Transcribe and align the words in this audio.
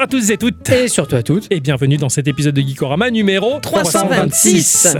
Bonjour 0.00 0.16
à 0.16 0.18
tous 0.18 0.30
et 0.30 0.38
toutes 0.38 0.70
Et 0.70 0.88
surtout 0.88 1.16
à 1.16 1.22
toutes. 1.22 1.46
et 1.50 1.60
bienvenue 1.60 1.98
dans 1.98 2.08
cet 2.08 2.26
épisode 2.26 2.54
de 2.54 2.62
Geekorama 2.62 3.10
numéro 3.10 3.60
326. 3.60 4.96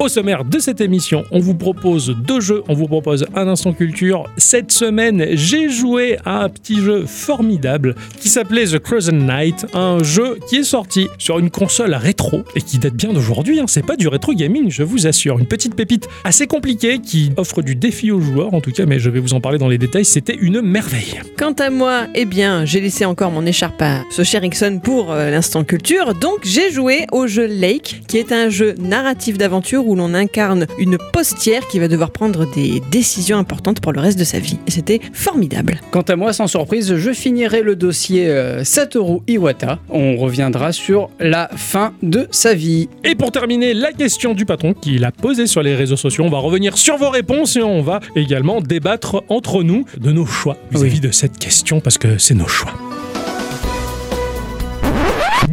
Au 0.00 0.08
sommaire 0.08 0.44
de 0.44 0.58
cette 0.58 0.80
émission, 0.80 1.24
on 1.30 1.38
vous 1.38 1.54
propose 1.54 2.16
deux 2.26 2.40
jeux, 2.40 2.62
on 2.68 2.74
vous 2.74 2.88
propose 2.88 3.26
un 3.34 3.46
instant 3.46 3.72
culture. 3.72 4.24
Cette 4.36 4.72
semaine, 4.72 5.28
j'ai 5.32 5.70
joué 5.70 6.18
à 6.24 6.42
un 6.42 6.48
petit 6.48 6.80
jeu 6.80 7.06
formidable 7.06 7.94
qui 8.20 8.28
s'appelait 8.28 8.64
The 8.66 8.80
Crescent 8.80 9.12
Knight, 9.12 9.66
un 9.72 10.02
jeu 10.02 10.38
qui 10.48 10.56
est 10.56 10.64
sorti 10.64 11.06
sur 11.18 11.38
une 11.38 11.48
console 11.48 11.94
rétro 11.94 12.42
et 12.56 12.60
qui 12.60 12.78
date 12.78 12.94
bien 12.94 13.12
d'aujourd'hui. 13.12 13.60
hein. 13.60 13.66
C'est 13.68 13.86
pas 13.86 13.96
du 13.96 14.08
rétro 14.08 14.34
gaming, 14.34 14.68
je 14.70 14.82
vous 14.82 15.06
assure. 15.06 15.38
Une 15.38 15.46
petite 15.46 15.76
pépite 15.76 16.08
assez 16.24 16.48
compliquée 16.48 16.98
qui 16.98 17.30
offre 17.36 17.62
du 17.62 17.76
défi 17.76 18.10
aux 18.10 18.20
joueurs, 18.20 18.52
en 18.52 18.60
tout 18.60 18.72
cas, 18.72 18.86
mais 18.86 18.98
je 18.98 19.10
vais 19.10 19.20
vous 19.20 19.32
en 19.32 19.40
parler 19.40 19.58
dans 19.58 19.68
les 19.68 19.78
détails. 19.78 20.04
C'était 20.04 20.36
une 20.40 20.60
merveille. 20.60 21.20
Quant 21.38 21.52
à 21.52 21.70
moi, 21.70 22.08
eh 22.16 22.24
bien, 22.24 22.64
j'ai 22.64 22.80
laissé 22.80 23.04
encore 23.04 23.30
mon 23.30 23.46
écharpe 23.46 23.80
à 23.80 24.02
ce 24.10 24.24
cher 24.24 24.42
pour 24.82 25.12
euh, 25.12 25.30
l'instant 25.30 25.62
culture. 25.62 26.14
Donc, 26.14 26.40
j'ai 26.42 26.72
joué 26.72 27.06
au 27.12 27.26
jeu 27.28 27.46
Lake, 27.46 28.02
qui 28.08 28.18
est 28.18 28.32
un 28.32 28.48
jeu 28.48 28.74
narratif 28.78 29.38
d'aventure 29.38 29.83
où 29.84 29.94
l'on 29.94 30.14
incarne 30.14 30.66
une 30.78 30.98
postière 31.12 31.66
qui 31.68 31.78
va 31.78 31.88
devoir 31.88 32.10
prendre 32.10 32.50
des 32.52 32.80
décisions 32.90 33.38
importantes 33.38 33.80
pour 33.80 33.92
le 33.92 34.00
reste 34.00 34.18
de 34.18 34.24
sa 34.24 34.38
vie. 34.38 34.58
Et 34.66 34.70
c'était 34.70 35.00
formidable. 35.12 35.80
Quant 35.90 36.02
à 36.02 36.16
moi, 36.16 36.32
sans 36.32 36.46
surprise, 36.46 36.96
je 36.96 37.12
finirai 37.12 37.62
le 37.62 37.76
dossier 37.76 38.28
euh, 38.28 38.64
Satoru 38.64 39.20
Iwata. 39.28 39.78
On 39.88 40.16
reviendra 40.16 40.72
sur 40.72 41.10
la 41.20 41.48
fin 41.56 41.92
de 42.02 42.26
sa 42.30 42.54
vie. 42.54 42.88
Et 43.04 43.14
pour 43.14 43.32
terminer, 43.32 43.74
la 43.74 43.92
question 43.92 44.34
du 44.34 44.44
patron 44.44 44.74
qu'il 44.74 45.04
a 45.04 45.12
posée 45.12 45.46
sur 45.46 45.62
les 45.62 45.74
réseaux 45.74 45.96
sociaux. 45.96 46.24
On 46.24 46.30
va 46.30 46.38
revenir 46.38 46.76
sur 46.76 46.96
vos 46.96 47.10
réponses 47.10 47.56
et 47.56 47.62
on 47.62 47.82
va 47.82 48.00
également 48.16 48.60
débattre 48.60 49.22
entre 49.28 49.62
nous 49.62 49.84
de 49.98 50.12
nos 50.12 50.26
choix 50.26 50.56
vis-à-vis 50.70 51.00
de 51.00 51.10
cette 51.10 51.38
question 51.38 51.80
parce 51.80 51.98
que 51.98 52.18
c'est 52.18 52.34
nos 52.34 52.48
choix. 52.48 52.72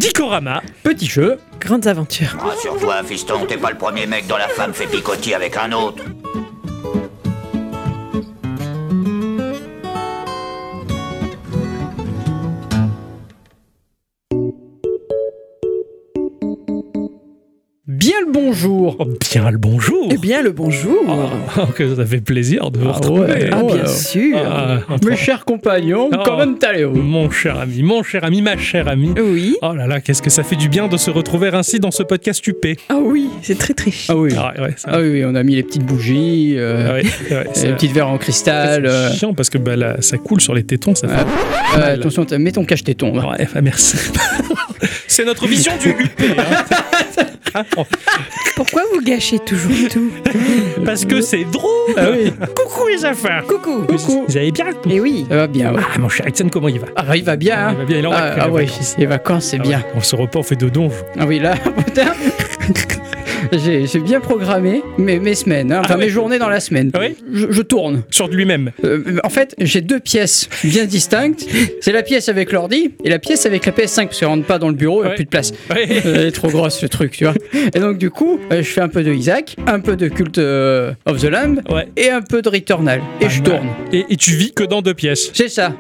Dikorama, 0.02 0.64
Petit 0.82 1.06
jeu. 1.06 1.38
Grandes 1.60 1.86
aventures. 1.86 2.36
Rassure-toi, 2.40 3.04
fiston, 3.04 3.46
t'es 3.46 3.58
pas 3.58 3.70
le 3.70 3.78
premier 3.78 4.08
mec 4.08 4.26
dont 4.26 4.36
la 4.36 4.48
femme 4.48 4.74
fait 4.74 4.88
picotis 4.88 5.36
avec 5.36 5.56
un 5.58 5.72
autre. 5.74 6.04
Bien 18.02 18.16
le 18.26 18.32
bonjour. 18.32 18.96
oh, 18.98 19.06
bien 19.32 19.52
le 19.52 19.58
bonjour. 19.60 20.10
Eh 20.12 20.18
bien, 20.18 20.42
le 20.42 20.52
bonjour. 20.52 20.98
Oh, 21.58 21.66
que 21.76 21.96
ça 21.96 22.04
fait 22.04 22.20
plaisir 22.20 22.72
de 22.72 22.80
vous 22.80 22.90
Ah 22.90 22.94
retrouver. 22.94 23.22
ouais. 23.28 23.50
Ah, 23.52 23.62
bien 23.64 23.76
alors. 23.76 23.88
sûr. 23.90 24.38
Ah, 24.44 24.80
Mes 25.08 25.16
chers 25.16 25.46
compagnons, 25.46 26.10
Oh. 26.12 26.18
comment 26.26 26.56
allez-vous 26.64 27.00
mon 27.00 27.30
cher 27.30 27.60
ami, 27.60 27.84
mon 27.84 28.02
cher 28.02 28.24
ami, 28.24 28.42
ma 28.42 28.58
chère 28.58 28.88
amie. 28.88 29.14
Oui. 29.22 29.56
Oh 29.62 29.74
là 29.76 29.86
là, 29.86 30.02
qu'est-ce 30.02 30.24
que 30.24 30.32
ça 30.32 30.42
fait 30.42 30.56
du 30.56 30.68
bien 30.68 30.88
de 30.88 30.98
se 30.98 31.12
retrouver 31.12 31.50
ainsi 31.54 31.80
dans 31.80 31.92
ce 31.92 32.02
podcast 32.02 32.46
UP. 32.48 32.66
Ah 32.90 32.98
oui, 33.00 33.30
c'est 33.44 33.58
très 33.58 33.76
très 33.76 33.92
chiant. 33.92 34.16
Ah 34.16 34.18
oui. 34.20 34.34
Ah 34.36 34.54
ouais, 34.58 34.62
ouais, 34.64 34.74
ça- 34.78 34.90
Ah 34.94 35.00
oui, 35.00 35.24
on 35.24 35.36
a 35.36 35.44
mis 35.44 35.54
les 35.56 35.64
petites 35.64 35.86
bougies, 35.86 36.56
euh, 36.58 37.02
ah 37.30 37.44
les 37.64 37.74
petites 37.74 37.92
verres 37.92 38.10
en 38.10 38.18
cristal. 38.18 38.88
euh, 38.88 39.10
c'est 39.12 39.18
chiant 39.20 39.36
parce 39.36 39.52
que 39.52 39.60
bah, 39.60 39.76
là, 39.76 39.98
ça 40.00 40.18
coule 40.18 40.42
sur 40.42 40.56
les 40.56 40.64
tétons, 40.64 40.96
ça 40.96 41.08
fait 41.08 41.24
Ah. 41.76 41.78
euh, 41.80 41.94
attention, 41.96 42.26
mets 42.40 42.52
ton 42.52 42.66
cache-téton. 42.66 43.14
Ouais, 43.16 43.48
bah, 43.54 43.62
merci. 43.62 43.98
C'est 45.12 45.26
notre 45.26 45.46
vision 45.46 45.74
du 45.78 45.90
UP. 45.90 46.22
hein. 46.38 47.24
Ah, 47.54 47.64
Pourquoi 48.56 48.84
vous 48.94 49.02
gâchez 49.02 49.38
toujours 49.40 49.90
tout 49.92 50.10
Parce 50.86 51.04
que 51.04 51.20
c'est 51.20 51.44
drôle. 51.44 51.94
Ah 51.98 52.06
oui, 52.10 52.32
Coucou 52.56 52.88
les 52.88 53.04
affaires. 53.04 53.44
Coucou. 53.46 53.82
Coucou. 53.86 54.24
Vous 54.26 54.38
allez 54.38 54.54
bien 54.54 54.68
Eh 54.90 55.02
oui. 55.02 55.26
ça 55.30 55.36
va 55.36 55.48
bien. 55.48 55.74
Ouais. 55.74 55.82
Ah, 55.94 56.00
mon 56.00 56.08
cher 56.08 56.26
Ixon, 56.30 56.48
comment 56.50 56.70
il 56.70 56.80
va 56.80 56.88
Ah, 56.96 57.14
il 57.18 57.26
va 57.26 57.36
bien. 57.36 57.56
Il 57.56 57.60
hein. 57.60 57.74
va 57.80 57.84
bien, 57.84 57.98
il 57.98 58.04
est 58.06 58.08
en 58.08 58.12
Ah, 58.14 58.22
vacances, 58.22 58.38
ah 58.40 58.46
il 58.48 58.52
ouais, 58.54 58.66
vacances. 58.68 58.96
les 58.98 59.06
vacances, 59.06 59.46
c'est 59.48 59.58
Ah 59.60 59.64
bien. 59.64 59.78
ouais, 59.80 59.86
On 59.96 60.00
se 60.02 60.16
repas, 60.16 60.40
on 60.40 60.44
fait 60.44 60.56
de 60.56 60.70
donjon. 60.70 60.96
Ah 61.20 61.26
oui, 61.28 61.40
là, 61.40 61.56
putain. 61.86 62.14
J'ai 63.52 64.00
bien 64.00 64.20
programmé 64.20 64.82
mes, 64.98 65.20
mes 65.20 65.36
semaines, 65.36 65.72
hein, 65.72 65.80
enfin 65.84 65.94
Ah 65.96 65.98
ouais. 65.98 66.06
mes 66.06 66.10
journées 66.10 66.40
dans 66.40 66.50
la 66.50 66.60
semaine. 66.60 66.92
Ah 66.94 67.00
oui 67.02 67.16
je, 67.32 67.48
je 67.52 67.62
tourne. 67.62 68.04
Sur 68.12 68.28
lui-même. 68.28 68.72
Euh, 68.84 69.18
en 69.24 69.30
fait, 69.30 69.56
j'ai 69.60 69.82
deux 69.82 70.00
pièces 70.00 70.50
bien 70.64 70.86
distinctes. 70.86 71.46
C'est 71.82 71.92
la 71.92 72.04
pièce 72.04 72.30
avec 72.30 72.52
l'ordi 72.52 72.92
et 73.04 73.10
la 73.10 73.20
pièce 73.20 73.46
avec 73.46 73.66
la 73.66 73.72
PS5 73.72 74.06
parce 74.06 74.20
qu'elle 74.20 74.28
rentre 74.30 74.46
pas 74.46 74.60
dans 74.60 74.70
le 74.70 74.76
bureau, 74.76 75.00
il 75.02 75.04
n'y 75.04 75.08
Ouais. 75.08 75.14
a 75.14 75.16
plus 75.16 75.26
de 75.26 75.30
place. 75.30 75.52
Ouais. 75.70 75.88
Euh, 76.06 76.16
Elle 76.22 76.28
est 76.28 76.32
trop 76.32 76.50
grosse 76.50 76.82
le 76.82 76.90
truc, 76.90 77.12
tu 77.12 77.24
vois. 77.26 77.34
Et 77.74 77.80
donc 77.80 77.98
du 77.98 78.10
coup, 78.10 78.40
euh, 78.52 78.58
je 78.64 78.70
fais 78.70 78.82
un 78.82 78.90
peu 78.90 79.04
de 79.04 79.14
Isaac, 79.14 79.56
un 79.68 79.80
peu 79.80 79.96
de 79.96 80.08
Cult 80.08 80.38
of 80.38 81.20
the 81.22 81.26
Lamb 81.30 81.62
et 81.98 82.10
un 82.10 82.22
peu 82.22 82.42
de 82.42 82.50
Returnal. 82.50 83.02
Et 83.22 83.30
je 83.30 83.42
tourne. 83.42 83.68
Et, 83.92 84.06
et 84.10 84.16
tu 84.18 84.32
vis 84.32 84.52
que 84.54 84.64
dans 84.64 84.82
deux 84.82 84.94
pièces. 84.94 85.32
C'est 85.34 85.50
ça. 85.50 85.74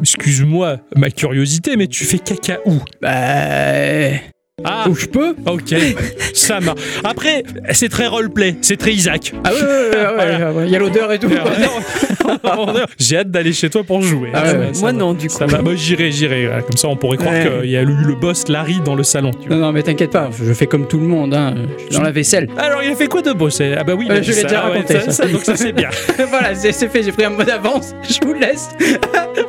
Excuse-moi 0.00 0.78
ma 0.96 1.10
curiosité, 1.10 1.76
mais 1.76 1.86
tu 1.86 2.04
fais 2.04 2.18
caca 2.18 2.60
où? 2.66 2.74
Bah. 3.00 4.35
Ah, 4.64 4.86
Où 4.88 4.94
je 4.94 5.04
peux 5.04 5.34
ok, 5.44 5.74
ça 6.32 6.60
marche. 6.60 6.80
Après, 7.04 7.42
c'est 7.72 7.90
très 7.90 8.06
roleplay, 8.06 8.56
c'est 8.62 8.78
très 8.78 8.94
Isaac. 8.94 9.34
Ah 9.44 9.52
ouais, 9.52 9.60
ouais, 9.60 9.66
ouais, 9.68 10.06
ouais, 10.16 10.16
ouais, 10.44 10.50
ouais, 10.56 10.64
il 10.64 10.70
y 10.70 10.76
a 10.76 10.78
l'odeur 10.78 11.12
et 11.12 11.18
tout. 11.18 11.28
J'ai 12.98 13.18
hâte 13.18 13.30
d'aller 13.30 13.52
chez 13.52 13.68
toi 13.68 13.84
pour 13.84 14.00
jouer. 14.00 14.30
Ah 14.32 14.40
ouais, 14.44 14.48
Ça 14.48 14.52
ouais. 14.58 14.66
va, 14.68 14.72
ça 14.74 14.80
Moi 14.80 14.92
va. 14.92 14.98
non, 14.98 15.12
du 15.12 15.28
coup. 15.28 15.34
Ça 15.34 15.44
va, 15.44 15.60
moi 15.60 15.74
j'irai, 15.76 16.10
j'irai. 16.10 16.46
voilà. 16.46 16.62
Comme 16.62 16.78
ça, 16.78 16.88
on 16.88 16.96
pourrait 16.96 17.18
croire 17.18 17.34
Ouais. 17.34 17.60
qu'il 17.60 17.70
y 17.70 17.76
a 17.76 17.82
eu 17.82 17.84
le 18.06 18.14
boss 18.14 18.48
Larry 18.48 18.80
dans 18.82 18.94
le 18.94 19.02
salon. 19.02 19.30
tu 19.32 19.46
vois. 19.46 19.56
Non, 19.58 19.66
non, 19.66 19.72
mais 19.72 19.82
t'inquiète 19.82 20.12
pas, 20.12 20.30
je 20.42 20.50
fais 20.54 20.66
comme 20.66 20.88
tout 20.88 20.98
le 21.00 21.06
monde, 21.06 21.34
hein. 21.34 21.54
je 21.76 21.82
suis 21.84 21.94
dans 21.96 22.02
la 22.02 22.10
vaisselle. 22.12 22.48
Alors, 22.56 22.82
il 22.82 22.90
a 22.90 22.96
fait 22.96 23.08
quoi 23.08 23.20
de 23.20 23.32
beau 23.34 23.50
c'est- 23.50 23.74
Ah 23.76 23.84
bah 23.84 23.92
oui, 23.94 24.06
il 24.08 24.12
a 24.12 24.14
Euh, 24.14 24.20
dit 24.20 24.28
je 24.28 24.32
l'ai 24.32 24.40
ça, 24.40 24.48
déjà 24.48 24.66
ouais, 24.68 24.72
raconté, 24.72 24.94
ça, 24.94 25.00
ça. 25.00 25.12
ça, 25.12 25.26
donc 25.26 25.44
ça 25.44 25.56
c'est 25.56 25.72
bien. 25.72 25.90
voilà, 26.30 26.54
c'est 26.54 26.72
c'est 26.72 26.88
fait, 26.88 27.02
j'ai 27.02 27.12
pris 27.12 27.24
un 27.24 27.30
mot 27.30 27.42
d'avance, 27.42 27.94
je 28.08 28.26
vous 28.26 28.32
laisse. 28.32 28.70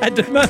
À 0.02 0.10
demain. 0.10 0.42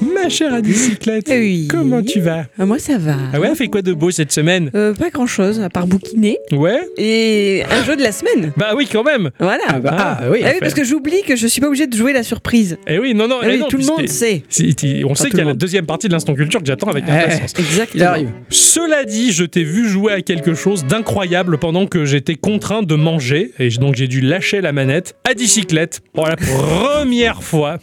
Ma 0.00 0.28
chère 0.28 0.54
Adicyclette, 0.54 1.28
Eh 1.30 1.38
oui. 1.38 1.68
comment 1.68 2.02
tu 2.02 2.20
vas? 2.20 2.44
Ah, 2.58 2.64
moi, 2.66 2.78
ça 2.78 2.96
va. 2.98 3.16
Ah 3.32 3.40
ouais, 3.40 3.48
elle 3.50 3.56
fait 3.56 3.68
quoi 3.68 3.82
de 3.82 3.92
beau 3.92 4.10
cette 4.10 4.32
semaine? 4.32 4.70
Euh, 4.74 4.94
pas 4.94 5.10
grand 5.10 5.26
chose 5.26 5.60
à 5.60 5.68
part 5.68 5.86
bouquiner 5.86 6.38
Ouais 6.52 6.80
et 6.96 7.62
un 7.70 7.84
jeu 7.84 7.96
de 7.96 8.02
la 8.02 8.12
semaine. 8.12 8.52
Bah 8.56 8.72
oui, 8.76 8.88
quand 8.90 9.02
même. 9.04 9.30
Voilà. 9.38 9.62
Ah 9.68 9.78
bah, 9.78 9.90
Ah. 9.98 10.20
oui. 10.30 10.40
Ah 10.44 10.50
oui, 10.52 10.58
parce 10.60 10.74
que 10.74 10.84
j'oublie 10.84 11.22
que 11.26 11.36
je 11.36 11.46
suis 11.46 11.60
pas 11.60 11.66
obligée 11.66 11.86
de 11.86 11.96
jouer 11.96 12.12
la 12.12 12.22
surprise. 12.22 12.78
Eh 12.86 12.98
oui, 12.98 13.14
non, 13.14 13.28
non, 13.28 13.36
Ah 13.42 13.46
eh 13.46 13.52
oui, 13.52 13.58
non, 13.58 13.68
tout 13.68 13.76
le 13.76 13.84
monde 13.84 14.08
sait. 14.08 14.42
Si, 14.48 14.74
on 15.06 15.14
sait 15.14 15.28
qu'il 15.28 15.38
y 15.38 15.42
a 15.42 15.44
la 15.46 15.54
deuxième 15.54 15.86
partie 15.86 16.08
de 16.08 16.12
l'instant 16.12 16.34
culture 16.34 16.60
que 16.60 16.66
j'attends 16.66 16.88
avec 16.88 17.04
Eh. 17.06 17.10
impatience. 17.10 17.52
Exactement. 17.58 18.02
Il 18.02 18.06
arrive. 18.06 18.30
Cela 18.48 19.04
dit, 19.04 19.32
je 19.32 19.44
t'ai 19.44 19.64
vu 19.64 19.88
jouer 19.88 20.12
à 20.14 20.22
quelque 20.22 20.54
chose 20.54 20.84
d'incroyable 20.86 21.58
pendant 21.58 21.86
que 21.86 22.04
j'étais 22.04 22.36
contraint 22.36 22.82
de 22.82 22.94
manger 22.94 23.52
et 23.58 23.68
donc 23.70 23.96
j'ai 23.96 24.08
dû 24.08 24.20
lâcher 24.20 24.60
la 24.60 24.72
manette 24.72 25.14
à 25.28 25.34
bicyclette 25.34 26.00
pour 26.14 26.26
la 26.26 26.36
première 26.36 27.42
fois 27.42 27.78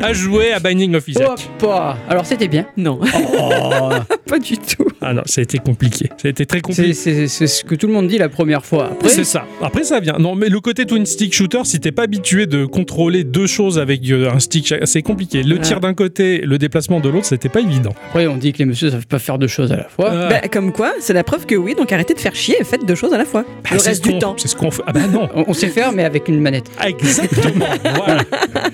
à 0.00 0.12
jouer 0.12 0.52
à 0.52 0.58
Binding 0.58 0.94
of 0.96 1.06
Isaac. 1.08 1.43
Hoppa 1.60 1.96
Alors 2.08 2.26
c'était 2.26 2.48
bien. 2.48 2.66
Non, 2.76 2.98
Oh, 3.02 3.90
pas 4.28 4.38
du 4.38 4.56
tout. 4.58 4.84
Ah 5.00 5.12
non, 5.12 5.22
ça 5.26 5.40
a 5.40 5.42
été 5.44 5.58
compliqué. 5.58 6.06
Ça 6.16 6.28
a 6.28 6.30
été 6.30 6.46
très 6.46 6.60
compliqué. 6.60 6.94
c'est 6.94 7.28
ce 7.46 7.64
que 7.64 7.74
tout 7.74 7.86
le 7.86 7.92
monde 7.92 8.06
dit 8.08 8.18
la 8.18 8.28
première 8.28 8.64
fois. 8.64 8.86
Après, 8.92 9.08
C'est 9.08 9.24
ça. 9.24 9.44
Après, 9.62 9.84
ça 9.84 10.00
vient. 10.00 10.16
Non, 10.18 10.34
mais 10.34 10.48
le 10.48 10.60
côté 10.60 10.86
twin 10.86 11.04
stick 11.06 11.34
shooter, 11.34 11.60
si 11.64 11.80
t'es 11.80 11.92
pas 11.92 12.02
habitué 12.04 12.46
de 12.46 12.64
contrôler 12.64 13.24
deux 13.24 13.46
choses 13.46 13.78
avec 13.78 14.08
euh, 14.10 14.30
un 14.30 14.38
stick, 14.40 14.74
c'est 14.84 15.02
compliqué. 15.02 15.42
Le 15.42 15.56
Ah. 15.56 15.62
tir 15.62 15.80
d'un 15.80 15.94
côté, 15.94 16.38
le 16.38 16.58
déplacement 16.58 17.00
de 17.00 17.08
l'autre, 17.08 17.26
c'était 17.26 17.48
pas 17.48 17.60
évident. 17.60 17.94
après, 18.08 18.26
on 18.26 18.36
dit 18.36 18.52
que 18.52 18.58
les 18.58 18.64
messieurs 18.64 18.90
savent 18.90 19.06
pas 19.06 19.18
faire 19.18 19.38
deux 19.38 19.46
choses 19.48 19.72
à 19.72 19.76
la 19.76 19.88
fois. 19.88 20.10
Ah. 20.12 20.28
Bah, 20.30 20.48
comme 20.50 20.72
quoi, 20.72 20.92
c'est 21.00 21.12
la 21.12 21.24
preuve 21.24 21.46
que 21.46 21.54
oui, 21.54 21.74
donc 21.74 21.92
arrêtez 21.92 22.14
de 22.14 22.20
faire 22.20 22.34
chier 22.34 22.56
et 22.60 22.64
faites 22.64 22.84
deux 22.86 22.94
choses 22.94 23.12
à 23.12 23.18
la 23.18 23.24
fois. 23.24 23.42
Bah, 23.64 23.70
le 23.72 23.78
reste 23.80 24.04
du 24.04 24.18
temps. 24.18 24.34
C'est 24.38 24.48
ce 24.48 24.56
qu'on 24.56 24.70
fait. 24.70 24.82
Ah 24.86 24.92
bah 24.92 25.00
non. 25.12 25.28
On, 25.34 25.44
on 25.48 25.54
sait 25.54 25.68
faire, 25.68 25.92
mais 25.92 26.04
avec 26.04 26.28
une 26.28 26.40
manette. 26.40 26.70
Ah, 26.78 26.88
Exactement. 26.88 27.66
voilà. 27.94 28.22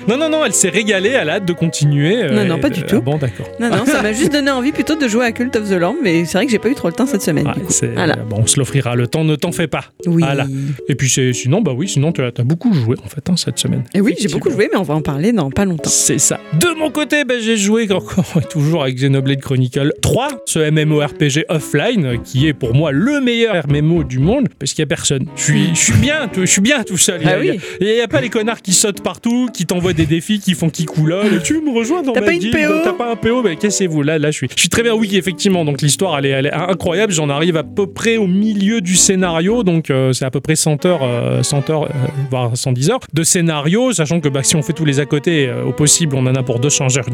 Non, 0.09 0.17
non, 0.17 0.29
non, 0.29 0.45
elle 0.45 0.53
s'est 0.55 0.69
régalée, 0.71 1.11
elle 1.11 1.29
a 1.31 1.35
hâte 1.35 1.45
de 1.45 1.53
continuer. 1.53 2.23
euh, 2.23 2.31
Non, 2.31 2.45
non, 2.45 2.57
et 2.57 2.60
pas 2.61 2.71
du 2.71 2.83
tout. 2.85 3.01
Bon, 3.01 3.17
d'accord. 3.19 3.47
Non, 3.59 3.71
non, 3.71 3.85
ça 3.87 4.03
m'a 4.03 4.13
juste 4.13 4.33
donné 4.33 4.51
envie 4.51 4.73
plutôt 4.73 4.97
de 4.97 5.09
jouer 5.09 5.25
à 5.27 5.33
Cult 5.33 5.55
of 5.57 5.69
the 5.69 5.73
Lamb, 5.75 5.97
mais 6.03 6.25
c'est 6.25 6.39
vrai 6.39 6.47
que 6.47 6.53
j'ai 6.53 6.59
pas 6.59 6.69
eu 6.69 6.75
trop 6.75 6.89
le 6.89 6.95
temps 6.95 7.07
cette 7.07 7.23
semaine. 7.23 7.47
Ouais, 7.47 7.55
du 7.55 7.61
coup. 7.61 7.73
c'est- 7.73 7.89
Voilà. 7.95 8.17
Bon, 8.17 8.37
on 8.43 8.47
se 8.47 8.59
l'offrira 8.59 8.95
le 8.97 9.07
temps, 9.07 9.25
ne 9.25 9.37
t'en 9.37 9.53
fais 9.53 9.67
pas. 9.67 9.85
Oui. 10.07 10.23
Voilà. 10.23 10.47
Et 10.89 10.95
puis 10.95 11.09
c'est- 11.09 11.33
sinon, 11.33 11.61
bah 11.63 11.73
oui, 11.77 11.89
sinon 11.89 12.13
tu 12.13 12.23
as, 12.23 12.31
beaucoup 12.45 12.73
joué 12.73 12.97
en 13.05 13.09
fait 13.09 13.29
hein, 13.31 13.37
cette 13.37 13.59
semaine. 13.59 13.85
Et 13.95 14.01
oui, 14.01 14.15
j'ai 14.21 14.29
beaucoup 14.29 14.51
joué, 14.51 14.69
mais 14.73 14.79
on 14.79 14.83
va 14.83 14.95
en 14.95 15.03
parler 15.03 15.33
dans 15.33 15.51
pas 15.51 15.65
longtemps. 15.65 15.91
C'est 15.91 16.19
ça. 16.19 16.39
De 16.59 16.69
mon 16.79 16.91
côté, 16.91 17.25
bah, 17.25 17.35
j'ai 17.41 17.57
joué 17.57 17.89
encore 17.93 18.25
et 18.41 18.45
toujours 18.45 18.83
avec 18.83 18.97
Xenoblade 18.97 19.41
Chronicle 19.41 19.93
3, 20.03 20.29
ce 20.47 20.59
MMORPG 20.71 21.45
offline 21.49 22.19
qui 22.25 22.47
est 22.49 22.53
pour 22.55 22.75
moi 22.75 22.93
le 22.93 23.21
meilleur 23.21 23.67
MMO 23.69 24.05
du 24.05 24.19
monde 24.19 24.49
parce 24.59 24.73
qu'il 24.73 24.83
y 24.83 24.85
a 24.85 24.87
personne. 24.87 25.27
Je 25.37 25.43
suis, 25.43 25.69
je 25.75 25.81
suis 25.81 25.93
bien, 25.95 26.29
je 26.35 26.45
suis 26.45 26.61
bien 26.61 26.83
tout 26.83 26.97
seul. 26.99 27.21
Il 27.23 27.27
y 27.27 27.31
a- 27.31 27.37
Ah 27.37 27.41
oui. 27.41 27.61
il 27.81 27.87
y 27.89 28.01
a- 28.01 28.09
pas 28.09 28.21
les 28.21 28.29
connards 28.29 28.61
qui 28.63 28.73
sautent 28.73 29.03
partout, 29.03 29.49
qui 29.55 29.67
t'envoient 29.67 29.93
des 29.93 30.07
défis, 30.07 30.41
qui 30.41 30.55
font 30.55 30.69
qui 30.69 30.85
coulole. 30.85 31.41
Tu 31.45 31.61
me 31.61 31.71
rejoins 31.71 32.03
dans 32.03 32.13
ma 32.13 32.21
guilde, 32.33 32.50
T'as 32.51 32.93
pas 32.93 33.13
un 33.13 33.17
PO 33.17 33.43
Mais 33.43 33.57
cassez-vous. 33.57 34.03
Là, 34.03 34.19
là, 34.19 34.31
je 34.31 34.37
suis, 34.37 34.49
je 34.55 34.61
suis 34.61 34.69
très 34.69 34.83
bien. 34.83 34.95
Oui, 34.95 35.17
effectivement. 35.17 35.65
Donc 35.65 35.83
l'histoire, 35.83 36.19
elle 36.19 36.27
est, 36.27 36.31
elle 36.31 36.47
est 36.47 36.53
incroyable. 36.53 37.13
J'en 37.13 37.29
arrive 37.29 37.57
à 37.57 37.63
peu 37.65 37.87
près 37.87 38.17
au 38.17 38.27
milieu 38.27 38.81
du 38.81 38.97
scénario. 38.97 39.63
Donc 39.63 39.91
euh, 39.91 40.13
c'est 40.13 40.25
à 40.25 40.31
peu 40.31 40.41
près 40.41 40.57
100 40.57 40.85
heures, 40.87 41.01
euh, 41.03 41.43
100 41.43 41.71
heures, 41.71 41.85
euh, 41.85 41.89
voire 42.31 42.51
110 42.57 42.91
heures 42.91 43.01
de 43.13 43.23
scénario, 43.23 43.93
sachant 43.93 44.21
que 44.21 44.29
bah, 44.29 44.43
si 44.43 44.57
on 44.57 44.63
fait 44.63 44.73
tous 44.73 44.85
les 44.85 45.01
à 45.01 45.07
côté, 45.07 45.47
euh, 45.49 45.65
au 45.65 45.73
possible, 45.73 46.17
on 46.17 46.27
en 46.27 46.35
a 46.35 46.43
pour 46.43 46.59
200 46.61 46.97
heures. 46.99 47.07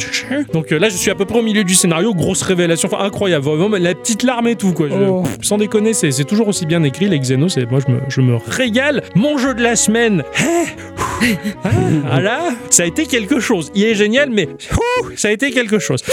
Donc 0.53 0.73
euh, 0.73 0.79
là, 0.79 0.89
je 0.89 0.97
suis 0.97 1.11
à 1.11 1.15
peu 1.15 1.25
près 1.25 1.39
au 1.39 1.43
milieu 1.43 1.65
du 1.65 1.75
scénario. 1.75 2.15
Grosse 2.15 2.43
révélation, 2.43 2.89
enfin 2.93 3.05
incroyable. 3.05 3.45
Vraiment, 3.45 3.77
la 3.79 3.95
petite 3.95 4.23
larme 4.23 4.49
et 4.49 4.57
tout, 4.57 4.73
quoi. 4.73 4.89
Je- 4.89 4.95
Oh. 4.97 5.23
pff, 5.23 5.39
sans 5.43 5.59
déconner, 5.59 5.93
c'est 5.93 6.11
c'est 6.11 6.25
toujours 6.25 6.49
aussi 6.49 6.67
bien 6.67 6.83
écrit, 6.83 7.09
les 7.09 7.19
Xenos. 7.21 7.57
et 7.59 7.67
Moi, 7.67 7.81
je 7.87 7.93
me, 7.93 7.99
je 8.09 8.21
me 8.21 8.37
régale. 8.37 9.03
Mon 9.15 9.37
jeu 9.39 9.55
de 9.55 9.63
la 9.63 9.77
semaine. 9.77 10.25
eh, 11.23 11.35
Ah, 11.65 11.69
voilà, 12.11 12.41
ça 12.71 12.83
a 12.83 12.87
été 12.87 13.07
quelque 13.07 13.41
chose. 13.41 13.71
Il 13.75 13.85
est 13.85 13.95
génial, 13.95 14.31
mais 14.31 14.49
ça 15.27 15.31
a 15.31 15.33
été 15.33 15.51
quelque 15.51 15.81
chose. 15.81 16.05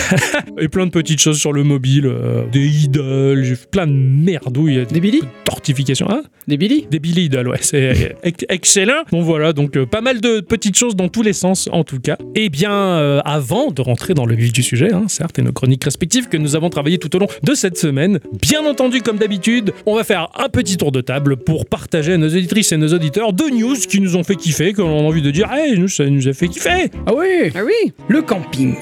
Et 0.60 0.66
plein 0.66 0.86
de 0.86 0.90
petites 0.90 1.20
choses 1.20 1.38
sur 1.38 1.52
le 1.52 1.62
mobile, 1.62 2.06
euh, 2.06 2.46
des 2.50 2.66
idoles, 2.84 3.44
j'ai 3.44 3.54
fait 3.54 3.70
plein 3.70 3.86
de 3.86 3.92
merdouilles, 3.92 4.84
Des 4.90 4.98
Billy 4.98 5.20
tortifications. 5.44 6.08
Hein 6.10 6.22
Des 6.48 6.56
Billy 6.56 6.84
des 6.90 6.98
Billy 6.98 7.26
Idol, 7.26 7.46
ouais, 7.48 7.58
c'est 7.60 8.16
ex- 8.24 8.44
excellent. 8.48 9.04
Bon 9.12 9.22
voilà, 9.22 9.52
donc 9.52 9.76
euh, 9.76 9.86
pas 9.86 10.00
mal 10.00 10.20
de 10.20 10.40
petites 10.40 10.76
choses 10.76 10.96
dans 10.96 11.08
tous 11.08 11.22
les 11.22 11.32
sens 11.32 11.68
en 11.70 11.84
tout 11.84 12.00
cas. 12.00 12.16
Et 12.34 12.48
bien, 12.48 12.72
euh, 12.72 13.20
avant 13.24 13.70
de 13.70 13.80
rentrer 13.82 14.14
dans 14.14 14.26
le 14.26 14.34
vif 14.34 14.52
du 14.52 14.64
sujet, 14.64 14.92
hein, 14.92 15.04
certes, 15.06 15.38
et 15.38 15.42
nos 15.42 15.52
chroniques 15.52 15.84
respectives 15.84 16.28
que 16.28 16.36
nous 16.36 16.56
avons 16.56 16.68
travaillées 16.70 16.98
tout 16.98 17.14
au 17.14 17.20
long 17.20 17.28
de 17.44 17.54
cette 17.54 17.78
semaine, 17.78 18.18
bien 18.40 18.66
entendu, 18.66 19.00
comme 19.00 19.18
d'habitude, 19.18 19.72
on 19.86 19.94
va 19.94 20.02
faire 20.02 20.28
un 20.36 20.48
petit 20.48 20.76
tour 20.76 20.90
de 20.90 21.00
table 21.02 21.36
pour 21.36 21.66
partager 21.66 22.14
à 22.14 22.16
nos 22.16 22.26
auditrices 22.28 22.72
et 22.72 22.76
nos 22.76 22.92
auditeurs 22.92 23.32
deux 23.32 23.50
news 23.50 23.76
qui 23.88 24.00
nous 24.00 24.16
ont 24.16 24.24
fait 24.24 24.34
kiffer, 24.34 24.72
que 24.72 24.82
l'on 24.82 24.98
a 24.98 25.02
envie 25.02 25.22
de 25.22 25.30
dire, 25.30 25.48
hey, 25.52 25.78
nous, 25.78 25.86
ça 25.88 26.04
nous 26.06 26.26
a 26.26 26.32
fait 26.32 26.48
kiffer. 26.48 26.90
Ah 27.06 27.12
oui 27.16 27.52
Ah 27.54 27.60
oui 27.64 27.92
Le 28.08 28.22
camping. 28.50 28.76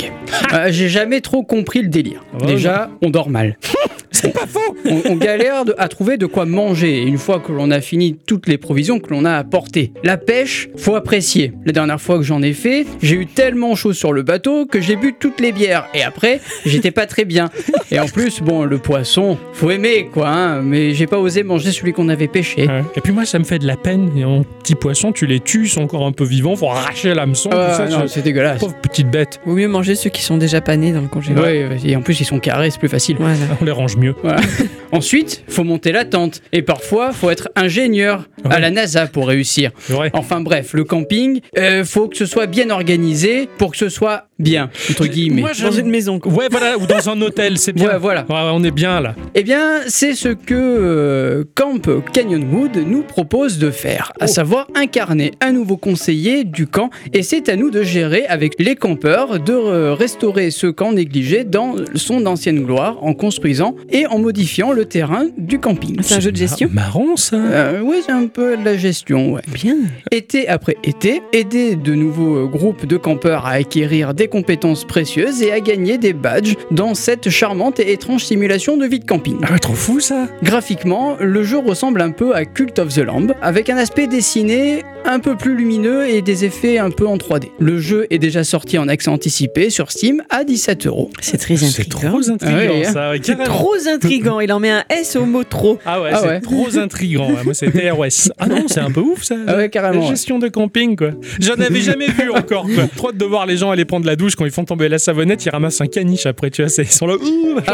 Euh, 0.53 0.67
J'ai 0.71 0.89
jamais 0.89 1.21
trop 1.21 1.43
compris 1.43 1.83
le 1.83 1.89
délire. 1.89 2.25
Déjà, 2.47 2.91
on 3.03 3.11
dort 3.11 3.31
mal. 3.31 3.57
C'est 4.15 4.33
pas 4.33 4.47
faux. 4.47 4.77
On, 4.89 5.03
on 5.11 5.17
galère 5.17 5.65
de- 5.65 5.75
à 5.77 5.89
trouver 5.89 6.17
de 6.17 6.27
quoi 6.27 6.47
manger 6.47 7.03
une 7.03 7.19
fois 7.19 7.41
que 7.41 7.53
l'on 7.53 7.71
a 7.71 7.81
fini 7.81 8.17
toutes 8.27 8.47
les 8.49 8.59
provisions 8.59 8.99
que 9.01 9.11
l'on 9.11 9.25
a 9.25 9.33
apportées. 9.33 9.93
La 10.05 10.17
pêche, 10.17 10.69
faut 10.77 10.95
apprécier. 10.95 11.53
La 11.67 11.73
dernière 11.73 12.01
fois 12.01 12.17
que 12.19 12.23
j'en 12.23 12.41
ai 12.43 12.53
fait, 12.53 12.87
j'ai 13.03 13.17
eu 13.17 13.27
tellement 13.27 13.75
chaud 13.75 13.93
sur 13.93 14.13
le 14.13 14.23
bateau 14.23 14.67
que 14.67 14.81
j'ai 14.81 14.97
bu 14.97 15.15
toutes 15.19 15.41
les 15.41 15.53
bières. 15.53 15.87
Et 15.95 16.03
après, 16.03 16.41
j'étais 16.65 16.91
pas 16.93 17.07
très 17.07 17.25
bien. 17.25 17.51
Et 17.91 17.99
en 17.99 18.07
plus, 18.07 18.41
bon, 18.41 18.65
le 18.65 18.79
poisson, 18.79 19.37
faut 19.53 19.71
aimer 19.71 20.09
quoi. 20.13 20.29
hein, 20.29 20.63
mais 20.63 20.95
j'ai 20.95 21.07
pas 21.07 21.19
osé 21.19 21.43
manger 21.43 21.73
celui 21.73 21.93
qu'on 21.93 22.09
avait 22.09 22.29
pêché. 22.29 22.67
Ouais. 22.67 22.83
Et 22.97 23.01
puis 23.01 23.13
moi, 23.13 23.25
ça 23.27 23.39
me 23.39 23.45
fait 23.45 23.59
de 23.59 23.67
la 23.67 23.77
peine. 23.77 24.11
Et 24.17 24.25
en 24.25 24.43
petits 24.45 24.75
poissons, 24.77 25.13
tu 25.13 25.27
les 25.27 25.41
tues, 25.41 25.65
ils 25.65 25.69
sont 25.69 25.83
encore 25.83 26.07
un 26.07 26.13
peu 26.13 26.25
vivants, 26.25 26.55
faut 26.57 26.69
arracher 26.71 27.15
l'hameçon, 27.15 27.51
non, 27.51 28.03
je- 28.03 28.07
c'est 28.07 28.23
dégueulasse. 28.23 28.61
Pauvre 28.61 28.75
petite 28.81 29.11
bête, 29.11 29.41
Vaut 29.45 29.55
mieux 29.55 29.69
manger 29.69 29.95
ceux 29.97 30.11
qui 30.11 30.23
sont 30.23 30.37
déjà 30.39 30.61
panés 30.61 30.93
dans 30.93 31.01
le 31.01 31.09
congélateur. 31.09 31.45
Ouais, 31.45 31.79
et 31.85 31.97
en 31.97 32.03
plus, 32.03 32.21
ils 32.21 32.25
sont 32.25 32.39
carrés, 32.39 32.71
c'est 32.71 32.79
plus 32.79 32.89
facile. 32.89 33.17
Voilà. 33.19 33.37
on 33.61 33.65
les 33.65 33.71
range 33.73 33.97
mieux. 33.97 34.04
Voilà. 34.23 34.41
Ensuite, 34.93 35.45
faut 35.49 35.65
monter 35.65 35.93
la 35.93 36.05
tente. 36.05 36.43
Et 36.53 36.63
parfois, 36.63 37.13
faut 37.13 37.31
être 37.31 37.49
ingénieur 37.57 38.29
à 38.49 38.61
la 38.61 38.71
NASA 38.71 39.07
pour 39.07 39.29
réussir. 39.29 39.71
Enfin 40.13 40.41
bref, 40.41 40.73
le 40.73 40.85
camping, 40.85 41.41
euh, 41.59 41.85
faut 41.85 42.09
que 42.09 42.17
ce 42.17 42.27
soit 42.27 42.47
bien 42.47 42.71
organisé 42.71 43.49
pour 43.59 43.73
que 43.73 43.77
ce 43.77 43.89
soit 43.89 44.29
bien, 44.39 44.71
entre 44.91 45.07
guillemets. 45.07 45.41
Moi, 45.43 45.51
Dans 45.61 45.71
une 45.71 45.89
maison. 45.91 46.19
quoi. 46.19 46.33
Ouais, 46.33 46.49
voilà, 46.51 46.77
ou 46.79 46.87
dans 46.87 47.09
un 47.09 47.21
hôtel, 47.21 47.59
c'est 47.59 47.73
bien. 47.73 47.89
Ouais, 47.89 47.99
voilà. 47.99 48.23
Ouais, 48.29 48.51
on 48.53 48.63
est 48.65 48.71
bien 48.71 49.01
là. 49.01 49.15
Eh 49.35 49.43
bien, 49.43 49.81
c'est 49.87 50.15
ce 50.15 50.29
que 50.29 50.55
euh, 50.55 51.45
Camp 51.55 51.81
Canyonwood 52.13 52.77
nous 52.87 53.03
propose 53.03 53.59
de 53.59 53.71
faire, 53.71 54.13
à 54.21 54.25
Oh. 54.25 54.27
savoir 54.27 54.69
incarner 54.75 55.33
un 55.41 55.53
nouveau 55.53 55.77
conseiller 55.77 56.45
du 56.45 56.67
camp, 56.67 56.91
et 57.13 57.23
c'est 57.23 57.49
à 57.49 57.57
nous 57.57 57.71
de 57.71 57.83
gérer 57.83 58.25
avec 58.27 58.55
les 58.59 58.75
campeurs 58.77 59.39
de 59.39 59.53
euh, 59.53 59.95
restaurer 59.95 60.51
ce 60.51 60.67
camp 60.67 60.93
négligé 60.93 61.45
dans 61.45 61.75
son 61.95 62.27
ancienne 62.27 62.65
gloire 62.65 62.97
en 63.03 63.15
construisant 63.15 63.75
et 63.91 64.07
en 64.07 64.19
modifiant 64.19 64.73
le 64.73 64.85
terrain 64.87 65.27
du 65.39 65.59
camping. 65.61 65.99
C'est 66.03 66.17
un 66.17 66.21
jeu 66.21 66.33
de 66.33 66.37
gestion 66.37 66.69
Mar- 66.73 66.85
marrant 66.99 67.17
ça. 67.17 67.37
Euh, 67.37 67.81
oui, 67.83 67.97
c'est 68.05 68.13
un 68.13 68.27
peu 68.27 68.57
de 68.57 68.65
la 68.65 68.77
gestion, 68.77 69.33
ouais. 69.35 69.43
Bien. 69.53 69.77
Été 70.11 70.49
après 70.49 70.77
été, 70.85 71.23
aider 71.33 71.77
de 71.77 71.95
nouveaux 71.95 72.49
groupes 72.49 72.87
de 72.87 72.97
campeurs 72.97 73.47
à 73.47 73.51
acquérir 73.53 74.15
des 74.15 74.24
compétences 74.29 74.85
précieuses 74.85 75.43
et 75.43 75.53
à 75.53 75.61
gagner 75.61 75.99
des 75.99 76.13
badges 76.13 76.55
dans 76.71 76.95
cette 76.95 77.31
charmante 77.31 77.81
et 77.81 77.93
étrange 77.93 78.25
simulation 78.25 78.77
de 78.77 78.87
vie 78.87 79.01
de 79.01 79.05
camping. 79.05 79.37
Ah 79.47 79.53
ouais, 79.53 79.59
trop 79.59 79.75
fou 79.75 80.01
ça. 80.01 80.29
Graphiquement, 80.43 81.17
le 81.21 81.43
jeu 81.43 81.59
ressemble 81.59 82.01
un 82.01 82.11
peu 82.11 82.35
à 82.35 82.45
Cult 82.45 82.79
of 82.79 82.95
the 82.95 82.99
Lamb, 82.99 83.35
avec 83.43 83.71
un 83.71 83.77
aspect 83.77 84.07
dessiné 84.07 84.83
un 85.07 85.19
peu 85.19 85.37
plus 85.37 85.55
lumineux 85.55 86.09
et 86.09 86.23
des 86.23 86.45
effets 86.47 86.79
un 86.79 86.91
peu 86.91 87.07
en 87.07 87.17
3D. 87.19 87.49
Le 87.59 87.79
jeu 87.79 88.07
est 88.11 88.19
déjà 88.19 88.43
sorti 88.45 88.79
en 88.79 88.89
accès 88.89 89.11
anticipé 89.11 89.69
sur 89.69 89.91
Steam 89.91 90.23
à 90.31 90.45
17 90.45 90.87
euros. 90.87 91.11
C'est 91.21 91.37
très 91.37 91.57
C'est 91.57 91.67
intriguant. 91.67 91.99
trop 92.01 92.31
intriguant 92.31 92.59
Ah 92.59 92.79
ouais, 92.79 92.85
ça. 92.85 93.11
ouais, 93.11 93.21
C'est 93.23 93.37
trop 93.45 93.75
intriguant. 93.87 94.41
Il 94.41 94.51
en 94.53 94.61
met 94.61 94.71
un 94.71 94.85
S 94.89 95.17
au 95.17 95.27
mot 95.27 95.45
trop. 95.45 95.79
Ah 95.85 96.01
ouais, 96.01 96.11
Ah 96.13 96.19
c'est 96.23 96.29
ouais. 96.29 96.41
trop 96.41 96.79
intriguant. 96.79 97.29
Moi, 97.45 97.53
c'est 97.53 97.71
TROS. 97.71 98.31
Ah 98.39 98.47
non, 98.47 98.65
c'est 98.67 98.81
un 98.81 98.91
peu 98.91 99.01
ouf 99.01 99.25
ça. 99.25 99.35
Ah 99.47 99.57
ouais, 99.57 99.69
carrément, 99.69 99.95
La 99.97 100.01
ouais. 100.05 100.11
gestion 100.11 100.39
de 100.39 100.49
camping 100.49 100.97
quoi. 100.97 101.11
J'en 101.39 101.55
avais 101.55 101.81
jamais 101.83 102.07
vu 102.07 102.31
encore 102.31 102.65
quoi. 102.75 102.85
Trop 102.97 103.13
de 103.13 103.25
voir 103.27 103.45
les 103.45 103.59
gens 103.59 103.71
aller 103.71 103.85
prendre 103.85 104.07
la 104.07 104.14
douche 104.17 104.35
quand 104.37 104.45
ils 104.45 104.51
font 104.51 104.65
tomber 104.65 104.89
la 104.89 104.99
savonnette, 104.99 105.45
ils 105.45 105.51
ramassent 105.51 105.81
un 105.81 105.87
caniche 105.87 106.27
après, 106.27 106.51
tu 106.51 106.63
vois, 106.63 106.69
c'est- 106.69 106.83
ils 106.83 106.89
sont 106.89 107.07
là. 107.07 107.17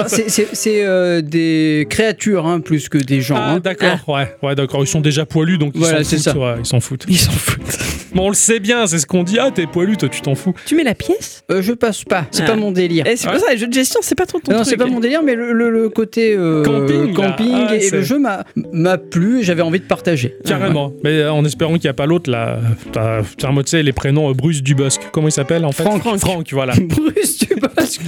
c'est- 0.08 0.84
euh, 0.84 1.20
des 1.20 1.86
créatures 1.88 2.46
hein, 2.46 2.60
plus 2.60 2.88
que 2.88 2.98
des 2.98 3.20
gens. 3.20 3.36
Ah 3.38 3.52
hein. 3.54 3.60
d'accord, 3.60 3.98
ouais, 4.08 4.34
ouais 4.42 4.54
d'accord, 4.54 4.82
ils 4.82 4.86
sont 4.86 5.00
déjà 5.00 5.26
poilus 5.26 5.58
donc 5.58 5.72
ils 5.74 5.80
Voilà, 5.80 6.04
s'en 6.04 6.16
foutent, 6.16 6.34
ouais, 6.36 6.54
ils 6.60 6.66
s'en 6.66 6.80
foutent. 6.80 7.04
Ils 7.08 7.18
s'en 7.18 7.30
foutent. 7.32 7.60
Bon, 8.12 8.24
on 8.24 8.28
le 8.30 8.34
sait 8.34 8.58
bien, 8.58 8.88
c'est 8.88 8.98
ce 8.98 9.06
qu'on 9.06 9.22
dit. 9.22 9.38
Ah, 9.40 9.52
t'es 9.54 9.66
poilu, 9.68 9.96
toi, 9.96 10.08
tu 10.08 10.20
t'en 10.20 10.34
fous. 10.34 10.52
Tu 10.66 10.74
mets 10.74 10.82
la 10.82 10.96
pièce? 10.96 11.44
Euh, 11.52 11.62
je 11.62 11.72
passe 11.72 12.02
pas, 12.02 12.26
c'est 12.32 12.42
Ah. 12.42 12.46
pas 12.46 12.56
mon 12.56 12.72
délire. 12.72 13.06
Et 13.06 13.14
c'est 13.16 13.28
pour 13.28 13.38
ça, 13.38 13.52
les 13.52 13.56
jeux 13.56 13.68
de 13.68 13.72
gestion, 13.72 14.00
c'est 14.02 14.16
pas 14.16 14.26
trop 14.26 14.40
ton 14.40 14.50
Non, 14.50 14.58
truc. 14.62 14.68
c'est 14.68 14.76
pas 14.76 14.86
mon 14.86 14.98
délire, 14.98 15.22
mais 15.22 15.36
le, 15.36 15.52
le- 15.52 15.70
le 15.70 15.88
côté 15.90 16.34
euh, 16.36 16.64
Camping, 16.64 17.14
camping 17.14 17.66
Ah, 17.68 17.76
et 17.76 17.88
le 17.88 18.02
jeu 18.02 18.18
m'a 18.18 18.98
plu 18.98 19.38
et 19.38 19.42
j'avais 19.44 19.62
envie 19.62 19.78
de 19.78 19.84
partager. 19.84 20.34
Carrément. 20.44 20.92
Mais 21.04 21.20
euh, 21.20 21.32
en 21.32 21.44
espérant 21.44 21.74
qu'il 21.74 21.84
n'y 21.84 21.90
a 21.90 21.94
pas 21.94 22.06
l'autre 22.06 22.28
là. 22.28 22.58
T'as, 22.90 23.22
t'as 23.38 23.48
un 23.48 23.52
mot, 23.52 23.62
tu 23.62 23.70
sais, 23.70 23.82
les 23.84 23.92
prénoms 23.92 24.28
euh, 24.28 24.34
Bruce 24.34 24.60
Dubosc. 24.60 25.00
Comment 25.12 25.28
il 25.28 25.32
s'appelle 25.32 25.64
en 25.64 25.70
fait? 25.70 25.84
Franck. 25.84 26.02
Franck, 26.02 26.18
voilà. 26.52 26.74
Bruce, 26.80 27.38
tu 27.38 27.54
passes. 27.56 27.98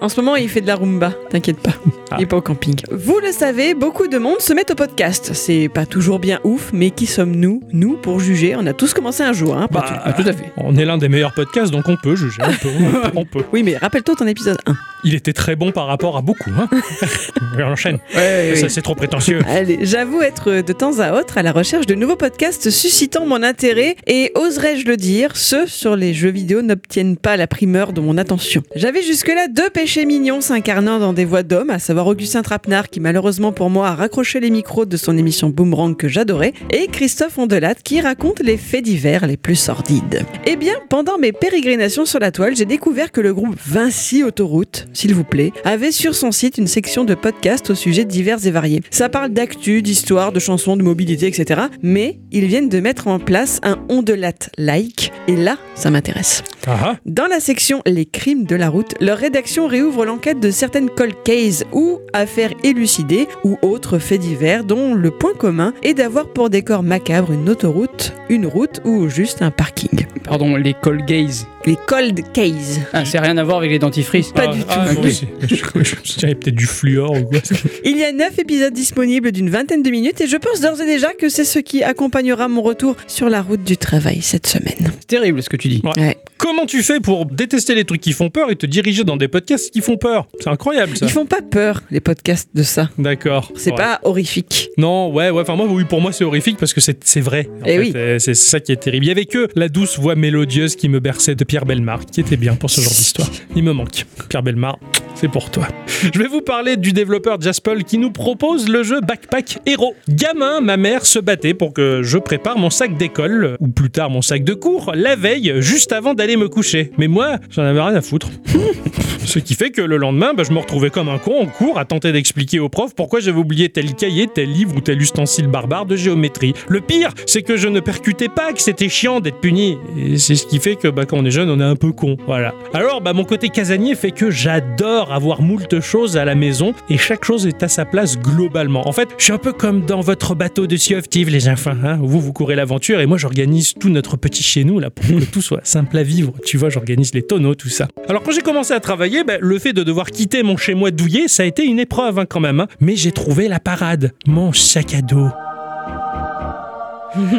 En 0.00 0.08
ce 0.08 0.20
moment, 0.20 0.36
il 0.36 0.48
fait 0.48 0.60
de 0.60 0.66
la 0.66 0.76
rumba, 0.76 1.12
t'inquiète 1.30 1.58
pas. 1.60 1.72
Ah. 2.10 2.16
Il 2.18 2.22
est 2.24 2.26
pas 2.26 2.36
au 2.36 2.42
camping. 2.42 2.76
Vous 2.90 3.18
le 3.20 3.32
savez, 3.32 3.74
beaucoup 3.74 4.06
de 4.08 4.18
monde 4.18 4.40
se 4.40 4.52
met 4.52 4.70
au 4.70 4.74
podcast. 4.74 5.30
C'est 5.34 5.68
pas 5.68 5.86
toujours 5.86 6.18
bien 6.18 6.40
ouf, 6.44 6.70
mais 6.72 6.90
qui 6.90 7.06
sommes-nous, 7.06 7.62
nous, 7.72 7.96
pour 7.96 8.20
juger? 8.20 8.54
On 8.56 8.66
a 8.66 8.72
tous 8.72 8.94
commencé 8.94 9.22
un 9.22 9.32
jour, 9.32 9.56
hein, 9.56 9.68
Bah, 9.70 9.84
tout. 9.86 9.94
Ah, 10.04 10.12
tout 10.12 10.28
à 10.28 10.32
fait. 10.32 10.52
On 10.56 10.76
est 10.76 10.84
l'un 10.84 10.98
des 10.98 11.08
meilleurs 11.08 11.34
podcasts, 11.34 11.72
donc 11.72 11.88
on 11.88 11.96
peut 11.96 12.16
juger. 12.16 12.42
On 12.42 12.52
peut. 12.52 12.68
on 12.78 12.92
peut, 12.92 13.10
on 13.16 13.24
peut. 13.24 13.44
Oui, 13.52 13.62
mais 13.62 13.76
rappelle-toi 13.76 14.14
ton 14.16 14.26
épisode 14.26 14.58
1. 14.66 14.74
Il 15.04 15.14
était 15.14 15.32
très 15.32 15.56
bon 15.56 15.70
par 15.72 15.86
rapport 15.86 16.16
à 16.16 16.22
beaucoup. 16.22 16.50
Hein 16.58 16.68
on 17.58 17.62
enchaîne. 17.62 17.98
Ouais, 18.14 18.52
Ça, 18.56 18.62
ouais. 18.62 18.68
c'est 18.68 18.82
trop 18.82 18.94
prétentieux. 18.94 19.40
Allez, 19.46 19.78
j'avoue 19.82 20.22
être 20.22 20.62
de 20.62 20.72
temps 20.72 20.98
à 21.00 21.12
autre 21.12 21.38
à 21.38 21.42
la 21.42 21.52
recherche 21.52 21.86
de 21.86 21.94
nouveaux 21.94 22.16
podcasts 22.16 22.70
suscitant 22.70 23.26
mon 23.26 23.42
intérêt 23.42 23.96
et 24.06 24.32
oserais-je 24.34 24.86
le 24.86 24.96
dire, 24.96 25.36
ceux 25.36 25.66
sur 25.66 25.96
les 25.96 26.14
jeux 26.14 26.30
vidéo 26.30 26.62
n'obtiennent 26.62 27.16
pas 27.16 27.36
la 27.36 27.46
primeur 27.46 27.92
de 27.92 28.00
mon 28.00 28.16
attention. 28.18 28.62
J'avais 28.76 29.02
jusque-là 29.02 29.48
deux 29.48 29.70
péchés 29.70 30.04
mignons 30.06 30.40
s'incarnant 30.40 30.98
dans 30.98 31.12
des 31.12 31.24
voix 31.24 31.42
d'hommes, 31.42 31.70
à 31.70 31.78
savoir 31.78 32.06
Augustin 32.06 32.42
Trapenard 32.42 32.88
qui 32.88 33.00
malheureusement 33.00 33.52
pour 33.52 33.70
moi 33.70 33.88
a 33.88 33.94
raccroché 33.94 34.40
les 34.40 34.50
micros 34.50 34.84
de 34.86 34.96
son 34.96 35.16
émission 35.18 35.48
Boomerang 35.50 35.96
que 35.96 36.08
j'adorais, 36.08 36.52
et 36.70 36.86
Christophe 36.88 37.38
Ondelat 37.38 37.74
qui 37.76 38.00
raconte 38.00 38.40
les 38.40 38.56
faits 38.56 38.84
divers 38.84 39.26
les 39.26 39.36
plus 39.36 39.56
sordides. 39.56 40.24
Eh 40.46 40.56
bien, 40.56 40.74
pendant 40.88 41.18
mes 41.18 41.32
pérégrinations 41.32 42.04
sur 42.06 42.18
la 42.20 42.30
toile, 42.30 42.56
j'ai 42.56 42.64
découvert 42.64 43.12
que 43.12 43.20
le 43.20 43.34
groupe 43.34 43.56
Vinci 43.66 44.22
Autoroute, 44.24 44.86
s'il 44.94 45.14
vous 45.14 45.24
plaît, 45.24 45.52
avait 45.64 45.92
sur 45.92 46.14
son 46.14 46.32
site 46.32 46.56
une 46.56 46.66
section 46.66 47.04
de 47.04 47.14
podcasts 47.14 47.70
au 47.70 47.74
sujet 47.74 48.04
divers 48.04 48.46
et 48.46 48.50
variés. 48.50 48.82
Ça 48.90 49.08
parle 49.08 49.30
d'actu, 49.30 49.82
d'histoire, 49.82 50.32
de 50.32 50.40
chansons, 50.40 50.76
de 50.76 50.82
mobilité, 50.82 51.26
etc. 51.26 51.62
Mais 51.82 52.18
ils 52.32 52.46
viennent 52.46 52.68
de 52.68 52.80
mettre 52.80 53.08
en 53.08 53.18
place 53.18 53.60
un 53.62 53.78
ondelate 53.88 54.50
like, 54.56 55.12
et 55.28 55.36
là, 55.36 55.58
ça 55.74 55.90
m'intéresse. 55.90 56.42
Ah, 56.66 56.78
ah. 56.82 56.96
Dans 57.04 57.26
la 57.26 57.40
section 57.40 57.82
Les 57.86 58.06
crimes 58.06 58.44
de 58.44 58.56
la 58.56 58.70
route, 58.70 58.94
leur 59.00 59.18
rédaction 59.18 59.66
réouvre 59.66 60.04
l'enquête 60.04 60.40
de 60.40 60.50
certaines 60.50 60.88
cold 60.88 61.14
cases 61.24 61.64
ou 61.72 61.98
affaires 62.12 62.54
élucidées 62.62 63.28
ou 63.44 63.58
autres 63.62 63.98
faits 63.98 64.20
divers 64.20 64.64
dont 64.64 64.94
le 64.94 65.10
point 65.10 65.34
commun 65.34 65.74
est 65.82 65.94
d'avoir 65.94 66.28
pour 66.28 66.50
décor 66.50 66.82
macabre 66.82 67.32
une 67.32 67.48
autoroute, 67.48 68.14
une 68.28 68.46
route 68.46 68.80
ou 68.84 69.08
juste 69.08 69.42
un 69.42 69.50
parking. 69.50 70.06
Pardon, 70.24 70.56
les 70.56 70.74
call 70.74 71.04
gaze. 71.04 71.46
Les 71.66 71.76
cold 71.86 72.20
cases. 72.34 72.78
Ah, 72.92 73.04
c'est 73.06 73.18
rien 73.18 73.36
à 73.38 73.42
voir 73.44 73.56
avec 73.58 73.70
les 73.70 73.78
dentifrices. 73.78 74.32
Pas 74.32 74.44
Ah, 74.48 74.52
du 74.54 74.60
ah, 74.68 74.86
tout. 74.94 75.00
aussi. 75.06 75.26
Je, 75.42 75.54
je, 75.56 75.94
je 76.04 76.26
peut-être 76.34 76.54
du 76.54 76.66
fluor 76.66 77.10
ou 77.12 77.24
quoi. 77.24 77.38
Il 77.84 77.96
y 77.96 78.04
a 78.04 78.12
9 78.12 78.38
épisodes 78.38 78.72
disponibles 78.74 79.32
d'une 79.32 79.48
vingtaine 79.48 79.82
de 79.82 79.90
minutes 79.90 80.20
et 80.20 80.26
je 80.26 80.36
pense 80.36 80.60
d'ores 80.60 80.80
et 80.82 80.86
déjà 80.86 81.14
que 81.14 81.28
c'est 81.30 81.44
ce 81.44 81.58
qui 81.58 81.82
accompagnera 81.82 82.48
mon 82.48 82.60
retour 82.60 82.96
sur 83.06 83.30
la 83.30 83.40
route 83.40 83.64
du 83.64 83.76
travail 83.78 84.20
cette 84.20 84.46
semaine. 84.46 84.92
C'est 85.00 85.06
terrible 85.06 85.42
ce 85.42 85.48
que 85.48 85.56
tu 85.56 85.68
dis. 85.68 85.80
Ouais. 85.84 86.02
Ouais. 86.02 86.16
Comment 86.36 86.66
tu 86.66 86.82
fais 86.82 87.00
pour 87.00 87.24
détester 87.24 87.74
les 87.74 87.84
trucs 87.84 88.02
qui 88.02 88.12
font 88.12 88.28
peur 88.28 88.50
et 88.50 88.56
te 88.56 88.66
diriger 88.66 89.04
dans 89.04 89.16
des 89.16 89.28
podcasts 89.28 89.70
qui 89.70 89.80
font 89.80 89.96
peur? 89.96 90.26
C'est 90.40 90.50
incroyable 90.50 90.94
ça. 90.96 91.06
Ils 91.06 91.12
font 91.12 91.24
pas 91.24 91.40
peur, 91.40 91.82
les 91.90 92.00
podcasts 92.00 92.50
de 92.54 92.62
ça. 92.62 92.90
D'accord. 92.98 93.50
C'est 93.56 93.70
Ouais. 93.70 93.76
pas 93.76 94.00
horrifique. 94.02 94.68
Non, 94.76 95.10
ouais, 95.10 95.30
ouais. 95.30 95.40
Enfin, 95.42 95.56
moi, 95.56 95.66
oui, 95.70 95.84
pour 95.84 96.02
moi, 96.02 96.12
c'est 96.12 96.24
horrifique 96.24 96.58
parce 96.58 96.74
que 96.74 96.80
c'est 96.82 97.20
vrai. 97.20 97.48
en 97.62 97.64
Eh 97.64 97.70
fait. 97.70 97.78
oui. 97.78 97.92
Euh, 97.96 98.18
C'est 98.18 98.34
ça 98.34 98.60
qui 98.60 98.72
est 98.72 98.76
terrible. 98.76 99.06
Il 99.06 99.08
y 99.08 99.12
avait 99.12 99.24
que 99.24 99.48
la 99.56 99.68
douce 99.70 99.98
voix 99.98 100.16
mélodieuse 100.16 100.76
qui 100.76 100.88
me 100.90 101.00
berçait 101.00 101.34
de 101.34 101.44
Pierre 101.54 101.66
Belmar, 101.66 102.04
qui 102.04 102.20
était 102.20 102.36
bien 102.36 102.56
pour 102.56 102.68
ce 102.68 102.80
genre 102.80 102.90
d'histoire. 102.90 103.28
Il 103.54 103.62
me 103.62 103.72
manque. 103.72 104.06
Pierre 104.28 104.42
Belmar, 104.42 104.76
c'est 105.14 105.28
pour 105.28 105.50
toi. 105.50 105.68
Je 106.12 106.18
vais 106.18 106.26
vous 106.26 106.40
parler 106.40 106.76
du 106.76 106.92
développeur 106.92 107.40
Jaspel 107.40 107.84
qui 107.84 107.98
nous 107.98 108.10
propose 108.10 108.68
le 108.68 108.82
jeu 108.82 109.00
Backpack 109.00 109.58
Hero. 109.66 109.94
Gamin, 110.08 110.60
ma 110.60 110.76
mère 110.76 111.06
se 111.06 111.18
battait 111.18 111.54
pour 111.54 111.72
que 111.72 112.02
je 112.02 112.18
prépare 112.18 112.58
mon 112.58 112.70
sac 112.70 112.96
d'école, 112.96 113.56
ou 113.60 113.68
plus 113.68 113.90
tard 113.90 114.10
mon 114.10 114.22
sac 114.22 114.44
de 114.44 114.54
cours, 114.54 114.92
la 114.94 115.16
veille, 115.16 115.54
juste 115.60 115.92
avant 115.92 116.14
d'aller 116.14 116.36
me 116.36 116.48
coucher. 116.48 116.90
Mais 116.98 117.08
moi, 117.08 117.38
j'en 117.50 117.62
avais 117.62 117.80
rien 117.80 117.94
à 117.94 118.02
foutre. 118.02 118.30
Ce 119.24 119.38
qui 119.38 119.54
fait 119.54 119.70
que 119.70 119.80
le 119.80 119.96
lendemain, 119.96 120.34
bah, 120.34 120.42
je 120.46 120.52
me 120.52 120.58
retrouvais 120.58 120.90
comme 120.90 121.08
un 121.08 121.18
con 121.18 121.40
en 121.40 121.46
cours 121.46 121.78
à 121.78 121.84
tenter 121.84 122.12
d'expliquer 122.12 122.60
au 122.60 122.68
prof 122.68 122.94
pourquoi 122.94 123.20
j'avais 123.20 123.38
oublié 123.38 123.70
tel 123.70 123.94
cahier, 123.94 124.28
tel 124.32 124.50
livre 124.50 124.76
ou 124.76 124.80
tel 124.80 125.00
ustensile 125.00 125.46
barbare 125.46 125.86
de 125.86 125.96
géométrie. 125.96 126.52
Le 126.68 126.80
pire, 126.80 127.10
c'est 127.26 127.42
que 127.42 127.56
je 127.56 127.68
ne 127.68 127.80
percutais 127.80 128.28
pas 128.28 128.52
que 128.52 128.60
c'était 128.60 128.88
chiant 128.88 129.20
d'être 129.20 129.40
puni. 129.40 129.78
Et 129.98 130.18
c'est 130.18 130.34
ce 130.34 130.46
qui 130.46 130.58
fait 130.58 130.76
que 130.76 130.88
bah, 130.88 131.06
quand 131.06 131.16
on 131.16 131.24
est 131.24 131.30
jeune, 131.30 131.48
on 131.48 131.58
est 131.58 131.64
un 131.64 131.76
peu 131.76 131.92
con. 131.92 132.16
Voilà. 132.26 132.54
Alors, 132.74 133.00
bah, 133.00 133.12
mon 133.14 133.24
côté 133.24 133.48
casanier 133.48 133.94
fait 133.94 134.10
que 134.10 134.30
j'adore 134.30 135.03
avoir 135.12 135.42
moult 135.42 135.80
choses 135.80 136.16
à 136.16 136.24
la 136.24 136.34
maison 136.34 136.72
et 136.88 136.98
chaque 136.98 137.24
chose 137.24 137.46
est 137.46 137.62
à 137.62 137.68
sa 137.68 137.84
place 137.84 138.18
globalement. 138.18 138.86
En 138.88 138.92
fait, 138.92 139.08
je 139.18 139.24
suis 139.24 139.32
un 139.32 139.38
peu 139.38 139.52
comme 139.52 139.84
dans 139.84 140.00
votre 140.00 140.34
bateau 140.34 140.66
de 140.66 140.76
Sea 140.76 140.96
of 140.96 141.04
les 141.12 141.48
enfants. 141.48 141.74
hein. 141.84 141.98
Vous, 142.00 142.20
vous 142.20 142.32
courez 142.32 142.54
l'aventure 142.54 143.00
et 143.00 143.06
moi, 143.06 143.18
j'organise 143.18 143.74
tout 143.78 143.88
notre 143.88 144.16
petit 144.16 144.42
chez 144.42 144.64
nous 144.64 144.78
là 144.78 144.90
pour 144.90 145.04
que 145.06 145.24
tout 145.24 145.42
soit 145.42 145.60
simple 145.64 145.96
à 145.98 146.02
vivre. 146.02 146.32
Tu 146.44 146.56
vois, 146.56 146.68
j'organise 146.70 147.14
les 147.14 147.22
tonneaux, 147.22 147.54
tout 147.54 147.68
ça. 147.68 147.88
Alors, 148.08 148.22
quand 148.22 148.32
j'ai 148.32 148.40
commencé 148.42 148.72
à 148.72 148.80
travailler, 148.80 149.24
bah, 149.24 149.34
le 149.40 149.58
fait 149.58 149.72
de 149.72 149.82
devoir 149.82 150.10
quitter 150.10 150.42
mon 150.42 150.56
chez-moi 150.56 150.90
douillet, 150.90 151.28
ça 151.28 151.42
a 151.42 151.46
été 151.46 151.64
une 151.64 151.78
épreuve 151.78 152.18
hein, 152.18 152.26
quand 152.28 152.40
même. 152.40 152.60
hein. 152.60 152.68
Mais 152.80 152.96
j'ai 152.96 153.12
trouvé 153.12 153.48
la 153.48 153.60
parade. 153.60 154.12
Mon 154.26 154.52
sac 154.52 154.94
à 154.94 155.02
dos. 155.02 155.28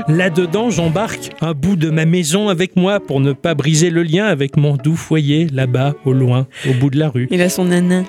Là-dedans, 0.08 0.70
j'embarque 0.70 1.32
un 1.42 1.54
bout 1.54 1.76
de 1.76 1.90
ma 1.90 2.06
maison 2.06 2.50
avec 2.50 2.76
moi 2.76 3.00
pour 3.00 3.20
ne 3.20 3.34
pas 3.34 3.56
briser 3.56 3.90
le 3.90 4.04
lien 4.04 4.26
avec 4.26 4.58
mon 4.58 4.76
doux 4.78 4.96
foyer 4.96 5.48
là-bas, 5.52 5.96
au 6.06 6.14
loin, 6.14 6.48
au 6.70 6.74
bout 6.74 6.90
de 6.90 6.98
la 7.00 7.10
rue. 7.10 7.28
Il 7.32 7.42
a 7.42 7.50
son 7.50 7.66
nanin. 7.66 8.06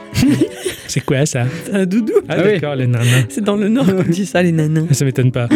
C'est 0.88 1.00
quoi 1.04 1.26
ça? 1.26 1.44
C'est 1.64 1.75
un 1.75 1.85
doudou. 1.87 2.12
Ah, 2.28 2.35
Ah 2.38 2.42
oui. 2.44 2.52
d'accord, 2.54 2.76
les 2.76 2.87
nanas. 2.87 3.25
C'est 3.28 3.42
dans 3.44 3.56
le 3.56 3.68
nord 3.68 3.87
qu'on 3.87 4.02
dit 4.11 4.25
ça, 4.26 4.42
les 4.42 4.52
nanins. 4.52 4.87
Ça 4.92 5.04
m'étonne 5.04 5.32
pas. 5.32 5.49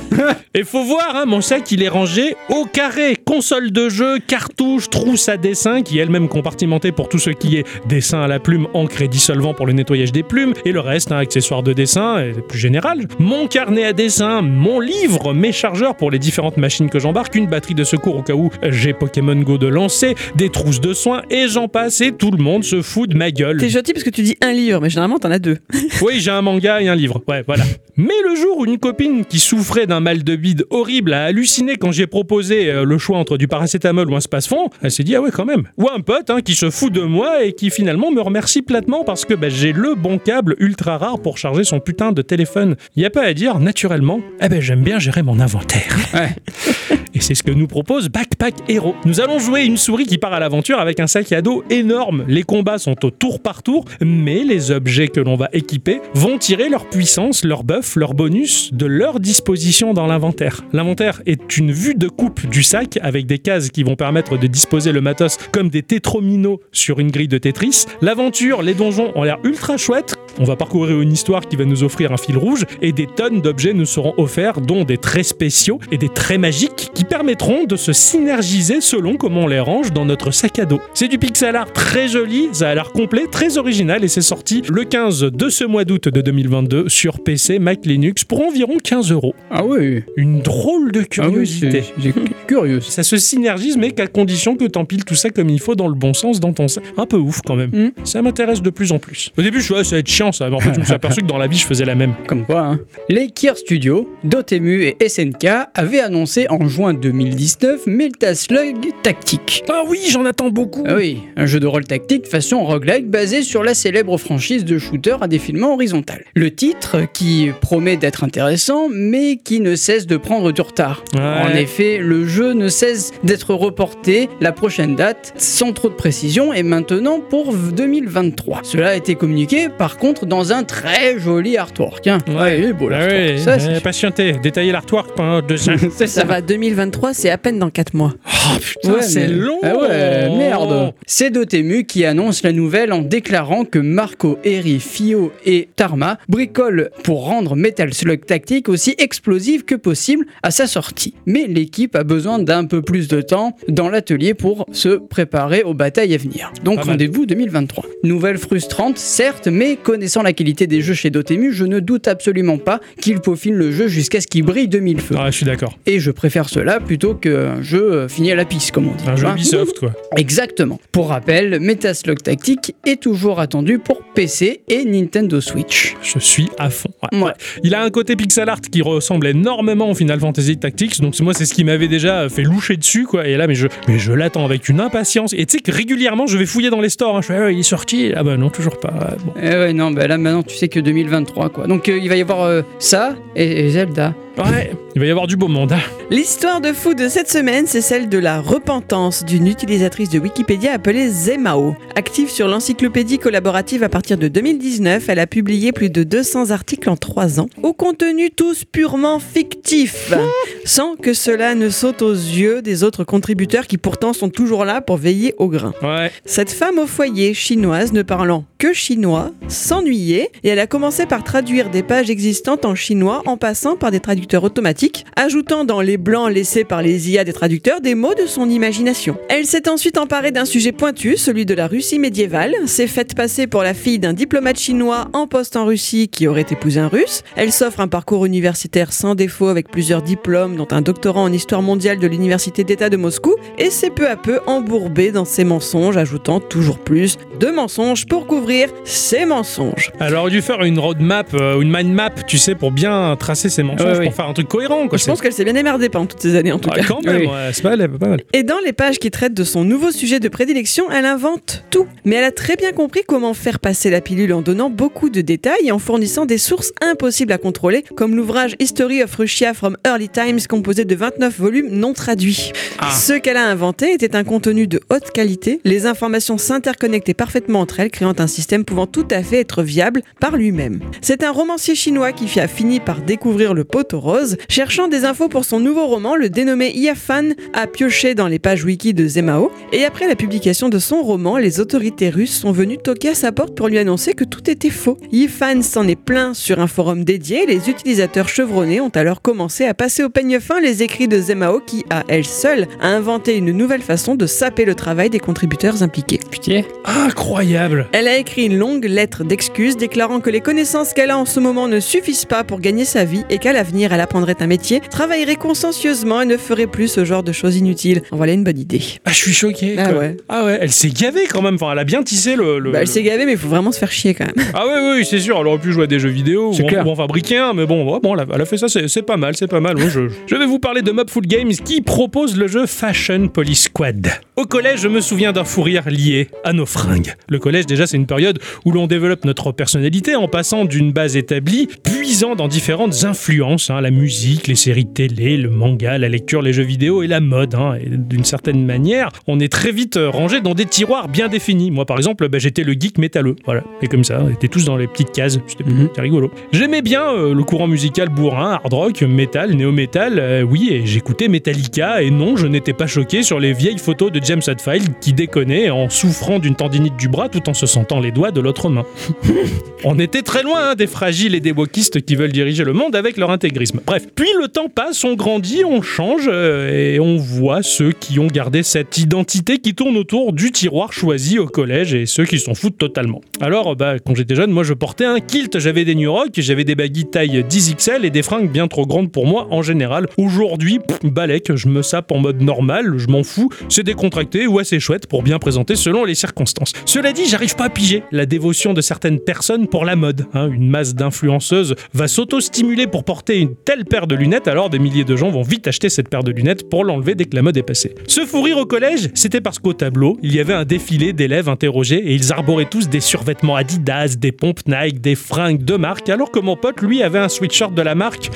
Et 0.54 0.64
faut 0.64 0.84
voir, 0.84 1.16
hein, 1.16 1.24
mon 1.26 1.40
sac, 1.40 1.70
il 1.72 1.82
est 1.82 1.88
rangé 1.88 2.36
au 2.50 2.66
carré. 2.66 3.16
Console 3.24 3.72
de 3.72 3.88
jeu, 3.88 4.18
cartouche, 4.18 4.90
trousse 4.90 5.28
à 5.28 5.38
dessin, 5.38 5.82
qui 5.82 5.98
est 5.98 6.02
elle-même 6.02 6.28
compartimentée 6.28 6.92
pour 6.92 7.08
tout 7.08 7.18
ce 7.18 7.30
qui 7.30 7.56
est 7.56 7.66
dessin 7.86 8.20
à 8.20 8.28
la 8.28 8.38
plume, 8.38 8.68
encre 8.74 9.00
et 9.02 9.08
dissolvant 9.08 9.54
pour 9.54 9.66
le 9.66 9.72
nettoyage 9.72 10.12
des 10.12 10.22
plumes, 10.22 10.52
et 10.66 10.72
le 10.72 10.80
reste, 10.80 11.10
hein, 11.10 11.16
accessoires 11.16 11.62
de 11.62 11.72
dessin, 11.72 12.22
et 12.22 12.32
plus 12.32 12.58
général. 12.58 13.06
Mon 13.18 13.46
carnet 13.46 13.84
à 13.84 13.92
dessin, 13.92 14.42
mon 14.42 14.78
livre, 14.78 15.32
mes 15.32 15.52
chargeurs 15.52 15.96
pour 15.96 16.10
les 16.10 16.18
différentes 16.18 16.58
machines 16.58 16.90
que 16.90 16.98
j'embarque, 16.98 17.34
une 17.34 17.46
batterie 17.46 17.74
de 17.74 17.84
secours 17.84 18.16
au 18.16 18.22
cas 18.22 18.34
où 18.34 18.50
j'ai 18.68 18.92
Pokémon 18.92 19.36
Go 19.36 19.56
de 19.56 19.68
lancer, 19.68 20.14
des 20.36 20.50
trousses 20.50 20.80
de 20.80 20.92
soins, 20.92 21.22
et 21.30 21.48
j'en 21.48 21.68
passe, 21.68 22.00
et 22.02 22.12
tout 22.12 22.30
le 22.30 22.42
monde 22.42 22.64
se 22.64 22.82
fout 22.82 23.08
de 23.08 23.16
ma 23.16 23.30
gueule. 23.30 23.56
T'es 23.56 23.70
gentil 23.70 23.94
parce 23.94 24.04
que 24.04 24.10
tu 24.10 24.22
dis 24.22 24.36
un 24.42 24.52
livre, 24.52 24.80
mais 24.80 24.90
généralement 24.90 25.18
t'en 25.18 25.30
as 25.30 25.38
deux. 25.38 25.58
Oui, 26.02 26.20
j'ai 26.20 26.30
un 26.30 26.42
manga 26.42 26.82
et 26.82 26.88
un 26.88 26.94
livre. 26.94 27.22
Ouais, 27.26 27.42
voilà. 27.46 27.64
Mais 27.96 28.14
le 28.26 28.34
jour 28.34 28.58
où 28.58 28.64
une 28.64 28.78
copine 28.78 29.24
qui 29.24 29.38
souffrait 29.38 29.81
d'un 29.86 30.00
mal 30.00 30.24
de 30.24 30.36
bide 30.36 30.64
horrible 30.70 31.12
a 31.12 31.24
halluciné 31.24 31.76
quand 31.76 31.92
j'ai 31.92 32.06
proposé 32.06 32.70
euh, 32.70 32.84
le 32.84 32.98
choix 32.98 33.18
entre 33.18 33.36
du 33.36 33.48
paracétamol 33.48 34.10
ou 34.10 34.16
un 34.16 34.20
space-fond, 34.20 34.70
elle 34.82 34.90
s'est 34.90 35.04
dit 35.04 35.14
ah 35.16 35.20
ouais 35.20 35.30
quand 35.30 35.44
même. 35.44 35.64
Ou 35.78 35.88
un 35.88 36.00
pote 36.00 36.30
hein, 36.30 36.40
qui 36.40 36.54
se 36.54 36.70
fout 36.70 36.92
de 36.92 37.02
moi 37.02 37.44
et 37.44 37.52
qui 37.52 37.70
finalement 37.70 38.10
me 38.10 38.20
remercie 38.20 38.62
platement 38.62 39.04
parce 39.04 39.24
que 39.24 39.34
bah, 39.34 39.48
j'ai 39.48 39.72
le 39.72 39.94
bon 39.94 40.18
câble 40.18 40.56
ultra 40.58 40.98
rare 40.98 41.20
pour 41.20 41.38
charger 41.38 41.64
son 41.64 41.80
putain 41.80 42.12
de 42.12 42.22
téléphone. 42.22 42.76
Y 42.96 43.04
a 43.04 43.10
pas 43.10 43.22
à 43.22 43.34
dire, 43.34 43.58
naturellement, 43.58 44.20
eh 44.40 44.48
ben 44.48 44.60
j'aime 44.60 44.82
bien 44.82 44.98
gérer 44.98 45.22
mon 45.22 45.40
inventaire. 45.40 45.96
Ouais. 46.14 46.30
Et 47.14 47.20
c'est 47.20 47.34
ce 47.34 47.42
que 47.42 47.50
nous 47.50 47.66
propose 47.66 48.08
Backpack 48.08 48.54
Hero. 48.68 48.94
Nous 49.04 49.20
allons 49.20 49.38
jouer 49.38 49.64
une 49.64 49.76
souris 49.76 50.06
qui 50.06 50.16
part 50.16 50.32
à 50.32 50.40
l'aventure 50.40 50.78
avec 50.78 50.98
un 50.98 51.06
sac 51.06 51.30
à 51.32 51.42
dos 51.42 51.62
énorme. 51.68 52.24
Les 52.26 52.42
combats 52.42 52.78
sont 52.78 53.04
au 53.04 53.10
tour 53.10 53.40
par 53.40 53.62
tour, 53.62 53.84
mais 54.00 54.44
les 54.44 54.70
objets 54.70 55.08
que 55.08 55.20
l'on 55.20 55.36
va 55.36 55.50
équiper 55.52 56.00
vont 56.14 56.38
tirer 56.38 56.70
leur 56.70 56.88
puissance, 56.88 57.44
leur 57.44 57.64
buff, 57.64 57.96
leur 57.96 58.14
bonus 58.14 58.72
de 58.72 58.86
leur 58.86 59.20
disposition 59.20 59.61
dans 59.94 60.06
l'inventaire. 60.06 60.62
L'inventaire 60.72 61.22
est 61.24 61.56
une 61.56 61.70
vue 61.70 61.94
de 61.94 62.08
coupe 62.08 62.46
du 62.48 62.62
sac 62.62 62.98
avec 63.00 63.26
des 63.26 63.38
cases 63.38 63.70
qui 63.70 63.84
vont 63.84 63.94
permettre 63.94 64.36
de 64.36 64.46
disposer 64.46 64.90
le 64.90 65.00
matos 65.00 65.38
comme 65.52 65.68
des 65.68 65.82
tétrominos 65.82 66.58
sur 66.72 66.98
une 66.98 67.10
grille 67.10 67.28
de 67.28 67.38
Tetris. 67.38 67.84
L'aventure, 68.00 68.62
les 68.62 68.74
donjons 68.74 69.12
ont 69.14 69.22
l'air 69.22 69.38
ultra 69.44 69.76
chouettes. 69.76 70.16
On 70.38 70.44
va 70.44 70.56
parcourir 70.56 71.00
une 71.00 71.12
histoire 71.12 71.42
qui 71.42 71.56
va 71.56 71.64
nous 71.64 71.82
offrir 71.82 72.12
un 72.12 72.16
fil 72.16 72.36
rouge 72.36 72.64
et 72.80 72.92
des 72.92 73.06
tonnes 73.06 73.40
d'objets 73.40 73.74
nous 73.74 73.84
seront 73.84 74.14
offerts, 74.16 74.60
dont 74.60 74.84
des 74.84 74.96
traits 74.98 75.26
spéciaux 75.26 75.78
et 75.90 75.98
des 75.98 76.08
traits 76.08 76.40
magiques 76.40 76.90
qui 76.94 77.04
permettront 77.04 77.64
de 77.64 77.76
se 77.76 77.92
synergiser 77.92 78.80
selon 78.80 79.16
comment 79.16 79.42
on 79.42 79.46
les 79.46 79.60
range 79.60 79.92
dans 79.92 80.04
notre 80.04 80.30
sac 80.30 80.58
à 80.58 80.64
dos. 80.64 80.80
C'est 80.94 81.08
du 81.08 81.18
pixel 81.18 81.56
art 81.56 81.72
très 81.72 82.08
joli, 82.08 82.48
ça 82.52 82.70
a 82.70 82.74
l'air 82.74 82.92
complet, 82.92 83.26
très 83.30 83.58
original 83.58 84.04
et 84.04 84.08
c'est 84.08 84.20
sorti 84.22 84.62
le 84.68 84.84
15 84.84 85.20
de 85.32 85.48
ce 85.48 85.64
mois 85.64 85.84
d'août 85.84 86.08
de 86.08 86.20
2022 86.20 86.88
sur 86.88 87.20
PC, 87.20 87.58
Mac, 87.58 87.84
Linux 87.84 88.24
pour 88.24 88.46
environ 88.46 88.78
15 88.82 89.12
euros. 89.12 89.34
Ah 89.50 89.64
oui. 89.64 90.02
Une 90.16 90.40
drôle 90.40 90.92
de 90.92 91.00
Ah 91.18 91.26
oui, 91.26 91.32
curiosité. 91.32 91.84
c'est 92.00 92.14
curieux. 92.46 92.80
ça 92.80 93.02
se 93.02 93.16
synergise, 93.16 93.76
mais 93.76 93.90
qu'à 93.90 94.06
condition 94.06 94.56
que 94.56 94.64
t'empiles 94.64 95.04
tout 95.04 95.14
ça 95.14 95.30
comme 95.30 95.50
il 95.50 95.60
faut 95.60 95.74
dans 95.74 95.88
le 95.88 95.94
bon 95.94 96.14
sens 96.14 96.40
dans 96.40 96.52
ton 96.52 96.68
sac. 96.68 96.84
Un 96.96 97.06
peu 97.06 97.16
ouf 97.16 97.40
quand 97.44 97.56
même. 97.56 97.70
Mm. 97.70 97.90
Ça 98.04 98.22
m'intéresse 98.22 98.62
de 98.62 98.70
plus 98.70 98.92
en 98.92 98.98
plus. 98.98 99.30
Au 99.36 99.42
début, 99.42 99.60
je 99.60 99.64
suis 99.64 99.74
va 99.74 99.98
être 99.98 100.08
chiant 100.22 100.32
ça, 100.32 100.48
mais 100.48 100.56
en 100.56 100.60
fait, 100.60 100.74
je 100.74 100.80
me 100.80 100.84
suis 100.84 100.94
aperçu 100.94 101.20
que 101.20 101.26
dans 101.26 101.38
la 101.38 101.46
vie, 101.46 101.58
je 101.58 101.66
faisais 101.66 101.84
la 101.84 101.94
même. 101.94 102.14
Comme 102.26 102.44
quoi, 102.44 102.60
hein. 102.60 102.80
Les 103.08 103.28
Kier 103.28 103.56
Studios, 103.56 104.08
Dotemu 104.24 104.84
et 104.84 105.08
SNK 105.08 105.46
avaient 105.74 106.00
annoncé 106.00 106.46
en 106.48 106.68
juin 106.68 106.94
2019 106.94 107.86
Metal 107.86 108.36
Slug 108.36 108.76
Tactique. 109.02 109.64
Ah 109.68 109.82
oui, 109.88 109.98
j'en 110.10 110.24
attends 110.24 110.50
beaucoup. 110.50 110.84
Ah 110.86 110.94
oui, 110.96 111.22
un 111.36 111.46
jeu 111.46 111.60
de 111.60 111.66
rôle 111.66 111.84
tactique 111.84 112.26
façon 112.26 112.64
roguelike 112.64 113.08
basé 113.08 113.42
sur 113.42 113.62
la 113.62 113.74
célèbre 113.74 114.16
franchise 114.18 114.64
de 114.64 114.78
shooter 114.78 115.16
à 115.20 115.28
défilement 115.28 115.74
horizontal. 115.74 116.24
Le 116.34 116.50
titre, 116.54 116.98
qui 117.12 117.50
promet 117.60 117.96
d'être 117.96 118.24
intéressant, 118.24 118.88
mais 118.88 119.36
qui 119.36 119.60
ne 119.60 119.74
cesse 119.74 120.06
de 120.06 120.16
prendre 120.16 120.52
du 120.52 120.60
retard. 120.60 121.02
Ouais. 121.14 121.20
En 121.20 121.48
effet, 121.48 121.98
le 121.98 122.26
jeu 122.26 122.52
ne 122.52 122.68
cesse 122.68 123.12
d'être 123.24 123.54
reporté, 123.54 124.28
la 124.40 124.52
prochaine 124.52 124.94
date, 124.94 125.32
sans 125.36 125.72
trop 125.72 125.88
de 125.88 125.94
précision, 125.94 126.52
est 126.52 126.62
maintenant 126.62 127.20
pour 127.20 127.54
2023. 127.54 128.60
Cela 128.62 128.90
a 128.90 128.94
été 128.94 129.14
communiqué, 129.14 129.68
par 129.68 129.96
contre, 129.96 130.11
dans 130.26 130.52
un 130.52 130.64
très 130.64 131.18
joli 131.18 131.56
artwork. 131.56 132.06
hein. 132.06 132.18
Ouais. 132.28 132.58
il 132.58 132.64
est 132.66 132.72
beau 132.72 132.88
Ah 132.90 132.98
l'artwork. 132.98 133.22
oui, 133.32 133.38
Ça, 133.40 133.58
c'est 133.58 133.82
patientez, 133.82 134.32
détaillez 134.32 134.72
l'artwork 134.72 135.14
pendant 135.16 135.40
deux 135.42 135.68
ans. 135.68 135.74
c'est 135.96 136.06
Ça 136.06 136.24
va, 136.24 136.40
2023, 136.40 137.14
c'est 137.14 137.30
à 137.30 137.38
peine 137.38 137.58
dans 137.58 137.70
4 137.70 137.94
mois. 137.94 138.12
Oh 138.26 138.58
putain, 138.60 138.92
Ouais, 138.94 139.02
c'est 139.02 139.28
mais- 139.28 139.28
long. 139.28 139.58
Ah 139.62 139.76
ouais, 139.76 140.36
merde. 140.36 140.94
C'est 141.06 141.30
Dotemu 141.30 141.84
qui 141.84 142.04
annonce 142.04 142.42
la 142.42 142.52
nouvelle 142.52 142.92
en 142.92 143.00
déclarant 143.02 143.64
que 143.64 143.78
Marco, 143.78 144.38
Eri, 144.44 144.80
Fio 144.80 145.32
et 145.44 145.68
Tarma 145.76 146.18
bricolent 146.28 146.88
pour 147.04 147.24
rendre 147.24 147.56
Metal 147.56 147.92
Slug 147.94 148.24
Tactique 148.24 148.68
aussi 148.68 148.94
explosif 148.98 149.64
que 149.64 149.74
possible 149.74 150.26
à 150.42 150.50
sa 150.50 150.66
sortie. 150.66 151.14
Mais 151.26 151.46
l'équipe 151.46 151.94
a 151.96 152.04
besoin 152.04 152.38
d'un 152.38 152.64
peu 152.64 152.82
plus 152.82 153.08
de 153.08 153.20
temps 153.20 153.56
dans 153.68 153.88
l'atelier 153.88 154.34
pour 154.34 154.66
se 154.72 154.88
préparer 154.88 155.62
aux 155.62 155.74
batailles 155.74 156.14
à 156.14 156.18
venir. 156.18 156.52
Donc 156.64 156.76
Pas 156.76 156.84
mal. 156.84 156.90
rendez-vous 156.92 157.26
2023. 157.26 157.84
Nouvelle 158.04 158.38
frustrante, 158.38 158.98
certes, 158.98 159.48
mais 159.48 159.76
connaissant 160.02 160.22
la 160.22 160.32
qualité 160.32 160.66
des 160.66 160.80
jeux 160.82 160.94
chez 160.94 161.10
Dotemu, 161.10 161.52
je 161.52 161.64
ne 161.64 161.78
doute 161.78 162.08
absolument 162.08 162.58
pas 162.58 162.80
qu'il 163.00 163.20
peaufine 163.20 163.54
le 163.54 163.70
jeu 163.70 163.86
jusqu'à 163.86 164.20
ce 164.20 164.26
qu'il 164.26 164.42
brille 164.42 164.66
de 164.66 164.80
mille 164.80 165.00
feux. 165.00 165.14
Ah, 165.16 165.30
je 165.30 165.36
suis 165.36 165.46
d'accord. 165.46 165.78
Et 165.86 166.00
je 166.00 166.10
préfère 166.10 166.48
cela 166.48 166.80
plutôt 166.80 167.14
qu'un 167.14 167.62
jeu 167.62 167.92
euh, 167.92 168.08
fini 168.08 168.32
à 168.32 168.34
la 168.34 168.44
piste, 168.44 168.72
comme 168.72 168.88
on 168.88 168.94
dit. 168.96 169.04
Un 169.06 169.14
jeu 169.14 169.26
vois. 169.26 169.34
Ubisoft, 169.34 169.78
quoi. 169.78 169.92
Exactement. 170.16 170.80
Pour 170.90 171.10
rappel, 171.10 171.60
Metaslug 171.60 172.20
Tactique 172.20 172.74
est 172.84 173.00
toujours 173.00 173.38
attendu 173.38 173.78
pour 173.78 174.02
PC 174.02 174.62
et 174.68 174.84
Nintendo 174.84 175.40
Switch. 175.40 175.94
Je 176.02 176.18
suis 176.18 176.48
à 176.58 176.68
fond. 176.68 176.90
Ouais. 177.12 177.22
Ouais. 177.22 177.32
Il 177.62 177.76
a 177.76 177.84
un 177.84 177.90
côté 177.90 178.16
pixel 178.16 178.48
art 178.48 178.60
qui 178.60 178.82
ressemble 178.82 179.28
énormément 179.28 179.88
au 179.88 179.94
Final 179.94 180.18
Fantasy 180.18 180.56
Tactics, 180.58 181.00
donc 181.00 181.16
moi 181.20 181.32
c'est 181.32 181.44
ce 181.46 181.54
qui 181.54 181.62
m'avait 181.62 181.86
déjà 181.86 182.28
fait 182.28 182.42
loucher 182.42 182.76
dessus 182.76 183.04
quoi. 183.04 183.28
Et 183.28 183.36
là 183.36 183.46
mais 183.46 183.54
je 183.54 183.68
mais 183.86 184.00
je 184.00 184.10
l'attends 184.12 184.44
avec 184.44 184.68
une 184.68 184.80
impatience. 184.80 185.32
Et 185.32 185.46
tu 185.46 185.58
sais 185.58 185.62
que 185.62 185.70
régulièrement 185.70 186.26
je 186.26 186.36
vais 186.38 186.46
fouiller 186.46 186.70
dans 186.70 186.80
les 186.80 186.88
stores. 186.88 187.16
hein. 187.16 187.20
Je 187.22 187.28
fais 187.28 187.36
ah 187.36 187.44
ouais, 187.44 187.54
il 187.54 187.60
est 187.60 187.62
sorti. 187.62 188.10
Ah 188.16 188.24
bah 188.24 188.36
non 188.36 188.50
toujours 188.50 188.80
pas. 188.80 188.88
Ouais, 188.92 189.16
bon. 189.24 189.32
Eh 189.40 189.48
ouais, 189.50 189.72
non, 189.72 189.91
bah 189.92 190.06
là 190.06 190.18
maintenant 190.18 190.42
tu 190.42 190.56
sais 190.56 190.68
que 190.68 190.80
2023 190.80 191.50
quoi. 191.50 191.66
Donc 191.66 191.88
euh, 191.88 191.98
il 191.98 192.08
va 192.08 192.16
y 192.16 192.20
avoir 192.20 192.42
euh, 192.42 192.62
ça 192.78 193.14
et, 193.36 193.66
et 193.66 193.70
Zelda. 193.70 194.14
Ouais. 194.38 194.72
Il 194.94 195.00
va 195.00 195.06
y 195.06 195.10
avoir 195.10 195.26
du 195.26 195.36
beau 195.36 195.48
monde. 195.48 195.72
hein. 195.72 195.80
L'histoire 196.10 196.60
de 196.60 196.74
fou 196.74 196.92
de 196.92 197.08
cette 197.08 197.30
semaine, 197.30 197.66
c'est 197.66 197.80
celle 197.80 198.10
de 198.10 198.18
la 198.18 198.42
repentance 198.42 199.24
d'une 199.24 199.46
utilisatrice 199.46 200.10
de 200.10 200.18
Wikipédia 200.18 200.74
appelée 200.74 201.08
Zemao. 201.08 201.74
Active 201.96 202.28
sur 202.28 202.46
l'encyclopédie 202.46 203.18
collaborative 203.18 203.82
à 203.84 203.88
partir 203.88 204.18
de 204.18 204.28
2019, 204.28 205.08
elle 205.08 205.18
a 205.18 205.26
publié 205.26 205.72
plus 205.72 205.88
de 205.88 206.02
200 206.02 206.50
articles 206.50 206.90
en 206.90 206.96
3 206.96 207.40
ans, 207.40 207.48
au 207.62 207.72
contenu 207.72 208.30
tous 208.30 208.64
purement 208.64 209.18
fictifs, 209.18 210.12
sans 210.66 210.96
que 210.96 211.14
cela 211.14 211.54
ne 211.54 211.70
saute 211.70 212.02
aux 212.02 212.12
yeux 212.12 212.60
des 212.60 212.84
autres 212.84 213.04
contributeurs 213.04 213.66
qui 213.66 213.78
pourtant 213.78 214.12
sont 214.12 214.28
toujours 214.28 214.66
là 214.66 214.82
pour 214.82 214.98
veiller 214.98 215.34
au 215.38 215.48
grain. 215.48 215.72
Ouais. 215.82 216.10
Cette 216.26 216.50
femme 216.50 216.78
au 216.78 216.86
foyer 216.86 217.32
chinoise 217.32 217.94
ne 217.94 218.02
parlant 218.02 218.44
que 218.58 218.74
chinois 218.74 219.30
s'ennuyait 219.48 220.30
et 220.44 220.48
elle 220.50 220.58
a 220.58 220.66
commencé 220.66 221.06
par 221.06 221.24
traduire 221.24 221.70
des 221.70 221.82
pages 221.82 222.10
existantes 222.10 222.66
en 222.66 222.74
chinois 222.74 223.22
en 223.24 223.38
passant 223.38 223.76
par 223.76 223.90
des 223.90 223.98
traducteurs 224.00 224.44
automatiques 224.44 224.81
ajoutant 225.16 225.64
dans 225.64 225.80
les 225.80 225.96
blancs 225.96 226.30
laissés 226.32 226.64
par 226.64 226.82
les 226.82 227.10
IA 227.10 227.24
des 227.24 227.32
traducteurs 227.32 227.80
des 227.80 227.94
mots 227.94 228.14
de 228.14 228.26
son 228.26 228.48
imagination. 228.48 229.16
Elle 229.28 229.46
s'est 229.46 229.68
ensuite 229.68 229.98
emparée 229.98 230.32
d'un 230.32 230.44
sujet 230.44 230.72
pointu, 230.72 231.16
celui 231.16 231.46
de 231.46 231.54
la 231.54 231.66
Russie 231.66 231.98
médiévale, 231.98 232.54
s'est 232.66 232.86
faite 232.86 233.14
passer 233.14 233.46
pour 233.46 233.62
la 233.62 233.74
fille 233.74 233.98
d'un 233.98 234.12
diplomate 234.12 234.58
chinois 234.58 235.08
en 235.12 235.26
poste 235.26 235.56
en 235.56 235.66
Russie 235.66 236.08
qui 236.08 236.26
aurait 236.26 236.46
épousé 236.50 236.80
un 236.80 236.88
russe. 236.88 237.22
Elle 237.36 237.52
s'offre 237.52 237.80
un 237.80 237.88
parcours 237.88 238.26
universitaire 238.26 238.92
sans 238.92 239.14
défaut 239.14 239.48
avec 239.48 239.70
plusieurs 239.70 240.02
diplômes, 240.02 240.56
dont 240.56 240.68
un 240.70 240.82
doctorat 240.82 241.20
en 241.20 241.32
histoire 241.32 241.62
mondiale 241.62 241.98
de 241.98 242.06
l'université 242.06 242.64
d'État 242.64 242.90
de 242.90 242.96
Moscou, 242.96 243.36
et 243.58 243.70
s'est 243.70 243.90
peu 243.90 244.08
à 244.08 244.16
peu 244.16 244.40
embourbée 244.46 245.12
dans 245.12 245.24
ses 245.24 245.44
mensonges, 245.44 245.96
ajoutant 245.96 246.40
toujours 246.40 246.78
plus 246.78 247.18
de 247.38 247.48
mensonges 247.48 248.06
pour 248.06 248.26
couvrir 248.26 248.68
ses 248.84 249.24
mensonges. 249.24 249.92
Elle 250.00 250.14
aurait 250.14 250.30
dû 250.30 250.42
faire 250.42 250.62
une 250.62 250.78
roadmap 250.78 251.28
euh, 251.34 251.60
une 251.60 251.70
mind 251.70 251.92
map, 251.92 252.10
tu 252.26 252.38
sais, 252.38 252.54
pour 252.54 252.72
bien 252.72 253.16
tracer 253.16 253.48
ses 253.48 253.62
mensonges, 253.62 253.98
Ouais, 253.98 254.04
pour 254.04 254.14
faire 254.14 254.28
un 254.28 254.32
truc 254.32 254.48
cohérent. 254.48 254.71
Quoi. 254.88 254.98
Je 254.98 255.04
pense 255.06 255.20
qu'elle 255.20 255.32
s'est 255.32 255.44
bien 255.44 255.54
émerdée 255.54 255.88
pendant 255.88 256.06
toutes 256.06 256.20
ces 256.20 256.36
années 256.36 256.52
en 256.52 256.58
tout 256.58 256.68
Ouais, 256.70 256.80
cas. 256.80 256.84
quand 256.88 257.02
même, 257.02 257.22
Oui. 257.22 257.26
ouais, 257.26 257.88
pas 257.98 258.08
mal. 258.08 258.20
Et 258.32 258.42
dans 258.42 258.58
les 258.64 258.72
pages 258.72 258.98
qui 258.98 259.10
traitent 259.10 259.34
de 259.34 259.44
son 259.44 259.64
nouveau 259.64 259.90
sujet 259.90 260.20
de 260.20 260.28
prédilection, 260.28 260.90
elle 260.90 261.04
invente 261.04 261.64
tout. 261.70 261.86
Mais 262.04 262.16
elle 262.16 262.24
a 262.24 262.30
très 262.32 262.56
bien 262.56 262.72
compris 262.72 263.02
comment 263.06 263.34
faire 263.34 263.58
passer 263.58 263.90
la 263.90 264.00
pilule 264.00 264.32
en 264.32 264.40
donnant 264.42 264.70
beaucoup 264.70 265.10
de 265.10 265.20
détails 265.20 265.66
et 265.66 265.72
en 265.72 265.78
fournissant 265.78 266.26
des 266.26 266.38
sources 266.38 266.72
impossibles 266.80 267.32
à 267.32 267.38
contrôler, 267.38 267.82
comme 267.96 268.16
l'ouvrage 268.16 268.56
History 268.60 269.02
of 269.02 269.14
Russia 269.14 269.54
from 269.54 269.76
Early 269.86 270.08
Times 270.08 270.40
composé 270.48 270.84
de 270.84 270.94
29 270.94 271.38
volumes 271.38 271.68
non 271.70 271.92
traduits. 271.92 272.52
Ah. 272.78 272.90
Ce 272.90 273.12
qu'elle 273.12 273.36
a 273.36 273.46
inventé 273.46 273.92
était 273.92 274.16
un 274.16 274.24
contenu 274.24 274.66
de 274.66 274.80
haute 274.90 275.10
qualité, 275.12 275.60
les 275.64 275.86
informations 275.86 276.38
s'interconnectaient 276.38 277.14
parfaitement 277.14 277.60
entre 277.60 277.80
elles, 277.80 277.90
créant 277.90 278.14
un 278.18 278.26
système 278.26 278.64
pouvant 278.64 278.86
tout 278.86 279.06
à 279.10 279.22
fait 279.22 279.40
être 279.40 279.62
viable 279.62 280.02
par 280.20 280.36
lui-même. 280.36 280.80
C'est 281.00 281.22
un 281.22 281.30
romancier 281.30 281.74
chinois 281.74 282.12
qui 282.12 282.38
a 282.40 282.48
fini 282.48 282.80
par 282.80 283.00
découvrir 283.02 283.54
le 283.54 283.64
poteau 283.64 284.00
rose. 284.00 284.36
Cherchant 284.62 284.86
des 284.86 285.04
infos 285.04 285.28
pour 285.28 285.44
son 285.44 285.58
nouveau 285.58 285.88
roman, 285.88 286.14
le 286.14 286.30
dénommé 286.30 286.70
Iafan 286.70 287.30
a 287.52 287.66
pioché 287.66 288.14
dans 288.14 288.28
les 288.28 288.38
pages 288.38 288.62
wiki 288.62 288.94
de 288.94 289.08
Zemao. 289.08 289.50
Et 289.72 289.84
après 289.84 290.06
la 290.06 290.14
publication 290.14 290.68
de 290.68 290.78
son 290.78 291.02
roman, 291.02 291.36
les 291.36 291.58
autorités 291.58 292.10
russes 292.10 292.38
sont 292.38 292.52
venues 292.52 292.78
toquer 292.78 293.08
à 293.08 293.14
sa 293.16 293.32
porte 293.32 293.56
pour 293.56 293.66
lui 293.66 293.78
annoncer 293.78 294.14
que 294.14 294.22
tout 294.22 294.48
était 294.48 294.70
faux. 294.70 294.98
Yifan 295.10 295.62
s'en 295.62 295.88
est 295.88 295.96
plaint 295.96 296.36
sur 296.36 296.60
un 296.60 296.68
forum 296.68 297.02
dédié. 297.02 297.44
Les 297.44 297.70
utilisateurs 297.70 298.28
chevronnés 298.28 298.80
ont 298.80 298.90
alors 298.90 299.20
commencé 299.20 299.64
à 299.64 299.74
passer 299.74 300.04
au 300.04 300.10
peigne 300.10 300.38
fin 300.38 300.60
les 300.60 300.84
écrits 300.84 301.08
de 301.08 301.20
Zemao 301.20 301.58
qui, 301.58 301.84
à 301.90 302.04
elle 302.06 302.24
seule, 302.24 302.68
a 302.80 302.86
inventé 302.86 303.36
une 303.36 303.50
nouvelle 303.50 303.82
façon 303.82 304.14
de 304.14 304.26
saper 304.26 304.64
le 304.64 304.76
travail 304.76 305.10
des 305.10 305.18
contributeurs 305.18 305.82
impliqués. 305.82 306.20
Putain. 306.30 306.62
Incroyable. 306.84 307.88
Elle 307.90 308.06
a 308.06 308.16
écrit 308.16 308.44
une 308.44 308.58
longue 308.58 308.84
lettre 308.84 309.24
d'excuses 309.24 309.76
déclarant 309.76 310.20
que 310.20 310.30
les 310.30 310.40
connaissances 310.40 310.92
qu'elle 310.92 311.10
a 311.10 311.18
en 311.18 311.26
ce 311.26 311.40
moment 311.40 311.66
ne 311.66 311.80
suffisent 311.80 312.26
pas 312.26 312.44
pour 312.44 312.60
gagner 312.60 312.84
sa 312.84 313.04
vie 313.04 313.24
et 313.28 313.38
qu'à 313.38 313.52
l'avenir 313.52 313.92
elle 313.92 314.00
apprendrait 314.00 314.36
un 314.38 314.51
métier, 314.52 314.80
travaillerait 314.80 315.36
consciencieusement 315.36 316.20
et 316.20 316.26
ne 316.26 316.36
ferait 316.36 316.66
plus 316.66 316.88
ce 316.88 317.06
genre 317.06 317.22
de 317.22 317.32
choses 317.32 317.56
inutiles. 317.56 318.02
En 318.10 318.16
voilà 318.16 318.34
une 318.34 318.44
bonne 318.44 318.58
idée. 318.58 318.82
Ah, 319.06 319.10
je 319.10 319.16
suis 319.16 319.32
choqué. 319.32 319.76
Ah 319.78 319.94
ouais. 319.94 320.16
Ah 320.28 320.44
ouais, 320.44 320.58
elle 320.60 320.70
s'est 320.70 320.90
gavée 320.90 321.26
quand 321.26 321.40
même. 321.40 321.54
Enfin, 321.54 321.72
elle 321.72 321.78
a 321.78 321.84
bien 321.84 322.02
tissé 322.02 322.36
le. 322.36 322.58
le- 322.58 322.70
Bah, 322.70 322.80
elle 322.80 322.86
le- 322.86 322.90
s'est 322.92 323.02
gavée 323.02 323.24
mais 323.24 323.32
il 323.32 323.38
faut 323.38 323.48
vraiment 323.48 323.72
se 323.72 323.78
faire 323.78 323.90
chier 323.90 324.12
quand 324.12 324.26
même. 324.26 324.46
Ah 324.52 324.66
ouais, 324.66 324.72
ouais, 324.74 324.92
oui, 324.98 325.06
c'est 325.08 325.20
sûr. 325.20 325.38
Elle 325.40 325.46
aurait 325.46 325.58
pu 325.58 325.72
jouer 325.72 325.84
à 325.84 325.86
des 325.86 325.98
jeux 325.98 326.10
vidéo 326.10 326.50
ou 326.50 326.52
C'est 326.52 326.64
en, 326.64 326.66
clair. 326.66 326.86
ou 326.86 326.90
en 326.90 326.94
fabriquer 326.96 327.38
un, 327.38 327.54
mais 327.54 327.64
bon, 327.64 327.90
ouais, 327.90 327.98
bon, 328.02 328.14
elle 328.14 328.40
a, 328.42 328.44
fait 328.44 328.58
ça, 328.58 328.66
c'est 328.68 329.02
pas 329.02 329.16
mal, 329.16 329.34
c'est 329.36 329.46
pas 329.46 329.60
mal. 329.60 329.78
Moi, 329.78 329.88
je, 329.88 330.00
je 330.26 330.34
vais 330.36 330.44
vous 330.46 330.58
parler 330.58 330.82
de 330.82 330.90
Mobful 330.92 331.26
Games 331.26 331.48
qui 331.52 331.80
propose 331.80 332.36
le 332.36 332.46
jeu 332.46 332.66
Fashion 332.66 333.28
Police 333.28 333.64
Squad. 333.64 334.08
Au 334.36 334.44
collège, 334.44 334.80
je 334.80 334.88
me 334.88 335.00
souviens 335.00 335.32
d'un 335.32 335.44
fou 335.44 335.62
rire 335.62 335.88
lié 335.88 336.28
à 336.44 336.52
nos 336.52 336.66
fringues. 336.66 337.14
Le 337.30 337.38
collège, 337.38 337.64
déjà, 337.66 337.86
c'est 337.86 337.96
une 337.96 338.06
période 338.06 338.38
où 338.66 338.72
l'on 338.72 338.86
développe 338.86 339.24
notre 339.24 339.52
personnalité 339.52 340.14
en 340.14 340.28
passant 340.28 340.64
d'une 340.66 340.92
base 340.92 341.16
établie, 341.16 341.68
puisant 341.82 342.34
dans 342.34 342.48
différentes 342.48 343.04
influences, 343.04 343.70
hein, 343.70 343.80
la 343.80 343.90
musique, 343.90 344.41
les 344.46 344.54
séries 344.54 344.84
de 344.84 344.90
télé, 344.92 345.36
le 345.36 345.50
manga, 345.50 345.98
la 345.98 346.08
lecture, 346.08 346.42
les 346.42 346.52
jeux 346.52 346.62
vidéo 346.62 347.02
et 347.02 347.06
la 347.06 347.20
mode. 347.20 347.54
hein. 347.54 347.74
Et 347.80 347.88
d'une 347.88 348.24
certaine 348.24 348.64
manière, 348.64 349.10
on 349.26 349.40
est 349.40 349.50
très 349.52 349.72
vite 349.72 349.96
euh, 349.96 350.10
rangé 350.10 350.40
dans 350.40 350.54
des 350.54 350.64
tiroirs 350.66 351.08
bien 351.08 351.28
définis. 351.28 351.70
Moi, 351.70 351.84
par 351.86 351.96
exemple, 351.96 352.28
bah, 352.28 352.38
j'étais 352.38 352.64
le 352.64 352.72
geek 352.72 352.98
métalleux. 352.98 353.36
Voilà, 353.44 353.62
et 353.82 353.88
comme 353.88 354.04
ça, 354.04 354.20
on 354.24 354.28
était 354.30 354.48
tous 354.48 354.64
dans 354.64 354.76
les 354.76 354.86
petites 354.86 355.12
cases. 355.12 355.38
C'était 355.46 355.64
Mhm. 355.64 355.88
rigolo. 355.98 356.30
J'aimais 356.52 356.82
bien 356.82 357.02
euh, 357.12 357.34
le 357.34 357.42
courant 357.44 357.66
musical 357.66 358.08
bourrin, 358.08 358.52
hard 358.62 358.72
rock, 358.72 359.02
metal, 359.02 359.54
néo-metal. 359.54 360.18
euh, 360.18 360.42
oui, 360.42 360.68
et 360.72 360.86
j'écoutais 360.86 361.28
Metallica. 361.28 362.02
Et 362.02 362.10
non, 362.10 362.36
je 362.36 362.46
n'étais 362.46 362.72
pas 362.72 362.86
choqué 362.86 363.22
sur 363.22 363.38
les 363.40 363.52
vieilles 363.52 363.78
photos 363.78 364.10
de 364.12 364.20
James 364.24 364.42
Hetfield 364.46 364.88
qui 365.00 365.12
déconnait 365.12 365.70
en 365.70 365.88
souffrant 365.88 366.38
d'une 366.38 366.54
tendinite 366.54 366.96
du 366.96 367.08
bras 367.08 367.28
tout 367.28 367.48
en 367.48 367.54
se 367.54 367.66
sentant 367.66 368.00
les 368.00 368.10
doigts 368.10 368.30
de 368.30 368.40
l'autre 368.40 368.68
main. 368.68 368.84
On 369.84 369.98
était 369.98 370.22
très 370.22 370.42
loin 370.42 370.70
hein, 370.70 370.74
des 370.74 370.86
fragiles 370.86 371.34
et 371.34 371.40
des 371.40 371.52
wokistes 371.52 372.02
qui 372.04 372.14
veulent 372.16 372.32
diriger 372.32 372.64
le 372.64 372.72
monde 372.72 372.94
avec 372.94 373.16
leur 373.16 373.30
intégrisme. 373.30 373.80
Bref, 373.84 374.06
puis 374.14 374.28
le 374.40 374.48
temps 374.48 374.68
passe, 374.68 375.04
on 375.04 375.14
grandit, 375.14 375.64
on 375.64 375.82
change 375.82 376.28
euh, 376.28 376.94
et 376.94 377.00
on 377.00 377.16
voit 377.16 377.62
ceux 377.62 377.92
qui 377.92 378.18
ont 378.18 378.26
gardé 378.26 378.62
cette 378.62 378.98
identité 378.98 379.58
qui 379.58 379.74
tourne 379.74 379.96
autour 379.96 380.32
du 380.32 380.50
tiroir 380.52 380.92
choisi 380.92 381.38
au 381.38 381.46
collège 381.46 381.94
et 381.94 382.06
ceux 382.06 382.24
qui 382.24 382.38
s'en 382.38 382.54
foutent 382.54 382.78
totalement. 382.78 383.20
Alors, 383.40 383.76
bah, 383.76 383.98
quand 383.98 384.14
j'étais 384.14 384.34
jeune, 384.34 384.50
moi 384.50 384.62
je 384.64 384.74
portais 384.74 385.04
un 385.04 385.20
kilt, 385.20 385.58
j'avais 385.58 385.84
des 385.84 385.94
New 385.94 386.10
Rock, 386.12 386.30
j'avais 386.36 386.64
des 386.64 386.74
baguilles 386.74 387.10
taille 387.10 387.44
10XL 387.48 388.04
et 388.04 388.10
des 388.10 388.22
fringues 388.22 388.50
bien 388.50 388.68
trop 388.68 388.86
grandes 388.86 389.10
pour 389.12 389.26
moi 389.26 389.48
en 389.50 389.62
général. 389.62 390.06
Aujourd'hui, 390.16 390.78
balèque, 391.04 391.54
je 391.54 391.68
me 391.68 391.82
sape 391.82 392.12
en 392.12 392.18
mode 392.18 392.40
normal, 392.40 392.94
je 392.96 393.08
m'en 393.08 393.22
fous, 393.22 393.48
c'est 393.68 393.82
décontracté 393.82 394.46
ou 394.46 394.58
assez 394.58 394.80
chouette 394.80 395.06
pour 395.06 395.22
bien 395.22 395.38
présenter 395.38 395.76
selon 395.76 396.04
les 396.04 396.14
circonstances. 396.14 396.72
Cela 396.84 397.12
dit, 397.12 397.26
j'arrive 397.26 397.56
pas 397.56 397.64
à 397.64 397.70
piger 397.70 398.02
la 398.12 398.26
dévotion 398.26 398.72
de 398.72 398.80
certaines 398.80 399.20
personnes 399.20 399.66
pour 399.66 399.84
la 399.84 399.96
mode. 399.96 400.26
hein. 400.34 400.48
Une 400.50 400.68
masse 400.68 400.94
d'influenceuses 400.94 401.74
va 401.94 402.08
s'auto-stimuler 402.08 402.86
pour 402.86 403.04
porter 403.04 403.38
une 403.38 403.54
telle 403.54 403.84
paire 403.84 404.06
de 404.06 404.14
alors 404.46 404.70
des 404.70 404.78
milliers 404.78 405.04
de 405.04 405.16
gens 405.16 405.30
vont 405.30 405.42
vite 405.42 405.66
acheter 405.68 405.88
cette 405.88 406.08
paire 406.08 406.22
de 406.22 406.30
lunettes 406.30 406.68
pour 406.68 406.84
l'enlever 406.84 407.14
dès 407.14 407.24
que 407.24 407.36
la 407.36 407.42
mode 407.42 407.56
est 407.56 407.62
passée. 407.62 407.94
Ce 408.06 408.24
fou 408.24 408.42
rire 408.42 408.58
au 408.58 408.66
collège, 408.66 409.10
c'était 409.14 409.40
parce 409.40 409.58
qu'au 409.58 409.72
tableau, 409.72 410.18
il 410.22 410.34
y 410.34 410.40
avait 410.40 410.54
un 410.54 410.64
défilé 410.64 411.12
d'élèves 411.12 411.48
interrogés 411.48 411.98
et 411.98 412.14
ils 412.14 412.32
arboraient 412.32 412.68
tous 412.70 412.88
des 412.88 413.00
survêtements 413.00 413.56
Adidas, 413.56 414.16
des 414.18 414.32
pompes 414.32 414.60
Nike, 414.66 415.00
des 415.00 415.14
fringues 415.14 415.64
de 415.64 415.76
marque, 415.76 416.08
alors 416.08 416.30
que 416.30 416.38
mon 416.38 416.56
pote, 416.56 416.80
lui, 416.80 417.02
avait 417.02 417.18
un 417.18 417.28
sweatshirt 417.28 417.74
de 417.74 417.82
la 417.82 417.94
marque 417.94 418.30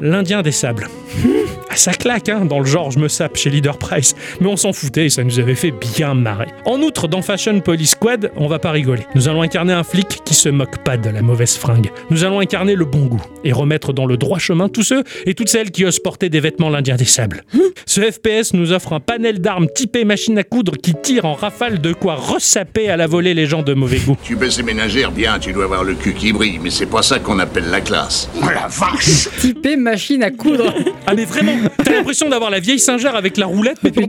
l'Indien 0.00 0.42
des 0.42 0.52
Sables. 0.52 0.88
Ah, 1.74 1.76
ça 1.76 1.92
claque, 1.92 2.28
hein, 2.28 2.44
dans 2.44 2.60
le 2.60 2.66
genre 2.66 2.92
je 2.92 3.00
me 3.00 3.08
sape 3.08 3.36
chez 3.36 3.50
Leader 3.50 3.78
Price, 3.78 4.14
mais 4.40 4.46
on 4.46 4.56
s'en 4.56 4.72
foutait 4.72 5.06
et 5.06 5.10
ça 5.10 5.24
nous 5.24 5.40
avait 5.40 5.56
fait 5.56 5.72
bien 5.72 6.14
marrer. 6.14 6.46
En 6.66 6.80
outre, 6.80 7.08
dans 7.08 7.20
Fashion 7.20 7.58
Police 7.58 7.90
Squad, 7.90 8.30
on 8.36 8.46
va 8.46 8.60
pas 8.60 8.70
rigoler. 8.70 9.02
Nous 9.16 9.28
allons 9.28 9.42
incarner 9.42 9.72
un 9.72 9.82
flic 9.82 10.20
qui 10.24 10.34
se 10.34 10.48
moque 10.48 10.84
pas 10.84 10.96
de 10.96 11.10
la 11.10 11.20
mauvaise 11.20 11.56
fringue. 11.56 11.90
Nous 12.10 12.22
allons 12.22 12.38
incarner 12.38 12.76
le 12.76 12.84
bon 12.84 13.06
goût 13.06 13.22
et 13.42 13.52
remettre 13.52 13.92
dans 13.92 14.06
le 14.06 14.16
droit 14.16 14.38
chemin 14.38 14.68
tous 14.68 14.84
ceux 14.84 15.02
et 15.26 15.34
toutes 15.34 15.48
celles 15.48 15.72
qui 15.72 15.84
osent 15.84 15.98
porter 15.98 16.28
des 16.28 16.38
vêtements 16.38 16.70
l'Indien 16.70 16.94
des 16.94 17.04
Sables. 17.04 17.42
Ce 17.86 18.00
FPS 18.00 18.54
nous 18.54 18.70
offre 18.70 18.92
un 18.92 19.00
panel 19.00 19.40
d'armes 19.40 19.66
typé 19.66 20.04
machine 20.04 20.38
à 20.38 20.44
coudre 20.44 20.76
qui 20.76 20.94
tire 20.94 21.24
en 21.24 21.34
rafale 21.34 21.80
de 21.80 21.92
quoi 21.92 22.14
ressaper 22.14 22.88
à 22.88 22.96
la 22.96 23.08
volée 23.08 23.34
les 23.34 23.46
gens 23.46 23.62
de 23.62 23.74
mauvais 23.74 23.98
goût. 23.98 24.16
Tu 24.22 24.36
baisses 24.36 24.58
les 24.58 24.62
ménagères, 24.62 25.10
bien, 25.10 25.40
tu 25.40 25.52
dois 25.52 25.64
avoir 25.64 25.82
le 25.82 25.94
cul 25.94 26.14
qui 26.14 26.32
brille, 26.32 26.60
mais 26.62 26.70
c'est 26.70 26.86
pas 26.86 27.02
ça 27.02 27.18
qu'on 27.18 27.40
appelle 27.40 27.68
la 27.68 27.80
classe. 27.80 28.28
Oh 28.40 28.46
la 28.46 28.68
vache 28.68 29.28
Typé 29.40 29.76
machine 29.76 30.22
à 30.22 30.30
coudre. 30.30 30.72
Ah 31.06 31.14
mais 31.14 31.24
vraiment, 31.24 31.54
t'as 31.84 31.92
l'impression 31.92 32.28
d'avoir 32.28 32.50
la 32.50 32.60
vieille 32.60 32.78
singère 32.78 33.16
avec 33.16 33.36
la 33.36 33.46
roulette, 33.46 33.78
mais 33.82 33.90
tu, 33.90 34.06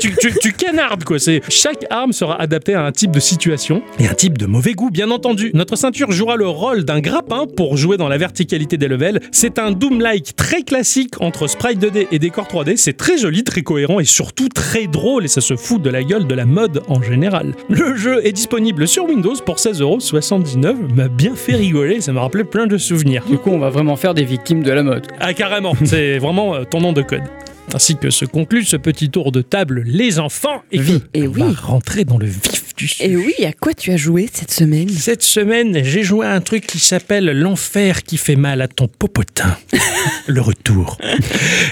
tu, 0.00 0.14
tu, 0.20 0.32
tu 0.40 0.52
canardes 0.52 1.04
quoi. 1.04 1.18
C'est 1.18 1.40
chaque 1.48 1.84
arme 1.90 2.12
sera 2.12 2.40
adaptée 2.40 2.74
à 2.74 2.84
un 2.84 2.92
type 2.92 3.10
de 3.10 3.20
situation 3.20 3.82
et 3.98 4.06
un 4.06 4.14
type 4.14 4.38
de 4.38 4.46
mauvais 4.46 4.72
goût, 4.72 4.90
bien 4.90 5.10
entendu. 5.10 5.50
Notre 5.54 5.76
ceinture 5.76 6.12
jouera 6.12 6.36
le 6.36 6.46
rôle 6.46 6.84
d'un 6.84 7.00
grappin 7.00 7.46
pour 7.56 7.76
jouer 7.76 7.96
dans 7.96 8.08
la 8.08 8.18
verticalité 8.18 8.76
des 8.76 8.88
levels. 8.88 9.20
C'est 9.32 9.58
un 9.58 9.72
Doom-like 9.72 10.36
très 10.36 10.62
classique 10.62 11.20
entre 11.20 11.46
sprite 11.46 11.80
2D 11.80 12.06
et 12.10 12.18
décor 12.18 12.46
3D. 12.46 12.76
C'est 12.76 12.96
très 12.96 13.18
joli, 13.18 13.44
très 13.44 13.62
cohérent 13.62 14.00
et 14.00 14.04
surtout 14.04 14.48
très 14.48 14.86
drôle 14.86 15.24
et 15.24 15.28
ça 15.28 15.40
se 15.40 15.56
fout 15.56 15.80
de 15.82 15.90
la 15.90 16.02
gueule 16.02 16.26
de 16.26 16.34
la 16.34 16.44
mode 16.44 16.82
en 16.88 17.02
général. 17.02 17.54
Le 17.68 17.96
jeu 17.96 18.24
est 18.26 18.32
disponible 18.32 18.86
sur 18.86 19.04
Windows 19.04 19.34
pour 19.44 19.56
16,79€. 19.56 20.94
M'a 20.94 21.08
bien 21.08 21.34
fait 21.34 21.54
rigoler, 21.54 22.00
ça 22.00 22.12
m'a 22.12 22.20
rappelé 22.20 22.44
plein 22.44 22.66
de 22.66 22.78
souvenirs. 22.78 23.24
Du 23.28 23.38
coup, 23.38 23.50
on 23.50 23.58
va 23.58 23.70
vraiment 23.70 23.96
faire 23.96 24.14
des 24.14 24.24
victimes 24.24 24.62
de 24.62 24.70
la 24.70 24.82
mode. 24.82 25.06
Ah 25.20 25.34
carrément, 25.34 25.74
c'est 25.84 26.18
vraiment 26.18 26.54
euh, 26.54 26.64
ton 26.64 26.81
nom 26.82 26.92
de 26.92 27.02
code. 27.02 27.51
Ainsi 27.74 27.96
que 27.96 28.10
se 28.10 28.24
conclut 28.24 28.64
ce 28.64 28.76
petit 28.76 29.08
tour 29.10 29.32
de 29.32 29.40
table, 29.42 29.82
les 29.86 30.18
enfants, 30.18 30.62
et 30.72 30.78
Oui, 30.78 31.02
et 31.14 31.26
on 31.26 31.32
oui. 31.32 31.40
va 31.42 31.60
rentrer 31.60 32.04
dans 32.04 32.18
le 32.18 32.26
vif 32.26 32.74
du 32.76 32.86
sujet. 32.86 33.10
Et 33.10 33.16
oui, 33.16 33.34
à 33.46 33.52
quoi 33.52 33.72
tu 33.74 33.90
as 33.92 33.96
joué 33.96 34.28
cette 34.32 34.50
semaine? 34.50 34.88
Cette 34.90 35.22
semaine, 35.22 35.82
j'ai 35.84 36.02
joué 36.02 36.26
à 36.26 36.32
un 36.32 36.40
truc 36.40 36.66
qui 36.66 36.78
s'appelle 36.78 37.24
L'enfer 37.26 38.02
qui 38.02 38.18
fait 38.18 38.36
mal 38.36 38.60
à 38.60 38.68
ton 38.68 38.88
popotin. 38.88 39.56
Le 40.26 40.40
retour. 40.40 40.98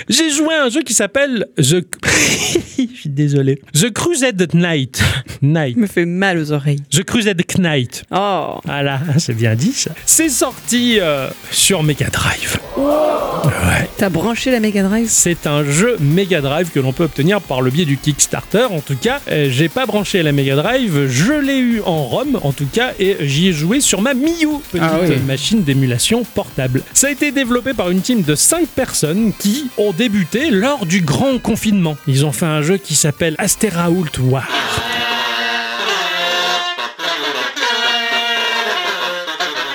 J'ai 0.08 0.30
joué 0.30 0.54
à 0.54 0.64
un 0.64 0.68
jeu 0.70 0.82
qui 0.82 0.94
s'appelle 0.94 1.46
The. 1.56 1.84
Je 2.78 3.00
suis 3.00 3.08
désolé. 3.10 3.60
The 3.74 3.92
Crusade 3.92 4.48
Knight. 4.54 5.02
Night. 5.42 5.76
me 5.76 5.86
fait 5.86 6.06
mal 6.06 6.38
aux 6.38 6.52
oreilles. 6.52 6.80
The 6.90 7.02
Crusade 7.04 7.42
Knight. 7.58 8.04
Oh 8.10 8.58
Voilà, 8.64 9.00
c'est 9.18 9.34
bien 9.34 9.54
dit 9.54 9.72
ça. 9.72 9.90
C'est 10.06 10.28
sorti 10.28 10.98
euh, 11.00 11.28
sur 11.50 11.82
Mega 11.82 12.08
Drive. 12.08 12.58
Ouais. 12.76 13.88
T'as 13.96 14.08
branché 14.08 14.50
la 14.50 14.60
Mega 14.60 14.82
Drive? 14.82 15.06
C'est 15.08 15.46
un 15.46 15.64
jeu 15.64 15.89
Mega 15.98 16.40
Drive 16.40 16.70
que 16.70 16.78
l'on 16.80 16.92
peut 16.92 17.04
obtenir 17.04 17.40
par 17.40 17.60
le 17.62 17.70
biais 17.70 17.84
du 17.84 17.96
Kickstarter. 17.96 18.66
En 18.70 18.80
tout 18.80 18.96
cas, 18.96 19.20
euh, 19.30 19.48
j'ai 19.50 19.68
pas 19.68 19.86
branché 19.86 20.22
la 20.22 20.32
Mega 20.32 20.56
Drive, 20.56 21.06
je 21.08 21.32
l'ai 21.32 21.58
eu 21.58 21.80
en 21.84 22.04
ROM 22.04 22.38
en 22.42 22.52
tout 22.52 22.66
cas, 22.72 22.92
et 22.98 23.16
j'y 23.20 23.48
ai 23.48 23.52
joué 23.52 23.80
sur 23.80 24.00
ma 24.02 24.14
Miu, 24.14 24.60
petite 24.70 24.82
Ah 24.82 24.98
oui. 25.08 25.16
machine 25.26 25.62
d'émulation 25.62 26.22
portable. 26.24 26.82
Ça 26.94 27.08
a 27.08 27.10
été 27.10 27.32
développé 27.32 27.72
par 27.74 27.90
une 27.90 28.00
team 28.00 28.22
de 28.22 28.34
5 28.34 28.66
personnes 28.68 29.32
qui 29.38 29.68
ont 29.78 29.92
débuté 29.92 30.50
lors 30.50 30.86
du 30.86 31.00
grand 31.00 31.38
confinement. 31.38 31.96
Ils 32.06 32.24
ont 32.26 32.32
fait 32.32 32.46
un 32.46 32.62
jeu 32.62 32.76
qui 32.76 32.94
s'appelle 32.94 33.34
Asterault 33.38 34.04
War. 34.20 34.46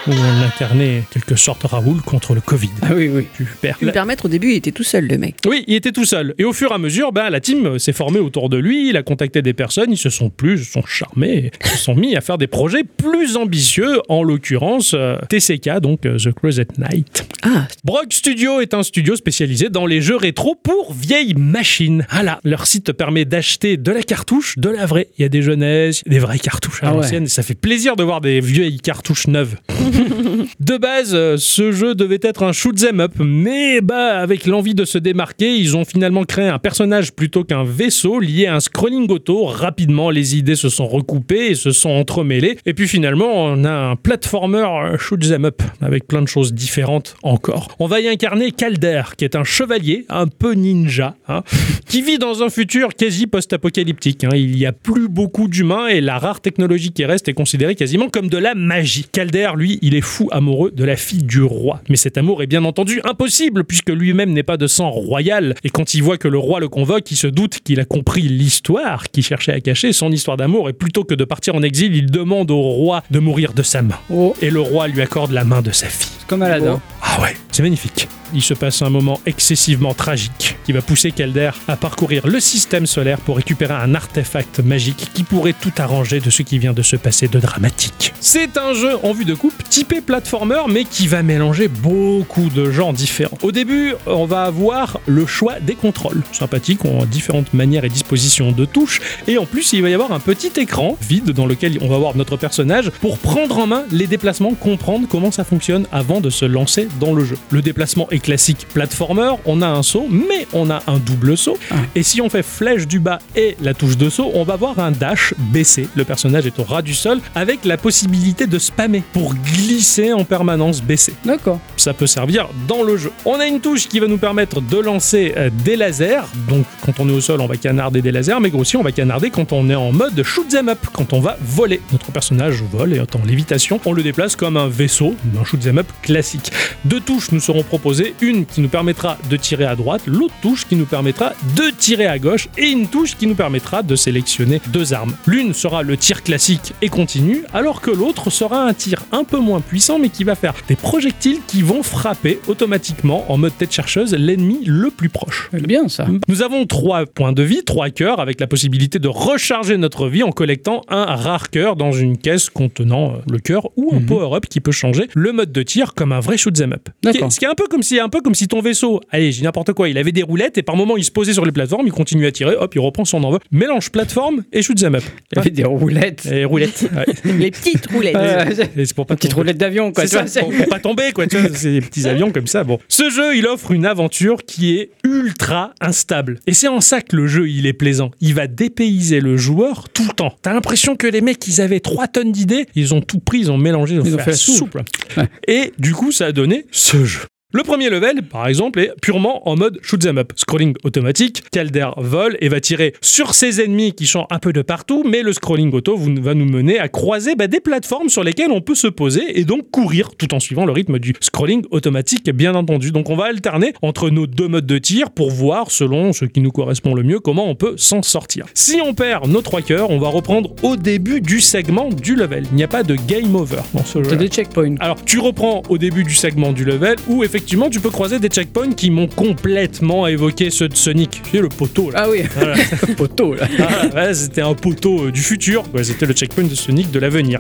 Où 0.08 0.12
on 0.12 0.46
incarnait 0.46 1.04
quelque 1.12 1.36
sorte 1.36 1.64
Raoul 1.64 2.02
contre 2.02 2.36
le 2.36 2.42
Covid. 2.42 2.70
Ah 2.84 2.90
oui, 2.96 3.10
oui. 3.12 3.26
Super. 3.38 3.78
Lui 3.82 3.92
permettre 3.92 4.26
au 4.26 4.28
début, 4.28 4.52
il 4.52 4.56
était 4.58 4.72
tout 4.72 4.84
seul, 4.84 5.08
le 5.08 5.18
mec. 5.18 5.36
Oui, 5.48 5.64
il 5.68 5.74
était 5.76 5.92
tout 5.92 6.06
seul. 6.06 6.36
Et 6.38 6.44
au 6.44 6.54
fur 6.54 6.72
et 6.72 6.76
à 6.76 6.78
mesure, 6.78 7.12
ben, 7.12 7.30
la 7.30 7.40
team 7.40 7.80
s'est 7.80 7.94
formée 7.94 8.20
autour 8.20 8.50
de 8.50 8.58
lui, 8.58 8.90
il 8.90 8.98
a 8.98 9.04
contacté 9.04 9.42
des 9.42 9.54
personnes, 9.54 9.92
ils 9.92 9.98
se 9.98 10.10
sont 10.12 10.30
plus, 10.30 10.60
se 10.66 10.72
sont 10.74 10.86
charmés, 10.86 11.52
ils 11.64 11.70
se 11.72 11.78
sont 11.78 11.96
mis 11.96 12.16
à 12.16 12.22
faire 12.22 12.38
des 12.38 12.48
projets 12.48 12.84
plus 12.84 13.36
ambitieux, 13.36 14.00
en 14.10 14.22
l'occurrence 14.24 14.94
euh, 14.94 15.18
TCK, 15.30 15.80
donc 15.80 16.06
euh, 16.06 16.18
The 16.18 16.34
Closet 16.34 16.68
Knight. 16.78 17.28
Ah, 17.42 17.68
Brock 17.84 18.12
Studio 18.14 18.62
est 18.62 18.74
un 18.74 18.84
studio 18.84 19.16
spécialisé 19.16 19.70
dans 19.70 19.86
les 19.88 20.02
jeux 20.02 20.16
rétro 20.18 20.56
pour 20.56 20.94
vieilles 20.94 21.34
machines. 21.36 22.06
Voilà, 22.12 22.40
leur 22.44 22.68
site 22.68 22.92
permet 22.94 23.26
d'acheter 23.26 23.78
de 23.78 23.92
la 23.92 24.04
cartouche, 24.04 24.58
de 24.58 24.70
la 24.70 24.86
vraie. 24.86 25.08
Il 25.18 25.22
y 25.24 25.26
a 25.26 25.30
des 25.30 25.42
jeunesses, 25.42 26.04
des 26.06 26.20
vraies 26.20 26.40
cartouches 26.40 26.84
à 26.84 26.88
Ah 26.88 26.92
ouais. 26.92 27.02
l'ancienne, 27.02 27.28
ça 27.28 27.42
fait 27.44 27.56
plaisir 27.56 27.96
de 27.96 28.04
voir 28.04 28.22
des 28.22 28.40
vieilles 28.40 28.80
cartouches 28.80 29.28
neuves. 29.28 29.56
De 30.60 30.78
base, 30.78 31.12
euh, 31.14 31.38
ce 31.38 31.72
jeu 31.72 31.96
devait 31.96 32.20
être 32.22 32.44
un 32.44 32.52
shoot 32.52 32.76
'em 32.84 33.00
up, 33.02 33.14
mais 33.20 33.82
bah 33.82 34.20
avec 34.20 34.46
l'envie 34.46 34.76
de 34.76 34.86
se 34.86 34.98
démarquer, 34.98 35.56
ils 35.56 35.76
ont 35.76 35.86
finalement 35.86 36.24
créé 36.24 36.48
un 36.48 36.60
personnage 36.60 37.14
plutôt 37.14 37.44
qu'un 37.44 37.64
vaisseau 37.64 38.20
lié 38.20 38.48
à 38.48 38.56
un 38.56 38.60
scrolling 38.60 39.10
auto. 39.12 39.46
Rapidement, 39.46 40.10
les 40.10 40.38
idées 40.38 40.56
se 40.56 40.70
sont 40.70 40.88
recoupées 40.88 41.52
et 41.52 41.56
se 41.56 41.72
sont 41.72 41.90
entremêlées. 41.90 42.58
Et 42.66 42.74
puis 42.74 42.88
finalement, 42.88 43.28
on 43.46 43.64
a 43.64 43.72
un 43.72 43.96
platformer 43.96 44.66
shoot 44.98 45.24
'em 45.32 45.46
up 45.46 45.62
avec 45.82 46.08
plein 46.08 46.22
de 46.22 46.28
choses 46.28 46.54
différentes 46.54 47.16
encore. 47.24 47.70
On 47.80 47.88
va 47.88 48.00
y 48.02 48.08
incarner 48.08 48.52
Calder, 48.52 49.04
qui 49.18 49.26
est 49.26 49.36
un 49.36 49.44
chevalier 49.44 50.06
un 50.10 50.28
peu 50.28 50.54
ninja, 50.54 51.16
hein, 51.28 51.44
qui 51.88 52.02
vit 52.02 52.18
dans 52.18 52.44
un 52.44 52.50
futur 52.50 52.90
quasi 52.96 53.28
post-apocalyptique. 53.28 54.24
hein. 54.24 54.30
Il 54.34 54.58
y 54.58 54.66
a 54.66 54.72
plus 54.72 55.08
beaucoup 55.08 55.48
d'humains 55.48 55.88
et 55.88 56.02
la 56.02 56.18
rare 56.18 56.42
technologie 56.42 56.92
qui 56.92 57.06
reste 57.06 57.28
est 57.28 57.34
considérée 57.34 57.76
quasiment 57.76 58.10
comme 58.10 58.30
de 58.30 58.38
la 58.38 58.56
magie. 58.56 59.06
Calder, 59.12 59.50
lui, 59.56 59.80
il 59.86 59.94
est 59.94 60.02
fou 60.02 60.28
amoureux 60.32 60.72
de 60.72 60.84
la 60.84 60.96
fille 60.96 61.22
du 61.22 61.44
roi. 61.44 61.80
Mais 61.90 61.96
cet 61.96 62.18
amour 62.18 62.42
est 62.42 62.48
bien 62.48 62.66
entendu 62.66 63.02
impossible 63.04 63.64
puisque 63.64 63.92
lui-même 63.92 64.34
n'est 64.34 64.42
pas 64.42 64.58
de 64.58 64.66
sang 64.66 64.90
royal. 64.90 65.54
Et 65.64 65.70
quand 65.70 65.94
il 65.94 66.02
voit 66.02 66.18
que 66.18 66.28
le 66.28 66.40
roi 66.40 66.60
le 66.60 66.70
convoque, 66.70 67.12
il 67.12 67.16
se 67.16 67.28
doute 67.28 67.60
qu'il 67.64 67.80
a 67.80 67.86
compris 67.86 68.24
l'histoire 68.24 69.12
qu'il 69.12 69.24
cherchait 69.24 69.54
à 69.54 69.60
cacher, 69.62 69.94
son 69.94 70.12
histoire 70.12 70.38
d'amour. 70.38 70.70
Et 70.70 70.74
plutôt 70.74 71.04
que 71.04 71.14
de 71.14 71.24
partir 71.24 71.54
en 71.54 71.62
exil, 71.62 71.96
il 71.96 72.10
demande 72.10 72.50
au 72.50 72.62
roi 72.62 73.04
de 73.12 73.20
mourir 73.20 73.54
de 73.54 73.62
sa 73.62 73.84
main. 73.84 74.00
Oh, 74.10 74.36
Et 74.42 74.50
le 74.50 74.60
roi 74.60 74.88
lui 74.88 75.04
accorde 75.04 75.32
la 75.32 75.44
main 75.44 75.62
de 75.62 75.72
sa 75.72 75.88
fille. 75.88 76.10
Comme 76.28 76.42
Aladdin. 76.42 76.80
Ah 77.02 77.22
ouais, 77.22 77.36
c'est 77.52 77.64
magnifique. 77.64 78.08
Il 78.34 78.42
se 78.42 78.54
passe 78.54 78.82
un 78.82 78.90
moment 78.90 79.20
excessivement 79.26 79.94
tragique 79.94 80.58
qui 80.66 80.72
va 80.72 80.82
pousser 80.82 81.12
Calder 81.12 81.52
à 81.68 81.78
parcourir 81.78 82.26
le 82.28 82.40
système 82.40 82.88
solaire 82.88 83.20
pour 83.20 83.38
récupérer 83.38 83.76
un 83.76 83.94
artefact 83.94 84.60
magique 84.60 85.12
qui 85.14 85.24
pourrait 85.24 85.54
tout 85.54 85.72
arranger 85.78 86.20
de 86.20 86.30
ce 86.30 86.42
qui 86.42 86.58
vient 86.58 86.74
de 86.74 86.82
se 86.82 86.96
passer 86.96 87.28
de 87.28 87.40
dramatique. 87.40 88.14
C'est 88.20 88.58
un 88.58 88.74
jeu 88.74 88.98
en 89.04 89.14
vue 89.14 89.26
de 89.26 89.36
coupe 89.36 89.64
typé 89.70 90.02
platformer 90.02 90.64
mais 90.68 90.84
qui 90.84 91.08
va 91.08 91.22
mélanger 91.22 91.68
beaucoup 91.68 92.50
de 92.50 92.72
genres 92.72 92.94
différents. 92.94 93.38
Au 93.44 93.52
début, 93.52 93.94
on 94.08 94.26
va 94.26 94.44
avoir 94.44 95.00
le 95.06 95.26
choix 95.28 95.60
des 95.60 95.76
contrôles. 95.76 96.24
Sympathique, 96.32 96.84
on 96.84 97.04
a 97.04 97.06
différentes 97.06 97.54
manières 97.54 97.86
et 97.86 97.90
dispositions 97.90 98.52
de 98.52 98.66
touches 98.66 99.02
et 99.28 99.38
en 99.38 99.46
plus 99.46 99.72
il 99.74 99.84
va 99.84 99.90
y 99.90 99.94
avoir 99.94 100.12
un 100.12 100.20
petit 100.20 100.52
écran 100.60 100.98
vide 101.02 101.32
dans 101.32 101.46
lequel 101.46 101.78
on 101.82 101.88
va 101.88 102.00
voir 102.00 102.18
notre 102.18 102.38
personnage 102.38 102.90
pour 103.02 103.20
prendre 103.20 103.60
en 103.60 103.68
main 103.68 103.84
les 103.92 104.08
déplacements, 104.08 104.56
comprendre 104.56 105.08
comment 105.08 105.32
ça 105.32 105.44
fonctionne 105.44 105.86
avant 105.92 106.15
de 106.22 106.30
se 106.30 106.46
lancer 106.46 106.88
dans 107.00 107.14
le 107.14 107.24
jeu. 107.24 107.38
Le 107.52 107.62
déplacement 107.62 108.08
est 108.12 108.20
classique 108.20 108.68
platformer, 108.74 109.32
on 109.46 109.62
a 109.62 109.68
un 109.68 109.84
saut, 109.84 110.08
mais 110.10 110.48
on 110.54 110.70
a 110.70 110.82
un 110.88 110.98
double 110.98 111.38
saut. 111.38 111.58
Ah. 111.72 111.76
Et 111.96 112.04
si 112.04 112.22
on 112.22 112.30
fait 112.30 112.44
flèche 112.44 112.88
du 112.88 113.00
bas 113.00 113.20
et 113.36 113.56
la 113.62 113.74
touche 113.74 113.98
de 113.98 114.10
saut, 114.10 114.32
on 114.34 114.44
va 114.44 114.56
voir 114.56 114.80
un 114.80 114.92
dash 114.92 115.34
baissé. 115.54 115.88
Le 115.96 116.04
personnage 116.04 116.46
est 116.46 116.60
au 116.60 116.64
ras 116.64 116.82
du 116.82 116.94
sol 116.94 117.20
avec 117.34 117.66
la 117.66 117.78
possibilité 117.78 118.48
de 118.48 118.60
spammer 118.60 119.04
pour 119.14 119.34
glisser 119.36 120.14
en 120.14 120.24
permanence 120.24 120.82
baissé 120.82 121.14
D'accord. 121.24 121.60
ça 121.78 121.94
peut 121.94 122.08
servir 122.08 122.48
dans 122.68 122.84
le 122.84 122.98
jeu. 122.98 123.12
On 123.26 123.40
a 123.40 123.46
une 123.46 123.60
touche 123.60 123.88
qui 123.88 124.00
va 124.00 124.08
nous 124.08 124.18
permettre 124.18 124.62
de 124.62 124.78
lancer 124.78 125.34
euh, 125.38 125.50
des 125.64 125.76
lasers. 125.76 126.22
Donc 126.48 126.66
quand 126.86 127.00
on 127.00 127.10
est 127.10 127.14
au 127.14 127.22
sol, 127.22 127.42
on 127.42 127.48
va 127.48 127.58
canarder 127.58 128.02
des 128.02 128.12
lasers, 128.12 128.40
mais 128.42 128.52
aussi 128.54 128.78
on 128.78 128.84
va 128.84 128.92
canarder 128.92 129.30
quand 129.30 129.54
on 129.54 129.70
est 129.70 129.76
en 129.76 129.92
mode 129.92 130.22
shoot 130.24 130.54
'em 130.54 130.70
up, 130.70 130.80
quand 130.94 131.14
on 131.14 131.20
va 131.20 131.38
voler. 131.42 131.82
Notre 131.92 132.12
personnage 132.12 132.64
vole 132.72 132.94
et 132.94 132.98
est 132.98 133.16
en 133.16 133.24
lévitation, 133.26 133.80
on 133.86 133.94
le 133.94 134.04
déplace 134.04 134.36
comme 134.36 134.58
un 134.58 134.68
vaisseau, 134.68 135.16
un 135.40 135.44
shoot 135.44 135.66
'em 135.68 135.80
up 135.80 135.88
classique. 136.06 136.52
Deux 136.86 137.00
touches 137.02 137.32
nous 137.32 137.40
seront 137.40 137.64
proposées, 137.64 138.14
une 138.22 138.46
qui 138.46 138.62
nous 138.62 138.70
permettra 138.70 139.18
de 139.30 139.36
tirer 139.38 139.66
à 139.66 139.76
droite, 139.76 140.04
l'autre 140.06 140.34
touche 140.42 140.66
qui 140.68 140.76
nous 140.76 140.86
permettra 140.86 141.34
de 141.58 141.64
tirer 141.78 142.06
à 142.06 142.20
gauche 142.20 142.48
et 142.58 142.68
une 142.68 142.88
touche 142.88 143.16
qui 143.18 143.26
nous 143.28 143.36
permettra 143.36 143.82
de 143.84 143.96
sélectionner 143.96 144.62
deux 144.68 144.94
armes. 144.94 145.16
L'une 145.26 145.54
sera 145.54 145.82
le 145.84 145.98
tir 145.98 146.22
classique 146.24 146.74
et 146.82 146.90
continu, 146.90 147.44
alors 147.54 147.82
que 147.82 147.90
l'autre 147.92 148.30
sera 148.30 148.64
un 148.64 148.74
tir 148.74 149.04
un 149.12 149.24
peu 149.24 149.40
moins 149.40 149.62
puissant 149.62 149.98
mais 150.00 150.10
qui 150.10 150.24
va 150.24 150.36
faire 150.36 150.54
des 150.68 150.76
projectiles 150.76 151.40
qui 151.48 151.64
vont 151.64 151.82
frapper 151.84 152.40
automatiquement 152.48 153.26
en 153.32 153.38
mode 153.38 153.58
tête 153.58 153.72
chercheuse 153.74 154.14
l'ennemi 154.14 154.60
le 154.66 154.92
plus 154.92 155.10
proche. 155.10 155.50
C'est 155.52 155.66
bien 155.66 155.88
ça. 155.88 156.06
Nous 156.28 156.42
avons 156.44 156.66
trois 156.68 157.06
points 157.08 157.34
de 157.34 157.42
vie, 157.44 157.64
trois 157.64 157.90
cœurs, 157.90 158.20
avec 158.20 158.40
la 158.40 158.48
possibilité 158.48 159.00
de 159.00 159.08
recharger 159.08 159.78
notre 159.78 160.08
vie 160.08 160.22
en 160.24 160.32
collectant 160.32 160.82
un 160.88 161.06
rare 161.16 161.50
cœur 161.50 161.76
dans 161.76 161.92
une 161.92 162.18
caisse 162.18 162.50
contenant 162.52 163.14
euh, 163.14 163.18
le 163.32 163.40
cœur 163.40 163.70
ou 163.76 163.90
un 163.96 164.00
Mhm. 164.00 164.06
power-up 164.06 164.46
qui 164.48 164.60
peut 164.60 164.72
changer 164.72 165.08
le 165.16 165.32
mode 165.32 165.52
de 165.52 165.64
tir 165.64 165.94
comme 165.96 166.12
un 166.12 166.20
vrai 166.20 166.38
shoot 166.38 166.60
'em 166.62 166.74
up. 166.74 166.90
Ce 167.04 167.40
qui 167.40 167.46
est 167.46 167.48
un 167.48 167.56
peu 167.56 167.66
comme 167.68 167.84
si, 167.84 168.00
un 168.00 168.10
peu 168.10 168.22
comme 168.22 168.36
si 168.36 168.48
ton 168.48 168.62
vaisseau, 168.62 169.02
allez, 169.10 169.32
j'ai 169.32 169.44
n'importe 169.44 169.74
quoi, 169.74 169.90
il 169.90 169.98
avait 169.98 170.12
des 170.12 170.24
roulettes 170.24 170.58
et 170.58 170.64
par 170.64 170.76
moment 170.76 170.98
il 170.98 171.04
se 171.04 171.12
posait 171.12 171.34
sur 171.34 171.46
les 171.46 171.52
plateformes, 171.52 171.88
il 171.88 171.92
continue 171.94 172.26
à 172.28 172.32
tirer, 172.32 172.56
hop, 172.56 172.74
il 172.76 172.80
reprend 172.80 173.06
son 173.06 173.24
envol. 173.24 173.40
Mélange 173.52 173.90
plateforme 173.92 174.44
et 174.54 174.62
shoot 174.62 174.82
'em 174.84 174.96
up. 174.96 175.04
Il 175.32 175.38
y 175.38 175.40
avait 175.40 175.50
des 175.50 175.64
roulettes. 175.64 176.26
Et 176.32 176.46
roulettes. 176.46 176.88
ouais. 176.96 177.06
les 177.40 177.52
petites 177.52 177.86
roulettes. 177.92 178.16
Euh, 178.16 178.46
c'est 178.76 178.94
pour 178.94 179.06
pas 179.06 179.16
Petite 179.16 179.32
tomber. 179.32 179.42
roulette 179.42 179.58
d'avion, 179.58 179.92
quoi. 179.92 180.06
C'est 180.06 180.10
tu 180.10 180.16
ça, 180.16 180.22
vois, 180.22 180.28
c'est- 180.30 180.40
pour, 180.42 180.52
pour 180.54 180.68
pas 180.68 180.80
tomber, 180.80 181.12
quoi. 181.14 181.28
Tu 181.28 181.38
vois, 181.38 181.50
c'est 181.54 181.72
des 181.72 181.82
petits 181.82 182.08
avions 182.08 182.32
comme 182.32 182.48
ça. 182.48 182.64
Bon, 182.64 182.80
ce 182.88 183.10
jeu, 183.10 183.36
il 183.38 183.46
offre 183.48 183.72
une 183.72 183.86
aventure 183.86 184.44
qui 184.46 184.78
est 184.78 184.90
ultra 185.04 185.74
instable. 185.82 186.40
Et 186.48 186.54
c'est 186.54 186.68
en 186.68 186.82
ça 186.82 187.02
que 187.02 187.16
le 187.16 187.28
jeu, 187.28 187.50
il 187.50 187.66
est 187.66 187.74
plaisant. 187.74 188.12
Il 188.22 188.34
va 188.34 188.48
dépayser 188.48 189.20
le 189.20 189.38
joueur 189.38 189.88
tout 189.94 190.04
le 190.04 190.14
temps. 190.14 190.34
T'as 190.42 190.54
l'impression 190.54 190.96
que 190.96 191.08
les 191.08 191.22
mecs, 191.22 191.48
ils 191.48 191.62
avaient 191.62 191.80
3 191.80 192.08
tonnes 192.08 192.32
d'idées, 192.32 192.66
ils 192.76 192.94
ont 192.94 193.02
tout 193.02 193.20
pris, 193.20 193.40
ils 193.40 193.52
ont 193.52 193.58
mélangé, 193.58 193.96
ils 193.96 194.02
ont, 194.02 194.06
Ils 194.06 194.16
ont 194.16 194.18
fait, 194.18 194.24
fait 194.26 194.32
la 194.32 194.32
la 194.34 194.38
soupe. 194.38 194.56
soupe. 194.58 195.18
Ouais. 195.18 195.24
Et 195.48 195.74
du 195.86 195.94
coup, 195.94 196.12
ça 196.12 196.26
a 196.26 196.32
donné 196.32 196.66
ce 196.72 197.06
jeu. 197.06 197.28
Le 197.56 197.64
premier 197.64 197.90
level, 197.90 198.24
par 198.24 198.50
exemple, 198.50 198.82
est 198.82 198.92
purement 199.02 199.48
en 199.48 199.56
mode 199.56 199.80
shoot 199.82 200.06
'em 200.06 200.18
up, 200.18 200.34
scrolling 200.36 200.74
automatique. 200.84 201.42
Calder 201.54 201.88
vole 201.96 202.36
et 202.42 202.50
va 202.50 202.60
tirer 202.60 202.94
sur 203.00 203.34
ses 203.34 203.62
ennemis 203.62 203.94
qui 203.94 204.08
sont 204.08 204.28
un 204.30 204.40
peu 204.40 204.52
de 204.52 204.62
partout, 204.62 205.06
mais 205.10 205.22
le 205.22 205.32
scrolling 205.32 205.72
auto 205.72 205.96
va 205.96 206.34
nous 206.34 206.44
mener 206.44 206.80
à 206.80 206.90
croiser 206.90 207.36
bah, 207.36 207.48
des 207.48 207.62
plateformes 207.62 208.10
sur 208.10 208.26
lesquelles 208.26 208.52
on 208.52 208.60
peut 208.60 208.76
se 208.76 208.88
poser 208.88 209.40
et 209.40 209.46
donc 209.46 209.72
courir 209.72 210.10
tout 210.18 210.34
en 210.34 210.42
suivant 210.42 210.66
le 210.66 210.74
rythme 210.74 211.00
du 211.00 211.14
scrolling 211.22 211.64
automatique, 211.72 212.30
bien 212.30 212.56
entendu. 212.56 212.92
Donc 212.92 213.10
on 213.10 213.16
va 213.16 213.28
alterner 213.28 213.72
entre 213.82 214.10
nos 214.10 214.28
deux 214.28 214.50
modes 214.50 214.66
de 214.66 214.78
tir 214.78 215.10
pour 215.12 215.32
voir, 215.32 215.72
selon 215.72 216.12
ce 216.12 216.26
qui 216.26 216.42
nous 216.42 216.52
correspond 216.52 216.94
le 216.94 217.04
mieux, 217.04 217.22
comment 217.22 217.48
on 217.48 217.56
peut 217.56 217.76
s'en 217.78 218.02
sortir. 218.02 218.48
Si 218.54 218.82
on 218.84 218.94
perd 218.94 219.30
nos 219.30 219.42
trois 219.42 219.62
cœurs, 219.62 219.92
on 219.92 219.98
va 219.98 220.10
reprendre 220.10 220.54
au 220.62 220.76
début 220.76 221.22
du 221.22 221.40
segment 221.40 221.88
du 221.88 222.16
level. 222.16 222.44
Il 222.52 222.58
n'y 222.58 222.64
a 222.64 222.68
pas 222.68 222.84
de 222.84 222.98
game 223.08 223.34
over 223.34 223.62
dans 223.74 223.86
ce 223.86 224.04
jeu. 224.04 224.10
T'as 224.10 224.18
des 224.18 224.28
checkpoints. 224.28 224.76
Alors, 224.82 225.06
tu 225.06 225.20
reprends 225.20 225.64
au 225.70 225.78
début 225.78 226.04
du 226.04 226.16
segment 226.16 226.52
du 226.52 226.66
level 226.66 226.98
où 227.08 227.24
effectivement 227.24 227.45
tu 227.46 227.80
peux 227.80 227.90
croiser 227.90 228.20
des 228.20 228.28
checkpoints 228.28 228.74
qui 228.74 228.90
m'ont 228.90 229.08
complètement 229.08 230.08
évoqué 230.08 230.50
ceux 230.50 230.68
de 230.68 230.76
Sonic. 230.76 231.22
Tu 231.24 231.32
sais, 231.32 231.42
le 231.42 231.50
poteau 231.50 231.92
là. 231.92 232.04
Ah 232.04 232.10
oui, 232.10 232.24
Voilà. 232.36 232.56
poteau 232.98 233.34
là. 233.36 233.48
Ah, 233.60 233.88
ouais, 233.96 234.14
c'était 234.14 234.42
un 234.42 234.54
poteau 234.54 235.06
euh, 235.06 235.12
du 235.12 235.22
futur, 235.22 235.70
quoi. 235.72 235.84
c'était 235.84 236.06
le 236.06 236.14
checkpoint 236.14 236.44
de 236.46 236.56
Sonic 236.56 236.92
de 236.92 237.00
l'avenir. 237.00 237.40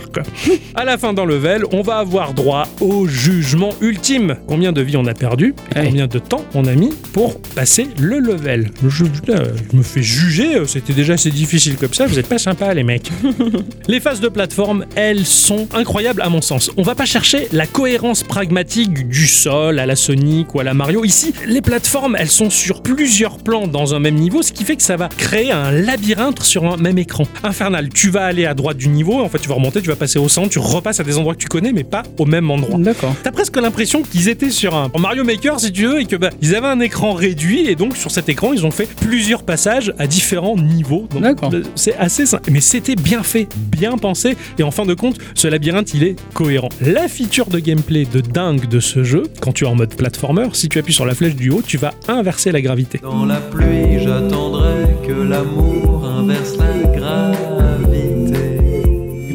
À 0.76 0.86
la 0.86 0.98
fin 0.98 1.13
d'un 1.13 1.26
level, 1.26 1.63
on 1.72 1.82
va 1.82 1.98
avoir 1.98 2.34
droit 2.34 2.68
au 2.82 3.08
jugement 3.08 3.74
ultime. 3.82 4.38
Combien 4.48 4.72
de 4.72 4.82
vies 4.82 4.98
on 4.98 5.06
a 5.06 5.13
perdu 5.13 5.54
et 5.74 5.80
Ouais. 5.80 5.86
Combien 5.88 6.08
de 6.08 6.20
temps 6.20 6.46
on 6.54 6.65
a 6.65 6.74
mis 6.74 6.94
pour 7.12 7.39
passer 7.41 7.88
le 8.00 8.20
level 8.20 8.70
je, 8.88 9.06
je 9.06 9.78
me 9.78 9.84
fais 9.84 10.02
juger, 10.02 10.56
euh, 10.56 10.65
c'était 10.65 10.94
déjà 10.94 11.13
assez 11.13 11.30
difficile 11.32 11.76
comme 11.76 11.94
ça, 11.94 12.08
vous 12.08 12.18
êtes 12.18 12.28
pas 12.28 12.38
sympa 12.38 12.74
les 12.74 12.84
mecs. 12.84 13.12
Les 13.88 14.00
phases 14.00 14.22
de 14.22 14.30
plateforme, 14.30 14.86
elles 14.96 15.26
sont 15.26 15.68
incroyables 15.74 16.22
à 16.22 16.30
mon 16.30 16.41
sens. 16.41 16.72
On 16.78 16.82
va 16.82 16.96
pas 16.96 17.06
chercher 17.06 17.48
la 17.52 17.68
cohérence 17.68 18.24
pragmatique 18.24 19.08
du 19.10 19.28
sol 19.28 19.80
à 19.86 19.88
la 19.88 19.95
Sonic 19.95 20.56
ou 20.56 20.60
à 20.60 20.63
la 20.63 20.74
Mario. 20.74 21.06
Ici, 21.06 21.32
les 21.45 21.62
plateformes, 21.62 22.15
elles 22.17 22.32
sont 22.32 22.50
sur 22.50 22.82
plusieurs 22.82 23.38
plans 23.38 23.67
dans 23.67 23.93
un 23.93 24.00
même 24.00 24.15
niveau, 24.15 24.41
ce 24.41 24.52
qui 24.52 24.63
fait 24.63 24.76
que 24.76 24.82
ça 24.82 24.98
va 24.98 25.10
créer 25.10 25.52
un 25.52 25.69
labyrinthe 25.71 26.41
sur 26.41 26.65
un 26.65 26.78
même 26.78 26.98
écran. 26.98 27.26
Infernal, 27.43 27.89
tu 27.89 28.10
vas 28.10 28.26
aller 28.26 28.48
à 28.48 28.56
droite 28.56 28.78
du 28.78 28.88
niveau, 28.89 29.21
en 29.21 29.30
fait 29.30 29.38
tu 29.38 29.48
vas 29.48 29.54
remonter, 29.54 29.84
tu 29.84 29.89
vas 29.89 29.95
passer 29.95 30.17
au 30.17 30.28
centre, 30.28 30.50
tu 30.50 30.58
repasses 30.58 31.00
à 31.00 31.04
des 31.04 31.19
endroits 31.19 31.36
que 31.36 31.39
tu 31.39 31.48
connais, 31.48 31.71
mais 31.71 31.84
pas 31.84 32.02
au 32.17 32.26
même 32.26 32.50
endroit. 32.50 32.80
D'accord. 32.80 33.13
T'as 33.24 33.32
presque 33.32 33.56
l'impression 33.58 34.02
qu'ils 34.02 34.28
étaient 34.28 34.50
sur 34.50 34.74
un 34.76 34.89
Mario 34.98 35.24
Maker 35.24 35.60
si 35.60 35.71
tu 35.71 35.86
veux 35.86 36.02
et 36.02 36.06
que 36.06 36.15
bah, 36.15 36.32
ils 36.41 36.56
avaient 36.56 36.65
un 36.65 36.80
écran 36.80 37.13
réduit 37.13 37.67
et 37.67 37.76
donc 37.76 37.95
sur 37.95 38.10
cet 38.10 38.28
écran 38.28 38.54
ils 38.54 38.65
ont 38.65 38.71
fait 38.71 38.89
plusieurs 39.02 39.43
passages 39.43 39.93
à 40.00 40.08
différents 40.08 40.58
niveaux. 40.58 41.08
D'accord. 41.19 41.54
euh, 41.54 41.62
C'est 41.76 41.95
assez 41.98 42.26
simple, 42.26 42.50
mais 42.52 42.62
c'était 42.62 42.95
bien 42.95 43.21
fait, 43.21 43.48
bien 43.56 44.00
pensé 44.00 44.36
et 44.58 44.63
en 44.63 44.71
fin 44.71 44.86
de 44.88 44.95
compte 44.95 45.17
ce 45.36 45.48
labyrinthe 45.48 45.93
il 45.93 46.04
est 46.04 46.15
cohérent. 46.34 46.69
La 46.82 47.08
feature 47.08 47.45
de 47.48 47.60
gameplay 47.60 48.06
de 48.12 48.21
dingue 48.21 48.67
de 48.67 48.80
ce 48.80 49.04
jeu, 49.04 49.24
quand 49.41 49.52
tu 49.52 49.63
es 49.65 49.67
en 49.76 49.78
mode 49.78 49.96
platformer, 49.96 50.48
si 50.54 50.70
tu 50.70 50.80
appuies 50.80 50.94
sur 50.94 51.06
la 51.06 51.14
flèche 51.14 51.36
du 51.36 51.50
haut, 51.50 51.62
tu 51.62 51.78
vas 51.78 51.94
inverser 52.08 52.52
la 52.54 52.62
gravité. 52.62 53.02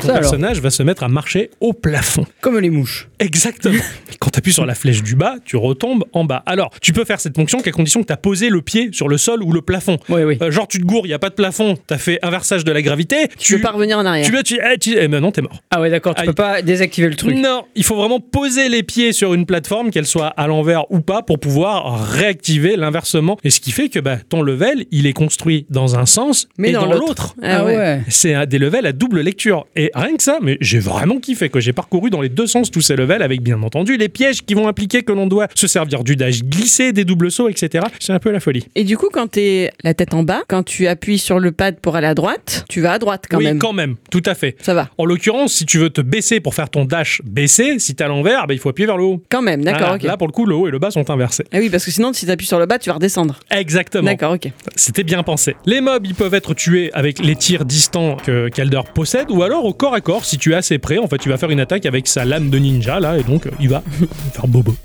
Ton 0.00 0.06
Ça, 0.08 0.12
alors. 0.14 0.22
personnage 0.30 0.60
va 0.60 0.70
se 0.70 0.82
mettre 0.82 1.02
à 1.02 1.08
marcher 1.08 1.50
au 1.60 1.72
plafond. 1.72 2.24
Comme 2.40 2.58
les 2.58 2.70
mouches. 2.70 3.08
Exactement. 3.18 3.82
Quand 4.20 4.30
tu 4.30 4.38
appuies 4.38 4.52
sur 4.52 4.66
la 4.66 4.74
flèche 4.74 5.02
du 5.02 5.14
bas, 5.16 5.36
tu 5.44 5.56
retombes 5.56 6.04
en 6.12 6.24
bas. 6.24 6.42
Alors, 6.46 6.70
tu 6.82 6.92
peux 6.92 7.04
faire 7.04 7.20
cette 7.20 7.36
fonction 7.36 7.60
qu'à 7.60 7.70
condition 7.70 8.00
que 8.02 8.06
tu 8.06 8.12
as 8.12 8.16
posé 8.18 8.50
le 8.50 8.60
pied 8.62 8.88
sur 8.92 9.08
le 9.08 9.16
sol 9.18 9.42
ou 9.42 9.52
le 9.52 9.62
plafond. 9.62 9.98
Oui, 10.08 10.22
oui. 10.24 10.38
Euh, 10.42 10.50
genre, 10.50 10.68
tu 10.68 10.78
te 10.78 10.84
gourres, 10.84 11.06
il 11.06 11.08
n'y 11.08 11.14
a 11.14 11.18
pas 11.18 11.30
de 11.30 11.34
plafond, 11.34 11.76
tu 11.86 11.94
as 11.94 11.98
fait 11.98 12.18
inversage 12.22 12.64
de 12.64 12.72
la 12.72 12.82
gravité. 12.82 13.28
Tu 13.38 13.56
peux 13.56 13.62
pas 13.62 13.70
revenir 13.70 13.98
en 13.98 14.04
arrière. 14.06 14.26
Tu 14.26 14.32
vas, 14.32 14.42
tu, 14.42 14.58
eh, 14.62 14.78
tu- 14.78 14.96
eh, 14.98 15.08
maintenant, 15.08 15.32
t'es 15.32 15.42
mort. 15.42 15.60
Ah 15.70 15.80
ouais, 15.80 15.90
d'accord, 15.90 16.14
tu 16.14 16.20
Aïe. 16.22 16.26
peux 16.26 16.34
pas 16.34 16.60
désactiver 16.62 17.08
le 17.08 17.14
truc. 17.16 17.34
Non, 17.36 17.64
il 17.74 17.84
faut 17.84 17.96
vraiment 17.96 18.20
poser 18.20 18.68
les 18.68 18.82
pieds 18.82 19.12
sur 19.12 19.32
une 19.34 19.46
plateforme, 19.46 19.90
qu'elle 19.90 20.06
soit 20.06 20.28
à 20.28 20.46
l'envers 20.46 20.90
ou 20.90 21.00
pas, 21.00 21.22
pour 21.22 21.38
pouvoir 21.38 22.08
réactiver 22.10 22.76
l'inversement. 22.76 23.38
Et 23.44 23.50
ce 23.50 23.60
qui 23.60 23.72
fait 23.72 23.88
que 23.88 23.98
bah, 23.98 24.16
ton 24.28 24.42
level, 24.42 24.84
il 24.90 25.06
est 25.06 25.12
construit 25.12 25.66
dans 25.70 25.96
un 25.98 26.06
sens 26.06 26.48
Mais 26.58 26.70
et 26.70 26.72
dans 26.72 26.82
dans 26.82 26.92
l'autre. 26.92 27.00
l'autre. 27.06 27.34
Ah 27.42 27.64
ouais. 27.64 28.00
C'est 28.08 28.34
un- 28.34 28.46
des 28.46 28.58
levels 28.58 28.86
à 28.86 28.92
double 28.92 29.20
lecture. 29.20 29.66
Et 29.76 29.90
rien 30.00 30.16
que 30.16 30.22
ça, 30.22 30.38
mais 30.42 30.56
j'ai 30.60 30.78
vraiment 30.78 31.18
kiffé 31.18 31.48
que 31.48 31.60
j'ai 31.60 31.72
parcouru 31.72 32.10
dans 32.10 32.20
les 32.20 32.28
deux 32.28 32.46
sens 32.46 32.70
tous 32.70 32.80
ces 32.80 32.96
levels 32.96 33.22
avec 33.22 33.42
bien 33.42 33.62
entendu 33.62 33.96
les 33.96 34.08
pièges 34.08 34.42
qui 34.42 34.54
vont 34.54 34.68
impliquer 34.68 35.02
que 35.02 35.12
l'on 35.12 35.26
doit 35.26 35.48
se 35.54 35.66
servir 35.66 36.04
du 36.04 36.16
dash 36.16 36.42
glissé, 36.42 36.92
des 36.92 37.04
doubles 37.04 37.30
sauts, 37.30 37.48
etc. 37.48 37.86
C'est 37.98 38.12
un 38.12 38.18
peu 38.18 38.30
la 38.30 38.40
folie. 38.40 38.66
Et 38.74 38.84
du 38.84 38.96
coup, 38.96 39.08
quand 39.12 39.28
t'es 39.28 39.70
la 39.84 39.94
tête 39.94 40.14
en 40.14 40.22
bas, 40.22 40.42
quand 40.48 40.62
tu 40.62 40.86
appuies 40.86 41.18
sur 41.18 41.38
le 41.38 41.52
pad 41.52 41.80
pour 41.80 41.96
aller 41.96 42.06
à 42.06 42.14
droite, 42.14 42.64
tu 42.68 42.80
vas 42.80 42.92
à 42.92 42.98
droite 42.98 43.24
quand 43.28 43.38
oui, 43.38 43.44
même. 43.44 43.58
quand 43.58 43.72
même, 43.72 43.96
tout 44.10 44.22
à 44.26 44.34
fait. 44.34 44.56
Ça 44.60 44.74
va. 44.74 44.90
En 44.98 45.04
l'occurrence, 45.04 45.52
si 45.52 45.66
tu 45.66 45.78
veux 45.78 45.90
te 45.90 46.00
baisser 46.00 46.40
pour 46.40 46.54
faire 46.54 46.70
ton 46.70 46.84
dash 46.84 47.22
baissé, 47.24 47.78
si 47.78 47.94
t'es 47.94 48.04
à 48.04 48.08
l'envers, 48.08 48.46
bah, 48.46 48.54
il 48.54 48.60
faut 48.60 48.68
appuyer 48.68 48.86
vers 48.86 48.96
le 48.96 49.04
haut. 49.04 49.22
Quand 49.28 49.42
même, 49.42 49.64
d'accord, 49.64 49.94
ok. 49.94 50.02
Là, 50.02 50.16
pour 50.16 50.26
le 50.26 50.32
coup, 50.32 50.46
le 50.46 50.54
haut 50.54 50.68
et 50.68 50.70
le 50.70 50.78
bas 50.78 50.90
sont 50.90 51.08
inversés. 51.10 51.44
Ah 51.52 51.58
oui, 51.58 51.68
parce 51.70 51.84
que 51.84 51.90
sinon, 51.90 52.12
si 52.12 52.26
t'appuies 52.26 52.46
sur 52.46 52.58
le 52.58 52.66
bas, 52.66 52.78
tu 52.78 52.88
vas 52.90 52.94
redescendre. 52.94 53.40
Exactement. 53.50 54.04
D'accord, 54.04 54.32
ok. 54.32 54.50
C'était 54.76 55.04
bien 55.04 55.22
pensé. 55.22 55.56
Les 55.66 55.80
mobs, 55.80 56.06
ils 56.06 56.14
peuvent 56.14 56.34
être 56.34 56.54
tués 56.54 56.90
avec 56.92 57.18
les 57.24 57.36
tirs 57.36 57.64
distants 57.64 58.16
que 58.16 58.48
Calder 58.48 58.80
possède, 58.94 59.30
ou 59.30 59.42
alors 59.42 59.64
au 59.64 59.74
corps 59.80 59.94
à 59.94 60.02
corps, 60.02 60.26
si 60.26 60.36
tu 60.36 60.52
es 60.52 60.54
assez 60.54 60.76
près, 60.76 60.98
en 60.98 61.06
fait, 61.08 61.16
tu 61.16 61.30
vas 61.30 61.38
faire 61.38 61.48
une 61.48 61.58
attaque 61.58 61.86
avec 61.86 62.06
sa 62.06 62.26
lame 62.26 62.50
de 62.50 62.58
ninja, 62.58 63.00
là, 63.00 63.16
et 63.16 63.22
donc 63.22 63.46
euh, 63.46 63.50
il 63.60 63.70
va 63.70 63.82
faire 64.34 64.46
bobo. 64.46 64.76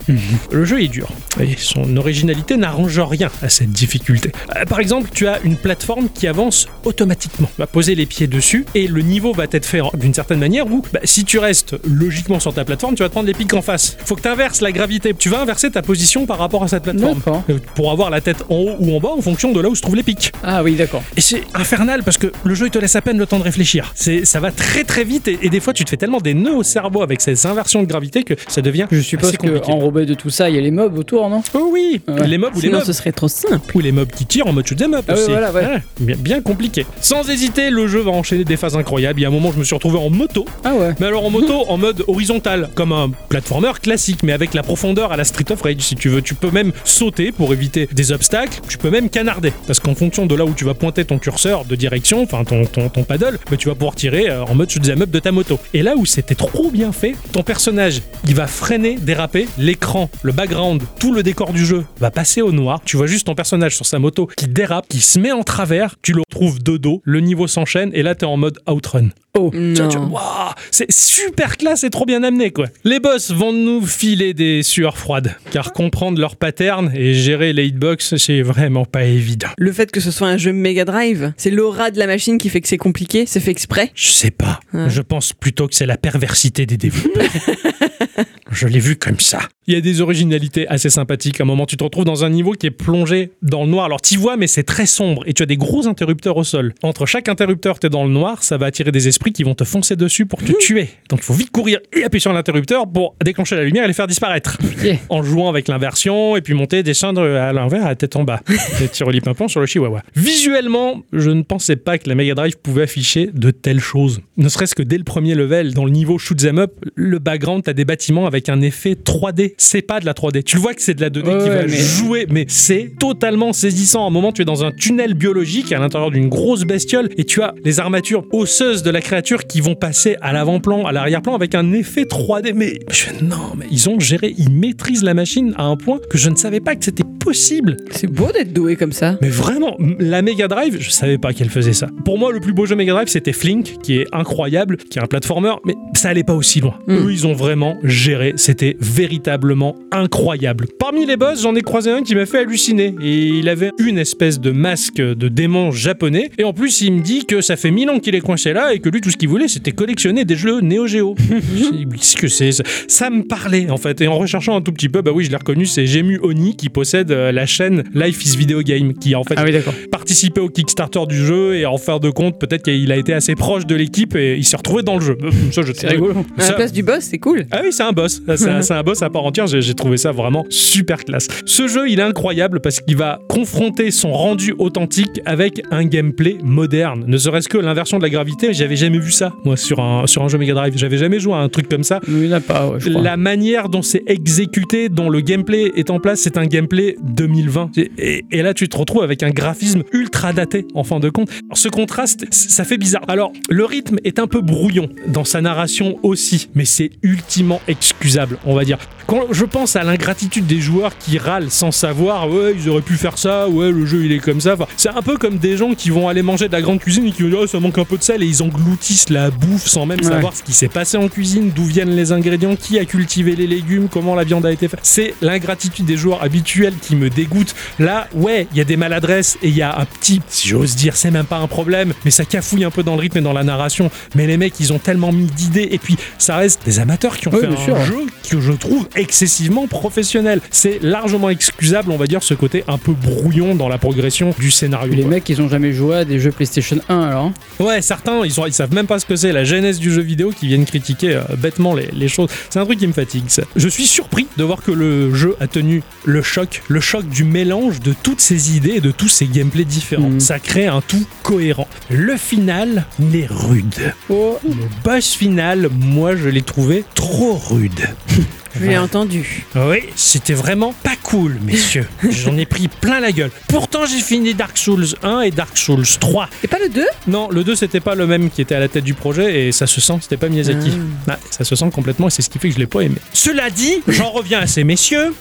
Le 0.52 0.64
jeu 0.64 0.82
est 0.82 0.88
dur, 0.88 1.10
et 1.38 1.50
son 1.58 1.98
originalité 1.98 2.56
n'arrange 2.56 2.98
rien 3.02 3.30
à 3.42 3.50
cette 3.50 3.72
difficulté. 3.72 4.32
Euh, 4.56 4.64
par 4.64 4.80
exemple, 4.80 5.10
tu 5.14 5.28
as 5.28 5.42
une 5.44 5.58
plateforme 5.58 6.08
qui 6.08 6.28
avance 6.28 6.68
automatiquement. 6.86 7.48
Tu 7.48 7.60
vas 7.60 7.68
poser 7.68 7.94
les 7.94 8.06
pieds 8.06 8.28
dessus, 8.28 8.66
et 8.74 8.88
le 8.88 9.02
niveau 9.02 9.34
va 9.34 9.44
être 9.52 9.66
fait 9.66 9.82
d'une 9.96 10.14
certaine 10.14 10.40
manière 10.40 10.66
où, 10.66 10.82
bah, 10.94 11.02
si 11.04 11.26
tu 11.26 11.40
restes 11.40 11.76
logiquement 11.86 12.40
sur 12.40 12.54
ta 12.54 12.64
plateforme, 12.64 12.96
tu 12.96 13.04
vas 13.04 13.10
te 13.10 13.14
prendre 13.14 13.28
les 13.28 13.34
pics 13.34 13.54
en 13.54 13.62
face. 13.62 13.98
Faut 14.06 14.16
que 14.16 14.22
tu 14.22 14.30
inverses 14.30 14.62
la 14.62 14.72
gravité. 14.72 15.14
Tu 15.14 15.28
vas 15.28 15.42
inverser 15.42 15.72
ta 15.72 15.82
position 15.82 16.26
par 16.26 16.38
rapport 16.38 16.64
à 16.64 16.70
cette 16.70 16.84
plateforme. 16.84 17.22
Euh, 17.50 17.58
Pour 17.76 17.92
avoir 17.92 18.10
la 18.10 18.22
tête 18.22 18.46
en 18.50 18.56
haut 18.56 18.76
ou 18.80 18.96
en 18.96 19.02
bas 19.02 19.10
en 19.10 19.22
fonction 19.22 19.52
de 19.52 19.60
là 19.60 19.68
où 19.68 19.76
se 19.76 19.82
trouvent 19.82 19.98
les 19.98 20.04
pics. 20.04 20.32
Ah 20.42 20.64
oui, 20.64 20.76
d'accord. 20.76 21.04
Et 21.18 21.22
c'est 21.22 21.44
infernal 21.54 22.04
parce 22.04 22.18
que 22.18 22.32
le 22.46 22.56
jeu 22.56 22.68
il 22.68 22.72
te 22.72 22.80
laisse 22.80 22.96
à 22.96 23.02
peine 23.02 23.18
le 23.18 23.26
temps 23.26 23.40
de 23.40 23.44
réfléchir. 23.44 23.92
C'est, 23.94 24.24
ça 24.24 24.40
va 24.40 24.52
très 24.52 24.85
très 24.86 25.04
vite 25.04 25.28
et, 25.28 25.38
et 25.42 25.50
des 25.50 25.60
fois 25.60 25.74
tu 25.74 25.84
te 25.86 25.90
fais 25.90 25.98
tellement 25.98 26.20
des 26.22 26.34
nœuds 26.34 26.56
au 26.56 26.64
cerveau 26.64 27.02
avec 27.02 27.22
ces 27.22 27.46
inversions 27.46 27.82
de 27.82 27.88
gravité 27.88 28.24
que 28.24 28.34
ça 28.48 28.62
devient 28.62 28.88
Je 28.92 29.00
suppose 29.02 29.30
assez 29.30 29.38
compliqué. 29.38 29.62
qu'enrobé 29.66 30.06
de 30.06 30.14
tout 30.14 30.30
ça, 30.30 30.50
il 30.50 30.56
y 30.56 30.58
a 30.58 30.62
les 30.62 30.72
mobs 30.72 30.98
autour, 30.98 31.30
non 31.30 31.42
Oh 31.54 31.70
oui, 31.72 32.02
Ouais. 32.08 32.28
les 32.28 32.38
mobs 32.38 32.52
ou 32.54 32.60
les 32.62 32.68
Sinon, 32.68 32.78
mobs 32.80 32.88
ce 32.88 32.94
serait 32.94 33.12
trop 33.12 33.28
simple. 33.28 33.76
ou 33.76 33.80
les 33.80 33.92
mobs 33.92 34.10
qui 34.12 34.26
tirent 34.26 34.48
en 34.48 34.54
mode 34.54 34.66
shoot 34.68 34.82
'em 34.82 34.94
up 34.94 35.06
Ah 35.08 35.14
aussi. 35.14 35.32
voilà, 35.32 35.52
ouais. 35.52 35.82
bien, 36.00 36.16
bien 36.18 36.42
compliqué. 36.42 36.86
Sans 37.02 37.30
hésiter, 37.30 37.70
le 37.70 37.88
jeu 37.88 38.00
va 38.00 38.12
enchaîner 38.12 38.44
des 38.44 38.58
phases 38.58 38.76
incroyables. 38.76 39.20
Il 39.20 39.24
y 39.24 39.26
a 39.26 39.30
un 39.30 39.32
moment, 39.32 39.52
je 39.52 39.60
me 39.60 39.64
suis 39.64 39.76
retrouvé 39.76 39.98
en 39.98 40.10
moto, 40.10 40.46
Ah 40.64 40.74
ouais. 40.76 40.94
mais 41.00 41.08
alors 41.08 41.26
en 41.26 41.30
moto 41.30 41.66
en 41.68 41.78
mode 41.78 42.04
horizontal, 42.08 42.70
comme 42.76 42.92
un 42.92 43.10
platformer 43.30 43.72
classique, 43.82 44.20
mais 44.24 44.34
avec 44.34 44.54
la 44.54 44.64
profondeur 44.64 45.12
à 45.12 45.18
la 45.18 45.24
Street 45.24 45.52
of 45.52 45.62
Rage 45.62 45.80
si 45.80 45.96
tu 45.96 46.10
veux. 46.10 46.22
Tu 46.22 46.36
peux 46.36 46.52
même 46.52 46.72
sauter 46.84 47.32
pour 47.32 47.54
éviter 47.54 47.88
des 47.92 48.12
obstacles. 48.12 48.60
Tu 48.68 48.78
peux 48.78 48.90
même 48.90 49.10
canarder, 49.10 49.52
parce 49.68 49.80
qu'en 49.80 49.96
fonction 49.96 50.26
de 50.26 50.36
là 50.36 50.46
où 50.46 50.54
tu 50.54 50.66
vas 50.66 50.74
pointer 50.74 51.06
ton 51.06 51.18
curseur 51.20 51.66
de 51.66 51.76
direction, 51.76 52.24
enfin 52.24 52.44
ton, 52.44 52.66
ton, 52.66 52.90
ton 52.90 53.04
paddle, 53.04 53.38
bah, 53.50 53.58
tu 53.58 53.68
vas 53.68 53.76
pouvoir 53.76 53.96
tirer 53.96 54.30
euh, 54.30 54.44
en 54.46 54.56
mode 54.56 54.70
shoot 54.76 54.90
'em 54.90 55.02
up 55.02 55.10
de 55.10 55.20
ta 55.20 55.32
moto. 55.32 55.60
Et 55.74 55.82
là 55.82 55.96
où 55.96 56.06
c'était 56.06 56.36
trop 56.36 56.70
bien 56.70 56.92
fait, 56.92 57.16
ton 57.32 57.44
personnage, 57.44 58.02
il 58.28 58.36
va 58.36 58.48
freiner, 58.48 58.96
déraper, 58.96 59.48
l'écran, 59.58 60.10
le 60.24 60.34
background, 60.34 60.82
tout 61.00 61.14
le 61.14 61.24
décor 61.24 61.54
du 61.54 61.66
jeu 61.66 61.86
va 62.00 62.12
passer 62.12 62.42
au 62.42 62.52
noir. 62.52 62.82
Tu 62.86 62.98
vois 62.98 63.08
juste 63.08 63.28
ton 63.28 63.36
personnage 63.36 63.76
sur 63.76 63.86
sa 63.86 64.00
moto 64.00 64.28
qui 64.36 64.48
dérape, 64.48 64.88
qui 64.88 65.00
se 65.00 65.20
met 65.20 65.32
en 65.32 65.44
travers, 65.44 65.96
tu 66.02 66.14
le 66.14 66.22
retrouves 66.30 66.62
de 66.62 66.78
dos, 66.78 67.02
le 67.04 67.20
niveau 67.22 67.48
s'enchaîne 67.48 67.92
et 67.94 68.04
là 68.04 68.16
t'es 68.16 68.26
en 68.26 68.38
mode 68.38 68.60
outrun. 68.68 69.10
Oh. 69.38 69.52
Waouh, 69.54 70.54
c'est 70.72 70.90
super 70.90 71.58
classe 71.58 71.84
et 71.84 71.90
trop 71.90 72.06
bien 72.06 72.24
amené 72.24 72.52
quoi. 72.52 72.68
Les 72.86 73.00
boss 73.02 73.32
vont 73.32 73.52
nous 73.52 73.86
filer 73.86 74.34
des 74.34 74.64
sueurs 74.64 74.98
froides, 74.98 75.36
car 75.52 75.74
comprendre 75.74 76.22
leur 76.22 76.38
pattern 76.38 76.92
et 76.96 77.14
gérer 77.14 77.52
les 77.52 77.66
hitbox, 77.66 78.16
c'est 78.16 78.42
vraiment 78.42 78.86
pas 78.86 79.04
évident. 79.04 79.50
Le 79.58 79.74
fait 79.74 79.92
que 79.92 80.00
ce 80.00 80.10
soit 80.12 80.28
un 80.28 80.38
jeu 80.38 80.54
Mega 80.54 80.86
Drive, 80.86 81.34
c'est 81.36 81.52
l'aura 81.52 81.92
de 81.92 82.00
la 82.00 82.08
machine 82.08 82.38
qui 82.38 82.48
fait 82.48 82.62
que 82.62 82.68
c'est 82.68 82.78
compliqué, 82.78 83.26
c'est 83.26 83.42
fait 83.42 83.52
exprès. 83.52 83.92
Je 83.94 84.10
sais 84.10 84.32
pas. 84.32 84.62
Je 84.88 85.02
pense 85.02 85.34
plutôt 85.34 85.68
que 85.68 85.76
c'est 85.76 85.86
la 85.86 85.98
perversité 85.98 86.66
des 86.66 86.78
développeurs. 86.78 87.26
Je 88.52 88.68
l'ai 88.68 88.80
vu 88.80 88.96
comme 88.96 89.20
ça. 89.20 89.40
Il 89.68 89.74
y 89.74 89.78
a 89.78 89.82
des 89.82 90.02
originalités 90.02 90.68
assez 90.68 90.92
sympathiques. 90.92 91.42
À 91.42 91.44
un 91.44 91.48
moment, 91.48 91.66
tu 91.66 91.76
te 91.76 91.84
retrouves 91.84 92.06
dans 92.06 92.24
un 92.24 92.30
niveau 92.30 92.52
qui 92.52 92.68
est 92.68 92.72
plongé 92.72 93.32
dans 93.42 93.64
le 93.64 93.70
noir. 93.70 93.86
Alors, 93.86 94.00
tu 94.00 94.18
vois, 94.18 94.38
mais 94.38 94.46
c'est 94.46 94.64
très 94.64 94.86
sombre 94.86 95.24
et 95.26 95.34
tu 95.34 95.42
as 95.42 95.48
des 95.48 95.58
gros 95.58 95.88
interrupteurs 95.88 96.38
au 96.38 96.44
sol. 96.44 96.74
Entre 96.84 97.08
chaque 97.08 97.30
interrupteur, 97.30 97.80
tu 97.80 97.88
es 97.88 97.90
dans 97.90 98.04
le 98.04 98.12
noir, 98.12 98.44
ça 98.44 98.58
va 98.58 98.68
attirer 98.68 98.92
des 98.92 99.08
esprits 99.08 99.34
qui 99.34 99.44
vont 99.44 99.56
te 99.56 99.64
foncer 99.64 99.96
dessus 99.96 100.28
pour 100.28 100.44
te 100.44 100.52
tuer. 100.60 100.90
Donc, 101.10 101.20
il 101.22 101.26
faut 101.26 101.34
vite 101.34 101.50
courir 101.50 101.80
et 101.94 102.04
appuyer 102.04 102.20
sur 102.20 102.32
l'interrupteur 102.32 102.88
pour 102.88 103.16
déclencher 103.24 103.56
la 103.56 103.64
lumière 103.64 103.86
et 103.86 103.88
les 103.88 103.94
faire 103.94 104.08
disparaître. 104.08 104.58
Yeah. 104.84 104.98
En 105.10 105.24
jouant 105.24 105.50
avec 105.50 105.68
l'inversion 105.68 106.36
et 106.36 106.42
puis 106.42 106.54
monter, 106.54 106.84
descendre 106.84 107.24
à 107.24 107.52
l'envers 107.54 107.86
à 107.86 107.90
la 107.90 107.96
tête 107.96 108.16
en 108.16 108.24
bas. 108.24 108.42
Et 108.82 108.88
tiroli 108.88 109.22
pimpon 109.22 109.48
sur 109.48 109.62
le 109.62 109.66
chihuahua. 109.66 110.04
Visuellement, 110.16 111.02
je 111.14 111.32
ne 111.32 111.42
pensais 111.42 111.76
pas 111.76 111.98
que 111.98 112.08
la 112.08 112.16
Mega 112.16 112.36
Drive 112.36 112.58
pouvait 112.58 112.84
afficher 112.84 113.30
de 113.34 113.52
telles 113.52 113.80
choses. 113.80 114.22
Ne 114.38 114.50
serait-ce 114.50 114.76
que 114.76 114.84
dès 114.84 114.98
le 114.98 115.04
premier 115.04 115.34
level, 115.34 115.74
dans 115.74 115.86
le 115.86 115.92
niveau 115.92 116.18
Shoot 116.18 116.44
'em 116.46 116.60
Up, 116.60 116.74
le 116.94 117.20
background, 117.20 117.64
t'as 117.64 117.74
des 117.74 117.86
bâtiments 117.86 118.05
avec 118.26 118.50
un 118.50 118.62
effet 118.62 118.94
3D. 118.96 119.54
C'est 119.58 119.82
pas 119.82 120.00
de 120.00 120.06
la 120.06 120.14
3D. 120.14 120.44
Tu 120.44 120.56
le 120.58 120.62
vois 120.62 120.74
que 120.74 120.82
c'est 120.82 120.94
de 120.94 121.02
la 121.02 121.10
2D 121.10 121.28
Ouais, 121.30 121.44
qui 121.44 121.50
va 121.50 121.64
mais- 121.64 121.78
jouer, 121.78 122.28
mais 122.30 122.46
c'est 122.48 122.92
totalement 123.00 123.54
saisissant. 123.54 124.04
À 124.04 124.08
un 124.08 124.12
moment, 124.12 124.32
tu 124.32 124.42
es 124.42 124.46
dans 124.46 124.64
un 124.64 124.72
tunnel 124.72 125.14
biologique 125.14 125.72
à 125.72 125.80
l'intérieur 125.80 126.12
d'une 126.12 126.30
grosse 126.30 126.64
bestiole 126.64 127.10
et 127.18 127.24
tu 127.24 127.42
as 127.42 127.54
les 127.64 127.80
armatures 127.80 128.26
osseuses 128.32 128.84
de 128.84 128.90
la 128.92 129.02
créature 129.02 129.46
qui 129.46 129.62
vont 129.62 129.76
passer 129.76 130.18
à 130.22 130.34
l'avant-plan, 130.34 130.86
à 130.86 130.92
l'arrière-plan 130.92 131.34
avec 131.36 131.56
un 131.56 131.74
effet 131.74 132.06
3D. 132.06 132.54
Mais 132.54 132.80
je- 132.92 133.24
non, 133.24 133.54
mais 133.58 133.66
ils 133.72 133.90
ont 133.90 134.00
géré, 134.00 134.34
ils 134.38 134.52
maîtrisent 134.52 135.04
la 135.04 135.14
machine 135.14 135.54
à 135.58 135.64
un 135.64 135.76
point 135.78 136.00
que 136.10 136.18
je 136.18 136.30
ne 136.30 136.36
savais 136.36 136.60
pas 136.60 136.76
que 136.76 136.86
c'était 136.86 137.04
C'est 137.34 138.08
beau 138.08 138.32
d'être 138.32 138.54
doué 138.54 138.76
comme 138.76 138.92
ça. 138.92 139.18
Mais 139.22 139.30
vraiment, 139.30 139.78
la 140.00 140.22
Mega 140.22 140.48
Drive, 140.48 140.78
je 140.80 140.90
savais 140.90 141.18
pas 141.18 141.34
qu'elle 141.34 141.50
faisait 141.50 141.74
ça. 141.74 141.88
Pour 142.04 142.18
moi, 142.18 142.32
le 142.32 142.40
plus 142.40 142.54
beau 142.54 142.66
jeu 142.66 142.76
Mega 142.76 142.94
Drive, 142.94 143.08
c'était 143.08 143.34
Flink, 143.34 143.82
qui 143.82 143.98
est 143.98 144.06
incroyable, 144.14 144.78
qui 144.78 145.00
est 145.00 145.02
un 145.02 145.08
platformer, 145.08 145.54
mais 145.66 145.76
ça 145.94 146.10
allait 146.10 146.24
pas 146.24 146.34
aussi 146.34 146.62
loin. 146.62 146.80
Mm. 146.88 146.94
Eux, 146.96 147.12
ils 147.12 147.28
ont 147.28 147.34
vraiment 147.34 147.78
géré. 147.84 148.34
C'était 148.36 148.78
véritablement 148.80 149.76
incroyable. 149.92 150.68
Parmi 150.80 151.06
les 151.06 151.18
boss, 151.18 151.42
j'en 151.42 151.56
ai 151.56 151.62
croisé 151.62 151.92
un 151.92 152.04
qui 152.04 152.16
m'a 152.16 152.26
fait 152.26 152.40
halluciner. 152.40 152.96
Et 153.02 153.28
il 153.28 153.50
avait 153.50 153.72
une 153.80 153.98
espèce 153.98 154.40
de 154.40 154.52
masque 154.52 155.02
de 155.02 155.28
démon 155.28 155.72
japonais. 155.72 156.30
Et 156.38 156.44
en 156.44 156.54
plus, 156.54 156.82
il 156.82 156.94
me 156.94 157.02
dit 157.02 157.26
que 157.26 157.42
ça 157.42 157.56
fait 157.56 157.72
mille 157.72 157.90
ans 157.90 158.00
qu'il 158.00 158.16
est 158.16 158.22
coincé 158.22 158.54
là 158.54 158.74
et 158.74 158.80
que 158.80 158.90
lui, 158.90 159.02
tout 159.02 159.12
ce 159.12 159.18
qu'il 159.18 159.30
voulait, 159.30 159.48
c'était 159.48 159.72
collectionner 159.72 160.26
des 160.26 160.36
jeux 160.36 160.62
Neo 160.62 160.88
Geo. 160.88 161.16
Qu'est-ce 161.96 162.16
que 162.18 162.28
c'est 162.28 162.52
ça? 162.52 162.64
Ça 162.88 163.10
me 163.10 163.24
parlait, 163.24 163.70
en 163.70 163.78
fait. 163.78 164.02
Et 164.02 164.08
en 164.08 164.18
recherchant 164.18 164.56
un 164.56 164.62
tout 164.62 164.72
petit 164.72 164.90
peu, 164.90 165.02
bah 165.02 165.12
oui, 165.14 165.24
je 165.24 165.32
l'ai 165.32 165.38
reconnu, 165.38 165.66
c'est 165.66 165.86
Gemu 165.86 166.20
Oni 166.22 166.56
qui 166.56 166.70
possède 166.70 167.15
de 167.16 167.32
la 167.32 167.46
chaîne 167.46 167.84
Life 167.94 168.24
is 168.26 168.38
Video 168.38 168.62
Game, 168.62 168.94
qui 168.94 169.14
a 169.14 169.20
en 169.20 169.24
fait 169.24 169.36
Ah 169.38 169.44
oui, 169.46 169.54
participé 169.92 170.42
au 170.42 170.50
Kickstarter 170.50 171.06
du 171.08 171.18
jeu 171.18 171.56
et 171.56 171.66
en 171.66 171.78
fin 171.78 172.00
de 172.00 172.10
compte, 172.10 172.40
peut-être 172.40 172.64
qu'il 172.64 172.92
a 172.92 172.98
été 172.98 173.14
assez 173.14 173.36
proche 173.36 173.66
de 173.66 173.76
l'équipe 173.76 174.16
et 174.16 174.36
il 174.36 174.44
s'est 174.44 174.58
retrouvé 174.58 174.84
dans 174.84 174.96
le 174.96 175.02
jeu. 175.02 175.18
Euh, 175.24 175.32
Ça, 175.52 175.62
je 175.62 175.72
C'est 175.74 175.88
rigolo. 175.88 176.26
À 176.38 176.42
Ça- 176.42 176.50
la 176.52 176.56
place 176.56 176.72
du 176.74 176.84
boss, 176.84 177.00
c'est 177.02 177.18
cool. 177.18 177.46
ah 177.52 177.62
oui, 177.64 177.70
c'est 177.72 177.84
un 177.84 177.92
boss. 177.92 178.22
C'est 178.36 178.72
un, 178.72 178.84
boss 178.84 179.02
à 179.02 179.10
part 179.10 179.24
entière. 179.26 179.48
J'ai 179.48 179.62
j'ai 179.62 179.74
trouvé 179.74 179.98
ça 179.98 180.12
vraiment 180.12 180.46
super 180.50 181.04
classe. 181.04 181.28
Ce 181.46 181.68
jeu, 181.68 181.90
il 181.90 182.00
est 182.00 182.04
incroyable 182.04 182.60
parce 182.60 182.80
qu'il 182.82 182.98
va 182.98 183.20
confronter 183.30 183.92
son 183.92 184.12
rendu 184.12 184.54
authentique 184.58 185.22
avec 185.26 185.62
un 185.72 185.86
gameplay 185.86 186.38
moderne. 186.44 187.04
Ne 187.08 187.18
serait-ce 187.18 187.48
que 187.50 187.58
l'inversion 187.58 187.98
de 187.98 188.04
la 188.04 188.10
gravité, 188.10 188.54
j'avais 188.54 188.76
jamais 188.76 189.00
vu 189.00 189.12
ça, 189.12 189.34
moi, 189.44 189.58
sur 189.58 189.80
un, 189.80 190.08
sur 190.08 190.24
un 190.24 190.28
jeu 190.28 190.38
Mega 190.38 190.54
Drive. 190.54 190.74
J'avais 190.78 190.98
jamais 190.98 191.20
joué 191.20 191.34
à 191.34 191.38
un 191.38 191.50
truc 191.50 191.68
comme 191.70 191.84
ça. 191.84 192.00
Il 192.08 192.14
n'y 192.16 192.28
en 192.34 192.38
a 192.38 192.40
pas, 192.42 192.68
ouais, 192.68 192.80
je 192.80 192.90
crois. 192.90 193.02
La 193.02 193.18
manière 193.18 193.70
dont 193.70 193.82
c'est 193.82 194.04
exécuté, 194.08 194.90
dont 194.90 195.10
le 195.10 195.22
gameplay 195.22 195.72
est 195.76 195.90
en 195.90 196.00
place, 196.00 196.20
c'est 196.22 196.38
un 196.38 196.46
gameplay 196.46 196.96
2020. 197.06 197.72
Et, 197.98 198.42
là, 198.42 198.54
tu 198.54 198.68
te 198.68 198.78
retrouves 198.78 199.04
avec 199.04 199.24
un 199.24 199.30
graphisme 199.30 199.84
ultra 199.94 200.34
daté, 200.34 200.68
en 200.74 200.84
fin 200.84 201.00
de 201.00 201.10
compte. 201.10 201.30
Ce 201.54 201.70
contraste, 201.70 202.26
ça 202.32 202.64
fait 202.64 202.78
bizarre. 202.78 203.04
Alors, 203.08 203.32
le 203.50 203.66
rythme 203.66 203.98
est 204.04 204.20
un 204.20 204.28
peu 204.28 204.42
brouillon 204.42 204.90
dans 205.08 205.24
sa 205.24 205.42
narration 205.42 206.00
aussi, 206.04 206.50
mais 206.56 206.66
c'est 206.66 206.92
ultimement 207.04 207.62
excusable, 207.68 208.38
on 208.46 208.56
va 208.56 208.66
dire. 208.66 208.78
Quand 209.08 209.22
je 209.32 209.46
pense 209.46 209.76
à 209.76 209.84
l'ingratitude 209.84 210.48
des 210.48 210.60
joueurs 210.60 210.98
qui 210.98 211.18
râlent 211.20 211.52
sans 211.52 211.72
savoir, 211.72 212.28
ouais, 212.30 212.56
ils 212.58 212.68
auraient 212.70 212.82
pu 212.82 212.96
faire 212.96 213.18
ça, 213.20 213.48
ouais, 213.48 213.72
le 213.72 213.86
jeu 213.86 214.04
il 214.06 214.12
est 214.12 214.18
comme 214.20 214.42
ça. 214.42 214.54
Enfin, 214.56 214.66
c'est 214.78 214.90
un 214.90 215.02
peu 215.04 215.18
comme 215.18 215.38
des 215.38 215.58
gens 215.58 215.76
qui 215.76 215.92
vont 215.92 216.08
aller 216.08 216.24
manger 216.24 216.48
de 216.48 216.54
la 216.54 216.62
grande 216.62 216.80
cuisine 216.80 217.06
et 217.06 217.12
qui 217.12 217.22
vont 217.22 217.30
dire, 217.30 217.40
oh, 217.44 217.48
ça 217.48 217.60
manque 217.60 217.78
un 217.78 217.86
peu 217.86 217.98
de 217.98 218.04
sel 218.04 218.24
et 218.24 218.26
ils 218.26 218.42
engloutissent 218.42 219.10
la 219.12 219.30
bouffe 219.30 219.68
sans 219.68 219.86
même 219.86 220.00
Ouais. 220.00 220.10
savoir 220.12 220.36
ce 220.36 220.42
qui 220.44 220.54
s'est 220.54 220.68
passé 220.68 220.98
en 220.98 221.08
cuisine, 221.08 221.52
d'où 221.56 221.66
viennent 221.66 221.96
les 221.96 222.12
ingrédients, 222.12 222.56
qui 222.56 222.80
a 222.80 222.86
cultivé 222.86 223.36
les 223.36 223.48
légumes, 223.48 223.88
comment 223.90 224.16
la 224.16 224.24
viande 224.24 224.46
a 224.46 224.52
été 224.52 224.68
faite. 224.68 224.80
C'est 224.84 225.14
l'ingratitude 225.22 225.86
des 225.86 225.98
joueurs 225.98 226.24
habituels 226.24 226.74
qui 226.82 226.96
me 226.96 227.10
dégoûte. 227.10 227.54
Là, 227.80 228.08
ouais, 228.14 228.48
il 228.52 228.58
y 228.58 228.62
a 228.62 228.66
des 228.66 228.76
maladresses 228.78 229.38
et 229.44 229.50
il 229.50 229.56
y 229.56 229.62
a 229.62 229.80
un 229.80 229.86
petit, 229.86 230.20
si 230.30 230.48
j'ose 230.48 230.76
dire, 230.76 230.96
c'est 230.96 231.12
même 231.12 231.26
pas 231.26 231.38
un 231.38 231.48
problème, 231.48 231.94
mais 232.04 232.12
ça 232.12 232.26
cafouille 232.26 232.64
un 232.66 232.72
peu 232.72 232.82
dans 232.84 232.96
le 232.96 233.02
rythme 233.02 233.20
et 233.20 233.22
dans 233.22 233.34
la 233.34 233.44
narration. 233.44 233.92
Mais 234.16 234.26
les 234.26 234.38
mecs, 234.38 234.60
ils 234.60 234.74
ont 234.74 234.80
tellement 234.80 235.12
mis 235.12 235.26
d'idées 235.26 235.68
et 235.72 235.78
puis 235.78 235.96
ça 236.18 236.38
reste 236.38 236.62
des 236.66 236.80
amateurs 236.80 237.18
qui 237.18 237.28
ont 237.28 237.32
Oui, 237.34 237.42
fait 237.42 237.48
un 237.48 237.56
sûr. 237.58 237.80
jeu 237.86 238.06
que 238.30 238.42
je 238.42 238.52
trouve 238.52 238.88
excessivement 238.96 239.68
professionnel. 239.68 240.42
C'est 240.52 240.80
largement 240.82 241.30
excusable, 241.30 241.92
on 241.92 241.98
va 241.98 242.08
dire, 242.08 242.24
ce 242.24 242.34
côté 242.34 242.64
un 242.68 242.78
peu 242.78 242.94
brouillon 242.94 243.56
dans 243.56 243.68
la 243.68 243.78
progression 243.78 244.34
du 244.40 244.52
scénario. 244.52 244.94
Les 244.94 245.02
quoi. 245.02 245.12
mecs, 245.12 245.30
ils 245.30 245.42
ont 245.42 245.50
jamais 245.50 245.74
joué 245.74 245.98
à 245.98 246.06
des 246.06 246.20
jeux 246.20 246.32
PlayStation 246.32 246.78
1 246.90 247.00
alors. 247.02 247.26
hein. 247.26 247.34
Ouais, 247.60 247.82
certains, 247.82 248.24
ils, 248.26 248.32
sont, 248.32 248.46
ils 248.46 248.54
savent 248.54 248.74
même 248.74 248.88
pas 248.88 249.00
ce 249.00 249.06
que 249.06 249.16
c'est 249.16 249.32
la 249.32 249.44
genèse 249.44 249.80
du 249.80 249.92
jeu 249.92 250.02
vidéo 250.02 250.32
qui 250.32 250.48
viennent 250.48 250.66
critiquer 250.66 251.16
euh, 251.16 251.22
bêtement 251.38 251.74
les, 251.76 251.88
les 251.94 252.08
choses. 252.08 252.30
C'est 252.50 252.60
un 252.60 252.66
truc 252.66 252.80
qui 252.80 252.88
me 252.88 252.94
fatigue. 252.94 253.26
ça. 253.28 253.44
Je 253.56 253.68
suis 253.70 253.86
surpris 253.86 254.28
de 254.38 254.44
voir 254.44 254.62
que 254.62 254.72
le 254.72 255.14
jeu 255.14 255.36
a 255.40 255.48
tenu 255.48 255.84
le 256.06 256.22
choc, 256.22 256.62
le 256.68 256.80
choc 256.80 257.08
du 257.08 257.24
mélange 257.24 257.80
de 257.82 257.94
toutes 258.04 258.22
ces 258.22 258.56
idées 258.56 258.74
et 258.76 258.82
de 258.82 258.92
tous 258.92 259.08
ces 259.10 259.28
gameplays 259.28 259.66
différents. 259.66 260.10
Mhm. 260.10 260.20
Ça 260.20 260.40
crée 260.40 260.68
un 260.68 260.82
tout 260.82 261.06
cohérent. 261.24 261.68
Le 261.90 262.18
final, 262.18 262.86
il 263.00 263.16
est 263.16 263.28
rude. 263.30 263.94
Oh, 264.10 264.38
Le 264.44 264.54
boss 264.84 265.14
final, 265.14 265.70
moi, 265.72 266.16
je 266.16 266.30
l'ai 266.30 266.42
trouvé 266.42 266.84
trop 266.96 267.36
rude. 267.36 267.80
Je 268.60 268.66
l'ai 268.66 268.78
entendu. 268.78 269.46
Oui, 269.56 269.80
c'était 269.96 270.34
vraiment 270.34 270.74
pas 270.84 270.96
cool, 271.04 271.38
messieurs. 271.44 271.88
J'en 272.10 272.38
ai 272.38 272.46
pris 272.46 272.68
plein 272.68 273.00
la 273.00 273.12
gueule. 273.12 273.32
Pourtant, 273.48 273.86
j'ai 273.86 274.00
fini 274.00 274.34
Dark 274.34 274.58
Souls 274.58 274.88
1 275.04 275.22
et 275.22 275.32
Dark 275.32 275.58
Souls 275.58 275.86
3. 276.00 276.30
Et 276.44 276.48
pas 276.48 276.60
le 276.60 276.70
2 276.70 276.86
Non, 277.08 277.30
le 277.30 277.44
2 277.44 277.56
c'était 277.56 277.80
pas 277.80 277.96
le 277.96 278.08
même 278.08 278.30
qui 278.30 278.42
était 278.42 278.56
à 278.56 278.60
la 278.60 278.68
tête 278.68 278.84
du 278.84 278.94
projet 278.94 279.48
et 279.48 279.52
ça 279.52 279.68
se 279.68 279.82
sent, 279.82 279.96
c'était 280.02 280.18
pas 280.18 280.30
Miyazaki. 280.30 280.72
Ah, 281.10 281.18
ça 281.30 281.44
se 281.44 281.56
sent 281.56 281.70
complètement 281.74 282.08
et 282.08 282.12
c'est 282.12 282.22
ce 282.22 282.30
qui 282.30 282.40
fait 282.40 282.50
que 282.50 282.56
je 282.56 282.60
l'ai 282.60 282.66
pas 282.66 282.82
aimé. 282.82 282.96
Cela 283.14 283.50
dit, 283.50 283.82
j'en 283.88 284.10
reviens 284.12 284.40
à 284.40 284.48
ces 284.48 284.64
messieurs. 284.64 285.14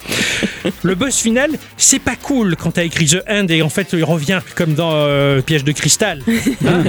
Le 0.82 0.94
boss 0.94 1.18
final, 1.18 1.50
c'est 1.76 1.98
pas 1.98 2.16
cool 2.16 2.56
quand 2.56 2.72
t'as 2.72 2.84
écrit 2.84 3.06
The 3.06 3.22
End 3.28 3.46
et 3.48 3.62
en 3.62 3.68
fait 3.68 3.88
il 3.92 4.04
revient 4.04 4.40
comme 4.54 4.74
dans 4.74 4.92
euh, 4.94 5.40
Piège 5.40 5.64
de 5.64 5.72
cristal. 5.72 6.20
Hein? 6.66 6.82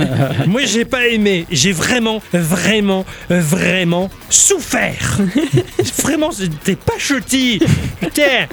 Moi 0.48 0.62
j'ai 0.66 0.86
pas 0.86 1.08
aimé, 1.08 1.46
j'ai 1.52 1.72
vraiment, 1.72 2.22
vraiment, 2.34 3.06
vraiment 3.30 4.10
souffert. 4.30 5.20
vraiment, 6.02 6.30
c'était 6.38 6.76
pas 6.76 6.98
chutty. 6.98 7.60
Putain. 8.00 8.48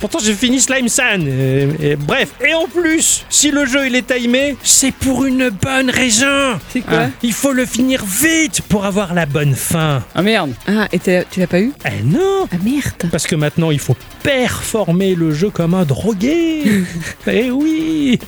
Pourtant 0.00 0.18
j'ai 0.22 0.34
fini 0.34 0.60
Slime 0.60 0.88
San. 0.88 1.26
Et- 1.26 1.68
et 1.92 1.96
bref, 1.96 2.30
et 2.46 2.54
en 2.54 2.66
plus, 2.66 3.24
si 3.30 3.50
le 3.50 3.64
jeu 3.66 3.86
il 3.86 3.94
est 3.94 4.06
timé, 4.14 4.56
c'est 4.62 4.92
pour 4.92 5.24
une 5.24 5.48
bonne 5.50 5.90
raison. 5.90 6.58
C'est 6.70 6.80
quoi 6.80 7.06
Il 7.22 7.32
faut 7.32 7.52
le 7.52 7.64
finir 7.66 8.04
vite 8.04 8.60
pour 8.68 8.84
avoir 8.84 9.14
la 9.14 9.26
bonne 9.26 9.54
fin. 9.54 10.02
ah 10.14 10.22
merde. 10.22 10.52
Ah, 10.66 10.88
et 10.92 10.98
tu 10.98 11.40
l'as 11.40 11.46
pas 11.46 11.60
eu? 11.60 11.72
Eh 11.86 12.02
non 12.04 12.46
Ah 12.52 12.56
merde 12.62 13.10
Parce 13.10 13.26
que 13.26 13.34
maintenant 13.36 13.70
il 13.70 13.78
faut 13.78 13.96
performer 14.22 15.14
le 15.14 15.32
jeu 15.32 15.50
comme 15.50 15.74
un 15.74 15.84
drogué. 15.84 16.62
eh 17.26 17.50
oui 17.50 18.18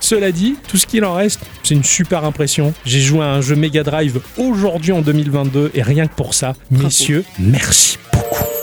Cela 0.00 0.32
dit, 0.32 0.56
tout 0.68 0.76
ce 0.76 0.86
qu'il 0.86 1.04
en 1.04 1.14
reste, 1.14 1.40
c'est 1.62 1.74
une 1.74 1.84
super 1.84 2.24
impression. 2.24 2.72
J'ai 2.86 3.00
joué 3.00 3.20
à 3.24 3.28
un 3.32 3.40
jeu 3.40 3.54
Mega 3.56 3.82
Drive 3.82 4.20
aujourd'hui 4.38 4.92
en 4.92 5.00
2022 5.02 5.72
et 5.74 5.82
rien 5.82 6.06
que 6.06 6.14
pour 6.14 6.34
ça, 6.34 6.54
messieurs, 6.70 7.24
merci 7.38 7.98
beaucoup. 8.18 8.57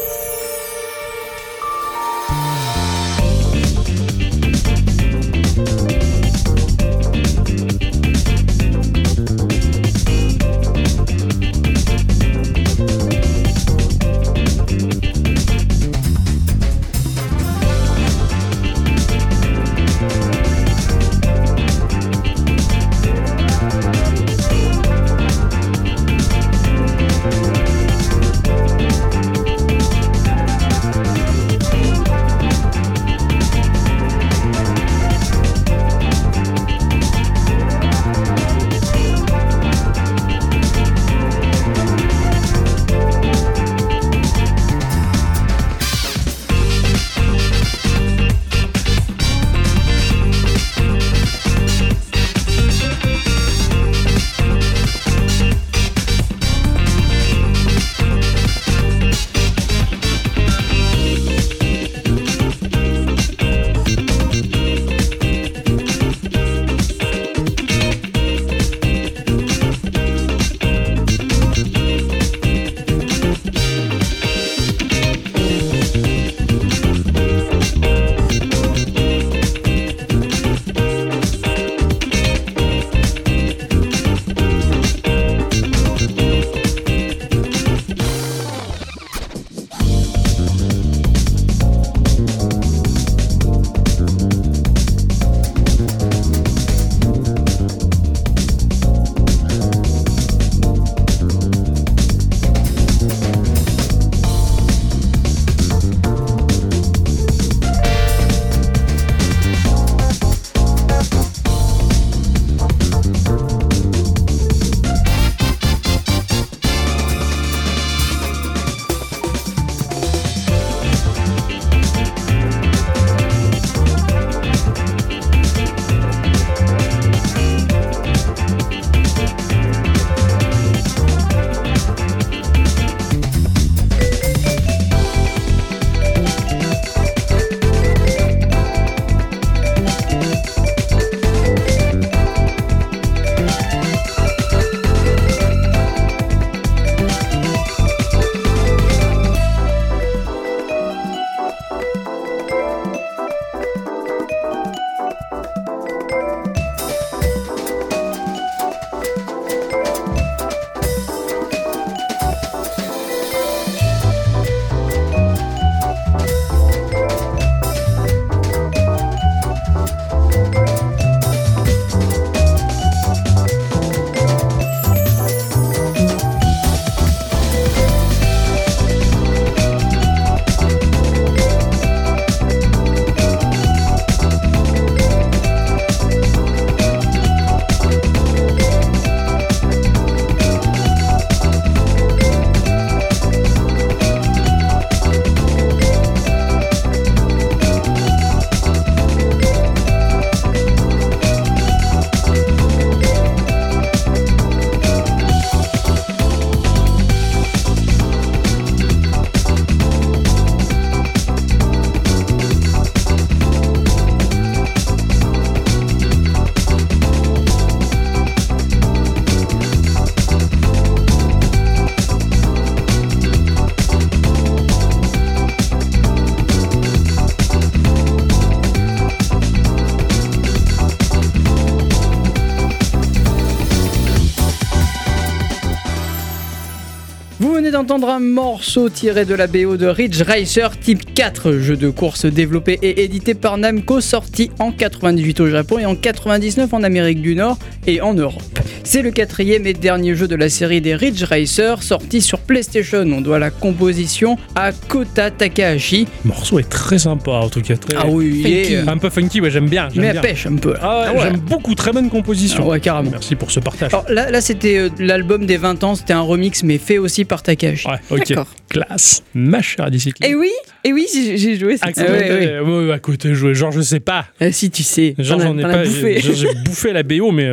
D'entendre 237.75 238.07
un 238.07 238.21
morceau 238.21 238.87
tiré 238.87 239.25
de 239.25 239.35
la 239.35 239.47
BO 239.47 239.75
de 239.75 239.87
Ridge 239.87 240.21
Racer 240.21 240.79
Type 240.79 241.13
4, 241.13 241.57
jeu 241.57 241.75
de 241.75 241.89
course 241.89 242.25
développé 242.25 242.79
et 242.81 243.03
édité 243.03 243.33
par 243.33 243.57
Namco, 243.57 243.99
sorti 243.99 244.49
en 244.59 244.71
98 244.71 245.41
au 245.41 245.47
Japon 245.47 245.79
et 245.79 245.85
en 245.85 245.93
99 245.93 246.73
en 246.73 246.83
Amérique 246.83 247.21
du 247.21 247.35
Nord 247.35 247.57
et 247.85 247.99
en 247.99 248.13
Europe. 248.13 248.54
C'est 248.87 249.01
le 249.01 249.09
quatrième 249.09 249.65
et 249.65 249.73
dernier 249.73 250.13
jeu 250.15 250.27
de 250.27 250.35
la 250.35 250.47
série 250.47 250.79
des 250.79 250.93
Ridge 250.95 251.23
Racer 251.23 251.81
sorti 251.81 252.21
sur 252.21 252.37
PlayStation. 252.37 252.99
On 252.99 253.19
doit 253.19 253.39
la 253.39 253.49
composition 253.49 254.37
à 254.53 254.71
Kota 254.73 255.31
Takahashi. 255.31 256.07
Le 256.23 256.27
morceau 256.29 256.59
est 256.59 256.69
très 256.69 256.99
sympa, 256.99 257.31
en 257.31 257.49
tout 257.49 257.61
cas. 257.61 257.75
Très... 257.77 257.95
Ah 257.97 258.05
oui, 258.07 258.43
il 258.45 258.47
est, 258.53 258.75
euh, 258.75 258.83
Un 258.87 258.97
peu 258.99 259.09
funky, 259.09 259.41
ouais, 259.41 259.49
j'aime 259.49 259.67
bien. 259.67 259.89
j'aime 259.91 260.03
mais 260.03 260.09
à 260.09 260.13
bien. 260.13 260.21
pêche 260.21 260.45
un 260.45 260.55
peu. 260.57 260.75
Ah 260.79 260.99
ouais, 260.99 261.05
Ah 261.07 261.13
ouais. 261.13 261.19
j'aime 261.23 261.37
beaucoup, 261.39 261.73
très 261.73 261.91
bonne 261.93 262.09
composition. 262.11 262.63
Ah 262.67 262.69
ouais, 262.73 262.79
carrément. 262.79 263.09
Merci 263.09 263.35
pour 263.35 263.49
ce 263.49 263.59
partage. 263.59 263.91
Alors 263.91 264.05
là, 264.09 264.29
là 264.29 264.39
c'était 264.39 264.77
euh, 264.77 264.89
l'album 264.99 265.47
des 265.47 265.57
20 265.57 265.83
ans, 265.83 265.95
c'était 265.95 266.13
un 266.13 266.21
remix 266.21 266.61
mais 266.63 266.77
fait 266.77 266.99
aussi 266.99 267.25
par 267.25 267.41
Takahashi. 267.41 267.87
Ouais, 267.87 267.95
ok. 268.11 268.29
D'accord. 268.29 268.47
Classe. 268.69 269.23
Ma 269.33 269.63
chère 269.63 269.89
bicyclette. 269.89 270.29
Et 270.29 270.35
oui, 270.35 270.51
et 270.83 270.93
oui, 270.93 271.07
j'ai 271.11 271.57
joué 271.57 271.77
À 271.81 271.87
cette 271.87 271.95
côté, 271.95 272.07
Ah 272.07 272.33
ouais, 272.33 272.59
ouais, 272.59 272.85
ouais, 272.87 272.93
à 272.93 272.99
côté, 272.99 273.33
jouer. 273.33 273.55
Genre, 273.55 273.71
je 273.71 273.81
sais 273.81 273.99
pas. 273.99 274.25
Euh, 274.43 274.51
si 274.51 274.69
tu 274.69 274.83
sais, 274.83 275.15
Genre, 275.17 275.39
j'en 275.39 275.57
ai 275.57 275.63
pas. 275.63 275.83
J'ai 275.85 276.21
j'ai 276.21 276.47
bouffé 276.63 276.93
la 276.93 277.01
BO, 277.01 277.31
mais. 277.31 277.49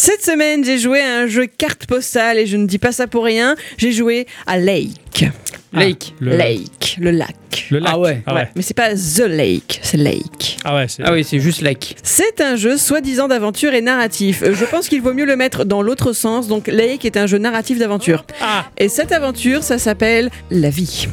Cette 0.00 0.24
semaine, 0.24 0.64
j'ai 0.64 0.78
joué 0.78 1.00
à 1.00 1.16
un 1.16 1.26
jeu 1.26 1.46
carte 1.46 1.86
postale 1.86 2.38
et 2.38 2.46
je 2.46 2.56
ne 2.56 2.66
dis 2.66 2.78
pas 2.78 2.92
ça 2.92 3.08
pour 3.08 3.24
rien. 3.24 3.56
J'ai 3.78 3.90
joué 3.90 4.28
à 4.46 4.56
Lake. 4.56 5.24
Lake. 5.72 6.14
le, 6.20 6.36
Lake, 6.36 6.96
le 7.00 7.10
lac. 7.10 7.34
le 7.70 7.78
lac. 7.78 7.90
Ah 7.94 7.98
ouais, 7.98 8.22
Ah 8.26 8.34
ouais. 8.34 8.48
Mais 8.56 8.62
c'est 8.62 8.74
pas 8.74 8.94
The 8.94 9.26
Lake, 9.28 9.80
c'est 9.82 9.96
Lake. 9.98 10.58
Ah 10.64 10.74
ouais, 10.76 10.86
c'est. 10.88 11.02
Ah 11.04 11.12
oui, 11.12 11.24
c'est 11.24 11.38
juste 11.40 11.60
like. 11.62 11.96
C'est 12.02 12.40
un 12.40 12.56
jeu 12.56 12.76
soi-disant 12.76 13.28
d'aventure 13.28 13.74
et 13.74 13.80
narratif. 13.82 14.42
Euh, 14.42 14.54
Je 14.54 14.64
pense 14.64 14.88
qu'il 14.88 15.02
vaut 15.02 15.14
mieux 15.14 15.26
le 15.26 15.36
mettre 15.36 15.64
dans 15.64 15.82
l'autre 15.82 16.12
sens. 16.12 16.48
Donc 16.48 16.66
Lake 16.68 17.04
est 17.04 17.16
un 17.16 17.26
jeu 17.26 17.38
narratif 17.38 17.78
d'aventure. 17.78 18.24
Ah 18.42 18.66
Et 18.78 18.88
cette 18.88 19.12
aventure, 19.12 19.62
ça 19.62 19.78
s'appelle 19.78 20.30
La 20.50 20.70
vie. 20.70 21.06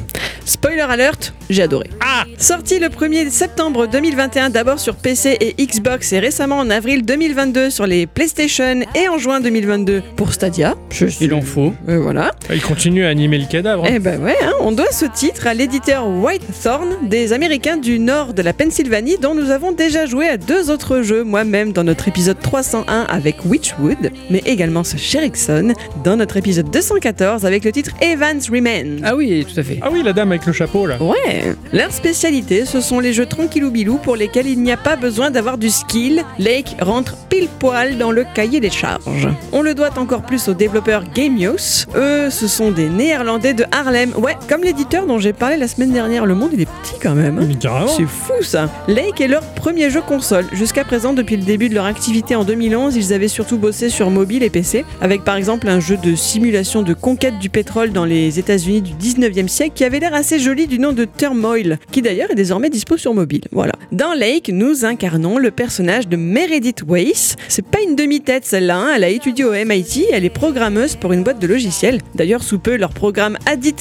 Spoiler 0.45 0.81
alert, 0.81 1.33
j'ai 1.49 1.63
adoré. 1.63 1.89
Ah 2.01 2.23
Sorti 2.37 2.77
le 2.79 2.87
1er 2.89 3.29
septembre 3.31 3.87
2021 3.87 4.51
d'abord 4.51 4.79
sur 4.79 4.95
PC 4.95 5.37
et 5.41 5.55
Xbox 5.65 6.13
et 6.13 6.19
récemment 6.19 6.57
en 6.59 6.69
avril 6.69 7.03
2022 7.03 7.71
sur 7.71 7.87
les 7.87 8.05
PlayStation 8.05 8.81
et 8.93 9.07
en 9.09 9.17
juin 9.17 9.39
2022 9.41 10.03
pour 10.15 10.33
Stadia. 10.33 10.75
Je 10.91 11.07
suis... 11.07 11.25
Il 11.25 11.33
en 11.33 11.41
faut. 11.41 11.73
Euh, 11.89 11.99
voilà. 11.99 12.31
Il 12.53 12.61
continue 12.61 13.05
à 13.05 13.09
animer 13.09 13.39
le 13.39 13.47
cadavre. 13.47 13.85
hein. 13.85 13.89
Eh 13.95 13.97
ben 13.99 14.21
ouais, 14.21 14.35
hein, 14.45 14.53
on 14.61 14.71
doit 14.71 14.91
ce 14.91 15.05
titre 15.05 15.47
à 15.47 15.53
l'éditeur 15.53 16.07
Whitethorn 16.07 17.07
des 17.09 17.33
Américains 17.33 17.77
du 17.77 17.99
nord 17.99 18.33
de 18.33 18.41
la 18.41 18.53
Pennsylvanie 18.53 19.17
dont 19.21 19.33
nous 19.33 19.49
avons 19.49 19.71
déjà 19.71 20.05
joué 20.05 20.27
à 20.27 20.37
deux 20.37 20.69
autres 20.69 21.01
jeux 21.01 21.23
moi-même 21.23 21.73
dans 21.73 21.83
notre 21.83 22.07
épisode 22.07 22.39
301 22.39 23.03
avec 23.09 23.37
Witchwood, 23.45 24.11
mais 24.29 24.43
également 24.45 24.83
ce 24.83 24.97
Sherrickson 24.97 25.73
dans 26.03 26.15
notre 26.15 26.37
épisode 26.37 26.69
214 26.69 27.45
avec 27.45 27.65
le 27.65 27.71
titre 27.71 27.91
Evans 28.01 28.39
Remain. 28.51 28.97
Ah 29.03 29.15
oui, 29.15 29.45
tout 29.51 29.59
à 29.59 29.63
fait. 29.63 29.79
Ah 29.81 29.89
oui, 29.91 30.03
la 30.03 30.13
dame 30.13 30.31
avec 30.31 30.45
le 30.45 30.53
chapeau 30.53 30.85
là. 30.85 30.97
Ouais, 31.01 31.55
leur 31.73 31.91
spécialité, 31.91 32.65
ce 32.65 32.81
sont 32.81 32.99
les 32.99 33.13
jeux 33.13 33.25
tranquillou 33.25 33.71
bilou 33.71 33.97
pour 33.97 34.15
lesquels 34.15 34.47
il 34.47 34.61
n'y 34.61 34.71
a 34.71 34.77
pas 34.77 34.95
besoin 34.95 35.31
d'avoir 35.31 35.57
du 35.57 35.69
skill. 35.69 36.23
Lake 36.39 36.75
rentre 36.81 37.15
pile 37.29 37.47
poil 37.59 37.97
dans 37.97 38.11
le 38.11 38.25
cahier 38.33 38.59
des 38.59 38.69
charges. 38.69 39.27
On 39.51 39.61
le 39.61 39.73
doit 39.73 39.97
encore 39.97 40.21
plus 40.21 40.47
aux 40.47 40.53
développeurs 40.53 41.03
Gamios. 41.13 41.85
Eux, 41.95 42.29
ce 42.29 42.47
sont 42.47 42.71
des 42.71 42.89
Néerlandais 42.89 43.53
de 43.53 43.65
Harlem. 43.71 44.11
Ouais, 44.17 44.34
comme 44.49 44.63
l'éditeur 44.63 45.05
dont 45.05 45.17
j'ai 45.19 45.33
parlé 45.33 45.57
la 45.57 45.67
semaine 45.67 45.91
dernière. 45.91 46.25
Le 46.25 46.35
monde, 46.35 46.51
il 46.53 46.61
est 46.61 46.69
petit 46.83 46.99
quand 47.01 47.15
même. 47.15 47.39
hein. 47.39 47.45
Mais 47.47 47.55
carrément. 47.55 47.87
C'est 47.87 48.05
fou 48.05 48.33
ça 48.41 48.69
Lake 48.87 49.21
est 49.21 49.27
leur 49.27 49.41
premier 49.41 49.89
jeu 49.89 50.01
console. 50.01 50.45
Jusqu'à 50.53 50.83
présent, 50.83 51.13
depuis 51.13 51.37
le 51.37 51.43
début 51.43 51.69
de 51.69 51.75
leur 51.75 51.85
activité 51.85 52.35
en 52.35 52.43
2011, 52.43 52.95
ils 52.95 53.13
avaient 53.13 53.27
surtout 53.27 53.57
bossé 53.57 53.89
sur 53.89 54.09
mobile 54.09 54.43
et 54.43 54.49
PC, 54.49 54.85
avec 55.01 55.23
par 55.23 55.35
exemple 55.35 55.67
un 55.67 55.79
jeu 55.79 55.97
de 55.97 56.15
simulation 56.15 56.81
de 56.83 56.93
conquête 56.93 57.39
du 57.39 57.49
pétrole 57.49 57.91
dans 57.91 58.05
les 58.05 58.39
États-Unis 58.39 58.81
du 58.81 58.93
19e 58.93 59.47
siècle 59.47 59.71
qui 59.75 59.83
avait 59.83 59.99
l'air 59.99 60.13
assez 60.13 60.39
joli 60.39 60.67
du 60.67 60.79
nom 60.79 60.93
de 60.93 61.05
Turmoil, 61.05 61.77
qui 61.91 62.01
d'ailleurs 62.01 62.31
est 62.31 62.35
désormais 62.35 62.69
dispo 62.69 62.97
sur 62.97 63.13
mobile. 63.13 63.41
Voilà. 63.51 63.73
Dans 63.91 64.13
Lake, 64.13 64.49
nous 64.53 64.85
incarnons 64.85 65.37
le 65.37 65.51
personnage 65.51 66.07
de 66.07 66.15
Meredith 66.17 66.83
Weiss. 66.87 67.35
C'est 67.47 67.65
pas 67.65 67.79
une 67.87 67.95
demi-tête 67.95 68.45
celle-là, 68.45 68.77
hein. 68.77 68.93
elle 68.95 69.03
a 69.03 69.09
étudié 69.09 69.43
au 69.45 69.51
MIT, 69.53 70.05
elle 70.11 70.25
est 70.25 70.29
programmeuse 70.29 70.95
pour 70.95 71.13
une 71.13 71.23
boîte 71.23 71.39
de 71.39 71.47
logiciels. 71.47 71.99
D'ailleurs, 72.15 72.43
sous 72.43 72.59
peu, 72.59 72.75
leur 72.77 72.91
programme 72.91 73.37
Adit 73.45 73.75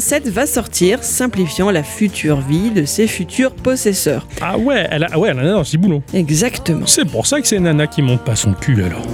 87 0.00 0.28
va 0.30 0.46
sortir, 0.46 1.04
simplifiant 1.04 1.70
la 1.70 1.82
future 1.82 2.40
vie 2.40 2.70
de 2.70 2.86
ses 2.86 3.06
futurs 3.06 3.52
possesseurs. 3.52 4.26
Ah 4.40 4.56
ouais, 4.56 4.86
elle 4.90 5.04
a, 5.04 5.08
ah 5.12 5.18
ouais, 5.18 5.28
elle 5.28 5.38
en 5.40 5.46
a 5.46 5.52
dans 5.52 5.64
ses 5.64 5.76
boulons. 5.76 6.02
Exactement. 6.14 6.86
C'est 6.86 7.04
pour 7.04 7.26
ça 7.26 7.42
que 7.42 7.46
c'est 7.46 7.58
Nana 7.60 7.86
qui 7.86 8.00
monte 8.00 8.22
pas 8.22 8.34
son 8.34 8.54
cul 8.54 8.82
alors. 8.82 9.06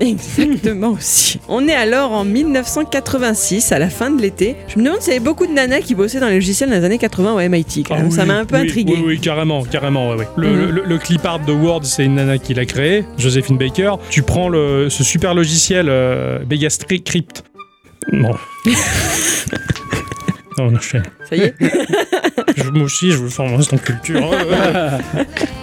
Exactement 0.00 0.88
aussi. 0.90 1.38
On 1.48 1.68
est 1.68 1.74
alors 1.74 2.10
en 2.10 2.24
1986, 2.24 3.70
à 3.70 3.78
la 3.78 3.88
fin 3.90 4.10
de 4.10 4.20
l'été. 4.20 4.56
Je 4.66 4.76
me 4.80 4.84
demande 4.84 5.00
s'il 5.00 5.12
y 5.12 5.16
avait 5.16 5.24
beaucoup 5.24 5.46
de 5.46 5.52
nanas 5.52 5.82
qui 5.82 5.94
bossaient 5.94 6.18
dans 6.18 6.26
les 6.26 6.34
logiciels 6.34 6.68
dans 6.70 6.74
les 6.76 6.84
années 6.84 6.98
80 6.98 7.34
au 7.34 7.48
MIT. 7.48 7.84
quand 7.86 7.94
Ah. 7.96 8.10
Ça 8.10 8.24
m'a 8.24 8.34
un 8.38 8.44
peu 8.44 8.56
oui, 8.56 8.62
intrigué. 8.62 8.94
Oui, 8.96 9.04
oui, 9.06 9.20
carrément, 9.20 9.62
carrément, 9.62 10.10
ouais, 10.10 10.16
ouais. 10.16 10.28
Le, 10.36 10.72
le- 10.72 10.82
le 10.84 10.98
clip 10.98 11.24
art 11.24 11.38
de 11.38 11.52
Word, 11.52 11.84
c'est 11.84 12.04
une 12.04 12.16
nana 12.16 12.38
qui 12.38 12.54
l'a 12.54 12.64
créé, 12.64 13.04
Joséphine 13.18 13.56
Baker. 13.56 13.92
Tu 14.10 14.22
prends 14.22 14.48
le, 14.48 14.88
ce 14.90 15.04
super 15.04 15.34
logiciel 15.34 15.86
euh, 15.88 16.40
Crypt. 17.04 17.44
Non. 18.10 18.38
on 20.58 20.74
enchaîne. 20.74 21.04
Ça 21.28 21.36
y 21.36 21.40
est. 21.40 21.54
Je, 22.56 22.68
moi 22.68 22.84
aussi, 22.84 23.10
je 23.10 23.18
veux 23.18 23.28
faire 23.28 23.46
mon 23.46 23.58
instant 23.58 23.78
culture. 23.78 24.20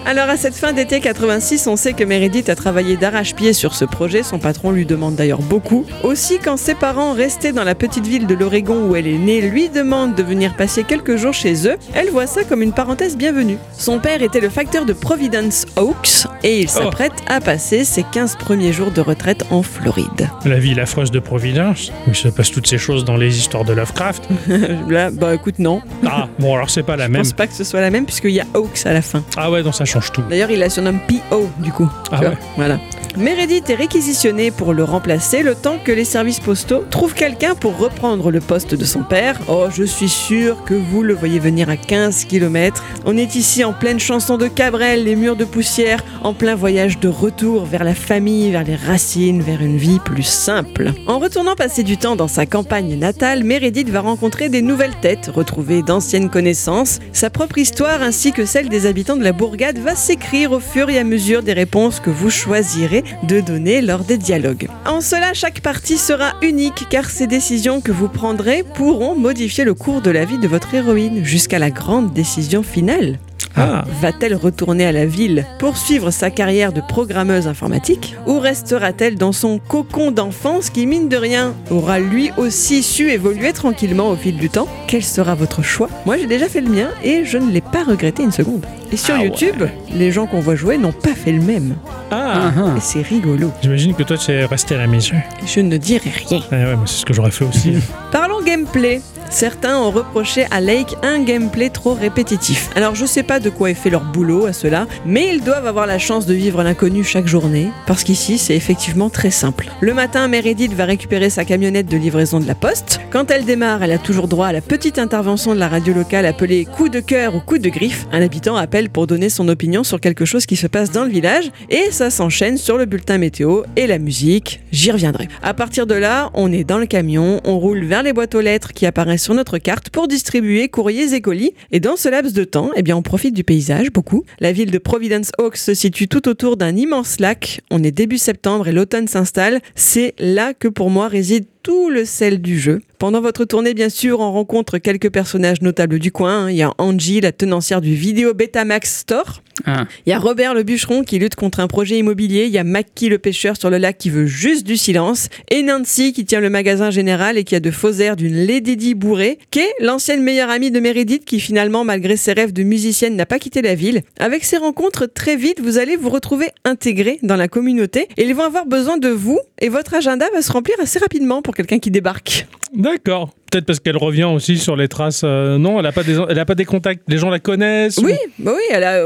Alors 0.06 0.28
à 0.28 0.36
cette 0.36 0.54
fin 0.54 0.72
d'été 0.72 1.00
86, 1.00 1.66
on 1.66 1.76
sait 1.76 1.92
que 1.92 2.02
Meredith 2.02 2.48
a 2.48 2.56
travaillé 2.56 2.96
d'arrache-pied 2.96 3.52
sur 3.52 3.74
ce 3.74 3.84
projet. 3.84 4.22
Son 4.22 4.38
patron 4.38 4.70
lui 4.72 4.86
demande 4.86 5.14
d'ailleurs 5.14 5.42
beaucoup. 5.42 5.84
Aussi, 6.02 6.38
quand 6.38 6.56
ses 6.56 6.74
parents, 6.74 7.12
restés 7.12 7.52
dans 7.52 7.64
la 7.64 7.74
petite 7.74 8.06
ville 8.06 8.26
de 8.26 8.34
l'Oregon 8.34 8.88
où 8.88 8.96
elle 8.96 9.06
est 9.06 9.18
née, 9.18 9.40
lui 9.40 9.68
demandent 9.68 10.14
de 10.14 10.22
venir 10.22 10.56
passer 10.56 10.84
quelques 10.84 11.16
jours 11.16 11.34
chez 11.34 11.68
eux, 11.68 11.76
elle 11.94 12.10
voit 12.10 12.26
ça 12.26 12.44
comme 12.44 12.62
une 12.62 12.72
parenthèse 12.72 13.16
bienvenue. 13.16 13.58
Son 13.72 13.98
père 13.98 14.22
était 14.22 14.40
le 14.40 14.48
facteur 14.48 14.84
de 14.84 14.92
Providence 14.92 15.66
Oaks 15.76 16.26
et 16.42 16.60
il 16.60 16.68
s'apprête 16.68 17.12
à 17.26 17.40
passer 17.40 17.84
ses 17.84 18.02
15 18.02 18.36
premiers 18.36 18.72
jours 18.72 18.90
de 18.90 19.00
retraite 19.00 19.44
en 19.50 19.62
Floride. 19.62 20.28
La 20.44 20.58
ville 20.58 20.80
affreuse 20.80 21.10
de 21.10 21.20
Providence, 21.20 21.92
où 22.06 22.10
il 22.10 22.16
se 22.16 22.28
passe 22.28 22.50
toutes 22.50 22.66
ces 22.66 22.78
choses 22.78 23.04
dans 23.04 23.16
les 23.16 23.38
histoires 23.38 23.64
de 23.64 23.72
Lovecraft. 23.72 24.28
Là, 24.88 25.10
bah 25.10 25.34
écoute, 25.34 25.58
non. 25.58 25.82
Ah, 26.06 26.28
bon, 26.38 26.54
alors 26.54 26.70
c'est 26.70 26.82
pas 26.82 26.96
la 26.96 27.06
Je 27.06 27.10
même. 27.10 27.22
pense 27.22 27.32
pas 27.32 27.46
que 27.46 27.54
ce 27.54 27.64
soit 27.64 27.80
la 27.80 27.90
même 27.90 28.06
puisqu'il 28.06 28.30
y 28.30 28.40
a 28.40 28.46
Oaks 28.54 28.86
à 28.86 28.92
la 28.92 29.02
fin. 29.02 29.22
Ah 29.36 29.50
ouais, 29.50 29.62
donc 29.62 29.74
ça 29.74 29.84
change 29.84 30.10
tout. 30.12 30.22
D'ailleurs, 30.28 30.50
il 30.50 30.58
la 30.58 30.70
surnomme 30.70 31.00
P.O. 31.06 31.48
du 31.58 31.70
coup. 31.72 31.88
Ah 32.12 32.20
ouais. 32.20 32.38
Voilà. 32.56 32.78
Meredith 33.16 33.68
est 33.70 33.74
réquisitionnée 33.74 34.52
pour 34.52 34.72
le 34.72 34.84
remplacer 34.84 35.42
le 35.42 35.56
temps 35.56 35.78
que 35.84 35.90
les 35.90 36.04
services 36.04 36.38
postaux 36.38 36.84
trouvent 36.90 37.12
quelqu'un 37.14 37.56
pour 37.56 37.76
reprendre 37.76 38.30
le 38.30 38.38
poste 38.40 38.76
de 38.76 38.84
son 38.84 39.02
père. 39.02 39.36
Oh, 39.48 39.66
je 39.74 39.82
suis 39.82 40.08
sûr 40.08 40.62
que 40.64 40.74
vous 40.74 41.02
le 41.02 41.12
voyez 41.14 41.40
venir 41.40 41.68
à 41.68 41.76
15 41.76 42.26
km. 42.26 42.84
On 43.04 43.16
est 43.16 43.34
ici 43.34 43.64
en 43.64 43.72
pleine 43.72 43.98
chanson 43.98 44.36
de 44.38 44.46
Cabrel, 44.46 45.04
les 45.04 45.16
murs 45.16 45.34
de 45.34 45.44
poussière, 45.44 46.04
en 46.22 46.34
plein 46.34 46.54
voyage 46.54 47.00
de 47.00 47.08
retour 47.08 47.64
vers 47.64 47.82
la 47.82 47.94
famille, 47.96 48.52
vers 48.52 48.62
les 48.62 48.76
racines, 48.76 49.42
vers 49.42 49.60
une 49.60 49.76
vie 49.76 49.98
plus 50.04 50.22
simple. 50.22 50.92
En 51.08 51.18
retournant 51.18 51.56
passer 51.56 51.82
du 51.82 51.96
temps 51.96 52.14
dans 52.14 52.28
sa 52.28 52.46
campagne 52.46 52.96
natale, 52.96 53.42
Meredith 53.42 53.90
va 53.90 54.02
rencontrer 54.02 54.48
des 54.50 54.62
nouvelles 54.70 54.94
têtes, 55.00 55.28
retrouver 55.34 55.82
d'anciennes 55.82 56.30
connaissances. 56.30 57.00
Sa 57.12 57.28
propre 57.28 57.58
histoire 57.58 58.02
ainsi 58.02 58.32
que 58.32 58.44
celle 58.44 58.68
des 58.68 58.86
habitants 58.86 59.16
de 59.16 59.24
la 59.24 59.32
bourgade 59.32 59.78
va 59.78 59.96
s'écrire 59.96 60.52
au 60.52 60.60
fur 60.60 60.88
et 60.90 60.98
à 60.98 61.02
mesure 61.02 61.42
des 61.42 61.52
réponses 61.52 61.98
que 61.98 62.08
vous 62.08 62.30
choisirez 62.30 63.02
de 63.24 63.40
donner 63.40 63.82
lors 63.82 64.04
des 64.04 64.16
dialogues. 64.16 64.68
En 64.86 65.00
cela, 65.00 65.34
chaque 65.34 65.60
partie 65.60 65.98
sera 65.98 66.34
unique 66.40 66.86
car 66.88 67.10
ces 67.10 67.26
décisions 67.26 67.80
que 67.80 67.90
vous 67.90 68.08
prendrez 68.08 68.62
pourront 68.62 69.16
modifier 69.16 69.64
le 69.64 69.74
cours 69.74 70.02
de 70.02 70.10
la 70.12 70.24
vie 70.24 70.38
de 70.38 70.46
votre 70.46 70.72
héroïne 70.72 71.24
jusqu'à 71.24 71.58
la 71.58 71.70
grande 71.70 72.12
décision 72.12 72.62
finale. 72.62 73.18
Ah, 73.56 73.84
Va-t-elle 74.00 74.34
retourner 74.34 74.84
à 74.86 74.92
la 74.92 75.06
ville, 75.06 75.46
poursuivre 75.58 76.10
sa 76.10 76.30
carrière 76.30 76.72
de 76.72 76.80
programmeuse 76.80 77.46
informatique 77.46 78.14
Ou 78.26 78.38
restera-t-elle 78.38 79.16
dans 79.16 79.32
son 79.32 79.58
cocon 79.58 80.10
d'enfance 80.10 80.70
qui, 80.70 80.86
mine 80.86 81.08
de 81.08 81.16
rien, 81.16 81.54
aura 81.70 81.98
lui 81.98 82.30
aussi 82.36 82.82
su 82.82 83.10
évoluer 83.10 83.52
tranquillement 83.52 84.10
au 84.10 84.16
fil 84.16 84.36
du 84.36 84.48
temps? 84.50 84.68
Quel 84.86 85.02
sera 85.04 85.34
votre 85.34 85.62
choix? 85.62 85.88
Moi 86.06 86.16
j'ai 86.18 86.26
déjà 86.26 86.48
fait 86.48 86.60
le 86.60 86.70
mien 86.70 86.88
et 87.04 87.24
je 87.24 87.38
ne 87.38 87.50
l'ai 87.50 87.60
pas 87.60 87.84
regretté 87.84 88.22
une 88.22 88.32
seconde. 88.32 88.64
Et 88.92 88.96
sur 88.96 89.14
Ah 89.14 89.18
ouais. 89.18 89.26
YouTube, 89.26 89.62
les 89.94 90.10
gens 90.10 90.26
qu'on 90.26 90.40
voit 90.40 90.56
jouer 90.56 90.76
n'ont 90.78 90.90
pas 90.92 91.14
fait 91.14 91.32
le 91.32 91.40
même. 91.42 91.76
ah. 92.10 92.50
Ah, 92.56 92.74
Et 92.76 92.80
c'est 92.80 93.02
rigolo. 93.02 93.52
J'imagine 93.62 93.94
que 93.94 94.02
toi, 94.02 94.16
tu 94.16 94.32
es 94.32 94.44
resté 94.44 94.74
à 94.74 94.78
la 94.78 94.86
maison. 94.88 95.14
Je 95.46 95.60
ne 95.60 95.76
dirai 95.76 96.10
rien. 96.28 96.40
Ah 96.50 96.54
ouais, 96.56 96.64
mais 96.76 96.86
c'est 96.86 97.00
ce 97.00 97.06
que 97.06 97.14
j'aurais 97.14 97.30
fait 97.30 97.44
aussi. 97.44 97.74
Parlons 98.12 98.42
gameplay. 98.44 99.00
Certains 99.30 99.78
ont 99.78 99.92
reproché 99.92 100.46
à 100.50 100.60
Lake 100.60 100.96
un 101.04 101.20
gameplay 101.22 101.70
trop 101.70 101.94
répétitif. 101.94 102.68
Alors 102.74 102.96
je 102.96 103.06
sais 103.06 103.22
pas 103.22 103.38
de 103.38 103.48
quoi 103.48 103.70
est 103.70 103.74
fait 103.74 103.88
leur 103.88 104.02
boulot 104.02 104.46
à 104.46 104.52
cela, 104.52 104.88
mais 105.06 105.28
ils 105.28 105.42
doivent 105.42 105.68
avoir 105.68 105.86
la 105.86 106.00
chance 106.00 106.26
de 106.26 106.34
vivre 106.34 106.64
l'inconnu 106.64 107.04
chaque 107.04 107.28
journée, 107.28 107.68
parce 107.86 108.02
qu'ici 108.02 108.38
c'est 108.38 108.56
effectivement 108.56 109.08
très 109.08 109.30
simple. 109.30 109.70
Le 109.80 109.94
matin, 109.94 110.26
Meredith 110.26 110.74
va 110.74 110.84
récupérer 110.84 111.30
sa 111.30 111.44
camionnette 111.44 111.86
de 111.86 111.96
livraison 111.96 112.40
de 112.40 112.46
la 112.46 112.56
poste. 112.56 113.00
Quand 113.12 113.30
elle 113.30 113.44
démarre, 113.44 113.84
elle 113.84 113.92
a 113.92 113.98
toujours 113.98 114.26
droit 114.26 114.48
à 114.48 114.52
la 114.52 114.60
petite 114.60 114.98
intervention 114.98 115.54
de 115.54 115.60
la 115.60 115.68
radio 115.68 115.94
locale 115.94 116.26
appelée 116.26 116.64
coup 116.64 116.88
de 116.88 116.98
cœur 116.98 117.36
ou 117.36 117.40
coup 117.40 117.58
de 117.58 117.68
griffe. 117.68 118.06
Un 118.10 118.22
habitant 118.22 118.56
appelle 118.56 118.90
pour 118.90 119.06
donner 119.06 119.28
son 119.28 119.48
opinion 119.48 119.84
sur 119.84 120.00
quelque 120.00 120.24
chose 120.24 120.44
qui 120.44 120.56
se 120.56 120.66
passe 120.66 120.90
dans 120.90 121.04
le 121.04 121.10
village, 121.10 121.52
et 121.70 121.92
ça 121.92 122.10
s'enchaîne 122.10 122.58
sur 122.58 122.76
le 122.76 122.84
bulletin 122.84 123.18
météo 123.18 123.62
et 123.76 123.86
la 123.86 123.98
musique. 123.98 124.60
J'y 124.72 124.90
reviendrai. 124.90 125.28
À 125.40 125.54
partir 125.54 125.86
de 125.86 125.94
là, 125.94 126.30
on 126.34 126.50
est 126.50 126.64
dans 126.64 126.78
le 126.78 126.86
camion, 126.86 127.40
on 127.44 127.60
roule 127.60 127.84
vers 127.84 128.02
les 128.02 128.12
boîtes 128.12 128.34
aux 128.34 128.40
lettres 128.40 128.72
qui 128.72 128.86
apparaissent 128.86 129.19
sur 129.20 129.34
notre 129.34 129.58
carte 129.58 129.90
pour 129.90 130.08
distribuer 130.08 130.68
courriers 130.68 131.14
et 131.14 131.20
colis. 131.20 131.52
Et 131.70 131.80
dans 131.80 131.96
ce 131.96 132.08
laps 132.08 132.32
de 132.32 132.44
temps, 132.44 132.70
eh 132.74 132.82
bien, 132.82 132.96
on 132.96 133.02
profite 133.02 133.34
du 133.34 133.44
paysage 133.44 133.92
beaucoup. 133.92 134.24
La 134.40 134.52
ville 134.52 134.70
de 134.70 134.78
Providence 134.78 135.30
Oaks 135.38 135.56
se 135.56 135.74
situe 135.74 136.08
tout 136.08 136.28
autour 136.28 136.56
d'un 136.56 136.74
immense 136.74 137.20
lac. 137.20 137.60
On 137.70 137.82
est 137.82 137.90
début 137.90 138.18
septembre 138.18 138.68
et 138.68 138.72
l'automne 138.72 139.08
s'installe. 139.08 139.60
C'est 139.74 140.14
là 140.18 140.54
que 140.54 140.68
pour 140.68 140.90
moi 140.90 141.08
réside 141.08 141.44
tout 141.62 141.90
le 141.90 142.04
sel 142.04 142.40
du 142.40 142.58
jeu. 142.58 142.80
Pendant 142.98 143.20
votre 143.20 143.44
tournée, 143.46 143.72
bien 143.72 143.88
sûr, 143.88 144.20
on 144.20 144.30
rencontre 144.30 144.78
quelques 144.78 145.10
personnages 145.10 145.62
notables 145.62 145.98
du 145.98 146.12
coin. 146.12 146.50
Il 146.50 146.56
y 146.56 146.62
a 146.62 146.72
Angie, 146.76 147.20
la 147.20 147.32
tenancière 147.32 147.80
du 147.80 147.94
Vidéo 147.94 148.34
Betamax 148.34 148.98
Store. 148.98 149.40
Ah. 149.66 149.86
Il 150.06 150.10
y 150.10 150.12
a 150.12 150.18
Robert 150.18 150.54
le 150.54 150.62
bûcheron 150.62 151.02
qui 151.02 151.18
lutte 151.18 151.34
contre 151.34 151.60
un 151.60 151.66
projet 151.66 151.98
immobilier. 151.98 152.44
Il 152.44 152.50
y 152.50 152.58
a 152.58 152.64
Mackie 152.64 153.08
le 153.08 153.18
pêcheur 153.18 153.56
sur 153.56 153.70
le 153.70 153.78
lac 153.78 153.96
qui 153.96 154.10
veut 154.10 154.26
juste 154.26 154.66
du 154.66 154.76
silence. 154.76 155.28
Et 155.50 155.62
Nancy 155.62 156.12
qui 156.12 156.24
tient 156.24 156.40
le 156.40 156.50
magasin 156.50 156.90
général 156.90 157.38
et 157.38 157.44
qui 157.44 157.54
a 157.54 157.60
de 157.60 157.70
faux 157.70 157.92
airs 157.92 158.16
d'une 158.16 158.36
Lady 158.36 158.76
Di 158.76 158.94
bourrée, 158.94 159.38
qui 159.50 159.60
est 159.60 159.74
l'ancienne 159.80 160.22
meilleure 160.22 160.50
amie 160.50 160.70
de 160.70 160.80
Meredith 160.80 161.24
qui 161.24 161.40
finalement, 161.40 161.84
malgré 161.84 162.16
ses 162.16 162.34
rêves 162.34 162.52
de 162.52 162.62
musicienne, 162.62 163.16
n'a 163.16 163.26
pas 163.26 163.38
quitté 163.38 163.62
la 163.62 163.74
ville. 163.74 164.02
Avec 164.18 164.44
ces 164.44 164.58
rencontres, 164.58 165.06
très 165.06 165.36
vite, 165.36 165.60
vous 165.60 165.78
allez 165.78 165.96
vous 165.96 166.10
retrouver 166.10 166.48
intégré 166.64 167.18
dans 167.22 167.36
la 167.36 167.48
communauté 167.48 168.08
et 168.18 168.24
ils 168.24 168.34
vont 168.34 168.44
avoir 168.44 168.66
besoin 168.66 168.98
de 168.98 169.08
vous 169.08 169.38
et 169.58 169.68
votre 169.68 169.94
agenda 169.94 170.26
va 170.34 170.42
se 170.42 170.52
remplir 170.52 170.76
assez 170.80 170.98
rapidement 170.98 171.42
pour 171.42 171.49
quelqu'un 171.52 171.78
qui 171.78 171.90
débarque. 171.90 172.46
D'accord. 172.72 173.34
Peut-être 173.50 173.64
parce 173.66 173.80
qu'elle 173.80 173.96
revient 173.96 174.24
aussi 174.24 174.58
sur 174.58 174.76
les 174.76 174.88
traces. 174.88 175.22
euh, 175.24 175.58
non, 175.58 175.78
elle 175.78 175.84
n'a 175.84 175.92
pas, 175.92 176.02
des- 176.04 176.18
elle 176.28 176.38
a 176.38 176.44
pas 176.44 176.54
des 176.54 176.64
contacts. 176.64 177.02
Les 177.08 177.18
gens 177.18 177.30
la 177.30 177.38
connaissent. 177.40 177.98
ou- 177.98 178.04
Oui, 178.06 178.14
bah 178.38 178.52
oui, 178.54 178.62
elle 178.70 178.84
a, 178.84 179.04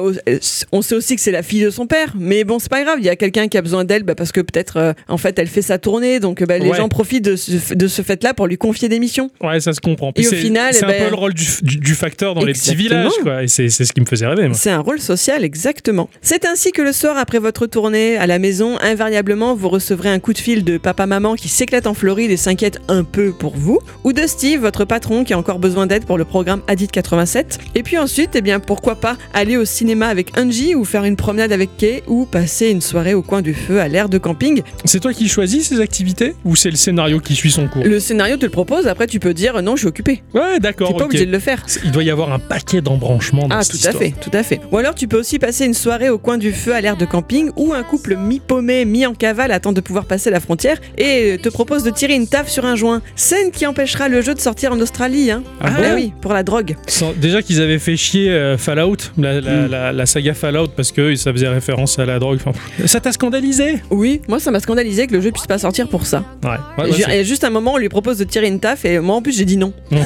on 0.73 0.83
sait 0.83 0.95
aussi 0.95 1.15
que 1.17 1.21
c'est 1.23 1.31
la 1.31 1.43
fille 1.43 1.63
de 1.65 1.71
son 1.71 1.87
père, 1.87 2.13
mais 2.19 2.45
bon, 2.45 2.59
c'est 2.59 2.71
pas 2.71 2.83
grave. 2.85 2.97
Il 2.99 3.05
y 3.05 3.09
a 3.09 3.17
quelqu'un 3.17 3.49
qui 3.49 3.57
a 3.59 3.63
besoin 3.63 3.85
d'elle 3.85 4.03
bah, 4.03 4.15
parce 4.15 4.33
que 4.33 4.41
peut-être, 4.41 4.77
euh, 4.77 4.93
en 5.09 5.17
fait, 5.19 5.39
elle 5.39 5.47
fait 5.49 5.63
sa 5.63 5.79
tournée, 5.79 6.21
donc 6.21 6.43
bah, 6.45 6.59
les 6.59 6.69
Ouais. 6.69 6.77
gens 6.77 6.89
profitent 6.89 7.25
de 7.25 7.37
ce, 7.37 7.75
de 7.75 7.89
ce 7.89 8.03
fait-là 8.03 8.35
pour 8.35 8.47
lui 8.47 8.59
confier 8.59 8.89
des 8.89 8.99
missions. 8.99 9.31
Ouais, 9.43 9.61
ça 9.61 9.73
se 9.73 9.81
comprend. 9.81 10.13
Et 10.17 10.27
au 10.29 10.33
final, 10.33 10.73
c'est 10.75 10.81
eh 10.83 10.85
un 10.85 10.89
ben- 10.89 11.05
peu 11.05 11.11
le 11.11 11.17
rôle 11.17 11.35
du, 11.35 11.47
du- 11.63 11.77
du 11.79 11.95
facteur 11.95 12.35
dans 12.35 12.45
les 12.45 12.53
petits 12.53 12.75
villages, 12.75 13.13
quoi. 13.23 13.43
Et 13.43 13.49
c'est 13.49 13.69
ce 13.71 13.93
qui 13.93 14.01
me 14.01 14.07
faisait 14.07 14.27
rêver. 14.27 14.49
C'est 14.53 14.71
un 14.71 14.81
rôle 14.81 15.01
social, 15.01 15.45
exactement. 15.45 16.09
C'est 16.21 16.45
ainsi 16.45 16.73
que 16.73 16.83
le 16.83 16.93
soir 16.93 17.17
après 17.17 17.39
votre 17.39 17.67
tournée 17.67 18.17
à 18.17 18.27
la 18.27 18.39
maison, 18.39 18.77
invariablement, 18.81 19.55
vous 19.55 19.69
recevrez 19.69 20.11
un 20.11 20.19
coup 20.19 20.33
de 20.33 20.39
fil 20.39 20.65
de 20.65 20.77
papa-maman 20.79 21.35
qui 21.35 21.49
s'éclate 21.49 21.87
en 21.87 21.95
Floride 21.95 22.31
et 22.31 22.37
s'inquiète 22.37 22.81
un 22.89 23.05
peu 23.05 23.33
pour 23.33 23.57
vous, 23.57 23.79
ou 24.05 24.13
de 24.13 24.27
Steve, 24.35 24.61
votre 24.63 24.85
patron, 24.85 25.23
qui 25.23 25.33
a 25.33 25.39
encore 25.39 25.61
besoin 25.61 25.87
d'aide 25.87 26.07
pour 26.07 26.19
le 26.19 26.25
programme 26.25 26.61
Adit 26.67 26.89
87. 26.89 27.61
Et 27.77 27.85
puis 27.85 27.99
ensuite, 27.99 28.31
eh 28.35 28.41
bien, 28.41 28.59
pourquoi 28.59 28.97
pas 28.97 29.17
aller 29.33 29.57
au 29.57 29.65
cinéma 29.65 30.09
avec 30.09 30.37
Angie, 30.37 30.75
ou 30.75 30.85
faire 30.85 31.05
une 31.05 31.15
promenade 31.15 31.53
avec 31.53 31.77
Kay, 31.77 32.03
ou 32.09 32.25
passer 32.27 32.71
une 32.71 32.81
soirée 32.81 33.15
au 33.15 33.23
coin 33.23 33.43
du 33.43 33.55
feu 33.55 33.79
à 33.81 33.87
l'air 33.87 34.09
de 34.09 34.19
camping. 34.19 34.63
C'est 34.87 34.99
toi 34.99 35.13
qui 35.13 35.29
choisis 35.29 35.69
ces 35.69 35.81
activités 35.81 36.35
ou 36.45 36.57
c'est 36.57 36.71
le 36.71 36.75
scénario 36.77 37.21
qui 37.21 37.37
suit 37.37 37.53
son 37.53 37.69
cours? 37.69 37.85
Le 37.85 38.01
scénario 38.01 38.37
te 38.37 38.45
le 38.45 38.51
propose, 38.51 38.89
après 38.89 39.07
tu 39.07 39.21
peux 39.21 39.35
dire 39.35 39.63
non, 39.63 39.77
je 39.77 39.83
suis 39.83 39.89
occupé. 39.89 40.25
Ouais, 40.35 40.59
d'accord. 40.59 40.89
T'es 40.89 40.95
pas 40.99 41.05
obligé 41.05 41.27
de 41.27 41.31
le 41.31 41.39
faire. 41.39 41.65
Il 41.85 41.93
doit 41.93 42.03
y 42.03 42.11
avoir 42.11 42.33
un 42.33 42.41
paquet 42.41 42.81
d'embranchements 42.81 43.47
dans 43.47 43.55
Ah, 43.55 43.63
cette 43.63 43.71
tout 43.71 43.77
histoire. 43.77 43.95
à 43.95 43.99
fait, 44.01 44.15
tout 44.21 44.37
à 44.37 44.43
fait. 44.43 44.61
Ou 44.73 44.79
alors 44.79 44.97
tu 44.97 45.07
peux 45.07 45.17
aussi 45.21 45.39
passer 45.39 45.65
une 45.65 45.75
soirée 45.75 46.11
au 46.11 46.19
coin 46.19 46.39
du 46.39 46.53
feu 46.53 46.75
à 46.75 46.81
l'air 46.81 46.97
de 46.97 47.05
camping 47.05 47.51
où 47.55 47.73
un 47.73 47.85
couple 47.85 48.17
mi-paumé, 48.17 48.85
mi-en 48.85 49.15
cavale 49.15 49.53
attend 49.53 49.73
de 49.73 49.81
pouvoir 49.81 50.07
passer 50.07 50.31
la 50.31 50.41
frontière 50.41 50.79
et 50.99 51.39
te 51.41 51.49
propose 51.51 51.85
de 51.85 51.91
tirer 51.91 52.15
une 52.17 52.27
taf 52.27 52.49
sur 52.49 52.65
un 52.65 52.75
joint. 52.75 53.01
Scène 53.15 53.53
qui 53.53 53.65
empêchera 53.65 54.09
le 54.09 54.24
jeu 54.25 54.35
de 54.35 54.41
sortir 54.41 54.73
en 54.73 54.81
Australie, 54.81 55.31
hein. 55.31 55.43
Ah 55.61 55.67
Ah 55.77 55.81
bon 55.83 55.95
oui, 55.95 56.13
pour 56.21 56.33
la 56.33 56.43
drogue. 56.43 56.77
Sans- 56.87 57.13
Déjà 57.17 57.43
qu'ils 57.43 57.61
avaient 57.61 57.79
fait 57.79 57.97
chier 57.97 58.31
euh, 58.31 58.57
Fallout, 58.59 58.97
la, 59.19 59.41
la- 59.41 59.69
la- 59.69 59.93
la 59.93 60.07
saga 60.07 60.35
Fallout, 60.35 60.69
parce 60.77 60.93
que 60.93 61.15
ça 61.15 61.33
faisait 61.33 61.49
référence 61.49 61.99
à 61.99 62.05
la 62.07 62.19
drogue. 62.19 62.39
Enfin, 62.45 62.59
ça 62.87 63.01
t'a 63.01 63.13
scandalisé? 63.13 63.81
Oui, 63.91 64.21
moi 64.29 64.41
ça 64.41 64.51
m'a 64.51 64.61
scandalisé 64.61 65.07
que 65.07 65.13
le 65.15 65.21
jeu 65.21 65.31
puisse 65.31 65.47
pas 65.47 65.59
sortir 65.59 65.89
pour 65.89 66.07
ça. 66.07 66.25
Ouais. 66.43 66.51
ouais, 66.85 66.91
ouais, 67.07 67.19
et 67.21 67.25
juste 67.25 67.45
un 67.45 67.51
moment, 67.51 67.75
on 67.75 67.79
lui 67.79 67.89
propose 67.89 68.19
de 68.19 68.25
tirer 68.25 68.49
une 68.49 68.61
taf 68.61 68.85
et 68.85 68.99
moi 68.99 69.17
en 69.17 69.23
plus 69.23 69.37
j'ai 69.37 69.45
dit 69.45 69.57
non. 69.57 69.73
Ah, 69.93 69.97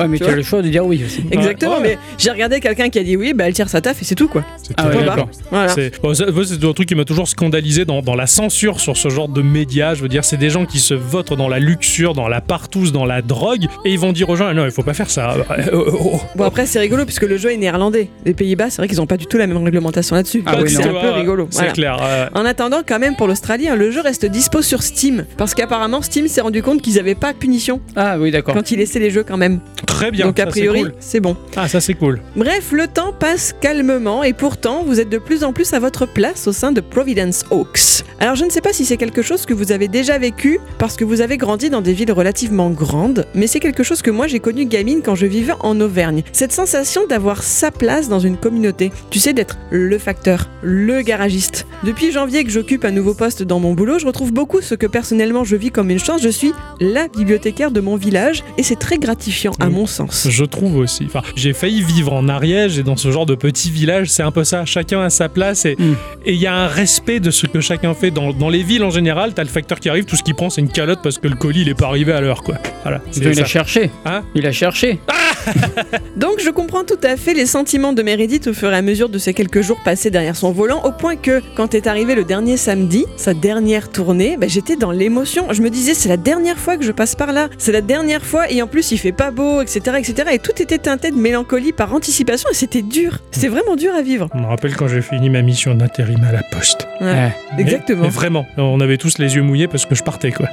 ouais, 0.00 0.08
mais 0.08 0.18
Tu 0.18 0.24
as 0.24 0.34
le 0.36 0.42
choix 0.42 0.62
de 0.62 0.68
dire 0.68 0.84
oui 0.86 1.02
aussi. 1.04 1.22
Exactement, 1.30 1.76
ouais. 1.76 1.82
mais 1.82 1.98
j'ai 2.18 2.30
regardé 2.30 2.60
quelqu'un 2.60 2.88
qui 2.88 2.98
a 2.98 3.02
dit 3.02 3.16
oui, 3.16 3.32
bah 3.34 3.44
elle 3.46 3.54
tire 3.54 3.68
sa 3.68 3.80
taf 3.80 4.00
et 4.00 4.04
c'est 4.04 4.14
tout 4.14 4.28
quoi. 4.28 4.44
C'est 4.62 4.74
Ah 4.76 4.88
d'accord. 4.88 5.28
Voilà. 5.50 5.68
C'est 5.68 6.00
bon, 6.00 6.12
un 6.12 6.72
truc 6.72 6.88
qui 6.88 6.94
m'a 6.94 7.04
toujours 7.04 7.28
scandalisé 7.28 7.84
dans, 7.84 8.02
dans 8.02 8.14
la 8.14 8.26
censure 8.26 8.80
sur 8.80 8.96
ce 8.96 9.08
genre 9.08 9.28
de 9.28 9.42
médias. 9.42 9.94
Je 9.94 10.02
veux 10.02 10.08
dire, 10.08 10.24
c'est 10.24 10.36
des 10.36 10.50
gens 10.50 10.64
qui 10.66 10.78
se 10.78 10.94
votent 10.94 11.34
dans 11.34 11.48
la 11.48 11.58
luxure, 11.58 12.12
dans 12.14 12.28
la 12.28 12.40
partouze, 12.40 12.92
dans 12.92 13.04
la 13.04 13.22
drogue, 13.22 13.63
et 13.84 13.92
ils 13.92 13.98
vont 13.98 14.12
dire 14.12 14.28
aux 14.28 14.36
gens 14.36 14.46
ah 14.48 14.54
non, 14.54 14.64
il 14.64 14.70
faut 14.70 14.82
pas 14.82 14.94
faire 14.94 15.10
ça. 15.10 15.34
Euh, 15.34 15.62
oh, 15.72 15.84
oh, 15.92 15.98
oh. 16.14 16.20
Bon 16.36 16.44
après 16.44 16.66
c'est 16.66 16.78
rigolo 16.78 17.04
puisque 17.04 17.22
le 17.22 17.36
jeu 17.36 17.52
est 17.52 17.56
néerlandais. 17.56 18.08
Les 18.24 18.34
Pays-Bas, 18.34 18.70
c'est 18.70 18.76
vrai 18.78 18.88
qu'ils 18.88 19.00
ont 19.00 19.06
pas 19.06 19.16
du 19.16 19.26
tout 19.26 19.36
la 19.38 19.46
même 19.46 19.62
réglementation 19.62 20.16
là-dessus. 20.16 20.42
Ah 20.46 20.56
oui, 20.62 20.70
c'est 20.70 20.84
un 20.84 20.88
peu 20.92 21.10
rigolo. 21.10 21.46
C'est 21.50 21.58
Voilà. 21.58 21.72
clair. 21.72 21.96
euh, 22.02 22.26
En 22.34 22.44
attendant, 22.44 22.80
quand 22.86 22.98
même, 22.98 23.16
pour 23.16 23.26
l'Australie, 23.28 23.68
hein, 23.68 23.76
le 23.76 23.90
jeu 23.90 24.00
reste 24.00 24.26
dispo 24.26 24.62
sur 24.62 24.82
Steam. 24.82 25.24
Parce 25.36 25.54
qu'apparemment, 25.54 26.02
Steam 26.02 26.28
s'est 26.28 26.40
rendu 26.40 26.62
compte 26.62 26.82
qu'ils 26.82 26.98
avaient 26.98 27.14
pas 27.14 27.32
de 27.32 27.38
punition 27.38 27.80
Ah 27.96 28.16
oui, 28.18 28.30
d'accord. 28.30 28.54
quand 28.54 28.70
ils 28.70 28.78
laissaient 28.78 28.98
les 28.98 29.10
jeux 29.10 29.24
quand 29.26 29.36
même. 29.36 29.60
très 29.86 30.10
bien. 30.10 30.26
Donc, 30.26 30.38
a 30.40 30.44
c'est 30.44 30.50
priori, 30.50 30.82
cool. 30.82 30.94
c'est 31.00 31.20
bon. 31.20 31.36
Ah, 31.56 31.68
ça 31.68 31.80
c'est 31.80 31.94
cool. 31.94 32.20
Bref, 32.36 32.72
le 32.72 32.86
temps 32.86 33.12
passe 33.18 33.54
calmement 33.60 34.22
et 34.24 34.32
pourtant, 34.32 34.82
vous 34.84 35.00
êtes 35.00 35.08
de 35.08 35.18
plus 35.18 35.44
en 35.44 35.52
plus 35.52 35.72
à 35.72 35.78
votre 35.78 36.06
place 36.06 36.46
au 36.46 36.52
sein 36.52 36.72
de 36.72 36.80
Providence 36.80 37.44
Oaks. 37.50 38.04
Alors, 38.20 38.34
je 38.36 38.44
ne 38.44 38.50
sais 38.50 38.60
pas 38.60 38.72
si 38.72 38.84
c'est 38.84 38.96
quelque 38.96 39.22
chose 39.22 39.46
que 39.46 39.54
vous 39.54 39.72
avez 39.72 39.88
déjà 39.88 40.18
vécu 40.18 40.60
parce 40.78 40.96
que 40.96 41.04
vous 41.04 41.20
avez 41.20 41.36
grandi 41.36 41.70
dans 41.70 41.80
des 41.80 41.92
villes 41.92 42.12
relativement 42.12 42.70
grandes, 42.70 43.26
mais 43.34 43.46
c'est 43.54 43.60
quelque 43.60 43.84
chose 43.84 44.02
que 44.02 44.10
moi 44.10 44.26
j'ai 44.26 44.40
connu 44.40 44.64
gamine 44.66 45.00
quand 45.00 45.14
je 45.14 45.26
vivais 45.26 45.52
en 45.60 45.80
Auvergne. 45.80 46.24
Cette 46.32 46.50
sensation 46.50 47.06
d'avoir 47.06 47.44
sa 47.44 47.70
place 47.70 48.08
dans 48.08 48.18
une 48.18 48.36
communauté. 48.36 48.90
Tu 49.10 49.20
sais, 49.20 49.32
d'être 49.32 49.58
le 49.70 49.96
facteur, 49.98 50.48
le 50.60 51.02
garagiste. 51.02 51.64
Depuis 51.84 52.10
janvier 52.10 52.42
que 52.42 52.50
j'occupe 52.50 52.84
un 52.84 52.90
nouveau 52.90 53.14
poste 53.14 53.44
dans 53.44 53.60
mon 53.60 53.72
boulot, 53.74 54.00
je 54.00 54.06
retrouve 54.06 54.32
beaucoup 54.32 54.60
ce 54.60 54.74
que 54.74 54.88
personnellement 54.88 55.44
je 55.44 55.54
vis 55.54 55.70
comme 55.70 55.90
une 55.90 56.00
chance. 56.00 56.20
Je 56.20 56.30
suis 56.30 56.50
la 56.80 57.06
bibliothécaire 57.06 57.70
de 57.70 57.78
mon 57.80 57.94
village 57.94 58.42
et 58.58 58.64
c'est 58.64 58.74
très 58.74 58.98
gratifiant 58.98 59.52
à 59.60 59.66
Mm. 59.68 59.72
mon 59.72 59.86
sens. 59.86 60.26
Je 60.28 60.44
trouve 60.44 60.76
aussi. 60.78 61.04
Enfin, 61.06 61.22
j'ai 61.36 61.52
failli 61.52 61.80
vivre 61.80 62.12
en 62.12 62.28
Ariège 62.28 62.80
et 62.80 62.82
dans 62.82 62.96
ce 62.96 63.12
genre 63.12 63.24
de 63.26 63.36
petit 63.36 63.70
village, 63.70 64.08
c'est 64.10 64.24
un 64.24 64.32
peu 64.32 64.42
ça. 64.42 64.64
Chacun 64.64 65.00
a 65.02 65.10
sa 65.10 65.28
place 65.28 65.64
et 65.64 65.76
Mm. 65.78 65.94
et 66.26 66.32
il 66.32 66.40
y 66.40 66.48
a 66.48 66.54
un 66.56 66.66
respect 66.66 67.20
de 67.20 67.30
ce 67.30 67.46
que 67.46 67.60
chacun 67.60 67.94
fait. 67.94 68.10
Dans, 68.10 68.32
dans 68.32 68.48
les 68.48 68.64
villes 68.64 68.82
en 68.82 68.90
général, 68.90 69.32
t'as 69.32 69.44
le 69.44 69.48
facteur 69.48 69.78
qui 69.78 69.88
arrive, 69.88 70.06
tout 70.06 70.16
ce 70.16 70.24
qu'il 70.24 70.34
prend 70.34 70.50
c'est 70.50 70.60
une 70.60 70.70
calotte 70.72 71.02
parce 71.04 71.18
que 71.18 71.28
le 71.28 71.36
colis 71.36 71.60
il 71.62 71.68
est 71.68 71.74
pas 71.78 71.86
arrivé 71.86 72.10
à 72.12 72.20
l'heure, 72.20 72.42
quoi. 72.42 72.56
Voilà. 72.82 73.00
c'est. 73.12 73.43
A 73.44 73.46
cherché. 73.46 73.90
Hein 74.04 74.22
Il 74.34 74.46
a 74.46 74.52
cherché. 74.52 74.98
Donc 76.16 76.40
je 76.40 76.50
comprends 76.50 76.84
tout 76.84 76.98
à 77.02 77.16
fait 77.16 77.34
les 77.34 77.46
sentiments 77.46 77.92
de 77.92 78.02
Meredith 78.02 78.46
au 78.46 78.54
fur 78.54 78.72
et 78.72 78.76
à 78.76 78.82
mesure 78.82 79.08
de 79.08 79.18
ces 79.18 79.34
quelques 79.34 79.60
jours 79.60 79.78
passés 79.84 80.10
derrière 80.10 80.36
son 80.36 80.52
volant, 80.52 80.82
au 80.84 80.92
point 80.92 81.16
que 81.16 81.42
quand 81.56 81.74
est 81.74 81.86
arrivé 81.86 82.14
le 82.14 82.24
dernier 82.24 82.56
samedi, 82.56 83.04
sa 83.16 83.34
dernière 83.34 83.90
tournée, 83.90 84.36
bah, 84.38 84.46
j'étais 84.48 84.76
dans 84.76 84.90
l'émotion. 84.90 85.46
Je 85.52 85.60
me 85.62 85.70
disais 85.70 85.94
c'est 85.94 86.08
la 86.08 86.16
dernière 86.16 86.58
fois 86.58 86.76
que 86.76 86.84
je 86.84 86.92
passe 86.92 87.14
par 87.14 87.32
là, 87.32 87.48
c'est 87.58 87.72
la 87.72 87.80
dernière 87.82 88.24
fois 88.24 88.50
et 88.50 88.62
en 88.62 88.66
plus 88.66 88.90
il 88.92 88.98
fait 88.98 89.12
pas 89.12 89.30
beau, 89.30 89.60
etc., 89.60 89.80
etc. 89.98 90.30
Et 90.32 90.38
tout 90.38 90.60
était 90.62 90.78
teinté 90.78 91.10
de 91.10 91.16
mélancolie 91.16 91.72
par 91.72 91.94
anticipation 91.94 92.48
et 92.50 92.54
c'était 92.54 92.82
dur. 92.82 93.18
C'était 93.30 93.48
vraiment 93.48 93.76
dur 93.76 93.92
à 93.94 94.02
vivre. 94.02 94.28
Je 94.34 94.40
me 94.40 94.46
rappelle 94.46 94.74
quand 94.76 94.88
j'ai 94.88 95.02
fini 95.02 95.28
ma 95.30 95.42
mission 95.42 95.74
d'intérim 95.74 96.22
à 96.28 96.32
la 96.32 96.42
poste. 96.42 96.86
Ouais. 97.00 97.06
Ouais. 97.12 97.32
Mais- 97.56 97.62
Exactement. 97.62 98.02
mais 98.02 98.08
vraiment, 98.08 98.46
on 98.56 98.80
avait 98.80 98.96
tous 98.96 99.18
les 99.18 99.34
yeux 99.36 99.42
mouillés 99.42 99.68
parce 99.68 99.84
que 99.86 99.94
je 99.94 100.02
partais, 100.02 100.32
quoi. 100.32 100.48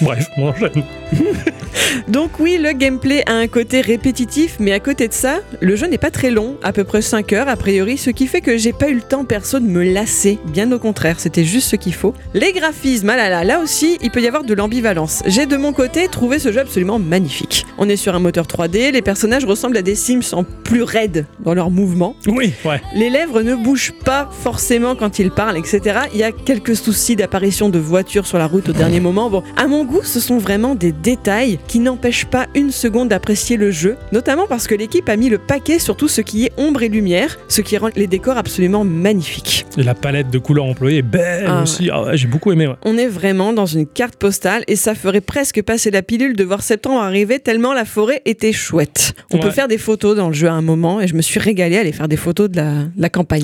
Bref, 0.00 0.26
on 0.36 0.48
enchaîne. 0.48 0.84
Donc 2.10 2.40
oui, 2.40 2.58
le 2.60 2.72
gameplay 2.72 3.22
a 3.26 3.34
un 3.34 3.46
côté 3.46 3.80
répétitif, 3.80 4.56
mais 4.58 4.72
à 4.72 4.80
côté 4.80 5.06
de 5.06 5.12
ça, 5.12 5.38
le 5.60 5.76
jeu 5.76 5.86
n'est 5.86 5.96
pas 5.96 6.10
très 6.10 6.32
long, 6.32 6.56
à 6.60 6.72
peu 6.72 6.82
près 6.82 7.02
5 7.02 7.32
heures 7.34 7.48
a 7.48 7.54
priori, 7.54 7.98
ce 7.98 8.10
qui 8.10 8.26
fait 8.26 8.40
que 8.40 8.56
j'ai 8.56 8.72
pas 8.72 8.88
eu 8.88 8.94
le 8.94 9.00
temps 9.00 9.24
perso 9.24 9.60
de 9.60 9.66
me 9.66 9.84
lasser. 9.84 10.40
Bien 10.46 10.72
au 10.72 10.80
contraire, 10.80 11.20
c'était 11.20 11.44
juste 11.44 11.68
ce 11.68 11.76
qu'il 11.76 11.94
faut. 11.94 12.12
Les 12.34 12.52
graphismes, 12.52 13.10
ah 13.10 13.16
là 13.16 13.28
là, 13.28 13.44
là 13.44 13.60
aussi, 13.60 13.96
il 14.02 14.10
peut 14.10 14.20
y 14.20 14.26
avoir 14.26 14.42
de 14.42 14.52
l'ambivalence. 14.54 15.22
J'ai 15.26 15.46
de 15.46 15.56
mon 15.56 15.72
côté 15.72 16.08
trouvé 16.08 16.40
ce 16.40 16.50
jeu 16.50 16.58
absolument 16.58 16.98
magnifique. 16.98 17.64
On 17.78 17.88
est 17.88 17.94
sur 17.94 18.12
un 18.16 18.18
moteur 18.18 18.46
3D, 18.46 18.90
les 18.90 19.02
personnages 19.02 19.44
ressemblent 19.44 19.76
à 19.76 19.82
des 19.82 19.94
Sims 19.94 20.32
en 20.32 20.42
plus 20.42 20.82
raides 20.82 21.26
dans 21.38 21.54
leurs 21.54 21.70
mouvements. 21.70 22.16
Oui, 22.26 22.52
ouais. 22.64 22.82
Les 22.92 23.08
lèvres 23.08 23.42
ne 23.42 23.54
bougent 23.54 23.94
pas 24.04 24.28
forcément 24.32 24.96
quand 24.96 25.20
ils 25.20 25.30
parlent, 25.30 25.56
etc. 25.56 26.00
Il 26.12 26.18
y 26.18 26.24
a 26.24 26.32
quelques 26.32 26.74
soucis 26.74 27.14
d'apparition 27.14 27.68
de 27.68 27.78
voitures 27.78 28.26
sur 28.26 28.38
la 28.38 28.48
route 28.48 28.68
au 28.68 28.72
dernier 28.72 28.98
moment. 28.98 29.30
Bon, 29.30 29.44
à 29.56 29.68
mon 29.68 29.84
goût, 29.84 30.02
ce 30.02 30.18
sont 30.18 30.38
vraiment 30.38 30.74
des 30.74 30.90
détails 30.90 31.60
qui 31.68 31.78
n'empêchent 32.00 32.24
pas 32.24 32.46
une 32.54 32.70
seconde 32.70 33.08
d'apprécier 33.10 33.58
le 33.58 33.70
jeu, 33.70 33.98
notamment 34.10 34.46
parce 34.48 34.66
que 34.66 34.74
l'équipe 34.74 35.06
a 35.10 35.16
mis 35.16 35.28
le 35.28 35.36
paquet 35.36 35.78
sur 35.78 35.98
tout 35.98 36.08
ce 36.08 36.22
qui 36.22 36.46
est 36.46 36.52
ombre 36.56 36.82
et 36.82 36.88
lumière, 36.88 37.38
ce 37.48 37.60
qui 37.60 37.76
rend 37.76 37.90
les 37.94 38.06
décors 38.06 38.38
absolument 38.38 38.84
magnifiques. 38.84 39.66
Et 39.76 39.82
la 39.82 39.94
palette 39.94 40.30
de 40.30 40.38
couleurs 40.38 40.64
employée 40.64 40.98
est 40.98 41.02
belle 41.02 41.44
Ah, 41.46 41.62
aussi. 41.62 41.90
Ah 41.92 42.04
ouais, 42.04 42.16
j'ai 42.16 42.26
beaucoup 42.26 42.52
aimé, 42.52 42.66
ouais. 42.66 42.76
On 42.86 42.96
est 42.96 43.06
vraiment 43.06 43.52
dans 43.52 43.66
une 43.66 43.86
carte 43.86 44.16
postale 44.16 44.64
et 44.66 44.76
ça 44.76 44.94
ferait 44.94 45.20
presque 45.20 45.60
passer 45.62 45.90
la 45.90 46.00
pilule 46.00 46.36
de 46.36 46.42
voir 46.42 46.62
septembre 46.62 47.02
arriver 47.02 47.38
tellement 47.38 47.74
la 47.74 47.84
forêt 47.84 48.22
été 48.24 48.50
chouette. 48.54 49.12
On 49.30 49.36
peut 49.36 49.50
faire 49.50 49.68
des 49.68 49.76
photos 49.76 50.16
dans 50.16 50.28
le 50.28 50.34
jeu 50.34 50.48
à 50.48 50.54
un 50.54 50.62
moment 50.62 51.02
et 51.02 51.06
je 51.06 51.14
me 51.14 51.20
suis 51.20 51.38
régalée 51.38 51.76
à 51.76 51.80
aller 51.80 51.92
faire 51.92 52.08
des 52.08 52.16
photos 52.16 52.48
de 52.48 52.56
la, 52.56 52.72
de 52.84 52.90
la 52.96 53.10
campagne. 53.10 53.42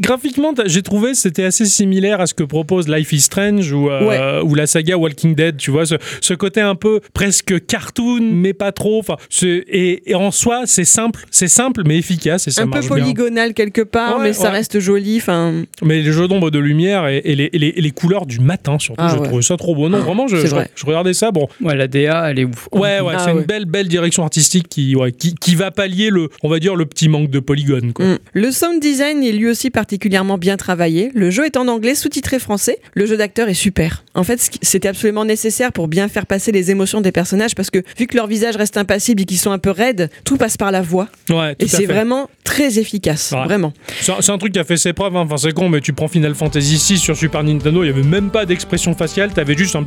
Graphiquement, 0.00 0.52
j'ai 0.66 0.82
trouvé 0.82 1.14
c'était 1.14 1.44
assez 1.44 1.64
similaire 1.64 2.20
à 2.20 2.26
ce 2.26 2.34
que 2.34 2.42
propose 2.42 2.88
Life 2.88 3.10
is 3.14 3.22
Strange 3.22 3.72
ou, 3.72 3.88
euh, 3.88 4.42
ou 4.42 4.54
la 4.54 4.66
saga 4.66 4.98
Walking 4.98 5.34
Dead. 5.34 5.56
Tu 5.56 5.70
vois, 5.70 5.86
ce, 5.86 5.94
ce 6.20 6.34
côté 6.34 6.60
un 6.60 6.74
peu 6.74 7.00
presque 7.14 7.37
cartoon, 7.42 8.20
mais 8.32 8.52
pas 8.52 8.72
trop. 8.72 8.98
Enfin, 8.98 9.16
c'est- 9.30 9.64
et, 9.68 10.10
et 10.10 10.14
en 10.14 10.30
soi, 10.30 10.62
c'est 10.66 10.84
simple, 10.84 11.24
c'est 11.30 11.48
simple 11.48 11.82
mais 11.86 11.96
efficace 11.98 12.48
et 12.48 12.50
ça 12.50 12.62
un 12.62 12.68
peu 12.68 12.80
bien. 12.80 12.88
polygonal 12.88 13.54
quelque 13.54 13.82
part, 13.82 14.18
Ouais, 14.18 14.24
mais 14.24 14.32
ça 14.32 14.50
reste 14.50 14.80
joli. 14.80 15.18
Enfin, 15.18 15.62
Mais 15.82 16.00
les 16.02 16.12
jeux 16.12 16.28
d'ombre 16.28 16.50
de 16.50 16.58
lumière 16.58 17.06
et, 17.08 17.18
et 17.24 17.34
les, 17.34 17.50
et 17.52 17.58
les- 17.58 17.68
et 17.76 17.80
les 17.80 17.90
couleurs 17.90 18.26
du 18.26 18.40
matin 18.40 18.78
surtout, 18.78 19.02
Ah 19.04 19.10
j'ai 19.12 19.20
ouais. 19.20 19.26
trouvé 19.26 19.42
ça 19.42 19.56
trop 19.56 19.74
beau. 19.74 19.88
Non, 19.88 19.98
vraiment, 19.98 20.26
je, 20.28 20.36
je, 20.36 20.46
vrai. 20.48 20.68
je 20.74 20.84
regardais 20.86 21.14
ça. 21.14 21.30
Bon, 21.30 21.48
Ouais, 21.60 21.76
la 21.76 21.86
DA, 21.88 22.30
elle 22.30 22.38
est 22.40 22.44
ouf. 22.44 22.68
ouais, 22.72 23.00
ouais, 23.00 23.12
Ah 23.16 23.22
c'est 23.24 23.32
ouais. 23.32 23.40
une 23.40 23.46
belle, 23.46 23.64
belle 23.66 23.88
direction 23.88 24.22
artistique 24.24 24.68
qui, 24.68 24.96
ouais, 24.96 25.12
qui, 25.12 25.34
qui 25.34 25.54
va 25.54 25.70
pallier 25.70 26.10
le, 26.10 26.28
on 26.42 26.48
va 26.48 26.58
dire, 26.58 26.74
le 26.76 26.86
petit 26.86 27.08
manque 27.08 27.30
de 27.30 27.38
polygones. 27.40 27.92
Quoi. 27.92 28.04
Mm. 28.06 28.18
Le 28.32 28.50
sound 28.50 28.80
design 28.80 29.22
est 29.22 29.32
lui 29.32 29.46
aussi 29.48 29.70
particulièrement 29.70 30.38
bien 30.38 30.56
travaillé. 30.56 31.10
Le 31.14 31.30
jeu 31.30 31.44
est 31.44 31.56
en 31.56 31.68
anglais, 31.68 31.94
sous-titré 31.94 32.38
français. 32.38 32.78
Le 32.94 33.06
jeu 33.06 33.16
d'acteur 33.16 33.48
est 33.48 33.54
super. 33.54 34.04
En 34.14 34.24
fait, 34.24 34.50
c'était 34.62 34.88
absolument 34.88 35.24
nécessaire 35.24 35.72
pour 35.72 35.88
bien 35.88 36.08
faire 36.08 36.26
passer 36.26 36.52
les 36.52 36.70
émotions 36.70 37.00
des 37.00 37.12
personnages 37.12 37.27
parce 37.56 37.70
que 37.70 37.82
vu 37.98 38.06
que 38.06 38.16
leur 38.16 38.26
visage 38.26 38.56
reste 38.56 38.76
impassible 38.76 39.22
et 39.22 39.24
qu'ils 39.24 39.38
sont 39.38 39.50
un 39.50 39.58
peu 39.58 39.70
raides, 39.70 40.10
tout 40.24 40.36
passe 40.36 40.56
par 40.56 40.70
la 40.70 40.82
voix. 40.82 41.08
Ouais, 41.30 41.54
tout 41.54 41.64
Et 41.64 41.68
c'est 41.68 41.86
vraiment 41.86 42.28
très 42.44 42.78
efficace. 42.78 43.32
Ouais. 43.36 43.44
Vraiment. 43.44 43.72
C'est 44.00 44.30
un- 44.30 44.38
truc 44.38 44.52
qui 44.52 44.58
a 44.58 44.64
fait 44.64 44.76
ses 44.76 44.92
preuves, 44.92 45.16
hein. 45.16 45.22
enfin 45.24 45.36
c'est 45.36 45.52
con, 45.52 45.68
mais 45.68 45.80
tu 45.80 45.92
prends 45.92 46.06
Final 46.08 46.34
Fantasy 46.34 46.76
VI 46.76 46.98
sur 46.98 47.16
Super 47.16 47.42
Nintendo, 47.42 47.82
il 47.82 47.88
y 47.88 47.90
avait 47.90 48.02
même 48.02 48.30
pas 48.30 48.46
d'expression 48.46 48.94
faciale, 48.94 49.32
t'avais 49.32 49.56
juste 49.56 49.74
un 49.76 49.82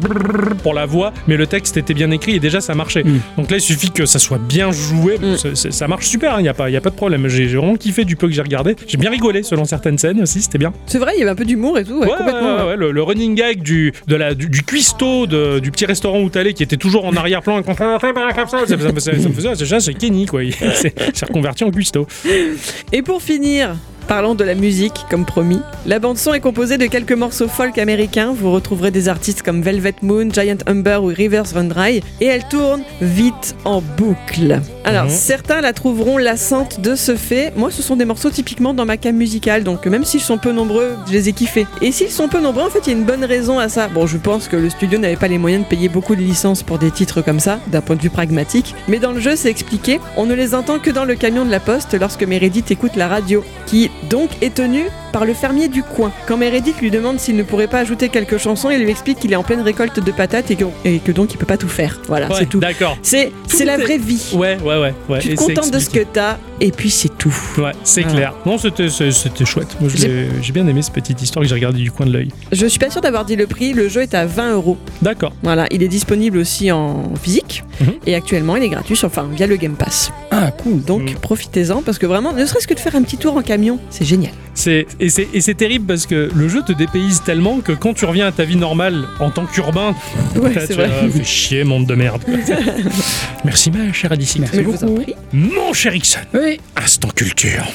pour 0.62 0.74
la 0.74 0.86
voix, 0.86 1.14
mais 1.28 1.38
le 1.38 1.48
texte 1.48 1.78
était 1.78 1.94
bien 1.94 2.12
écrit 2.12 2.36
et 2.36 2.39
déjà 2.39 2.62
ça 2.62 2.76
marchait. 2.76 3.04
Mm. 3.04 3.20
Donc 3.38 3.50
là 3.52 3.58
il 3.58 3.62
suffit 3.62 3.92
que 3.92 4.06
ça 4.06 4.20
soit 4.20 4.38
bien 4.39 4.72
joué, 4.72 5.18
Mm. 5.18 5.56
ça 5.56 5.88
marche 5.88 6.08
super, 6.08 6.39
il 6.39 6.44
n'y 6.44 6.50
a, 6.50 6.54
pas- 6.54 6.70
y 6.70 6.76
a 6.76 6.82
pas 6.82 6.89
de 6.89 6.96
problème. 6.96 7.28
J'ai 7.28 7.48
vraiment 7.48 7.76
kiffé 7.76 8.06
du 8.06 8.16
peu 8.16 8.28
que 8.28 8.34
j'ai 8.34 8.42
regardé, 8.42 8.76
j'ai 8.88 8.98
bien 8.98 9.10
rigolé 9.12 9.44
selon 9.44 9.66
certaines 9.66 9.98
scènes 9.98 10.22
aussi, 10.22 10.42
c'était 10.42 10.58
bien. 10.58 10.74
C'est 10.86 11.00
vrai, 11.00 11.14
il 11.16 11.20
y 11.20 11.22
avait 11.22 11.32
un 11.32 11.36
peu 11.36 11.46
d'humour 11.46 11.78
et 11.80 11.86
tout. 11.86 12.00
Ouais, 12.00 12.08
Ouais, 12.08 12.18
complètement. 12.18 12.76
le, 12.76 12.92
le 12.92 13.04
running 13.04 13.36
gag 13.36 13.62
du, 13.62 13.94
de 14.08 14.16
la, 14.16 14.34
du, 14.36 14.50
du 14.50 14.64
cuistot 14.64 15.28
de- 15.28 15.60
du 15.60 15.72
petit 15.72 15.86
restaurant 15.86 16.20
où 16.22 16.30
t'allais 16.30 16.54
qui 16.54 16.64
était 16.64 16.78
toujours 16.78 17.06
en 17.06 17.16
arrière-plan 17.16 17.31
et 17.32 17.64
qu'on 17.64 17.74
fait 17.74 18.14
comme 18.36 18.48
ça, 18.48 18.60
ça, 18.60 18.68
ça, 18.68 18.76
me 18.76 19.34
faisait, 19.34 19.80
c'est 19.80 19.94
Kenny 19.94 20.26
quoi, 20.26 20.44
il 20.44 20.54
s'est 20.54 20.94
reconverti 21.28 21.64
en 21.64 21.72
cuistot. 21.72 22.08
Et 22.92 23.02
pour 23.02 23.22
finir, 23.22 23.76
parlons 24.08 24.36
de 24.36 24.43
la 24.43 24.56
musique, 24.56 25.06
comme 25.10 25.26
promis. 25.26 25.60
La 25.86 25.99
bande-son 25.99 26.34
est 26.34 26.39
composée 26.39 26.78
de 26.78 26.86
quelques 26.86 27.12
morceaux 27.14 27.47
folk 27.47 27.78
américains. 27.78 28.34
Vous 28.36 28.52
retrouverez 28.52 28.91
des 28.91 29.10
artistes 29.10 29.41
comme 29.41 29.62
Velvet 29.62 29.95
Moon, 30.02 30.30
Giant 30.32 30.58
Umber 30.68 30.99
ou 31.02 31.08
Rivers 31.08 31.45
Run 31.54 31.66
Dry. 31.66 32.02
Et 32.20 32.26
elle 32.26 32.43
tourne 32.49 32.82
vite 33.02 33.56
en 33.66 33.82
boucle. 33.82 34.60
Alors, 34.84 35.04
Mhm. 35.06 35.10
certains 35.12 35.62
la 35.62 35.74
trouveront 35.74 36.18
lassante 36.18 36.80
de 36.82 36.95
ce 36.95 37.16
fait. 37.16 37.54
Moi, 37.56 37.70
ce 37.72 37.82
sont 37.82 37.95
des 37.95 38.06
morceaux 38.06 38.30
typiquement 38.32 38.74
dans 38.74 38.86
ma 38.86 38.97
cam 38.97 39.16
musicale. 39.16 39.64
Donc, 39.64 39.86
même 39.86 40.04
s'ils 40.04 40.22
sont 40.22 40.38
peu 40.38 40.52
nombreux, 40.52 40.95
je 41.08 41.14
les 41.14 41.30
ai 41.30 41.34
kiffés. 41.34 41.68
Et 41.82 41.91
s'ils 41.91 42.10
sont 42.10 42.28
peu 42.28 42.39
nombreux, 42.41 42.64
en 42.64 42.70
fait, 42.70 42.80
il 42.88 42.93
y 42.93 42.95
a 42.95 42.97
une 42.97 43.06
bonne 43.06 43.24
raison 43.24 43.60
à 43.60 43.70
ça. 43.70 43.88
Bon, 43.88 44.08
je 44.08 44.18
pense 44.18 44.47
que 44.47 44.56
le 44.56 44.70
studio 44.70 44.97
n'avait 44.97 45.16
pas 45.16 45.28
les 45.28 45.38
moyens 45.38 45.64
de 45.64 45.70
payer 45.70 45.88
beaucoup 45.89 46.16
de 46.16 46.22
licences 46.22 46.64
pour 46.64 46.80
des 46.80 46.89
titres 46.91 47.22
comme 47.22 47.39
ça, 47.39 47.60
d'un 47.68 47.82
point 47.82 47.95
de 47.95 48.02
vue 48.02 48.10
pragmatique. 48.10 48.74
Mais 48.88 48.97
dans 48.99 49.12
le 49.12 49.20
jeu, 49.20 49.36
c'est 49.36 49.49
expliqué. 49.49 49.99
On 50.18 50.26
ne 50.26 50.34
les 50.34 50.56
entend 50.56 50.80
que 50.80 50.89
dans 50.89 51.06
le 51.06 51.16
camion 51.16 51.45
de 51.45 51.52
la 51.52 51.60
poste 51.60 51.93
lorsque 51.99 52.24
Meredith 52.24 52.72
écoute 52.72 52.95
la 52.95 53.08
radio, 53.08 53.43
qui 53.68 53.91
donc 54.10 54.30
est 54.42 54.54
tenue 54.54 54.86
par 55.14 55.26
le 55.26 55.34
fermier 55.34 55.68
du 55.68 55.84
coin. 55.84 56.12
Quand 56.28 56.38
Meredith 56.38 56.80
lui 56.82 56.89
demande 56.92 57.20
s'il 57.20 57.36
ne 57.36 57.44
pourrait 57.44 57.68
pas 57.68 57.80
ajouter 57.80 58.10
quelques 58.10 58.38
chansons, 58.38 58.70
il 58.70 58.80
lui 58.82 58.89
explique 58.89 59.20
qu'il 59.20 59.32
est 59.34 59.36
en 59.36 59.44
pleine 59.44 59.62
récolte 59.62 60.00
de 60.00 60.12
patates 60.12 60.52
et 60.52 60.56
que, 60.56 60.66
et 60.86 61.00
que 61.00 61.12
donc 61.12 61.34
il 61.34 61.38
peut 61.38 61.46
pas 61.46 61.58
tout 61.58 61.68
faire. 61.68 62.00
Voilà, 62.08 62.28
Ouais, 62.30 62.36
c'est 62.39 62.46
tout. 62.48 62.60
D'accord. 62.60 62.98
C'est 63.02 63.32
c'est 63.48 63.66
la 63.66 63.78
vraie 63.78 63.98
vie. 63.98 64.32
Ouais, 64.34 64.58
ouais, 64.64 64.80
ouais. 64.80 64.94
ouais. 65.10 65.20
Tu 65.20 65.30
te 65.30 65.36
contentes 65.36 65.72
de 65.72 65.80
ce 65.80 65.89
que 65.89 66.04
t'as 66.04 66.38
et 66.60 66.72
puis 66.72 66.89
c'est 66.89 67.16
tout. 67.18 67.36
Ouais, 67.58 67.72
c'est 67.84 68.04
clair. 68.04 68.34
Non, 68.46 68.58
c'était 68.58 68.89
chouette. 69.46 69.76
Moi, 69.80 69.89
J'ai- 69.94 70.52
bien 70.52 70.68
aimé 70.68 70.82
cette 70.82 70.94
petite 70.94 71.22
histoire 71.22 71.44
que 71.44 71.48
j'ai 71.50 71.56
regardée 71.56 71.80
du 71.80 71.92
coin 71.92 72.06
de 72.06 72.12
l'œil. 72.14 72.30
Je 72.52 72.66
suis 72.66 72.80
pas 72.80 72.89
sûre 72.89 73.02
d'avoir 73.02 73.24
dit 73.26 73.36
le 73.36 73.48
prix. 73.48 73.74
Le 73.74 73.88
jeu 73.88 74.02
est 74.02 74.14
à 74.14 74.26
20 74.26 74.54
euros. 74.54 74.78
D'accord. 75.02 75.34
Voilà, 75.44 75.66
il 75.72 75.82
est 75.84 75.88
disponible 75.88 76.38
aussi 76.38 76.72
en 76.72 77.14
physique 77.22 77.64
Mhm. 77.80 77.94
et 78.06 78.16
actuellement 78.16 78.56
il 78.58 78.64
est 78.64 78.70
gratuit, 78.70 78.98
enfin 79.04 79.28
via 79.32 79.48
le 79.48 79.56
Game 79.56 79.76
Pass. 79.76 80.12
Ah, 80.34 80.50
cool. 80.52 80.82
Donc 80.84 81.02
Mhm. 81.10 81.16
profitez-en 81.16 81.82
parce 81.82 81.98
que 82.00 82.06
vraiment, 82.06 82.32
ne 82.32 82.46
serait-ce 82.46 82.66
que 82.68 82.74
de 82.74 82.80
faire 82.80 82.96
un 82.96 83.04
petit 83.04 83.18
tour 83.18 83.36
en 83.36 83.42
camion, 83.42 83.80
c'est 83.90 84.06
génial. 84.06 84.32
C'est 84.54 84.88
et 85.00 85.10
c'est 85.10 85.28
et 85.34 85.42
c'est 85.42 85.54
terrible 85.56 85.86
parce 85.86 86.06
que 86.06 86.30
le 86.34 86.48
jeu 86.48 86.62
te 86.66 86.72
dépayse 86.72 87.22
tellement 87.24 87.60
que 87.60 87.74
quand 87.74 87.94
tu 87.94 88.06
reviens 88.06 88.28
à 88.28 88.32
ta 88.32 88.44
vie 88.46 88.56
normale 88.56 89.04
en 89.20 89.30
tant 89.30 89.46
qu'urbain, 89.46 89.94
Ouais, 90.36 90.52
tu 90.68 90.74
vrai. 90.74 90.90
fais 91.12 91.24
chier 91.24 91.64
monde 91.66 91.86
de 91.86 91.96
merde. 91.96 92.22
Merci 93.46 93.72
ma 93.72 93.92
chère 93.94 94.12
Alice. 94.14 94.38
Merci 94.40 94.62
vous 94.62 94.84
en 94.84 94.94
prie. 94.96 95.16
Mon 95.34 95.74
cher 95.74 95.94
Ixon, 95.96 96.20
Oui. 96.34 96.60
instant 96.76 97.10
culture. 97.16 97.68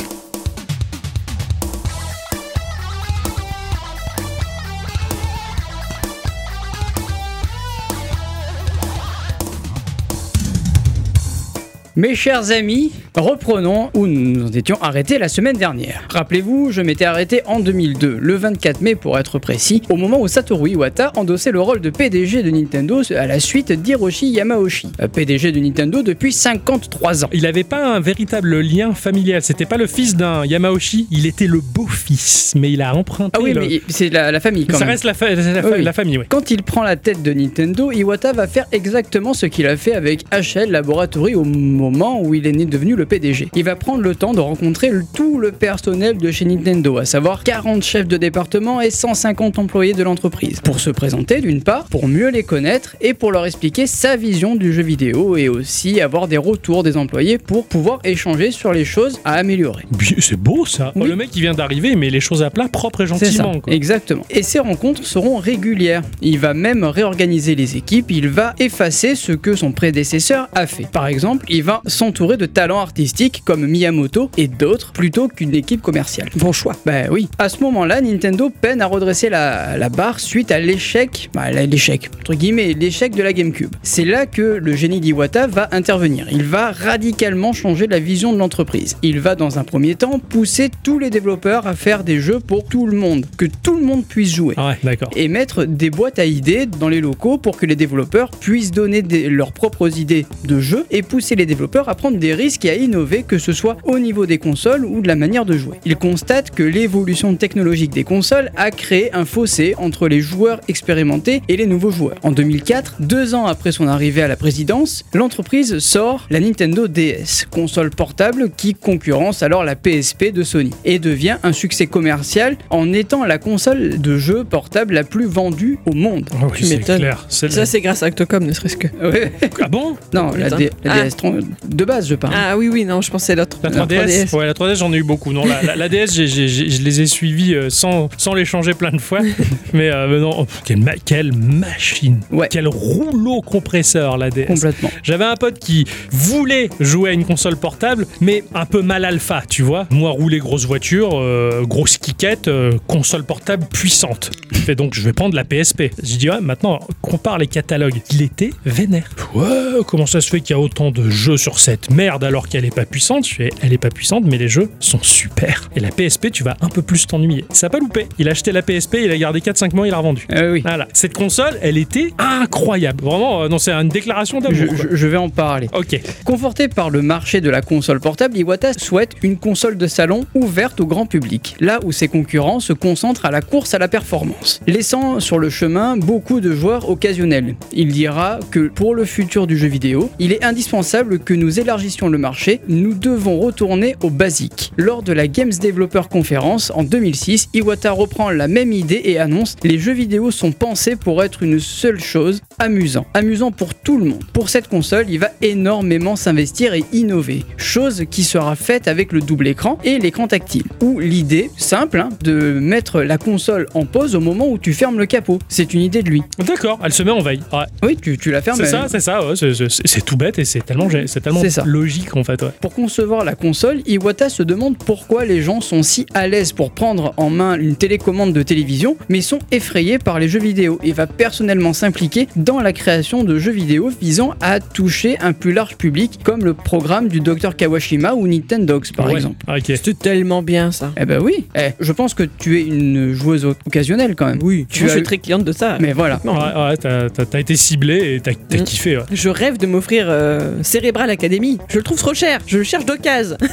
Mes 11.97 12.15
chers 12.15 12.51
amis, 12.51 12.93
reprenons 13.17 13.91
où 13.95 14.07
nous 14.07 14.31
nous 14.31 14.57
étions 14.59 14.77
arrêtés 14.83 15.19
la 15.19 15.29
semaine 15.29 15.57
dernière. 15.57 16.05
Rappelez-vous, 16.11 16.69
je 16.71 16.83
m'étais 16.83 17.05
arrêté 17.07 17.41
en 17.47 17.61
2002, 17.61 18.19
le 18.21 18.35
24 18.35 18.81
mai 18.83 18.95
pour 18.95 19.19
être 19.19 19.39
précis, 19.39 19.83
au 19.89 19.97
moment 19.97 20.21
où 20.21 20.29
Satoru 20.29 20.71
Iwata 20.71 21.13
endossait 21.17 21.51
le 21.51 21.61
rôle 21.61 21.81
de 21.81 21.91
PDG 21.91 22.43
de 22.43 22.51
Nintendo 22.51 23.01
à 23.17 23.27
la 23.27 23.41
suite 23.41 23.73
d'Hiroshi 23.73 24.29
Yamauchi, 24.29 24.89
euh, 25.01 25.09
PDG 25.09 25.51
de 25.53 25.61
Nintendo 25.61 26.03
depuis 26.03 26.33
53 26.33 27.25
ans. 27.25 27.31
Il 27.33 27.43
n'avait 27.43 27.65
pas 27.65 27.95
un 27.97 28.01
véritable 28.01 28.61
lien 28.61 28.93
familial. 28.93 29.41
C'était 29.43 29.65
pas 29.67 29.77
le 29.79 29.87
fils 29.87 30.15
d'un 30.17 30.45
Yamauchi. 30.45 31.07
Il 31.11 31.27
était 31.27 31.47
le 31.47 31.61
beau-fils, 31.61 32.55
mais 32.57 32.71
il 32.73 32.83
a 32.83 32.95
emprunté. 32.95 33.39
Ah 33.39 33.43
oui, 33.43 33.55
le- 33.55 33.61
mais 33.63 33.81
c'est 33.89 34.11
la, 34.11 34.31
la 34.31 34.41
famille 34.41 34.67
quand 34.67 34.75
ça 34.75 34.81
même. 34.81 34.91
reste 34.91 35.05
la, 35.05 35.15
fa- 35.15 35.31
la 35.35 35.63
fa- 35.63 35.71
Oui. 35.73 35.83
la 35.83 35.93
famille, 35.93 36.19
ouais. 36.19 36.27
Quand 36.29 36.51
il 36.51 36.63
prend 36.63 36.83
la 36.83 36.97
tête 36.97 37.23
de 37.23 37.33
Nintendo, 37.33 37.91
Iwata 37.93 38.33
va 38.33 38.47
faire 38.47 38.67
exactement 38.73 39.33
ce 39.33 39.47
qu'il 39.47 39.67
a 39.67 39.77
fait 39.77 39.95
avec 39.95 40.25
HL 40.33 40.71
Laboratory 40.71 41.35
au 41.35 41.45
moment 41.45 42.21
où 42.23 42.35
il 42.35 42.47
est 42.47 42.53
né 42.53 42.65
devenu 42.67 42.95
le 42.95 43.06
PDG. 43.07 43.49
Il 43.55 43.65
va 43.65 43.77
prendre 43.77 44.03
le 44.03 44.15
temps 44.15 44.35
de 44.35 44.41
rencontrer 44.41 44.91
tout 45.15 45.39
le 45.39 45.53
personnel 45.53 46.19
de 46.19 46.31
chez 46.31 46.45
Nintendo, 46.45 46.99
à 46.99 47.05
savoir 47.05 47.45
40 47.45 47.83
chefs 47.83 48.09
de 48.09 48.17
département 48.17 48.81
et 48.81 48.91
150 48.91 49.59
employés 49.59 49.95
de 49.95 50.03
l'entreprise, 50.03 50.61
pour 50.61 50.81
se 50.81 50.91
présenter 50.91 51.41
d'une 51.41 51.63
part, 51.63 51.85
pour 51.85 52.09
mieux 52.09 52.29
les 52.29 52.43
connaître 52.43 52.97
et 53.01 53.15
pour 53.15 53.33
leur 53.33 53.47
expliquer 53.47 53.87
sa 53.87 54.17
vision 54.17 54.57
du 54.57 54.73
jeu 54.73 54.83
vidéo 54.83 55.37
et 55.37 55.49
aussi 55.49 56.01
avoir 56.01 56.29
des 56.29 56.37
retours 56.37 56.83
des 56.83 56.97
employés 56.97 57.39
pour 57.39 57.67
pouvoir 57.67 58.01
échanger 58.05 58.51
sur 58.51 58.73
les 58.73 58.85
choses 58.85 59.21
à 59.25 59.35
améliorer. 59.35 59.85
C'est 60.19 60.37
beau 60.37 60.67
ça. 60.67 60.93
Oui. 60.97 61.09
Le 61.09 61.17
mec 61.17 61.31
qui 61.31 61.41
vient 61.41 61.55
d'arriver, 61.55 61.91
il 61.91 61.99
met 61.99 62.11
les 62.11 62.21
choses 62.21 62.43
à 62.43 62.51
plat 62.51 62.69
propre 62.69 63.03
et 63.03 63.07
ça, 63.07 63.15
gentiment. 63.15 63.61
quoi. 63.61 63.73
exactement. 63.73 64.25
Et 64.31 64.43
ces 64.43 64.59
rencontres 64.59 65.05
seront 65.05 65.37
régulières. 65.37 66.03
Il 66.23 66.39
va 66.39 66.55
même 66.55 66.85
réorganiser 66.85 67.55
les 67.55 67.77
équipes, 67.77 68.11
il 68.11 68.29
va 68.29 68.55
effacer 68.59 69.15
ce 69.15 69.33
que 69.33 69.55
son 69.55 69.73
prédécesseur 69.73 70.49
a 70.55 70.67
fait. 70.67 70.87
Par 70.91 71.07
exemple, 71.07 71.47
il 71.49 71.63
va 71.63 71.83
s'entourer 71.87 72.37
de 72.37 72.47
talents 72.47 72.81
artistiques 72.81 72.96
comme 73.45 73.67
Miyamoto 73.67 74.31
et 74.37 74.49
d'autres 74.49 74.93
plutôt 74.93 75.29
qu'une 75.29 75.55
équipe 75.55 75.83
commerciale. 75.83 76.29
Bon 76.37 76.53
choix. 76.53 76.75
Bah 76.87 77.03
oui. 77.11 77.29
À 77.39 77.49
ce 77.49 77.61
moment-là, 77.63 78.01
Nintendo 78.01 78.51
peine 78.61 78.81
à 78.81 78.87
redresser 78.87 79.29
la, 79.29 79.77
la 79.77 79.89
barre 79.89 80.19
suite 80.21 80.51
à 80.51 80.59
l'échec, 80.59 81.29
bah, 81.35 81.51
l'échec, 81.51 82.11
entre 82.21 82.35
guillemets, 82.35 82.73
l'échec 82.73 83.15
de 83.15 83.23
la 83.23 83.33
GameCube. 83.33 83.71
C'est 83.83 84.05
là 84.05 84.27
que 84.27 84.43
le 84.43 84.75
génie 84.75 85.01
d'Iwata 85.01 85.47
va 85.47 85.69
intervenir. 85.73 86.27
Il 86.33 86.43
va 86.45 86.73
radicalement 86.73 87.53
changer 87.53 87.87
la 87.87 87.99
vision 87.99 88.33
de 88.33 88.39
l'entreprise. 88.39 88.97
Il 89.03 89.21
va 89.21 89.35
dans 89.35 89.59
un 89.59 89.65
premier 89.65 89.95
temps 89.95 90.19
pousser 90.19 90.71
tous 90.83 90.99
les 90.99 91.11
développeurs 91.11 91.67
à 91.67 91.75
faire 91.75 92.03
des 92.05 92.21
jeux 92.21 92.41
pour 92.41 92.65
tout 92.65 92.87
le 92.87 92.97
monde, 92.97 93.27
que 93.37 93.47
tout 93.63 93.77
le 93.77 93.85
monde 93.85 94.05
puisse 94.07 94.35
jouer. 94.35 94.55
Ah 94.57 94.69
ouais, 94.69 94.79
d'accord. 94.83 95.11
Et 95.17 95.29
mettre 95.29 95.65
des 95.65 95.91
boîtes 95.91 96.19
à 96.19 96.25
idées 96.25 96.67
dans 96.67 96.89
les 96.89 97.01
locaux 97.01 97.39
pour 97.39 97.57
que 97.57 97.67
les 97.67 97.77
développeurs 97.77 98.31
puissent 98.31 98.71
donner 98.73 99.03
des- 99.03 99.29
leurs 99.29 99.53
propres 99.53 99.99
idées 99.99 100.27
de 100.45 100.61
jeux 100.61 100.87
et 100.91 101.03
pousser 101.03 101.37
les 101.37 101.47
développeurs 101.47 101.89
à 101.89 101.95
prendre 101.95 102.17
des 102.19 102.35
risques 102.35 102.65
et 102.65 102.71
à 102.71 102.75
innover, 102.87 103.23
que 103.23 103.39
ce 103.39 103.53
soit 103.53 103.77
au 103.85 103.99
niveau 103.99 104.27
des 104.27 104.39
consoles 104.39 104.85
ou 104.85 105.01
de 105.03 105.09
la 105.09 105.17
manière 105.17 105.45
de 105.45 105.57
jouer. 105.57 105.77
Il 105.85 105.97
constate 105.97 106.51
que 106.51 106.63
l'évolution 106.63 107.35
technologique 107.37 107.91
des 107.93 108.05
consoles 108.05 108.51
a 108.57 108.71
créé 108.71 109.13
un 109.15 109.25
fossé 109.25 109.75
entre 109.79 110.09
les 110.09 110.21
joueurs 110.21 110.61
expérimentés 110.69 111.43
et 111.49 111.57
les 111.57 111.67
nouveaux 111.67 111.91
joueurs. 111.91 112.17
En 112.23 112.31
2004, 112.33 112.97
deux 113.01 113.35
ans 113.35 113.47
après 113.47 113.73
son 113.73 113.87
arrivée 113.89 114.23
à 114.23 114.29
la 114.29 114.37
présidence, 114.37 115.05
l'entreprise 115.13 115.79
sort 115.79 116.27
la 116.31 116.41
Nintendo 116.41 116.87
DS, 116.89 117.47
console 117.51 117.91
portable 117.91 118.51
qui 118.57 118.75
concurrence 118.75 119.43
alors 119.43 119.65
la 119.65 119.77
PSP 119.77 120.33
de 120.33 120.43
Sony, 120.43 120.71
et 120.85 120.99
devient 120.99 121.37
un 121.43 121.53
succès 121.53 121.87
commercial 121.87 122.57
en 122.71 122.93
étant 122.93 123.25
la 123.25 123.39
console 123.39 124.01
de 124.01 124.17
jeux 124.19 124.45
portable 124.45 124.95
la 124.95 125.05
plus 125.05 125.27
vendue 125.27 125.79
au 125.87 125.93
monde. 125.93 126.29
Ah 126.33 126.45
oui, 126.45 126.51
Tu 126.59 126.65
c'est 126.65 126.77
m'étonnes. 126.79 126.99
clair. 126.99 127.27
C'est 127.29 127.51
Ça 127.53 127.67
c'est 127.67 127.81
grâce 127.81 128.03
à 128.03 128.07
Octocom, 128.09 128.45
ne 128.45 128.53
serait-ce 128.53 128.77
que. 128.77 128.87
Ouais. 129.07 129.33
Ah 129.63 129.69
bon? 129.69 129.97
Non, 130.15 130.33
la. 130.37 130.51
D- 130.51 130.71
la 130.85 130.93
Ah. 130.95 131.05
DS 131.05 131.17
3 131.17 131.33
de 131.69 131.85
base, 131.85 132.09
je 132.09 132.15
parle. 132.15 132.35
Ah 132.37 132.57
oui, 132.57 132.66
oui, 132.69 132.85
non, 132.85 133.01
je 133.03 133.11
pensais 133.11 133.33
à 133.33 133.37
l'autre. 133.37 133.59
La 133.63 133.71
3DS, 133.71 134.35
ouais, 134.35 134.47
la 134.47 134.53
3DS, 134.55 134.77
j'en 134.77 134.93
ai 134.93 134.97
eu 134.99 135.03
beaucoup. 135.03 135.33
Non, 135.33 135.45
la, 135.47 135.63
la- 135.63 135.77
la 135.77 135.89
DS, 135.89 136.13
j'ai- 136.13 136.27
je 136.49 136.83
les 136.83 137.01
ai 137.01 137.07
suivis 137.07 137.55
euh, 137.55 137.71
sans, 137.71 138.09
sans 138.17 138.35
les 138.35 138.45
changer 138.45 138.75
plein 138.75 138.91
de 138.91 139.01
fois. 139.01 139.21
mais, 139.73 139.91
euh, 139.91 140.07
mais 140.09 140.19
non, 140.21 140.31
oh, 140.41 140.47
quelle, 140.65 140.79
ma- 140.79 140.97
quelle 140.97 141.33
machine, 141.33 142.21
Ouais. 142.31 142.49
quel 142.51 142.69
rouleau 142.69 143.41
compresseur 143.43 144.17
la 144.19 144.31
DS. 144.31 144.47
Complètement. 144.47 144.91
J'avais 145.03 145.25
un 145.25 145.37
pote 145.37 145.59
qui 145.59 145.85
voulait 146.11 146.71
jouer 146.81 147.11
à 147.11 147.13
une 147.13 147.25
console 147.25 147.57
portable, 147.57 148.07
mais 148.21 148.45
un 148.55 148.67
peu 148.67 148.83
mal 148.83 149.05
alpha, 149.05 149.43
tu 149.49 149.63
vois. 149.63 149.87
Moi, 149.91 150.11
rouler 150.11 150.39
grosse 150.39 150.65
voiture, 150.67 151.11
euh, 151.15 151.63
grosse 151.65 151.99
kickette, 151.99 152.49
euh, 152.49 152.73
console 152.87 153.25
portable 153.25 153.67
puissante. 153.73 154.31
Je 154.53 154.59
fais 154.59 154.75
donc, 154.75 154.95
je 154.95 155.03
vais 155.03 155.13
prendre 155.13 155.35
la 155.35 155.45
PSP. 155.45 155.91
J'ai 156.03 156.17
dit, 156.17 156.31
ouais, 156.31 156.41
maintenant, 156.41 156.81
compare 157.03 157.39
les 157.39 157.47
catalogues. 157.47 158.01
Il 158.11 158.23
était 158.23 158.51
vénère. 158.65 159.09
Ouais, 159.35 159.47
comment 159.87 160.07
ça 160.07 160.21
se 160.21 160.29
fait 160.29 160.41
qu'il 160.41 160.55
y 160.55 160.59
a 160.59 160.61
autant 160.61 160.91
de 160.91 161.09
jeux 161.11 161.37
sur 161.37 161.59
cette 161.59 161.91
merde 161.91 162.25
alors 162.25 162.49
qu'elle 162.57 162.65
est 162.65 162.75
pas 162.75 162.87
puissante 162.87 163.27
Je 163.29 163.35
fais, 163.35 163.51
elle 163.63 163.75
est 163.75 163.79
pas 163.79 163.91
puissante, 163.91 164.25
mais 164.25 164.39
les 164.39 164.49
jeux 164.49 164.71
sont 164.81 164.99
super. 165.03 165.69
Et 165.77 165.81
la 165.81 165.91
PSP, 165.91 166.31
tu 166.31 166.43
vas 166.43 166.57
un 166.63 166.69
peu 166.71 166.81
plus 166.81 167.07
t'ennuyer. 167.07 167.45
Ça 167.51 167.67
a 167.67 167.71
pas 167.71 167.79
loupé. 167.79 168.07
Il 168.19 168.29
a 168.29 168.31
acheté 168.31 168.51
la 168.51 168.63
PSP, 168.63 168.97
il 169.05 169.11
a 169.11 169.19
gardé 169.19 169.41
4-5 169.41 169.75
mois, 169.77 169.87
il 169.87 169.91
l'a 169.91 169.99
revendue. 169.99 170.27
Euh, 170.33 170.53
oui. 170.55 170.63
Voilà. 170.63 170.89
Cette 170.95 171.13
console, 171.13 171.59
elle 171.61 171.77
était 171.77 172.15
incroyable. 172.19 173.05
Vraiment, 173.05 173.43
euh, 173.43 173.49
non, 173.49 173.59
c'est 173.59 173.73
une 173.73 173.91
déclaration 173.91 174.41
d'amour. 174.41 174.57
Je, 174.75 174.89
je- 174.91 174.97
je 174.97 175.07
vais 175.07 175.19
en 175.19 175.29
parler. 175.29 175.69
Ok. 175.75 176.01
Conforté 176.25 176.69
par 176.69 176.89
le 176.89 177.03
marché 177.03 177.43
de 177.43 177.51
la 177.51 177.61
console 177.61 178.01
portable, 178.01 178.39
Iwata 178.39 178.73
souhaite 178.73 179.13
une 179.23 179.37
console 179.37 179.77
de 179.77 179.87
salon 179.87 180.25
ouverte 180.35 180.81
au 180.81 180.87
grand 180.87 181.05
public, 181.05 181.57
là 181.61 181.79
où 181.85 181.93
ses 181.93 182.09
concurrents 182.09 182.61
se 182.61 182.73
concentrent 182.73 183.27
à 183.27 183.31
la 183.31 183.43
course 183.43 183.75
à 183.75 183.79
la 183.79 183.89
performance, 183.89 184.63
laissant 184.67 185.21
sur 185.21 185.39
le 185.39 185.51
chemin 185.51 185.99
beaucoup 185.99 186.41
de 186.41 186.53
joueurs 186.55 186.89
occasionnels. 186.89 187.55
Il 187.75 187.89
dira 187.93 188.41
que 188.51 188.69
pour 188.69 188.95
le 188.95 189.05
futur 189.05 189.47
du 189.47 189.59
jeu 189.59 189.69
vidéo, 189.69 190.11
il 190.19 190.33
est 190.33 190.43
indispensable 190.43 191.19
que 191.19 191.35
nous 191.35 191.61
élargissions 191.61 192.09
le 192.09 192.17
marché, 192.19 192.46
nous 192.69 192.95
devons 192.95 193.39
retourner 193.41 193.97
au 194.03 194.11
basique. 194.11 194.73
Lors 194.77 195.03
de 195.03 195.13
la 195.13 195.27
Games 195.29 195.53
Developer 195.61 196.03
Conference 196.11 196.71
en 196.75 196.85
2006, 196.85 197.49
Iwata 197.55 197.93
reprend 197.93 198.31
la 198.31 198.49
même 198.49 198.73
idée 198.73 199.01
et 199.05 199.19
annonce 199.19 199.57
les 199.63 199.79
jeux 199.79 199.93
vidéo 199.93 200.31
sont 200.31 200.53
pensés 200.53 200.97
pour 200.97 201.23
être 201.23 201.43
une 201.43 201.61
seule 201.61 202.01
chose, 202.01 202.41
amusant. 202.59 203.07
Amusant 203.15 203.51
pour 203.51 203.75
tout 203.75 203.99
le 203.99 204.05
monde. 204.07 204.23
Pour 204.33 204.49
cette 204.49 204.69
console, 204.69 205.07
il 205.09 205.19
va 205.19 205.31
énormément 205.43 206.17
s'investir 206.17 206.75
et 206.75 206.85
innover, 206.93 207.45
chose 207.57 208.05
qui 208.11 208.23
sera 208.25 208.57
faite 208.57 208.89
avec 208.89 209.13
le 209.13 209.21
double 209.21 209.47
écran 209.49 209.79
et 209.85 209.99
l'écran 209.99 210.27
tactile. 210.29 210.65
Ou 210.83 211.01
l'idée, 211.01 211.51
simple, 211.57 211.99
hein, 212.01 212.09
de 212.23 212.59
mettre 212.61 213.03
la 213.03 213.19
console 213.19 213.67
en 213.75 213.85
pause 213.85 214.15
au 214.15 214.21
moment 214.21 214.49
où 214.49 214.59
tu 214.59 214.73
fermes 214.73 214.99
le 214.99 215.07
capot. 215.07 215.39
C'est 215.49 215.75
une 215.75 215.81
idée 215.81 216.03
de 216.03 216.11
lui. 216.11 216.23
D'accord, 216.39 216.79
elle 216.85 216.93
se 216.93 217.03
met 217.03 217.11
en 217.11 217.21
veille. 217.21 217.41
Ouais. 217.53 217.65
Oui, 217.83 217.97
tu, 218.01 218.17
tu 218.19 218.31
la 218.31 218.43
fermes. 218.43 218.57
C'est 218.59 218.67
ça, 218.67 218.87
c'est 218.89 219.01
ça, 219.01 219.27
ouais, 219.27 219.35
c'est- 219.37 220.05
tout 220.07 220.17
bête 220.17 220.39
et 220.39 220.45
c'est 220.45 220.61
tellement, 220.65 220.89
tellement 220.89 221.43
logique 221.65 222.17
en 222.17 222.23
fait. 222.23 222.36
Ouais. 222.43 222.51
Pour 222.61 222.75
concevoir 222.75 223.25
la 223.25 223.35
console, 223.35 223.81
Iwata 223.87 224.29
se 224.29 224.43
demande 224.43 224.77
pourquoi 224.79 225.25
les 225.25 225.43
gens 225.43 225.61
sont 225.61 225.83
si 225.83 226.07
à 226.15 226.29
l'aise 226.29 226.53
pour 226.53 226.71
prendre 226.71 227.15
en 227.17 227.31
main 227.31 227.59
une 227.59 227.77
télécommande 227.77 228.33
de 228.33 228.43
télévision, 228.43 228.97
mais 229.09 229.21
sont 229.21 229.39
effrayés 229.53 229.99
par 229.99 230.19
les 230.19 230.29
jeux 230.29 230.41
vidéo 230.41 230.79
et 230.83 230.93
va 230.93 231.07
personnellement 231.07 231.73
s'impliquer 231.73 232.29
dans 232.37 232.61
la 232.61 232.73
création 232.73 233.25
de 233.25 233.39
jeux 233.39 233.53
vidéo 233.53 233.91
visant 234.01 234.35
à 234.41 234.61
toucher 234.61 235.17
un 235.21 235.33
plus 235.33 235.53
large 235.53 235.77
public, 235.77 236.21
comme 236.25 236.45
le 236.45 236.55
programme 236.55 237.09
du 237.09 237.21
Dr 237.21 237.57
Kawashima 237.57 238.15
ou 238.15 238.27
Nintendogs 238.27 238.93
par 238.97 239.07
Ouais. 239.07 239.15
exemple. 239.17 239.37
Ok. 239.49 239.73
C'est 239.83 239.99
tellement 239.99 240.43
bien 240.43 240.73
ça. 240.73 240.93
Eh 241.01 241.05
ben 241.05 241.21
oui, 241.23 241.47
Eh, 241.55 241.71
je 241.81 241.93
pense 241.93 242.15
que 242.15 242.23
tu 242.25 242.59
es 242.61 242.63
une 242.65 243.13
joueuse 243.13 243.45
occasionnelle 243.67 244.15
quand 244.17 244.27
même. 244.27 244.39
Oui, 244.43 244.67
Tu 244.69 244.85
je 244.85 244.89
suis 244.89 245.03
très 245.03 245.19
cliente 245.19 245.45
de 245.45 245.53
ça. 245.53 245.79
Mais 245.81 245.93
voilà. 245.93 246.21
Ouais, 246.25 246.31
ouais, 246.33 246.77
t'as 246.77 247.39
été 247.41 247.57
ciblé 247.57 248.15
et 248.17 248.21
t'as 248.21 248.33
t'as 248.49 248.59
Mm. 248.59 248.65
kiffé. 248.65 248.97
Ouais. 248.99 249.03
Je 249.13 249.29
rêve 249.29 249.59
de 249.59 249.67
m'offrir 249.67 250.07
euh, 250.09 250.63
Cerebral 250.63 251.11
Academy. 251.11 251.59
Je 251.69 251.77
le 251.79 251.83
trouve 251.83 251.99
trop 251.99 252.15
cher. 252.15 252.26
Je 252.47 252.59
le 252.59 252.65
cherche 252.65 252.85
d'occasion. 252.85 253.37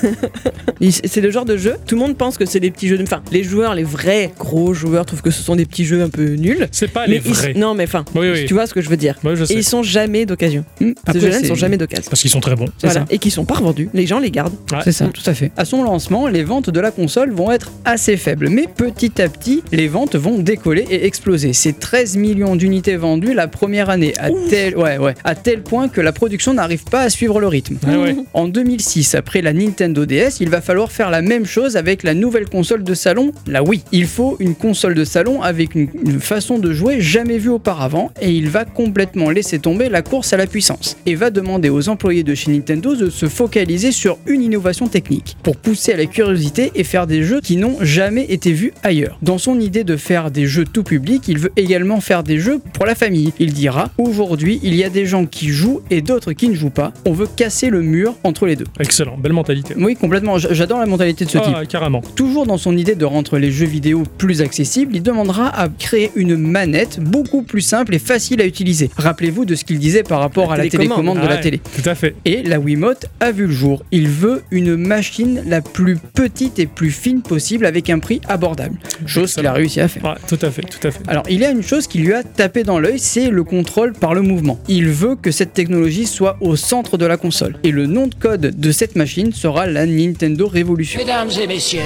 C'est 1.06 1.22
le 1.22 1.32
genre 1.32 1.46
de 1.46 1.56
jeu. 1.58 1.76
Tout 1.88 1.96
le 1.96 2.02
monde 2.02 2.18
pense 2.18 2.38
que 2.38 2.46
c'est 2.46 2.60
des 2.60 2.72
petits 2.72 2.88
jeux. 2.88 2.98
de- 2.98 3.04
Enfin, 3.04 3.22
les 3.32 3.44
joueurs, 3.44 3.74
les 3.76 3.84
vrais 3.84 4.32
gros 4.38 4.74
joueurs 4.74 5.06
trouvent 5.06 5.22
que 5.22 5.32
ce 5.32 5.42
sont 5.42 5.56
des 5.56 5.66
petits 5.66 5.86
jeux 5.86 6.02
un 6.02 6.10
peu 6.10 6.34
nuls. 6.36 6.68
C'est 6.72 6.90
pas 6.92 7.06
les 7.08 7.18
ils- 7.18 7.22
vrais. 7.22 7.54
non, 7.54 7.74
mais 7.74 7.84
enfin, 7.86 8.04
Oui, 8.16 8.28
oui. 8.34 8.46
tu 8.46 8.54
vois 8.54 8.68
ce 8.68 8.74
que 8.74 8.82
je 8.82 8.90
veux 8.90 8.98
dire. 8.98 9.16
Ouais, 9.24 9.36
je 9.36 9.44
Et 9.44 9.48
sais. 9.48 9.54
ils 9.56 9.64
sont 9.64 9.82
jamais 9.84 10.26
d'occasion. 10.26 10.66
Hmm, 10.82 10.92
Ces 11.12 11.20
jeux-là 11.20 11.40
ne 11.42 11.46
sont 11.48 11.56
jamais 11.56 11.78
d'occasion. 11.78 12.06
Parce 12.10 12.22
qu'ils 12.22 12.32
sont 12.32 12.40
très 12.42 12.56
bons. 12.56 12.66
Voilà. 12.82 13.02
ça. 13.02 13.06
Et 13.10 13.18
qui 13.18 13.32
sont 13.32 13.46
pas 13.46 13.56
revendus. 13.56 13.90
Les 13.94 14.06
gens 14.06 14.20
les 14.20 14.32
gardent. 14.32 14.56
Ouais. 14.72 14.80
C'est 14.84 14.92
ça, 14.92 15.06
tout 15.08 15.22
à 15.26 15.34
fait. 15.34 15.52
À 15.58 15.64
son 15.66 15.84
lancement, 15.84 16.28
les 16.28 16.44
ventes 16.44 16.70
de 16.70 16.80
la 16.80 16.92
console 16.92 17.32
vont 17.32 17.52
être 17.52 17.72
assez 17.86 18.18
faibles, 18.18 18.50
mais 18.50 18.68
petit 18.68 19.22
à 19.22 19.30
petit, 19.30 19.64
les 19.72 19.88
ventes 19.88 20.16
vont 20.16 20.40
décoller 20.40 20.86
et 20.90 21.06
exploser. 21.06 21.54
C'est 21.54 21.80
13 21.80 22.18
millions 22.18 22.56
d'unités 22.56 22.96
vendues 22.98 23.34
la 23.34 23.48
première 23.48 23.90
année, 23.90 24.14
à 24.20 24.30
tel, 24.50 24.78
ouais, 24.78 24.98
ouais, 24.98 25.14
à 25.24 25.36
tel 25.36 25.62
point 25.62 25.88
que 25.88 26.02
la 26.02 26.12
production 26.12 26.54
n'arrive 26.54 26.84
pas 26.84 27.02
à 27.02 27.10
suivre 27.10 27.40
le 27.40 27.48
rythme. 27.48 27.78
Ouais, 27.88 27.96
ouais. 27.96 28.16
En 28.34 28.48
2006, 28.64 29.16
après 29.16 29.42
la 29.42 29.52
Nintendo 29.52 30.06
DS, 30.06 30.40
il 30.40 30.50
va 30.50 30.62
falloir 30.62 30.90
faire 30.90 31.10
la 31.10 31.22
même 31.22 31.46
chose 31.46 31.76
avec 31.76 32.02
la 32.02 32.14
nouvelle 32.14 32.48
console 32.48 32.86
de 32.86 32.94
salon, 32.94 33.34
la 33.46 33.62
Wii. 33.62 33.84
Il 33.92 34.06
faut 34.06 34.38
une 34.40 34.56
console 34.56 34.96
de 34.96 35.04
salon 35.04 35.42
avec 35.42 35.76
une, 35.76 35.90
une 36.06 36.22
façon 36.22 36.60
de 36.60 36.72
jouer 36.72 37.02
jamais 37.02 37.38
vue 37.40 37.50
auparavant 37.50 38.12
et 38.22 38.32
il 38.32 38.48
va 38.50 38.64
complètement 38.64 39.32
laisser 39.32 39.60
tomber 39.60 39.90
la 39.90 40.02
course 40.02 40.32
à 40.32 40.38
la 40.38 40.48
puissance 40.48 40.96
et 41.06 41.16
va 41.16 41.30
demander 41.30 41.70
aux 41.70 41.90
employés 41.90 42.24
de 42.24 42.34
chez 42.36 42.52
Nintendo 42.52 42.96
de 42.96 43.10
se 43.10 43.26
focaliser 43.26 43.92
sur 43.92 44.18
une 44.28 44.42
innovation 44.42 44.88
technique 44.88 45.36
pour 45.44 45.58
pousser 45.58 45.92
à 45.92 45.98
la 45.98 46.06
curiosité 46.06 46.72
et 46.74 46.86
faire 46.86 47.06
des 47.06 47.24
jeux 47.24 47.42
qui 47.42 47.58
n'ont 47.58 47.76
jamais 47.82 48.28
été 48.30 48.54
vus 48.54 48.72
ailleurs. 48.82 49.20
Dans 49.22 49.40
son 49.40 49.60
idée 49.60 49.84
de 49.84 49.98
faire 49.98 50.32
des 50.32 50.46
jeux 50.46 50.64
tout 50.64 50.84
public, 50.84 51.24
il 51.28 51.38
veut 51.38 51.52
également 51.58 52.00
faire 52.00 52.24
des 52.24 52.40
jeux 52.40 52.62
pour 52.72 52.86
la 52.86 52.96
famille. 52.96 53.34
Il 53.40 53.52
dira 53.52 53.92
Aujourd'hui, 53.98 54.62
il 54.64 54.74
y 54.74 54.86
a 54.86 54.90
des 54.90 55.06
gens 55.06 55.26
qui 55.26 55.50
jouent 55.50 55.82
et 55.90 56.02
d'autres 56.02 56.32
qui 56.32 56.48
ne 56.48 56.56
jouent 56.56 56.70
pas. 56.70 56.94
On 57.06 57.12
veut 57.12 57.28
casser 57.28 57.70
le 57.70 57.82
mur 57.82 58.16
entre 58.24 58.46
les 58.46 58.53
deux. 58.56 58.66
Excellent, 58.80 59.18
belle 59.18 59.34
mentalité. 59.34 59.74
Oui, 59.78 59.96
complètement. 59.96 60.38
J'adore 60.38 60.80
la 60.80 60.86
mentalité 60.86 61.26
de 61.26 61.30
ce 61.30 61.38
type. 61.38 61.54
Ah, 61.56 61.66
carrément. 61.66 62.02
Toujours 62.16 62.46
dans 62.46 62.58
son 62.58 62.76
idée 62.78 62.96
de 62.96 63.06
rendre 63.06 63.38
les 63.38 63.52
jeux 63.52 63.66
vidéo 63.66 64.04
plus 64.18 64.42
accessibles, 64.42 64.96
il 64.96 65.04
demandera 65.04 65.48
à 65.50 65.70
créer 65.70 66.12
une 66.16 66.36
manette 66.36 67.00
beaucoup 67.00 67.44
plus 67.44 67.62
simple 67.62 67.94
et 67.96 68.00
facile 68.00 68.42
à 68.42 68.46
utiliser. 68.46 68.90
Rappelez-vous 68.98 69.46
de 69.46 69.56
ce 69.56 69.64
qu'il 69.66 69.80
disait 69.80 70.04
par 70.04 70.20
rapport 70.20 70.48
La 70.50 70.54
à 70.54 70.58
la 70.58 70.64
télécommande. 70.70 70.90
télécommande 70.98 71.22
de 71.24 71.28
la 71.28 71.36
Ouais, 71.36 71.42
télé. 71.42 71.60
Tout 71.82 71.90
à 71.90 71.96
fait. 71.96 72.16
Et 72.26 72.44
la 72.44 72.60
Wiimote 72.60 73.06
a 73.20 73.32
vu 73.32 73.46
le 73.48 73.52
jour. 73.54 73.84
Il 73.92 74.08
veut 74.08 74.44
une 74.52 74.76
machine 74.76 75.42
la 75.48 75.62
plus 75.62 75.98
petite 75.98 76.60
et 76.60 76.66
plus 76.68 76.92
fine 76.92 77.22
possible 77.22 77.66
avec 77.66 77.90
un 77.90 78.00
prix 78.00 78.22
abordable. 78.28 78.78
Chose 79.06 79.34
qu'il 79.34 79.48
a 79.48 79.54
réussi 79.54 79.80
à 79.80 79.88
faire. 79.88 80.04
Ouais, 80.04 80.12
tout 80.28 80.40
à 80.42 80.52
fait, 80.52 80.62
tout 80.64 80.86
à 80.88 80.92
fait. 80.92 81.00
Alors, 81.08 81.24
il 81.30 81.40
y 81.40 81.46
a 81.46 81.52
une 81.52 81.64
chose 81.64 81.88
qui 81.88 82.00
lui 82.00 82.14
a 82.14 82.24
tapé 82.24 82.64
dans 82.64 82.80
l'œil, 82.80 83.00
c'est 83.00 83.30
le 83.30 83.44
contrôle 83.44 83.94
par 83.94 84.14
le 84.14 84.22
mouvement. 84.22 84.60
Il 84.68 84.88
veut 84.90 85.16
que 85.16 85.32
cette 85.32 85.54
technologie 85.54 86.06
soit 86.06 86.38
au 86.42 86.56
centre 86.56 86.98
de 86.98 87.06
la 87.06 87.18
console. 87.18 87.56
Et 87.64 87.72
le 87.72 87.86
nom 87.88 88.08
de 88.08 88.16
code 88.16 88.43
de 88.46 88.72
cette 88.72 88.96
machine 88.96 89.32
sera 89.34 89.66
la 89.68 89.86
Nintendo 89.86 90.48
Revolution. 90.48 91.00
Mesdames 91.00 91.32
et 91.42 91.48
messieurs, 91.48 91.82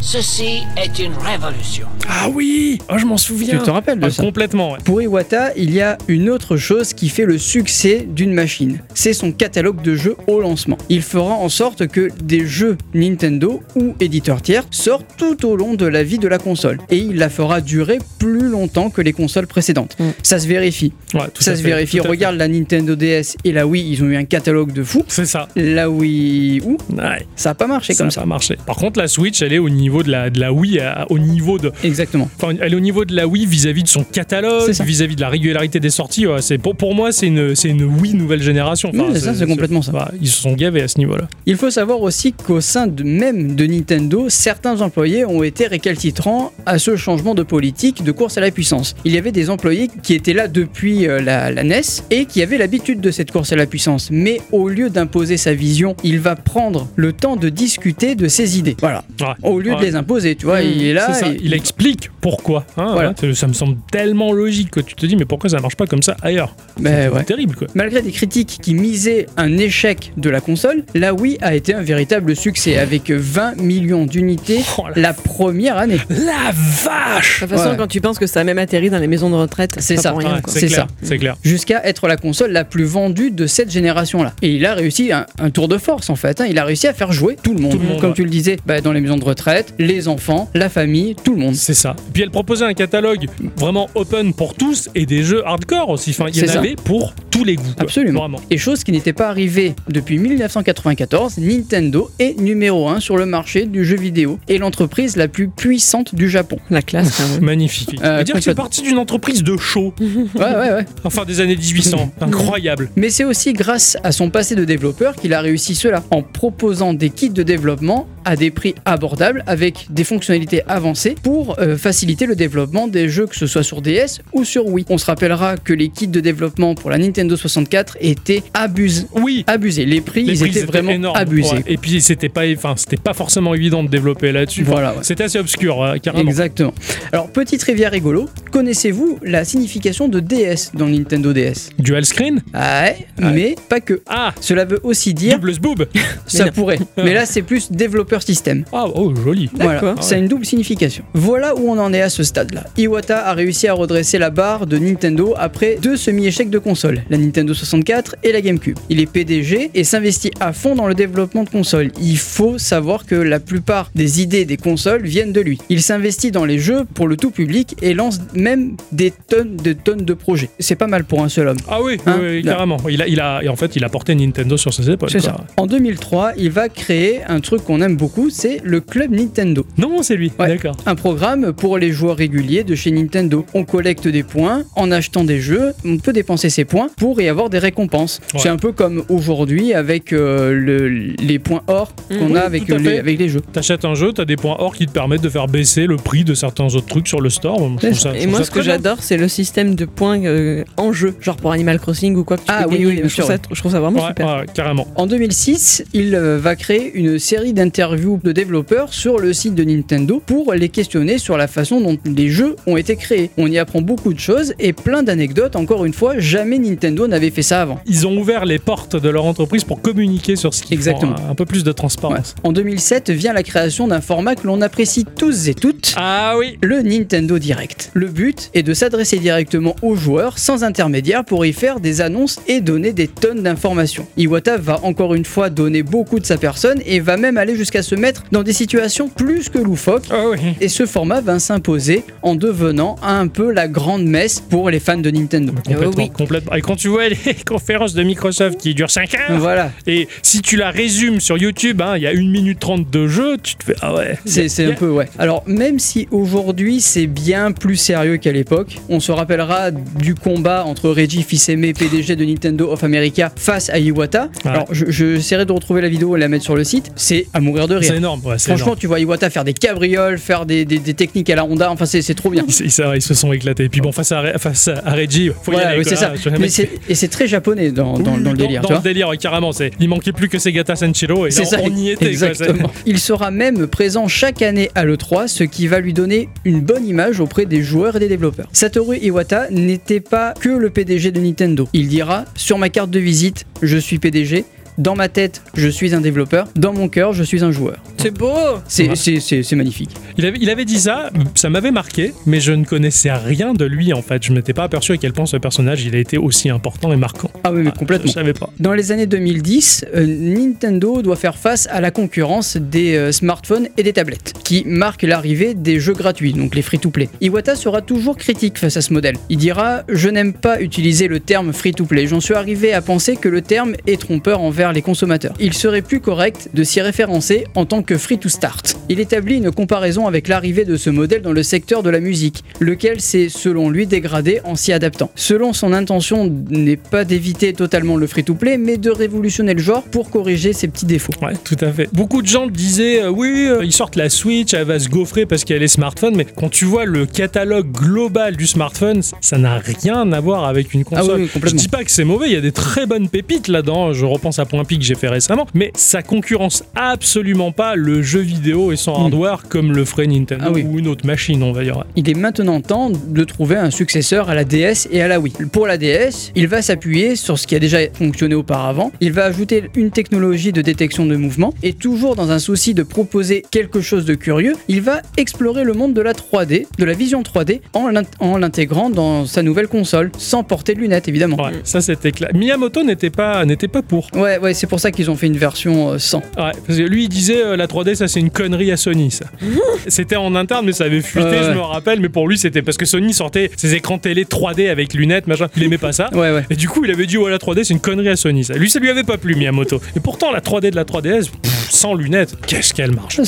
ceci 0.00 0.60
est 0.76 0.98
une 0.98 1.12
révolution. 1.14 1.86
Ah 2.08 2.28
oui 2.32 2.78
Oh, 2.90 2.94
je 2.96 3.04
m'en 3.04 3.16
souviens. 3.16 3.58
Tu 3.58 3.64
te 3.64 3.70
rappelles 3.70 3.98
de 4.00 4.06
Ah, 4.06 4.10
ça 4.10 4.22
Complètement, 4.22 4.72
ouais. 4.72 4.78
Pour 4.84 5.02
Iwata, 5.02 5.52
il 5.56 5.72
y 5.74 5.80
a 5.80 5.98
une 6.08 6.30
autre 6.30 6.56
chose 6.56 6.94
qui 6.94 7.08
fait 7.08 7.24
le 7.26 7.36
succès 7.38 8.06
d'une 8.08 8.32
machine. 8.32 8.78
C'est 8.94 9.12
son 9.12 9.32
catalogue 9.32 9.82
de 9.82 9.94
jeux 9.94 10.16
au 10.26 10.40
lancement. 10.40 10.78
Il 10.88 11.02
fera 11.02 11.34
en 11.34 11.48
sorte 11.48 11.86
que 11.88 12.08
des 12.22 12.46
jeux 12.46 12.78
Nintendo 12.94 13.62
ou 13.76 13.94
éditeurs 14.00 14.40
tiers 14.40 14.64
sortent 14.70 15.06
tout 15.18 15.44
au 15.46 15.56
long 15.56 15.74
de 15.74 15.84
la 15.86 16.02
vie 16.02 16.18
de 16.18 16.28
la 16.28 16.38
console. 16.38 16.78
Et 16.90 16.96
il 16.98 17.16
la 17.16 17.28
fera 17.28 17.60
durer 17.60 17.98
plus 18.18 18.48
longtemps 18.48 18.88
que 18.90 19.02
les 19.02 19.12
consoles 19.12 19.46
précédentes. 19.46 19.96
Mm. 19.98 20.08
Ça 20.22 20.38
se 20.38 20.46
vérifie. 20.46 20.92
Ouais, 21.14 21.28
tout 21.34 21.42
Ça 21.42 21.50
à 21.52 21.56
se 21.56 21.62
fait, 21.62 21.68
vérifie. 21.68 22.00
Regarde 22.00 22.36
la 22.36 22.48
Nintendo 22.48 22.94
DS 22.96 23.36
et 23.44 23.52
la 23.52 23.66
Wii, 23.66 23.92
ils 23.92 24.02
ont 24.02 24.06
eu 24.06 24.16
un 24.16 24.24
catalogue 24.24 24.72
de 24.72 24.82
fou. 24.84 25.04
C'est 25.08 25.26
ça. 25.26 25.48
La 25.56 25.90
Wii 25.90 26.60
U, 26.60 26.76
Ouais. 26.96 27.26
ça 27.36 27.50
a 27.50 27.54
pas 27.54 27.66
marché 27.66 27.92
Ça 27.92 27.98
comme 27.98 28.08
a 28.08 28.10
ça. 28.12 28.20
pas 28.22 28.26
marché. 28.26 28.56
Par 28.66 28.76
contre, 28.76 28.98
la 28.98 29.08
Switch, 29.08 29.42
elle 29.42 29.52
est 29.52 29.58
au 29.58 29.68
niveau 29.68 29.87
de 29.88 30.10
la, 30.10 30.30
de 30.30 30.38
la 30.40 30.52
Wii, 30.52 30.80
à- 30.80 31.06
au 31.10 31.18
niveau 31.18 31.58
de, 31.58 31.72
Exactement. 31.84 32.28
enfin, 32.40 32.54
elle 32.60 32.72
est 32.72 32.76
au 32.76 32.80
niveau 32.80 33.04
de 33.04 33.14
la 33.14 33.26
Wii 33.26 33.46
vis-à-vis 33.46 33.82
de 33.82 33.88
son 33.88 34.04
catalogue, 34.04 34.70
vis-à-vis 34.70 35.16
de 35.16 35.20
la 35.20 35.28
régularité 35.28 35.80
des 35.80 35.90
sorties. 35.90 36.26
ouais, 36.26 36.40
c'est 36.42 36.58
pour, 36.58 36.76
pour 36.76 36.94
moi, 36.94 37.12
c'est 37.12 37.26
une, 37.26 37.54
une 37.64 37.82
Wii 37.84 38.14
nouvelle 38.14 38.42
génération. 38.42 38.90
Oui, 38.94 39.00
c'est 39.12 39.20
ça, 39.20 39.34
c'est 39.34 39.46
complètement 39.46 39.82
ça. 39.82 39.92
bah, 39.92 40.10
ils 40.20 40.28
se 40.28 40.40
sont 40.42 40.52
gavés 40.52 40.82
à 40.82 40.88
ce 40.88 40.98
niveau-là. 40.98 41.28
Il 41.46 41.56
faut 41.56 41.70
savoir 41.70 42.00
aussi 42.02 42.32
qu'au 42.32 42.60
sein 42.60 42.86
de 42.86 43.02
même 43.02 43.54
de 43.56 43.66
Nintendo, 43.66 44.26
certains 44.28 44.80
employés 44.80 45.24
ont 45.24 45.42
été 45.42 45.66
récalcitrants 45.66 46.52
à 46.66 46.78
ce 46.78 46.96
changement 46.96 47.34
de 47.34 47.42
politique 47.42 48.04
de 48.04 48.12
course 48.12 48.38
à 48.38 48.40
la 48.40 48.50
puissance. 48.50 48.94
Il 49.04 49.12
y 49.12 49.18
avait 49.18 49.32
des 49.32 49.50
employés 49.50 49.88
qui 50.02 50.14
étaient 50.14 50.32
là 50.34 50.48
depuis 50.48 51.06
euh, 51.06 51.20
la, 51.20 51.50
la 51.50 51.64
NES 51.64 51.80
et 52.10 52.24
qui 52.26 52.42
avaient 52.42 52.58
l'habitude 52.58 53.00
de 53.00 53.10
cette 53.10 53.30
course 53.32 53.52
à 53.52 53.56
la 53.56 53.66
puissance. 53.66 54.08
Mais 54.10 54.40
au 54.52 54.68
lieu 54.68 54.90
d'imposer 54.90 55.36
sa 55.36 55.54
vision, 55.54 55.96
il 56.04 56.18
va 56.20 56.36
prendre 56.36 56.88
le 56.96 57.12
temps 57.12 57.36
de 57.36 57.48
discuter 57.48 58.14
de 58.14 58.28
ses 58.28 58.58
idées. 58.58 58.76
Voilà. 58.80 59.04
Ouais. 59.20 59.26
Au 59.42 59.58
lieu 59.58 59.74
de 59.80 59.84
les 59.86 59.94
imposer, 59.96 60.36
tu 60.36 60.46
vois. 60.46 60.60
Mmh, 60.60 60.64
il 60.64 60.86
est 60.86 60.92
là. 60.94 61.06
C'est 61.12 61.20
ça, 61.24 61.28
et- 61.28 61.38
il 61.42 61.54
explique 61.54 62.10
pourquoi. 62.20 62.64
hein, 62.76 62.90
Voilà. 62.92 63.10
hein, 63.22 63.34
ça 63.34 63.46
me 63.46 63.52
semble 63.52 63.76
tellement 63.90 64.32
logique 64.32 64.70
que 64.70 64.80
tu 64.80 64.94
te 64.94 65.06
dis, 65.06 65.16
mais 65.16 65.24
pourquoi 65.24 65.50
ça 65.50 65.60
marche 65.60 65.76
pas 65.76 65.86
comme 65.86 66.02
ça 66.02 66.16
ailleurs 66.22 66.54
Ben 66.80 67.08
C'est 67.10 67.16
ouais. 67.16 67.24
terrible 67.24 67.54
quoi. 67.56 67.66
Malgré 67.74 68.02
des 68.02 68.10
critiques 68.12 68.58
qui 68.62 68.74
misaient 68.74 69.26
un 69.36 69.56
échec 69.58 70.12
de 70.16 70.30
la 70.30 70.40
console, 70.40 70.84
la 70.94 71.14
Wii 71.14 71.38
a 71.40 71.54
été 71.54 71.74
un 71.74 71.82
véritable 71.82 72.34
succès 72.36 72.76
avec 72.78 73.10
20 73.10 73.56
millions 73.60 74.04
d'unités 74.06 74.60
Oh 74.78 74.84
la, 74.94 75.00
la 75.02 75.12
première 75.12 75.76
année. 75.78 75.98
la 76.10 76.52
vache 76.52 77.40
De 77.42 77.46
toute 77.46 77.56
façon, 77.56 77.70
Ouais. 77.70 77.76
quand 77.76 77.86
tu 77.86 78.00
penses 78.00 78.18
que 78.18 78.26
ça 78.26 78.40
a 78.40 78.44
même 78.44 78.58
atterri 78.58 78.90
dans 78.90 78.98
les 78.98 79.06
maisons 79.06 79.30
de 79.30 79.34
retraite, 79.34 79.76
C'est 79.78 79.96
ça. 79.96 80.14
Ouais. 80.14 80.24
C'est 80.46 80.68
ça. 80.68 80.86
c'est 81.02 81.18
clair. 81.18 81.36
Jusqu'à 81.42 81.84
être 81.84 82.08
la 82.08 82.16
console 82.16 82.52
la 82.52 82.64
plus 82.64 82.84
vendue 82.84 83.30
de 83.30 83.46
cette 83.46 83.70
génération-là. 83.70 84.32
Et 84.42 84.50
il 84.50 84.64
a 84.66 84.74
réussi 84.74 85.12
un, 85.12 85.26
un 85.38 85.50
tour 85.50 85.68
de 85.68 85.78
force 85.78 86.10
en 86.10 86.16
fait. 86.16 86.40
hein. 86.40 86.46
Il 86.48 86.58
a 86.58 86.64
réussi 86.64 86.86
à 86.86 86.92
faire 86.92 87.12
jouer 87.12 87.36
tout 87.42 87.54
le 87.54 87.60
monde. 87.60 87.72
Tout 87.72 87.78
le 87.78 87.84
monde, 87.84 88.00
Comme 88.00 88.10
ouais. 88.10 88.16
tu 88.16 88.24
le 88.24 88.30
disais, 88.30 88.56
bah, 88.66 88.80
dans 88.80 88.92
les 88.92 89.00
maisons 89.00 89.16
de 89.16 89.24
retraite, 89.24 89.67
les 89.78 90.08
enfants, 90.08 90.48
la 90.54 90.68
famille, 90.68 91.14
tout 91.14 91.34
le 91.34 91.40
monde. 91.40 91.54
C'est 91.54 91.74
ça. 91.74 91.94
Puis 92.12 92.22
elle 92.22 92.30
proposait 92.30 92.64
un 92.64 92.74
catalogue 92.74 93.26
vraiment 93.56 93.88
open 93.94 94.32
pour 94.34 94.54
tous 94.54 94.88
et 94.94 95.06
des 95.06 95.22
jeux 95.22 95.46
hardcore 95.46 95.88
aussi. 95.88 96.10
Enfin, 96.10 96.26
il 96.28 96.38
y 96.38 96.44
en 96.44 96.52
ça. 96.52 96.58
avait 96.58 96.76
pour 96.76 97.14
tous 97.38 97.44
les 97.44 97.56
goûts. 97.56 97.62
quoi. 97.62 97.82
Absolument. 97.84 98.20
Vraiment. 98.20 98.40
Et 98.50 98.58
chose 98.58 98.84
qui 98.84 98.92
n'était 98.92 99.12
pas 99.12 99.28
arrivée 99.28 99.74
depuis 99.88 100.18
1994, 100.18 101.38
Nintendo 101.38 102.10
est 102.18 102.38
numéro 102.40 102.88
1 102.88 103.00
sur 103.00 103.16
le 103.16 103.26
marché 103.26 103.64
du 103.66 103.84
jeu 103.84 103.96
vidéo 103.96 104.38
et 104.48 104.58
l'entreprise 104.58 105.16
la 105.16 105.28
plus 105.28 105.48
puissante 105.48 106.14
du 106.14 106.28
Japon. 106.28 106.58
La 106.70 106.82
classe, 106.82 107.18
même. 107.20 107.40
Magnifique. 107.48 107.96
Euh, 108.02 108.22
dire 108.22 108.34
que 108.34 108.40
c'est 108.40 108.54
parti 108.54 108.82
d'une 108.82 108.98
entreprise 108.98 109.42
de 109.42 109.56
show, 109.56 109.94
Ouais, 110.00 110.24
ouais, 110.34 110.72
ouais. 110.72 110.84
enfin 111.04 111.24
des 111.24 111.40
années 111.40 111.56
1800. 111.56 112.12
Incroyable. 112.20 112.90
Mais 112.96 113.10
c'est 113.10 113.24
aussi 113.24 113.52
grâce 113.52 113.96
à 114.02 114.12
son 114.12 114.30
passé 114.30 114.54
de 114.54 114.64
développeur 114.64 115.16
qu'il 115.16 115.32
a 115.34 115.40
réussi 115.40 115.74
cela, 115.74 116.02
en 116.10 116.22
proposant 116.22 116.94
des 116.94 117.10
kits 117.10 117.30
de 117.30 117.42
développement 117.42 118.06
à 118.24 118.36
des 118.36 118.50
prix 118.50 118.74
abordables 118.84 119.42
avec 119.46 119.86
des 119.90 120.04
fonctionnalités 120.04 120.62
avancées 120.68 121.14
pour 121.22 121.58
euh, 121.60 121.76
faciliter 121.78 122.26
le 122.26 122.36
développement 122.36 122.86
des 122.86 123.08
jeux 123.08 123.26
que 123.26 123.36
ce 123.36 123.46
soit 123.46 123.62
sur 123.62 123.80
DS 123.80 124.20
ou 124.32 124.44
sur 124.44 124.66
Wii. 124.66 124.84
On 124.90 124.98
se 124.98 125.06
rappellera 125.06 125.56
que 125.56 125.72
les 125.72 125.88
kits 125.88 126.08
de 126.08 126.20
développement 126.20 126.74
pour 126.74 126.90
la 126.90 126.98
Nintendo 126.98 127.27
64 127.36 127.96
étaient 128.00 128.42
abusés. 128.54 129.06
Oui. 129.14 129.44
Abusés. 129.46 129.84
Les 129.84 130.00
prix, 130.00 130.24
Les 130.24 130.34
ils 130.34 130.38
prix, 130.40 130.50
étaient 130.50 130.66
vraiment 130.66 130.90
énorme. 130.92 131.16
abusés. 131.16 131.56
Ouais. 131.56 131.64
Et 131.66 131.76
puis 131.76 132.00
c'était 132.00 132.28
pas, 132.28 132.42
enfin 132.54 132.74
c'était 132.76 132.96
pas 132.96 133.14
forcément 133.14 133.54
évident 133.54 133.82
de 133.82 133.88
développer 133.88 134.32
là-dessus. 134.32 134.62
Enfin, 134.62 134.72
Voilà, 134.72 134.90
ouais. 134.92 134.98
C'était 135.02 135.24
assez 135.24 135.38
obscur, 135.38 135.82
euh, 135.82 135.96
carrément. 135.98 136.28
Exactement. 136.28 136.72
Alors, 137.12 137.28
petit 137.30 137.58
trivia 137.58 137.88
rigolo, 137.88 138.28
connaissez-vous 138.50 139.18
la 139.22 139.44
signification 139.44 140.08
de 140.08 140.20
DS 140.20 140.72
dans 140.74 140.86
Nintendo 140.88 141.32
DS 141.32 141.70
Dual 141.78 142.04
screen? 142.04 142.40
Ah 142.52 142.84
ouais, 142.84 143.06
mais 143.18 143.54
pas 143.68 143.80
que. 143.80 144.00
Ah. 144.08 144.34
Cela 144.40 144.64
veut 144.64 144.80
aussi 144.82 145.14
dire, 145.14 145.38
Double 145.38 145.58
boob. 145.60 145.86
ça 146.26 146.50
pourrait, 146.50 146.78
mais 146.96 147.14
là 147.14 147.26
c'est 147.26 147.42
plus 147.42 147.70
développeur 147.70 148.22
système. 148.22 148.64
Ah 148.72 148.86
oh 148.94 149.14
joli. 149.14 149.50
Voilà, 149.54 149.74
D'accord. 149.80 150.02
ça 150.02 150.14
a 150.14 150.18
une 150.18 150.28
double 150.28 150.44
signification. 150.46 151.04
Voilà 151.14 151.54
où 151.56 151.68
on 151.70 151.78
en 151.78 151.92
est 151.92 152.00
à 152.02 152.08
ce 152.08 152.22
stade-là. 152.22 152.64
Iwata 152.76 153.26
a 153.26 153.34
réussi 153.34 153.68
à 153.68 153.74
redresser 153.74 154.18
la 154.18 154.30
barre 154.30 154.66
de 154.66 154.78
Nintendo 154.78 155.34
après 155.38 155.76
deux 155.80 155.96
semi-échecs 155.96 156.50
de 156.50 156.58
console, 156.58 157.02
la 157.10 157.17
Nintendo 157.18 157.54
64 157.54 158.16
et 158.22 158.32
la 158.32 158.40
GameCube. 158.40 158.78
Il 158.88 159.00
est 159.00 159.06
PDG 159.06 159.70
et 159.74 159.84
s'investit 159.84 160.30
à 160.40 160.52
fond 160.52 160.74
dans 160.74 160.86
le 160.86 160.94
développement 160.94 161.44
de 161.44 161.50
consoles. 161.50 161.90
Il 162.00 162.18
faut 162.18 162.58
savoir 162.58 163.06
que 163.06 163.14
la 163.14 163.40
plupart 163.40 163.90
des 163.94 164.22
idées 164.22 164.44
des 164.44 164.56
consoles 164.56 165.02
viennent 165.04 165.32
de 165.32 165.40
lui. 165.40 165.58
Il 165.68 165.82
s'investit 165.82 166.30
dans 166.30 166.44
les 166.44 166.58
jeux 166.58 166.84
pour 166.94 167.08
le 167.08 167.16
tout 167.16 167.30
public 167.30 167.76
et 167.82 167.94
lance 167.94 168.20
même 168.34 168.76
des 168.92 169.10
tonnes 169.10 169.56
de 169.56 169.72
tonnes 169.72 170.04
de 170.04 170.14
projets. 170.14 170.50
C'est 170.58 170.76
pas 170.76 170.86
mal 170.86 171.04
pour 171.04 171.22
un 171.22 171.28
seul 171.28 171.48
homme. 171.48 171.58
Ah 171.68 171.82
oui, 171.82 171.96
Hein, 172.06 172.18
oui, 172.22 172.42
carrément. 172.42 172.78
Il 172.88 173.02
a, 173.02 173.08
il 173.08 173.20
a, 173.20 173.40
et 173.42 173.48
en 173.48 173.56
fait, 173.56 173.76
il 173.76 173.84
a 173.84 173.88
porté 173.88 174.14
Nintendo 174.14 174.56
sur 174.56 174.72
ses 174.72 174.88
épaules. 174.90 175.10
C'est 175.10 175.20
ça. 175.20 175.36
En 175.56 175.66
2003, 175.66 176.32
il 176.36 176.50
va 176.50 176.68
créer 176.68 177.20
un 177.26 177.40
truc 177.40 177.64
qu'on 177.64 177.80
aime 177.80 177.96
beaucoup, 177.96 178.30
c'est 178.30 178.60
le 178.64 178.80
Club 178.80 179.10
Nintendo. 179.10 179.66
Non, 179.76 180.02
c'est 180.02 180.16
lui. 180.16 180.32
Ouais. 180.38 180.48
D'accord. 180.48 180.76
Un 180.86 180.94
programme 180.94 181.52
pour 181.52 181.76
les 181.78 181.92
joueurs 181.92 182.16
réguliers 182.16 182.64
de 182.64 182.74
chez 182.74 182.90
Nintendo. 182.90 183.44
On 183.54 183.64
collecte 183.64 184.06
des 184.08 184.22
points 184.22 184.64
en 184.76 184.90
achetant 184.90 185.24
des 185.24 185.40
jeux, 185.40 185.72
on 185.84 185.98
peut 185.98 186.12
dépenser 186.12 186.50
ces 186.50 186.64
points 186.64 186.88
pour 186.96 187.07
y 187.16 187.28
avoir 187.28 187.50
des 187.50 187.58
récompenses. 187.58 188.20
Ouais. 188.34 188.40
C'est 188.40 188.48
un 188.48 188.56
peu 188.56 188.72
comme 188.72 189.04
aujourd'hui 189.08 189.74
avec 189.74 190.12
euh, 190.12 190.52
le- 190.52 190.88
les 190.88 191.38
points 191.38 191.62
or 191.66 191.92
qu'on 192.08 192.28
Mhm, 192.30 192.36
a 192.36 192.40
avec, 192.40 192.68
les, 192.68 192.78
fait. 192.78 192.98
avec 192.98 193.18
les 193.18 193.28
jeux. 193.28 193.40
T'achètes 193.52 193.84
un 193.84 193.94
jeu, 193.94 194.12
t'as 194.12 194.24
des 194.24 194.36
points 194.36 194.56
or 194.58 194.74
qui 194.74 194.86
te 194.86 194.92
permettent 194.92 195.22
de 195.22 195.28
faire 195.28 195.46
baisser 195.46 195.86
le 195.86 195.96
prix 195.96 196.24
de 196.24 196.34
certains 196.34 196.66
autres 196.66 196.86
trucs 196.86 197.08
sur 197.08 197.20
le 197.20 197.30
store. 197.30 197.58
Moi, 197.60 197.78
je 197.82 197.86
trouve 197.88 197.98
ça- 197.98 198.10
je 198.12 198.16
Et 198.16 198.18
trouve 198.20 198.30
moi, 198.30 198.38
ça 198.40 198.44
ce 198.46 198.50
que 198.50 198.62
j'adore, 198.62 198.98
c'est 199.00 199.16
le 199.16 199.28
système 199.28 199.74
de 199.74 199.84
points 199.84 200.22
euh, 200.24 200.64
en 200.76 200.92
jeu, 200.92 201.14
genre 201.20 201.36
pour 201.36 201.52
Animal 201.52 201.78
Crossing 201.78 202.14
ou 202.16 202.24
quoi 202.24 202.36
que 202.36 202.42
tu 202.42 202.48
Ah 202.48 202.66
oui, 202.68 202.76
oui, 202.80 202.84
bien 202.84 202.94
je, 202.94 202.98
trouve 203.00 203.10
sûr, 203.10 203.26
ça, 203.26 203.36
je 203.50 203.58
trouve 203.60 203.72
ça 203.72 203.80
vraiment 203.80 204.00
Ouais, 204.00 204.08
super. 204.08 204.26
ouais, 204.26 204.46
carrément. 204.54 204.86
En 204.96 205.06
2006, 205.06 205.84
il 205.92 206.14
euh, 206.14 206.38
va 206.38 206.56
créer 206.56 206.92
une 206.94 207.18
série 207.18 207.52
d'interviews 207.52 208.20
de 208.22 208.32
développeurs 208.32 208.92
sur 208.92 209.18
le 209.18 209.32
site 209.32 209.54
de 209.54 209.64
Nintendo 209.64 210.22
pour 210.24 210.52
les 210.54 210.68
questionner 210.68 211.18
sur 211.18 211.36
la 211.36 211.46
façon 211.48 211.80
dont 211.80 211.96
les 212.04 212.28
jeux 212.28 212.56
ont 212.66 212.76
été 212.76 212.96
créés. 212.96 213.30
On 213.38 213.46
y 213.46 213.58
apprend 213.58 213.80
beaucoup 213.80 214.12
de 214.14 214.18
choses 214.18 214.54
et 214.58 214.72
plein 214.72 215.02
d'anecdotes. 215.02 215.56
Encore 215.56 215.84
une 215.84 215.92
fois, 215.92 216.18
jamais 216.18 216.58
Nintendo 216.58 216.87
n'avait 216.90 217.30
fait 217.30 217.42
ça 217.42 217.62
avant. 217.62 217.80
Ils 217.86 218.06
ont 218.06 218.16
ouvert 218.18 218.44
les 218.44 218.58
portes 218.58 218.96
de 218.96 219.08
leur 219.08 219.24
entreprise 219.24 219.64
pour 219.64 219.80
communiquer 219.82 220.36
sur 220.36 220.54
ce 220.54 220.62
qu'ils 220.62 220.78
font. 220.78 220.90
Exactement. 220.90 221.16
Un 221.30 221.34
peu 221.34 221.44
plus 221.44 221.64
de 221.64 221.70
Ouais. 221.70 221.74
transparence. 221.74 222.34
En 222.42 222.52
2007 222.52 223.10
vient 223.10 223.32
la 223.32 223.42
création 223.42 223.88
d'un 223.88 224.00
format 224.00 224.34
que 224.34 224.46
l'on 224.46 224.60
apprécie 224.62 225.04
tous 225.04 225.48
et 225.48 225.54
toutes. 225.54 225.94
Ah 225.96 226.34
oui. 226.38 226.58
Le 226.62 226.82
Nintendo 226.82 227.38
Direct. 227.38 227.90
Le 227.94 228.06
but 228.08 228.50
est 228.54 228.62
de 228.62 228.74
s'adresser 228.74 229.18
directement 229.18 229.76
aux 229.82 229.94
joueurs 229.96 230.38
sans 230.38 230.64
intermédiaire 230.64 231.24
pour 231.24 231.44
y 231.46 231.52
faire 231.52 231.80
des 231.80 232.00
annonces 232.00 232.38
et 232.48 232.60
donner 232.60 232.92
des 232.92 233.08
tonnes 233.08 233.42
d'informations. 233.42 234.06
Iwata 234.16 234.56
va 234.56 234.80
encore 234.84 235.14
une 235.14 235.24
fois 235.24 235.50
donner 235.50 235.82
beaucoup 235.82 236.18
de 236.18 236.26
sa 236.26 236.36
personne 236.36 236.80
et 236.86 237.00
va 237.00 237.16
même 237.16 237.36
aller 237.38 237.54
jusqu'à 237.56 237.82
se 237.82 237.94
mettre 237.94 238.24
dans 238.32 238.42
des 238.42 238.52
situations 238.52 239.08
plus 239.08 239.48
que 239.48 239.58
loufoques. 239.58 240.06
Ah 240.10 240.24
oui. 240.30 240.38
Et 240.60 240.68
ce 240.68 240.86
format 240.86 241.20
va 241.20 241.38
s'imposer 241.38 242.04
en 242.22 242.34
devenant 242.34 242.96
un 243.02 243.28
peu 243.28 243.52
la 243.52 243.68
grande 243.68 244.04
messe 244.04 244.40
pour 244.40 244.70
les 244.70 244.80
fans 244.80 244.96
de 244.98 245.10
Nintendo. 245.10 245.52
Complètement, 245.66 246.04
oui. 246.04 246.10
complètement. 246.10 246.52
Tu 246.78 246.88
vois 246.88 247.08
les 247.08 247.16
conférences 247.46 247.94
de 247.94 248.02
Microsoft 248.02 248.58
qui 248.60 248.74
durent 248.74 248.90
5 248.90 249.14
heures, 249.14 249.38
Voilà, 249.38 249.72
et 249.86 250.06
si 250.22 250.42
tu 250.42 250.56
la 250.56 250.70
résumes 250.70 251.20
sur 251.20 251.36
YouTube, 251.38 251.80
hein, 251.82 251.94
il 251.96 252.02
y 252.02 252.06
a 252.06 252.10
1 252.10 252.30
minute 252.30 252.58
30 252.60 252.88
de 252.90 253.06
jeu, 253.08 253.36
tu 253.42 253.56
te 253.56 253.64
fais 253.64 253.74
Ah 253.82 253.94
ouais. 253.94 254.16
c'est 254.24 254.48
c'est 254.48 254.64
un 254.66 254.72
peu 254.74 254.88
ouais. 254.90 255.06
Alors 255.18 255.42
même 255.46 255.78
si 255.78 256.06
aujourd'hui 256.10 256.80
c'est 256.80 257.06
bien 257.06 257.52
plus 257.52 257.76
sérieux 257.76 258.16
qu'à 258.18 258.32
l'époque, 258.32 258.76
on 258.88 259.00
se 259.00 259.10
rappellera 259.12 259.70
du 259.70 260.14
combat 260.14 260.64
entre 260.64 260.88
Reggie 260.90 261.22
Fils-Aimé, 261.22 261.72
PDG 261.72 262.16
de 262.16 262.24
Nintendo 262.24 262.70
of 262.70 262.84
America, 262.84 263.32
face 263.36 263.70
à 263.70 263.78
Iwata. 263.78 264.28
Ouais. 264.44 264.50
Alors 264.50 264.66
je- 264.70 264.90
j'essaierai 264.90 265.44
de 265.46 265.52
retrouver 265.52 265.80
la 265.80 265.88
vidéo 265.88 266.16
et 266.16 266.20
la 266.20 266.28
mettre 266.28 266.44
sur 266.44 266.54
le 266.56 266.64
site. 266.64 266.92
C'est 266.96 267.26
à 267.34 267.40
mourir 267.40 267.66
de 267.68 267.80
C'est 267.80 267.88
rire. 267.90 267.96
énorme, 267.98 268.20
ouais, 268.24 268.38
c'est 268.38 268.48
Franchement, 268.50 268.66
énorme. 268.68 268.78
tu 268.80 268.86
vois 268.86 269.00
Iwata 269.00 269.30
faire 269.30 269.44
des 269.44 269.54
cabrioles, 269.54 270.18
faire 270.18 270.46
des, 270.46 270.64
des- 270.64 270.78
des 270.78 270.94
techniques 270.94 271.30
à 271.30 271.36
la 271.36 271.44
Honda, 271.44 271.70
enfin 271.70 271.86
c'est 271.86 272.02
c'est 272.02 272.14
trop 272.14 272.30
bien. 272.30 272.44
Ils, 272.48 272.70
se- 272.70 272.94
ils 272.96 273.02
sont 273.16 273.32
éclatés. 273.32 273.64
Et 273.64 273.68
puis 273.68 273.80
bon, 273.80 273.92
face 273.92 274.12
à, 274.12 274.38
face 274.38 274.68
à 274.68 274.90
Reggie, 274.92 275.30
faut 275.42 275.52
y 275.52 275.54
Voilà, 275.54 275.70
aller. 275.70 275.84
c'est 275.84 275.96
ça. 275.96 276.12
Ah, 276.26 276.30
Mais 276.38 276.48
c'est- 276.48 276.67
et 276.88 276.94
c'est 276.94 277.08
très 277.08 277.26
japonais 277.26 277.70
dans, 277.70 277.98
dans- 277.98 278.18
dans 278.18 278.30
le 278.32 278.36
délire. 278.36 278.62
Dans, 278.62 278.68
tu 278.68 278.72
le 278.74 278.78
vois. 278.80 278.82
délire, 278.82 279.08
ouais, 279.08 279.16
carrément. 279.16 279.52
C'est, 279.52 279.70
il 279.80 279.88
manquait 279.88 280.12
plus 280.12 280.28
que 280.28 280.38
Segata 280.38 280.76
Senshiro 280.76 281.26
et 281.26 281.30
là, 281.30 281.34
C'est 281.36 281.44
ça, 281.44 281.58
on 281.62 281.74
y 281.74 281.90
était. 281.90 282.06
exactement. 282.08 282.70
Il 282.86 282.98
sera 282.98 283.30
même 283.30 283.66
présent 283.66 284.08
chaque 284.08 284.42
année 284.42 284.70
à 284.74 284.84
l'E3, 284.84 285.28
ce 285.28 285.44
qui 285.44 285.66
va 285.66 285.80
lui 285.80 285.92
donner 285.92 286.28
une 286.44 286.60
bonne 286.60 286.86
image 286.86 287.20
auprès 287.20 287.46
des 287.46 287.62
joueurs 287.62 287.96
et 287.96 288.00
des 288.00 288.08
développeurs. 288.08 288.48
Satoru 288.52 288.96
Iwata 288.98 289.48
n'était 289.50 290.00
pas 290.00 290.34
que 290.40 290.48
le 290.48 290.70
PDG 290.70 291.10
de 291.10 291.20
Nintendo. 291.20 291.68
Il 291.72 291.88
dira 291.88 292.24
Sur 292.34 292.58
ma 292.58 292.68
carte 292.68 292.90
de 292.90 292.98
visite, 292.98 293.44
je 293.62 293.76
suis 293.78 293.98
PDG. 293.98 294.44
Dans 294.78 294.94
ma 294.94 295.08
tête, 295.08 295.42
je 295.56 295.68
suis 295.68 295.92
un 295.94 296.00
développeur. 296.00 296.46
Dans 296.54 296.72
mon 296.72 296.88
cœur, 296.88 297.12
je 297.12 297.24
suis 297.24 297.42
un 297.44 297.50
joueur. 297.50 297.78
C'est 297.96 298.12
beau 298.12 298.32
C'est 298.68 298.88
Ouais. 298.90 298.94
c'est- 298.96 299.18
c'est- 299.18 299.42
c'est 299.42 299.56
magnifique. 299.56 299.90
Il 300.16 300.24
avait, 300.24 300.38
il 300.40 300.48
avait 300.50 300.64
dit 300.64 300.78
ça, 300.78 301.10
ça 301.34 301.50
m'avait 301.50 301.72
marqué, 301.72 302.12
mais 302.26 302.38
je 302.38 302.52
ne 302.52 302.64
connaissais 302.64 303.12
rien 303.12 303.54
de 303.54 303.64
lui 303.64 303.92
en 303.92 304.02
fait. 304.02 304.22
Je 304.22 304.32
m'étais 304.32 304.52
pas 304.52 304.62
aperçu 304.64 304.92
à 304.92 304.96
quel 304.96 305.12
point 305.12 305.26
ce 305.26 305.36
personnage 305.36 305.84
il 305.84 305.96
a 305.96 305.98
été 305.98 306.16
aussi 306.16 306.48
important 306.48 306.92
et 306.92 306.96
marquant. 306.96 307.28
Ah 307.42 307.52
oui, 307.52 307.62
mais 307.64 307.70
Je 307.74 307.78
complètement. 307.78 308.12
savais 308.12 308.34
pas. 308.34 308.50
Dans 308.60 308.72
les 308.72 308.92
années 308.92 309.06
2010, 309.06 309.84
euh, 309.96 310.06
Nintendo 310.06 311.02
doit 311.02 311.16
faire 311.16 311.36
face 311.36 311.66
à 311.72 311.80
la 311.80 311.90
concurrence 311.90 312.56
des 312.56 312.94
euh, 312.94 313.10
smartphones 313.10 313.68
et 313.76 313.82
des 313.82 313.92
tablettes, 313.92 314.34
qui 314.44 314.62
marquent 314.64 315.02
l'arrivée 315.02 315.54
des 315.54 315.80
jeux 315.80 315.94
gratuits, 315.94 316.32
donc 316.34 316.54
les 316.54 316.62
free-to-play. 316.62 317.08
Iwata 317.20 317.56
sera 317.56 317.82
toujours 317.82 318.16
critique 318.16 318.58
face 318.58 318.76
à 318.76 318.80
ce 318.82 318.92
modèle. 318.92 319.16
Il 319.28 319.38
dira 319.38 319.82
Je 319.88 320.08
n'aime 320.08 320.34
pas 320.34 320.60
utiliser 320.60 321.08
le 321.08 321.18
terme 321.18 321.52
free-to-play. 321.52 322.06
J'en 322.06 322.20
suis 322.20 322.34
arrivé 322.34 322.72
à 322.72 322.80
penser 322.80 323.16
que 323.16 323.28
le 323.28 323.42
terme 323.42 323.74
est 323.88 324.00
trompeur 324.00 324.40
envers 324.40 324.67
les 324.72 324.82
consommateurs. 324.82 325.34
Il 325.40 325.52
serait 325.52 325.82
plus 325.82 326.00
correct 326.00 326.50
de 326.54 326.62
s'y 326.62 326.80
référencer 326.80 327.44
en 327.54 327.66
tant 327.66 327.82
que 327.82 327.98
free-to-start. 327.98 328.76
Il 328.88 329.00
établit 329.00 329.36
une 329.36 329.50
comparaison 329.50 330.06
avec 330.06 330.28
l'arrivée 330.28 330.64
de 330.64 330.76
ce 330.76 330.90
modèle 330.90 331.22
dans 331.22 331.32
le 331.32 331.42
secteur 331.42 331.82
de 331.82 331.90
la 331.90 332.00
musique, 332.00 332.44
lequel 332.60 333.00
s'est 333.00 333.28
selon 333.28 333.70
lui 333.70 333.86
dégradé 333.86 334.40
en 334.44 334.56
s'y 334.56 334.72
adaptant. 334.72 335.10
Selon 335.14 335.52
son 335.52 335.72
intention 335.72 336.32
n'est 336.50 336.76
pas 336.76 337.04
d'éviter 337.04 337.52
totalement 337.52 337.96
le 337.96 338.06
free-to-play, 338.06 338.58
mais 338.58 338.76
de 338.76 338.90
révolutionner 338.90 339.54
le 339.54 339.60
genre 339.60 339.82
pour 339.82 340.10
corriger 340.10 340.52
ses 340.52 340.68
petits 340.68 340.86
défauts. 340.86 341.12
Ouais, 341.20 341.34
tout 341.44 341.56
à 341.60 341.72
fait. 341.72 341.88
Beaucoup 341.92 342.22
de 342.22 342.28
gens 342.28 342.46
disaient 342.46 343.02
euh, 343.02 343.10
oui, 343.10 343.46
euh, 343.48 343.64
ils 343.64 343.72
sortent 343.72 343.96
la 343.96 344.08
Switch, 344.08 344.54
elle 344.54 344.64
va 344.64 344.78
se 344.78 344.88
gaufrer 344.88 345.26
parce 345.26 345.44
a 345.50 345.58
les 345.58 345.68
smartphones, 345.68 346.14
mais 346.14 346.24
quand 346.24 346.50
tu 346.50 346.64
vois 346.64 346.84
le 346.84 347.06
catalogue 347.06 347.70
global 347.70 348.36
du 348.36 348.46
smartphone, 348.46 349.02
ça 349.20 349.38
n'a 349.38 349.58
rien 349.58 350.12
à 350.12 350.20
voir 350.20 350.44
avec 350.44 350.74
une 350.74 350.84
console. 350.84 351.06
Ah 351.08 351.14
oui, 351.14 351.22
oui, 351.22 351.28
complètement. 351.28 351.58
Je 351.58 351.62
dis 351.64 351.68
pas 351.68 351.84
que 351.84 351.90
c'est 351.90 352.04
mauvais, 352.04 352.26
il 352.28 352.32
y 352.32 352.36
a 352.36 352.40
des 352.40 352.52
très 352.52 352.86
bonnes 352.86 353.08
pépites 353.08 353.48
là-dedans. 353.48 353.92
Je 353.92 354.04
repense 354.04 354.38
à 354.38 354.44
point 354.44 354.57
Que 354.64 354.74
j'ai 354.84 354.94
fait 354.94 355.08
récemment, 355.08 355.46
mais 355.54 355.70
ça 355.74 356.02
concurrence 356.02 356.62
absolument 356.74 357.52
pas 357.52 357.74
le 357.76 358.02
jeu 358.02 358.20
vidéo 358.20 358.72
et 358.72 358.76
son 358.76 358.92
Mm. 358.92 359.02
hardware 359.02 359.42
comme 359.48 359.72
le 359.72 359.84
ferait 359.84 360.06
Nintendo 360.06 360.44
Ah 360.48 360.50
oui. 360.52 360.64
ou 360.68 360.78
une 360.78 360.88
autre 360.88 361.06
machine, 361.06 361.42
on 361.42 361.52
va 361.52 361.62
dire. 361.64 361.84
Il 361.96 362.08
est 362.08 362.14
maintenant 362.14 362.60
temps 362.60 362.90
de 362.90 363.24
trouver 363.24 363.56
un 363.56 363.70
successeur 363.70 364.28
à 364.30 364.34
la 364.34 364.44
DS 364.44 364.88
et 364.90 365.00
à 365.02 365.08
la 365.08 365.20
Wii. 365.20 365.32
Pour 365.52 365.66
la 365.66 365.76
DS, 365.78 366.32
il 366.34 366.48
va 366.48 366.62
s'appuyer 366.62 367.16
sur 367.16 367.38
ce 367.38 367.46
qui 367.46 367.54
a 367.54 367.58
déjà 367.58 367.78
fonctionné 367.92 368.34
auparavant. 368.34 368.92
Il 369.00 369.12
va 369.12 369.24
ajouter 369.24 369.64
une 369.74 369.90
technologie 369.90 370.52
de 370.52 370.62
détection 370.62 371.06
de 371.06 371.16
mouvement 371.16 371.54
et 371.62 371.72
toujours 371.72 372.14
dans 372.16 372.30
un 372.30 372.38
souci 372.38 372.74
de 372.74 372.82
proposer 372.82 373.44
quelque 373.50 373.80
chose 373.80 374.04
de 374.04 374.14
curieux, 374.14 374.54
il 374.68 374.80
va 374.82 375.02
explorer 375.16 375.64
le 375.64 375.72
monde 375.72 375.94
de 375.94 376.00
la 376.00 376.12
3D, 376.14 376.66
de 376.78 376.84
la 376.84 376.92
vision 376.94 377.22
3D, 377.22 377.60
en 377.74 377.88
l'int- 377.88 378.02
en 378.20 378.38
l'intégrant 378.38 378.90
dans 378.90 379.26
sa 379.26 379.42
nouvelle 379.42 379.68
console, 379.68 380.10
sans 380.18 380.42
porter 380.44 380.74
de 380.74 380.80
lunettes 380.80 381.08
évidemment. 381.08 381.36
Ouais, 381.36 381.52
ça 381.64 381.80
c'était 381.80 382.12
clair. 382.12 382.30
Miyamoto 382.34 382.82
n'était 382.82 383.10
pas, 383.10 383.44
n'était 383.44 383.68
pas 383.68 383.82
pour. 383.82 384.08
Ouais, 384.14 384.38
ouais, 384.38 384.47
c'est 384.54 384.66
pour 384.66 384.80
ça 384.80 384.90
qu'ils 384.90 385.10
ont 385.10 385.16
fait 385.16 385.26
une 385.26 385.36
version 385.38 385.92
euh, 385.92 385.98
sans. 385.98 386.18
Ouais, 386.36 386.52
parce 386.66 386.78
que 386.78 386.82
lui 386.82 387.04
il 387.04 387.08
disait 387.08 387.42
euh, 387.42 387.56
la 387.56 387.66
3D 387.66 387.94
ça 387.94 388.08
c'est 388.08 388.20
une 388.20 388.30
connerie 388.30 388.70
à 388.72 388.76
Sony 388.76 389.10
ça. 389.10 389.26
c'était 389.88 390.16
en 390.16 390.34
interne 390.34 390.66
mais 390.66 390.72
ça 390.72 390.84
avait 390.84 391.00
fuité, 391.00 391.28
Ouais, 391.28 391.42
je 391.44 391.50
me 391.50 391.60
rappelle, 391.60 392.00
mais 392.00 392.08
pour 392.08 392.28
lui 392.28 392.38
c'était 392.38 392.62
parce 392.62 392.76
que 392.76 392.84
Sony 392.86 393.12
sortait 393.12 393.50
ses 393.56 393.74
écrans 393.74 393.98
télé 393.98 394.24
3D 394.24 394.68
avec 394.70 394.94
lunettes, 394.94 395.26
machin. 395.26 395.48
Il 395.56 395.62
aimait 395.64 395.78
pas 395.78 395.92
ça. 395.92 396.08
Ouais, 396.12 396.30
ouais. 396.32 396.44
Et 396.50 396.56
du 396.56 396.68
coup, 396.68 396.84
il 396.84 396.90
avait 396.90 397.06
dit, 397.06 397.16
ouais, 397.18 397.30
la 397.30 397.38
3D, 397.38 397.64
c'est 397.64 397.74
une 397.74 397.80
connerie 397.80 398.08
à 398.08 398.16
Sony, 398.16 398.44
ça. 398.44 398.54
Lui, 398.54 398.70
ça 398.70 398.78
lui 398.78 398.88
avait 398.88 399.02
pas 399.04 399.16
plu, 399.18 399.34
Miyamoto. 399.34 399.80
Et 399.96 400.00
pourtant, 400.00 400.30
la 400.32 400.40
3D 400.40 400.70
de 400.70 400.76
la 400.76 400.84
3DS, 400.84 401.30
pff, 401.30 401.70
sans 401.70 401.94
lunettes, 401.94 402.34
qu'est-ce 402.46 402.72
qu'elle 402.74 402.92
marche 402.94 403.20